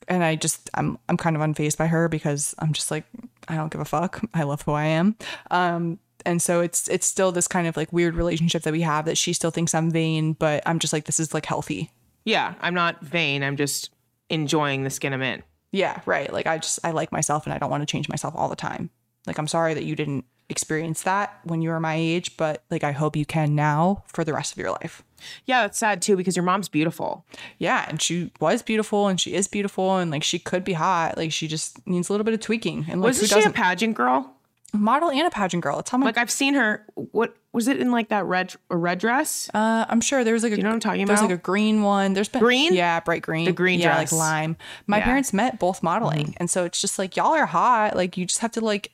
and 0.09 0.24
I 0.24 0.36
just 0.36 0.70
I'm 0.74 0.98
I'm 1.09 1.16
kind 1.16 1.36
of 1.36 1.42
unfazed 1.42 1.76
by 1.76 1.86
her 1.86 2.09
because 2.09 2.54
I'm 2.59 2.72
just 2.72 2.90
like 2.90 3.04
I 3.48 3.57
don't 3.57 3.70
give 3.70 3.80
a 3.80 3.84
fuck. 3.84 4.22
I 4.34 4.42
love 4.44 4.62
who 4.62 4.72
I 4.72 4.86
am. 4.86 5.16
Um 5.50 5.98
and 6.24 6.42
so 6.42 6.61
it's 6.61 6.88
it's 6.88 7.07
still 7.07 7.32
this 7.32 7.48
kind 7.48 7.66
of 7.66 7.76
like 7.76 7.92
weird 7.92 8.14
relationship 8.14 8.62
that 8.62 8.72
we 8.72 8.82
have 8.82 9.04
that 9.04 9.18
she 9.18 9.32
still 9.32 9.50
thinks 9.50 9.74
I'm 9.74 9.90
vain, 9.90 10.32
but 10.32 10.62
I'm 10.66 10.78
just 10.78 10.92
like 10.92 11.04
this 11.04 11.20
is 11.20 11.32
like 11.32 11.46
healthy. 11.46 11.90
Yeah, 12.24 12.54
I'm 12.61 12.74
not 12.74 13.00
vain. 13.00 13.42
I'm 13.42 13.57
just 13.57 13.90
enjoying 14.28 14.82
the 14.82 14.90
skin 14.90 15.12
I'm 15.12 15.22
in. 15.22 15.42
Yeah, 15.72 16.00
right. 16.07 16.32
Like 16.32 16.46
I 16.46 16.59
just 16.59 16.80
I 16.84 16.90
like 16.90 17.12
myself 17.12 17.46
and 17.46 17.52
I 17.52 17.59
don't 17.59 17.70
want 17.70 17.82
to 17.82 17.86
change 17.86 18.09
myself 18.09 18.34
all 18.36 18.48
the 18.48 18.57
time. 18.57 18.90
Like 19.26 19.38
I'm 19.38 19.48
sorry 19.48 19.74
that 19.74 19.84
you 19.84 19.94
didn't 19.94 20.24
experience 20.49 21.03
that 21.03 21.38
when 21.44 21.61
you 21.62 21.70
were 21.70 21.80
my 21.80 21.94
age, 21.94 22.36
but 22.36 22.62
like 22.70 22.84
I 22.84 22.92
hope 22.92 23.16
you 23.16 23.26
can 23.26 23.55
now 23.55 24.05
for 24.07 24.24
the 24.24 24.32
rest 24.32 24.53
of 24.53 24.59
your 24.59 24.70
life. 24.70 25.03
Yeah, 25.44 25.64
it's 25.64 25.78
sad 25.78 26.03
too 26.03 26.16
because 26.16 26.36
your 26.36 26.44
mom's 26.44 26.68
beautiful. 26.68 27.24
Yeah, 27.59 27.86
and 27.88 28.01
she 28.01 28.30
was 28.40 28.62
beautiful 28.62 29.09
and 29.09 29.20
she 29.20 29.34
is 29.34 29.49
beautiful 29.49 29.97
and 29.97 30.11
like 30.11 30.22
she 30.22 30.38
could 30.38 30.62
be 30.64 30.74
hot. 30.74 31.16
Like 31.16 31.32
she 31.32 31.49
just 31.49 31.84
needs 31.86 32.09
a 32.09 32.12
little 32.12 32.24
bit 32.24 32.34
of 32.34 32.40
tweaking. 32.40 32.86
And 32.88 33.01
like 33.01 33.09
Wasn't 33.09 33.30
she 33.42 33.49
a 33.49 33.53
pageant 33.53 33.94
girl? 33.97 34.32
model 34.72 35.11
and 35.11 35.26
a 35.26 35.30
pageant 35.30 35.62
girl. 35.62 35.82
How 35.88 35.97
my 35.97 36.07
Like 36.07 36.18
I've 36.18 36.30
seen 36.30 36.53
her. 36.55 36.84
What 36.94 37.34
was 37.53 37.66
it 37.66 37.80
in 37.80 37.90
like 37.90 38.09
that 38.11 38.26
red 38.26 38.55
a 38.70 38.76
red 38.76 38.99
dress? 38.99 39.49
uh, 39.55 39.86
I'm 39.88 40.03
sure 40.03 40.22
there 40.22 40.34
was 40.34 40.42
like 40.42 40.53
a 40.53 40.57
you 40.57 40.62
know 40.62 40.68
what 40.68 40.74
I'm 40.74 40.80
talking 40.80 41.07
there's 41.07 41.20
about? 41.20 41.30
like 41.30 41.38
a 41.38 41.42
green 41.42 41.82
one. 41.82 42.12
There's 42.12 42.28
been 42.28 42.42
Green? 42.42 42.74
Yeah, 42.74 43.01
bright 43.01 43.22
green. 43.22 43.47
The 43.47 43.53
green 43.53 43.80
yeah, 43.80 43.94
dress. 43.94 44.12
like 44.12 44.18
lime. 44.18 44.57
My 44.86 44.99
Yeah. 44.99 45.01
Mm-hmm. 45.01 45.09
parents 45.09 45.32
met 45.32 45.59
both 45.59 45.82
modeling. 45.82 46.34
And 46.36 46.51
so 46.51 46.64
it's 46.64 46.78
just 46.80 46.99
like 46.99 47.16
y'all 47.16 47.32
are 47.34 47.47
hot. 47.47 47.97
Like 47.97 48.18
you 48.18 48.26
just 48.26 48.40
have 48.40 48.53
to 48.53 48.61
like 48.61 48.90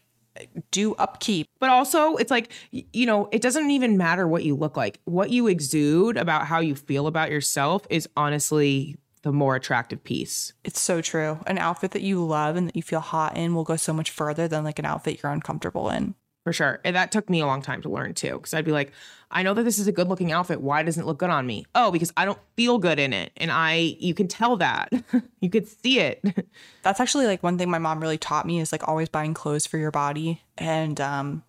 do 0.71 0.95
upkeep. 0.95 1.47
But 1.61 1.71
also, 1.71 2.17
it's 2.17 2.31
like, 2.31 2.51
you 2.71 3.07
know, 3.07 3.29
it 3.33 3.43
doesn't 3.43 3.71
even 3.71 3.97
matter 3.97 4.27
what 4.27 4.45
you 4.45 4.55
look 4.55 4.77
like. 4.77 5.01
What 5.05 5.31
you 5.31 5.47
exude 5.47 6.17
about 6.17 6.47
how 6.47 6.61
you 6.61 6.75
feel 6.75 7.07
about 7.07 7.31
yourself 7.31 7.87
is 7.91 8.09
honestly 8.17 8.97
the 9.23 9.33
more 9.33 9.55
attractive 9.55 10.03
piece. 10.03 10.53
It's 10.65 10.81
so 10.81 11.01
true. 11.01 11.39
An 11.47 11.59
outfit 11.59 11.93
that 11.93 12.03
you 12.03 12.25
love 12.25 12.57
and 12.57 12.69
that 12.69 12.77
you 12.77 12.83
feel 12.83 13.01
hot 13.01 13.37
in 13.37 13.55
will 13.55 13.65
go 13.65 13.77
so 13.77 13.93
much 13.93 14.11
further 14.11 14.49
than 14.49 14.65
like 14.65 14.79
an 14.79 14.85
outfit 14.85 15.23
you're 15.23 15.33
uncomfortable 15.33 15.91
in. 15.91 16.15
For 16.45 16.53
sure. 16.53 16.81
And 16.85 16.97
that 16.97 17.13
took 17.13 17.31
me 17.31 17.41
a 17.41 17.47
long 17.47 17.63
time 17.63 17.83
to 17.83 17.89
learn 17.89 18.15
too. 18.15 18.39
Cause 18.41 18.53
I'd 18.53 18.65
be 18.65 18.73
like, 18.73 18.93
I 19.31 19.43
know 19.45 19.55
that 19.55 19.63
this 19.63 19.79
is 19.79 19.87
a 19.87 19.93
good 19.93 20.09
looking 20.09 20.33
outfit. 20.33 20.61
Why 20.61 20.83
doesn't 20.83 21.03
it 21.03 21.07
look 21.07 21.19
good 21.19 21.31
on 21.31 21.47
me? 21.47 21.65
Oh, 21.75 21.93
because 21.93 22.13
I 22.17 22.25
don't 22.25 22.39
feel 22.57 22.79
good 22.79 22.99
in 22.99 23.13
it. 23.13 23.31
And 23.37 23.51
I, 23.53 23.97
you 24.01 24.13
can 24.13 24.27
tell 24.27 24.57
that. 24.57 24.93
you 25.41 25.49
could 25.49 25.69
see 25.69 26.01
it. 26.01 26.21
That's 26.83 26.99
actually 26.99 27.27
like 27.27 27.43
one 27.45 27.59
thing 27.59 27.71
my 27.71 27.79
mom 27.79 28.01
really 28.01 28.19
taught 28.19 28.45
me 28.45 28.59
is 28.61 28.73
like 28.73 28.89
always 28.89 29.09
buying 29.09 29.35
clothes 29.35 29.67
for 29.67 29.79
your 29.79 29.93
body. 29.93 30.43
And 30.59 31.01
um 31.01 31.43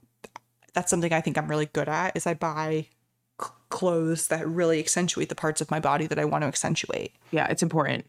that's 0.73 0.89
something 0.89 1.13
I 1.13 1.21
think 1.21 1.37
I'm 1.37 1.47
really 1.47 1.67
good 1.67 1.87
at 1.87 2.15
is 2.17 2.25
I 2.25 2.33
buy 2.33 2.87
c- 3.39 3.49
clothes 3.69 4.27
that 4.29 4.47
really 4.47 4.79
accentuate 4.79 5.29
the 5.29 5.35
parts 5.35 5.61
of 5.61 5.69
my 5.69 5.79
body 5.79 6.07
that 6.07 6.17
I 6.17 6.25
want 6.25 6.41
to 6.41 6.47
accentuate. 6.47 7.13
yeah, 7.31 7.47
it's 7.47 7.61
important. 7.61 8.05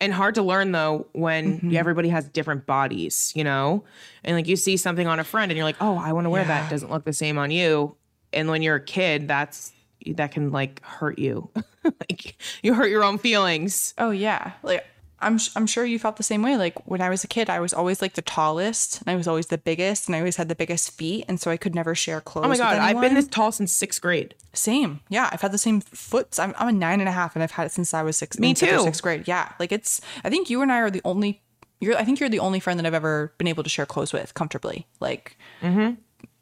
And 0.00 0.14
hard 0.14 0.34
to 0.36 0.42
learn 0.42 0.72
though 0.72 1.06
when 1.12 1.58
mm-hmm. 1.58 1.76
everybody 1.76 2.08
has 2.08 2.28
different 2.28 2.66
bodies, 2.66 3.32
you 3.34 3.44
know? 3.44 3.84
And 4.24 4.36
like 4.36 4.48
you 4.48 4.56
see 4.56 4.76
something 4.76 5.06
on 5.06 5.20
a 5.20 5.24
friend 5.24 5.50
and 5.50 5.56
you're 5.56 5.66
like, 5.66 5.76
oh, 5.80 5.98
I 5.98 6.12
want 6.12 6.24
to 6.24 6.30
wear 6.30 6.44
that. 6.44 6.66
It 6.66 6.70
doesn't 6.70 6.90
look 6.90 7.04
the 7.04 7.12
same 7.12 7.36
on 7.38 7.50
you. 7.50 7.96
And 8.32 8.48
when 8.48 8.62
you're 8.62 8.76
a 8.76 8.84
kid, 8.84 9.28
that's 9.28 9.72
that 10.06 10.32
can 10.32 10.50
like 10.50 10.82
hurt 10.82 11.18
you. 11.18 11.50
like 11.84 12.36
you 12.62 12.74
hurt 12.74 12.88
your 12.88 13.04
own 13.04 13.18
feelings. 13.18 13.94
Oh 13.98 14.10
yeah. 14.10 14.52
Like 14.62 14.86
I'm 15.22 15.38
I'm 15.54 15.66
sure 15.66 15.84
you 15.84 15.98
felt 15.98 16.16
the 16.16 16.22
same 16.22 16.42
way. 16.42 16.56
Like 16.56 16.86
when 16.88 17.00
I 17.00 17.10
was 17.10 17.24
a 17.24 17.28
kid, 17.28 17.50
I 17.50 17.60
was 17.60 17.74
always 17.74 18.00
like 18.00 18.14
the 18.14 18.22
tallest, 18.22 19.00
and 19.00 19.10
I 19.10 19.16
was 19.16 19.28
always 19.28 19.48
the 19.48 19.58
biggest, 19.58 20.06
and 20.08 20.16
I 20.16 20.20
always 20.20 20.36
had 20.36 20.48
the 20.48 20.54
biggest 20.54 20.90
feet, 20.92 21.24
and 21.28 21.40
so 21.40 21.50
I 21.50 21.56
could 21.56 21.74
never 21.74 21.94
share 21.94 22.20
clothes. 22.20 22.44
Oh 22.44 22.48
my 22.48 22.52
with 22.52 22.58
God, 22.60 22.76
I've 22.76 23.00
been 23.00 23.14
this 23.14 23.28
tall 23.28 23.52
since 23.52 23.72
sixth 23.72 24.00
grade. 24.00 24.34
Same. 24.52 25.00
Yeah. 25.08 25.28
I've 25.32 25.40
had 25.42 25.52
the 25.52 25.58
same 25.58 25.80
foot. 25.80 26.38
I'm, 26.40 26.54
I'm 26.58 26.68
a 26.68 26.72
nine 26.72 26.98
and 27.00 27.08
a 27.08 27.12
half 27.12 27.36
and 27.36 27.42
I've 27.42 27.52
had 27.52 27.66
it 27.66 27.72
since 27.72 27.94
I 27.94 28.02
was 28.02 28.16
six. 28.16 28.38
Me 28.38 28.50
in 28.50 28.56
fifth 28.56 28.72
or 28.72 28.78
too. 28.78 28.82
Sixth 28.82 29.02
grade. 29.02 29.28
Yeah. 29.28 29.52
Like 29.60 29.70
it's, 29.70 30.00
I 30.24 30.28
think 30.30 30.50
you 30.50 30.60
and 30.60 30.72
I 30.72 30.78
are 30.78 30.90
the 30.90 31.00
only, 31.04 31.40
you're, 31.78 31.96
I 31.96 32.02
think 32.02 32.18
you're 32.18 32.28
the 32.28 32.40
only 32.40 32.58
friend 32.58 32.76
that 32.80 32.84
I've 32.84 32.94
ever 32.94 33.32
been 33.38 33.46
able 33.46 33.62
to 33.62 33.70
share 33.70 33.86
clothes 33.86 34.12
with 34.12 34.34
comfortably. 34.34 34.88
Like, 34.98 35.36
Mm-hmm. 35.62 35.94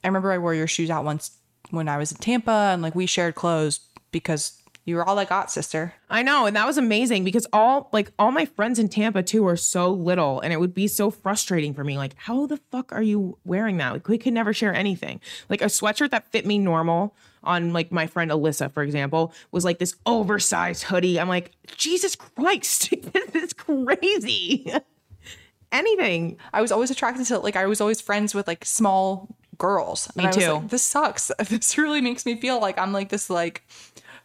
I 0.05 0.07
remember 0.07 0.33
I 0.33 0.39
wore 0.39 0.55
your 0.55 0.66
shoes 0.66 0.89
out 0.89 1.05
once 1.05 1.33
when 1.70 1.87
I 1.87 1.99
was 1.99 2.12
in 2.12 2.18
Tampa 2.18 2.70
and 2.72 2.81
like 2.81 2.95
we 2.95 3.05
shared 3.05 3.35
clothes 3.35 3.81
because 4.11 4.57
you 4.89 4.97
were 4.97 5.05
all 5.05 5.18
I 5.18 5.26
got, 5.26 5.51
sister. 5.51 5.93
I 6.09 6.22
know, 6.22 6.47
and 6.47 6.57
that 6.57 6.66
was 6.66 6.78
amazing 6.78 7.22
because 7.22 7.47
all 7.53 7.91
like 7.93 8.11
all 8.18 8.32
my 8.32 8.47
friends 8.47 8.78
in 8.78 8.89
Tampa 8.89 9.22
too 9.22 9.47
are 9.47 9.57
so 9.57 9.93
little, 9.93 10.41
and 10.41 10.53
it 10.53 10.59
would 10.59 10.72
be 10.72 10.89
so 10.89 11.11
frustrating 11.11 11.74
for 11.74 11.84
me. 11.84 11.99
Like, 11.99 12.14
how 12.16 12.47
the 12.47 12.57
fuck 12.72 12.91
are 12.93 13.03
you 13.03 13.36
wearing 13.45 13.76
that? 13.76 13.93
Like, 13.93 14.09
we 14.09 14.16
could 14.16 14.32
never 14.32 14.55
share 14.55 14.74
anything. 14.74 15.20
Like 15.51 15.61
a 15.61 15.66
sweatshirt 15.66 16.11
that 16.11 16.32
fit 16.32 16.47
me 16.47 16.59
normal 16.59 17.14
on 17.45 17.72
like 17.72 17.93
my 17.93 18.07
friend 18.07 18.30
Alyssa, 18.30 18.72
for 18.72 18.82
example, 18.82 19.34
was 19.53 19.64
like 19.64 19.78
this 19.78 19.95
oversized 20.07 20.84
hoodie. 20.84 21.20
I'm 21.20 21.28
like, 21.28 21.53
Jesus 21.76 22.16
Christ, 22.16 22.91
this 23.12 23.34
is 23.34 23.53
crazy. 23.53 24.72
Anything. 25.70 26.39
I 26.55 26.62
was 26.62 26.72
always 26.72 26.91
attracted 26.91 27.26
to, 27.26 27.39
like, 27.41 27.57
I 27.57 27.66
was 27.66 27.82
always 27.82 28.01
friends 28.01 28.34
with 28.34 28.49
like 28.49 28.64
small 28.64 29.28
girls. 29.59 30.09
Me 30.16 30.24
I 30.24 30.28
was 30.28 30.36
too. 30.36 30.53
like, 30.53 30.68
this 30.68 30.82
sucks. 30.82 31.30
This 31.49 31.76
really 31.76 32.01
makes 32.01 32.24
me 32.24 32.41
feel 32.41 32.61
like 32.61 32.78
I'm 32.78 32.93
like 32.93 33.11
this, 33.11 33.28
like, 33.28 33.66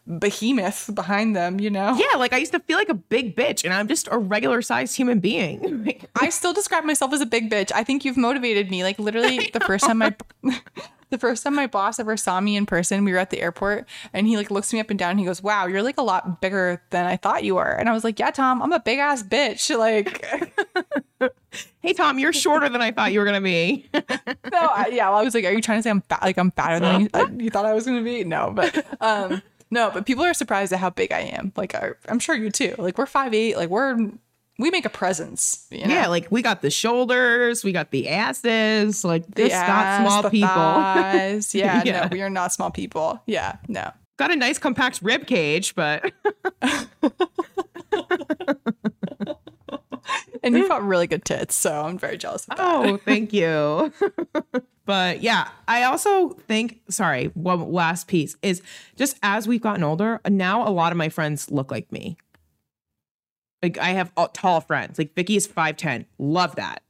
behemoth 0.06 0.94
behind 0.94 1.34
them, 1.34 1.58
you 1.60 1.70
know? 1.70 1.96
Yeah, 1.96 2.18
like 2.18 2.32
I 2.32 2.38
used 2.38 2.52
to 2.52 2.60
feel 2.60 2.78
like 2.78 2.88
a 2.88 2.94
big 2.94 3.36
bitch, 3.36 3.64
and 3.64 3.72
I'm 3.72 3.88
just 3.88 4.08
a 4.10 4.18
regular 4.18 4.62
sized 4.62 4.96
human 4.96 5.20
being. 5.20 5.98
I 6.16 6.28
still 6.28 6.52
describe 6.52 6.84
myself 6.84 7.12
as 7.12 7.20
a 7.20 7.26
big 7.26 7.50
bitch. 7.50 7.72
I 7.74 7.84
think 7.84 8.04
you've 8.04 8.16
motivated 8.16 8.70
me. 8.70 8.82
Like 8.82 8.98
literally 8.98 9.50
the 9.52 9.60
first 9.60 9.86
time 9.86 9.98
my 9.98 10.14
the 11.10 11.18
first 11.18 11.44
time 11.44 11.54
my 11.54 11.66
boss 11.66 11.98
ever 11.98 12.16
saw 12.16 12.40
me 12.40 12.56
in 12.56 12.66
person, 12.66 13.04
we 13.04 13.12
were 13.12 13.18
at 13.18 13.30
the 13.30 13.40
airport 13.40 13.88
and 14.12 14.26
he 14.26 14.36
like 14.36 14.50
looks 14.50 14.72
me 14.72 14.80
up 14.80 14.90
and 14.90 14.98
down 14.98 15.12
and 15.12 15.20
he 15.20 15.26
goes, 15.26 15.42
Wow, 15.42 15.66
you're 15.66 15.82
like 15.82 15.98
a 15.98 16.02
lot 16.02 16.40
bigger 16.40 16.82
than 16.90 17.06
I 17.06 17.16
thought 17.16 17.44
you 17.44 17.54
were. 17.54 17.70
And 17.70 17.88
I 17.88 17.92
was 17.92 18.04
like, 18.04 18.18
Yeah, 18.18 18.30
Tom, 18.30 18.62
I'm 18.62 18.72
a 18.72 18.80
big 18.80 18.98
ass 18.98 19.22
bitch. 19.22 19.76
Like 19.76 20.24
hey 21.80 21.92
Tom, 21.92 22.18
you're 22.18 22.32
shorter 22.32 22.68
than 22.68 22.82
I 22.82 22.90
thought 22.90 23.12
you 23.12 23.20
were 23.20 23.24
gonna 23.26 23.40
be. 23.40 23.88
no, 23.94 24.00
I, 24.52 24.88
yeah. 24.92 25.08
Well, 25.08 25.18
I 25.18 25.22
was 25.22 25.34
like, 25.34 25.44
Are 25.44 25.52
you 25.52 25.62
trying 25.62 25.78
to 25.78 25.82
say 25.82 25.90
I'm 25.90 26.02
fat 26.02 26.22
like 26.22 26.36
I'm 26.36 26.50
fatter 26.50 26.80
than 26.80 27.02
you, 27.02 27.08
uh, 27.14 27.26
you 27.38 27.50
thought 27.50 27.64
I 27.64 27.74
was 27.74 27.86
gonna 27.86 28.02
be? 28.02 28.24
No, 28.24 28.52
but 28.54 28.84
um 29.00 29.40
no, 29.74 29.90
but 29.90 30.06
people 30.06 30.24
are 30.24 30.34
surprised 30.34 30.72
at 30.72 30.78
how 30.78 30.90
big 30.90 31.12
I 31.12 31.20
am. 31.20 31.52
Like 31.56 31.74
I, 31.74 31.90
I'm 32.08 32.20
sure 32.20 32.34
you 32.36 32.50
too. 32.50 32.74
Like 32.78 32.96
we're 32.96 33.06
five 33.06 33.34
eight, 33.34 33.56
like 33.56 33.68
we're 33.68 33.96
we 34.58 34.70
make 34.70 34.84
a 34.84 34.88
presence. 34.90 35.66
You 35.70 35.86
know? 35.86 35.94
Yeah, 35.94 36.06
like 36.06 36.30
we 36.30 36.40
got 36.40 36.62
the 36.62 36.70
shoulders, 36.70 37.64
we 37.64 37.72
got 37.72 37.90
the 37.90 38.08
asses, 38.08 39.04
like 39.04 39.26
the 39.26 39.32
this 39.34 39.52
not 39.52 40.06
small 40.06 40.22
the 40.22 40.30
people. 40.30 40.48
thighs. 40.48 41.54
Yeah, 41.54 41.82
Yeah. 41.84 42.02
no, 42.02 42.08
we 42.12 42.22
are 42.22 42.30
not 42.30 42.52
small 42.52 42.70
people. 42.70 43.20
Yeah, 43.26 43.56
no. 43.68 43.90
got 44.16 44.30
a 44.30 44.36
nice 44.36 44.58
compact 44.58 45.00
rib 45.02 45.26
cage, 45.26 45.74
but 45.74 46.12
And 50.44 50.56
you've 50.56 50.68
got 50.68 50.82
really 50.86 51.06
good 51.06 51.24
tits, 51.24 51.54
so 51.54 51.82
I'm 51.82 51.98
very 51.98 52.16
jealous 52.16 52.46
of 52.48 52.56
that. 52.56 52.60
oh, 52.60 52.96
thank 53.04 53.32
you. 53.32 53.92
but 54.86 55.22
yeah, 55.22 55.48
I 55.66 55.84
also 55.84 56.30
think, 56.30 56.80
sorry, 56.88 57.26
one 57.34 57.72
last 57.72 58.06
piece 58.06 58.36
is 58.42 58.62
just 58.96 59.18
as 59.22 59.48
we've 59.48 59.62
gotten 59.62 59.82
older, 59.82 60.20
now 60.28 60.66
a 60.66 60.70
lot 60.70 60.92
of 60.92 60.98
my 60.98 61.08
friends 61.08 61.50
look 61.50 61.70
like 61.70 61.90
me. 61.90 62.16
Like 63.62 63.78
I 63.78 63.90
have 63.90 64.12
all- 64.16 64.28
tall 64.28 64.60
friends. 64.60 64.98
Like 64.98 65.14
Vicky 65.14 65.36
is 65.36 65.48
5'10. 65.48 66.04
Love 66.18 66.56
that. 66.56 66.82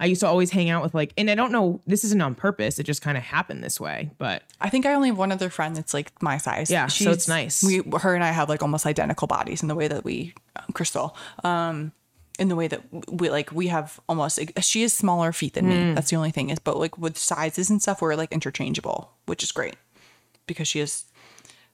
I 0.00 0.06
used 0.06 0.20
to 0.22 0.26
always 0.26 0.50
hang 0.50 0.68
out 0.68 0.82
with 0.82 0.94
like, 0.94 1.12
and 1.16 1.30
I 1.30 1.34
don't 1.34 1.52
know, 1.52 1.80
this 1.86 2.02
isn't 2.04 2.20
on 2.20 2.34
purpose. 2.34 2.78
It 2.78 2.84
just 2.84 3.02
kind 3.02 3.16
of 3.16 3.22
happened 3.22 3.62
this 3.62 3.78
way. 3.78 4.10
But 4.18 4.42
I 4.60 4.68
think 4.68 4.84
I 4.84 4.94
only 4.94 5.08
have 5.10 5.18
one 5.18 5.30
other 5.30 5.48
friend 5.48 5.76
that's 5.76 5.94
like 5.94 6.10
my 6.20 6.38
size. 6.38 6.70
Yeah, 6.70 6.88
so 6.88 7.10
it's 7.12 7.28
nice. 7.28 7.62
We, 7.62 7.82
her 8.00 8.14
and 8.14 8.24
I 8.24 8.32
have 8.32 8.48
like 8.48 8.62
almost 8.62 8.84
identical 8.84 9.28
bodies 9.28 9.62
in 9.62 9.68
the 9.68 9.74
way 9.76 9.86
that 9.88 10.04
we, 10.04 10.34
um, 10.56 10.64
Crystal, 10.72 11.16
um, 11.44 11.92
in 12.38 12.48
the 12.48 12.56
way 12.56 12.66
that 12.68 12.82
we 13.10 13.28
like 13.30 13.52
we 13.52 13.68
have 13.68 14.00
almost. 14.08 14.38
She 14.60 14.82
has 14.82 14.92
smaller 14.92 15.32
feet 15.32 15.54
than 15.54 15.64
Hmm. 15.64 15.70
me. 15.88 15.94
That's 15.94 16.10
the 16.10 16.16
only 16.16 16.30
thing 16.30 16.50
is, 16.50 16.58
but 16.58 16.76
like 16.78 16.96
with 16.98 17.16
sizes 17.18 17.70
and 17.70 17.80
stuff, 17.82 18.00
we're 18.02 18.14
like 18.14 18.32
interchangeable, 18.32 19.10
which 19.26 19.42
is 19.42 19.52
great 19.52 19.76
because 20.46 20.66
she 20.68 20.78
has 20.80 21.04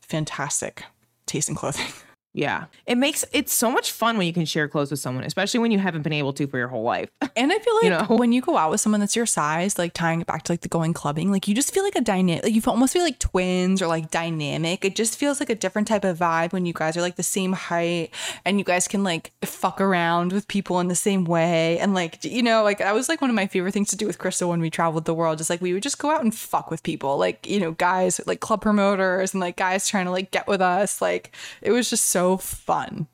fantastic 0.01 0.85
taste 1.27 1.49
in 1.49 1.55
clothing. 1.55 1.87
yeah, 2.39 2.67
it 2.87 2.97
makes 2.97 3.25
it's 3.33 3.53
so 3.53 3.69
much 3.69 3.91
fun 3.91 4.17
when 4.17 4.27
you 4.29 4.33
can 4.33 4.45
share 4.45 4.69
clothes 4.69 4.93
with 4.93 5.01
someone, 5.01 5.25
especially 5.25 5.59
when 5.59 5.73
you 5.73 5.81
haven't 5.81 6.03
been 6.03 6.13
able 6.13 6.33
to 6.35 6.47
for 6.47 6.57
your 6.57 6.69
whole 6.69 6.85
life. 6.85 7.11
And 7.37 7.53
I 7.53 7.59
feel 7.61 7.75
like 7.77 7.85
You 7.85 7.91
know? 7.91 8.17
when 8.17 8.33
you 8.33 8.41
go 8.41 8.57
out 8.57 8.71
with 8.73 8.81
someone 8.81 8.99
that's 8.99 9.15
your 9.15 9.27
size, 9.27 9.79
like 9.79 9.93
tying 9.93 10.21
it 10.21 10.27
back 10.27 10.43
to 10.45 10.53
like 10.53 10.63
the 10.63 10.69
going 10.69 10.93
clubbing, 10.93 11.31
like 11.31 11.47
you 11.47 11.55
just 11.55 11.73
feel 11.73 11.85
like 11.85 11.95
a 11.95 12.01
dynamic, 12.01 12.43
like 12.43 12.53
you 12.53 12.61
almost 12.67 12.93
feel 12.93 13.03
like 13.03 13.21
twins 13.21 13.81
or 13.81 13.87
like 13.87 14.11
dynamic. 14.11 14.85
It 14.85 14.97
just 14.97 15.17
feels 15.17 15.39
like 15.39 15.49
a 15.49 15.55
different 15.55 15.87
type 15.87 16.05
of 16.05 16.19
vibe 16.19 16.53
when 16.53 16.67
you 16.67 16.73
guys 16.73 16.97
are 16.97 17.01
like 17.01 17.15
the 17.15 17.23
same 17.23 17.53
height 17.53 18.11
and 18.45 18.59
you 18.59 18.65
guys 18.65 18.89
can 18.89 19.05
like 19.05 19.31
fuck 19.45 19.81
around 19.81 20.33
with 20.33 20.49
people 20.49 20.81
in 20.81 20.89
the 20.89 20.97
same 20.97 21.25
way. 21.25 21.79
And 21.79 21.95
like, 21.95 22.25
you 22.25 22.43
know, 22.43 22.65
like 22.65 22.79
that 22.79 22.93
was 22.95 23.09
like 23.09 23.21
one 23.21 23.31
of 23.31 23.37
my 23.37 23.47
favorite 23.47 23.73
things 23.73 23.91
to 23.91 23.97
do 23.97 24.07
with 24.07 24.19
Crystal 24.19 24.49
when 24.51 24.61
we 24.61 24.69
traveled 24.71 25.05
the 25.05 25.15
world. 25.15 25.39
Just 25.39 25.51
like 25.51 25.61
we 25.61 25.73
would 25.73 25.83
just 25.83 25.99
go 25.99 26.11
out 26.11 26.23
and 26.23 26.35
fuck 26.35 26.73
with 26.73 26.83
people, 26.83 27.19
like, 27.19 27.49
you 27.49 27.61
know, 27.61 27.71
guys, 27.73 28.21
like 28.27 28.41
club 28.41 28.63
promoters 28.63 29.33
and 29.33 29.41
like 29.41 29.57
guys 29.57 29.87
trying 29.89 30.07
to 30.07 30.11
like 30.13 30.33
get 30.33 30.49
with 30.49 30.61
us. 30.61 31.01
Like 31.01 31.35
it 31.63 31.71
was 31.71 31.89
just 31.89 32.07
so 32.07 32.28
fun. 32.37 33.07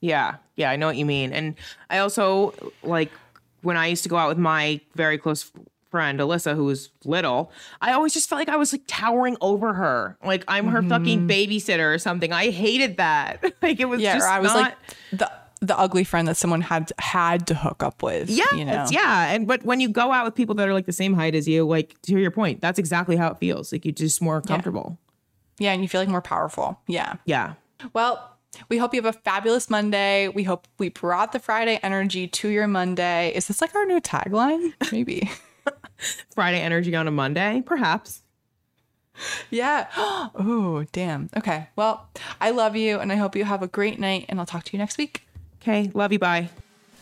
Yeah, 0.00 0.36
yeah, 0.56 0.70
I 0.70 0.76
know 0.76 0.86
what 0.86 0.96
you 0.96 1.06
mean. 1.06 1.32
And 1.32 1.54
I 1.90 1.98
also 1.98 2.54
like 2.82 3.10
when 3.62 3.76
I 3.76 3.86
used 3.86 4.02
to 4.04 4.08
go 4.08 4.16
out 4.16 4.28
with 4.28 4.38
my 4.38 4.80
very 4.94 5.18
close 5.18 5.50
friend 5.90 6.20
Alyssa, 6.20 6.54
who 6.54 6.64
was 6.64 6.90
little. 7.04 7.50
I 7.80 7.92
always 7.92 8.12
just 8.12 8.28
felt 8.28 8.38
like 8.38 8.48
I 8.50 8.56
was 8.56 8.72
like 8.72 8.82
towering 8.86 9.36
over 9.40 9.72
her, 9.72 10.16
like 10.22 10.44
I'm 10.46 10.66
her 10.68 10.82
fucking 10.82 11.26
babysitter 11.26 11.92
or 11.92 11.98
something. 11.98 12.32
I 12.32 12.50
hated 12.50 12.98
that. 12.98 13.42
like 13.62 13.80
it 13.80 13.86
was 13.86 14.00
Mm-hmm. 14.00 14.18
Yeah, 14.18 14.30
I 14.30 14.40
was 14.40 14.52
not. 14.52 14.56
like 14.62 14.74
the 15.12 15.32
the 15.60 15.76
ugly 15.76 16.04
friend 16.04 16.28
that 16.28 16.36
someone 16.36 16.60
had 16.60 16.92
had 17.00 17.46
to 17.48 17.54
hook 17.54 17.82
up 17.82 18.02
with. 18.02 18.30
yeah, 18.30 18.44
you 18.54 18.64
know? 18.64 18.86
yeah, 18.90 19.32
and 19.32 19.46
but 19.48 19.64
when 19.64 19.80
you 19.80 19.88
go 19.88 20.12
out 20.12 20.24
with 20.24 20.34
people 20.36 20.54
that 20.56 20.68
are 20.68 20.72
like 20.74 20.86
the 20.86 20.92
same 20.92 21.14
height 21.14 21.34
as 21.34 21.48
you, 21.48 21.66
like 21.66 22.00
to 22.02 22.16
your 22.18 22.30
point, 22.30 22.60
that's 22.60 22.78
exactly 22.78 23.16
how 23.16 23.28
it 23.32 23.38
feels. 23.38 23.72
Like 23.72 23.84
you're 23.84 23.92
just 23.92 24.22
more 24.22 24.40
comfortable. 24.40 24.98
Yeah, 25.58 25.72
and 25.72 25.82
you 25.82 25.88
feel 25.88 26.00
like 26.00 26.08
more 26.08 26.22
powerful. 26.22 26.78
Yeah. 26.86 27.14
Yeah. 27.24 27.54
Well, 27.92 28.37
we 28.68 28.78
hope 28.78 28.94
you 28.94 29.02
have 29.02 29.14
a 29.14 29.18
fabulous 29.18 29.70
Monday. 29.70 30.28
We 30.28 30.44
hope 30.44 30.66
we 30.78 30.88
brought 30.88 31.32
the 31.32 31.38
Friday 31.38 31.78
energy 31.82 32.28
to 32.28 32.48
your 32.48 32.66
Monday. 32.66 33.32
Is 33.34 33.48
this 33.48 33.60
like 33.60 33.74
our 33.74 33.86
new 33.86 34.00
tagline? 34.00 34.72
Maybe. 34.92 35.30
Friday 36.34 36.60
energy 36.60 36.94
on 36.94 37.08
a 37.08 37.10
Monday? 37.10 37.62
Perhaps. 37.64 38.22
Yeah. 39.50 39.88
oh, 39.96 40.84
damn. 40.92 41.28
Okay. 41.36 41.68
Well, 41.76 42.08
I 42.40 42.50
love 42.50 42.76
you 42.76 42.98
and 42.98 43.12
I 43.12 43.16
hope 43.16 43.36
you 43.36 43.44
have 43.44 43.62
a 43.62 43.68
great 43.68 43.98
night 43.98 44.26
and 44.28 44.38
I'll 44.38 44.46
talk 44.46 44.64
to 44.64 44.72
you 44.72 44.78
next 44.78 44.98
week. 44.98 45.26
Okay. 45.60 45.90
Love 45.94 46.12
you. 46.12 46.18
Bye. 46.18 46.50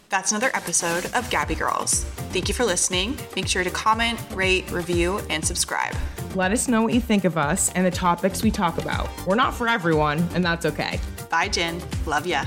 That's 0.09 0.31
another 0.31 0.51
episode 0.55 1.07
of 1.15 1.29
Gabby 1.31 1.57
Girls. 1.57 2.05
Thank 2.33 2.49
you 2.49 2.55
for 2.55 2.65
listening. 2.65 3.19
Make 3.35 3.49
sure 3.49 3.65
to 3.65 3.71
comment, 3.71 4.21
rate, 4.33 4.71
review, 4.71 5.21
and 5.31 5.45
subscribe. 5.45 5.97
Let 6.37 6.53
us 6.53 6.69
know 6.69 6.83
what 6.83 6.95
you 6.95 7.01
think 7.01 7.25
of 7.25 7.37
us 7.37 7.73
and 7.73 7.85
the 7.85 7.91
topics 7.91 8.43
we 8.43 8.51
talk 8.51 8.79
about. 8.79 9.09
We're 9.27 9.35
not 9.35 9.53
for 9.55 9.67
everyone, 9.69 10.19
and 10.35 10.45
that's 10.45 10.65
okay. 10.67 11.01
Bye, 11.29 11.49
Jen. 11.49 11.83
Love 12.07 12.27
ya. 12.27 12.45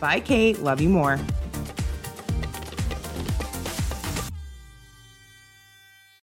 Bye, 0.00 0.20
Kate. 0.20 0.58
Love 0.58 0.80
you 0.80 0.90
more. 0.90 1.18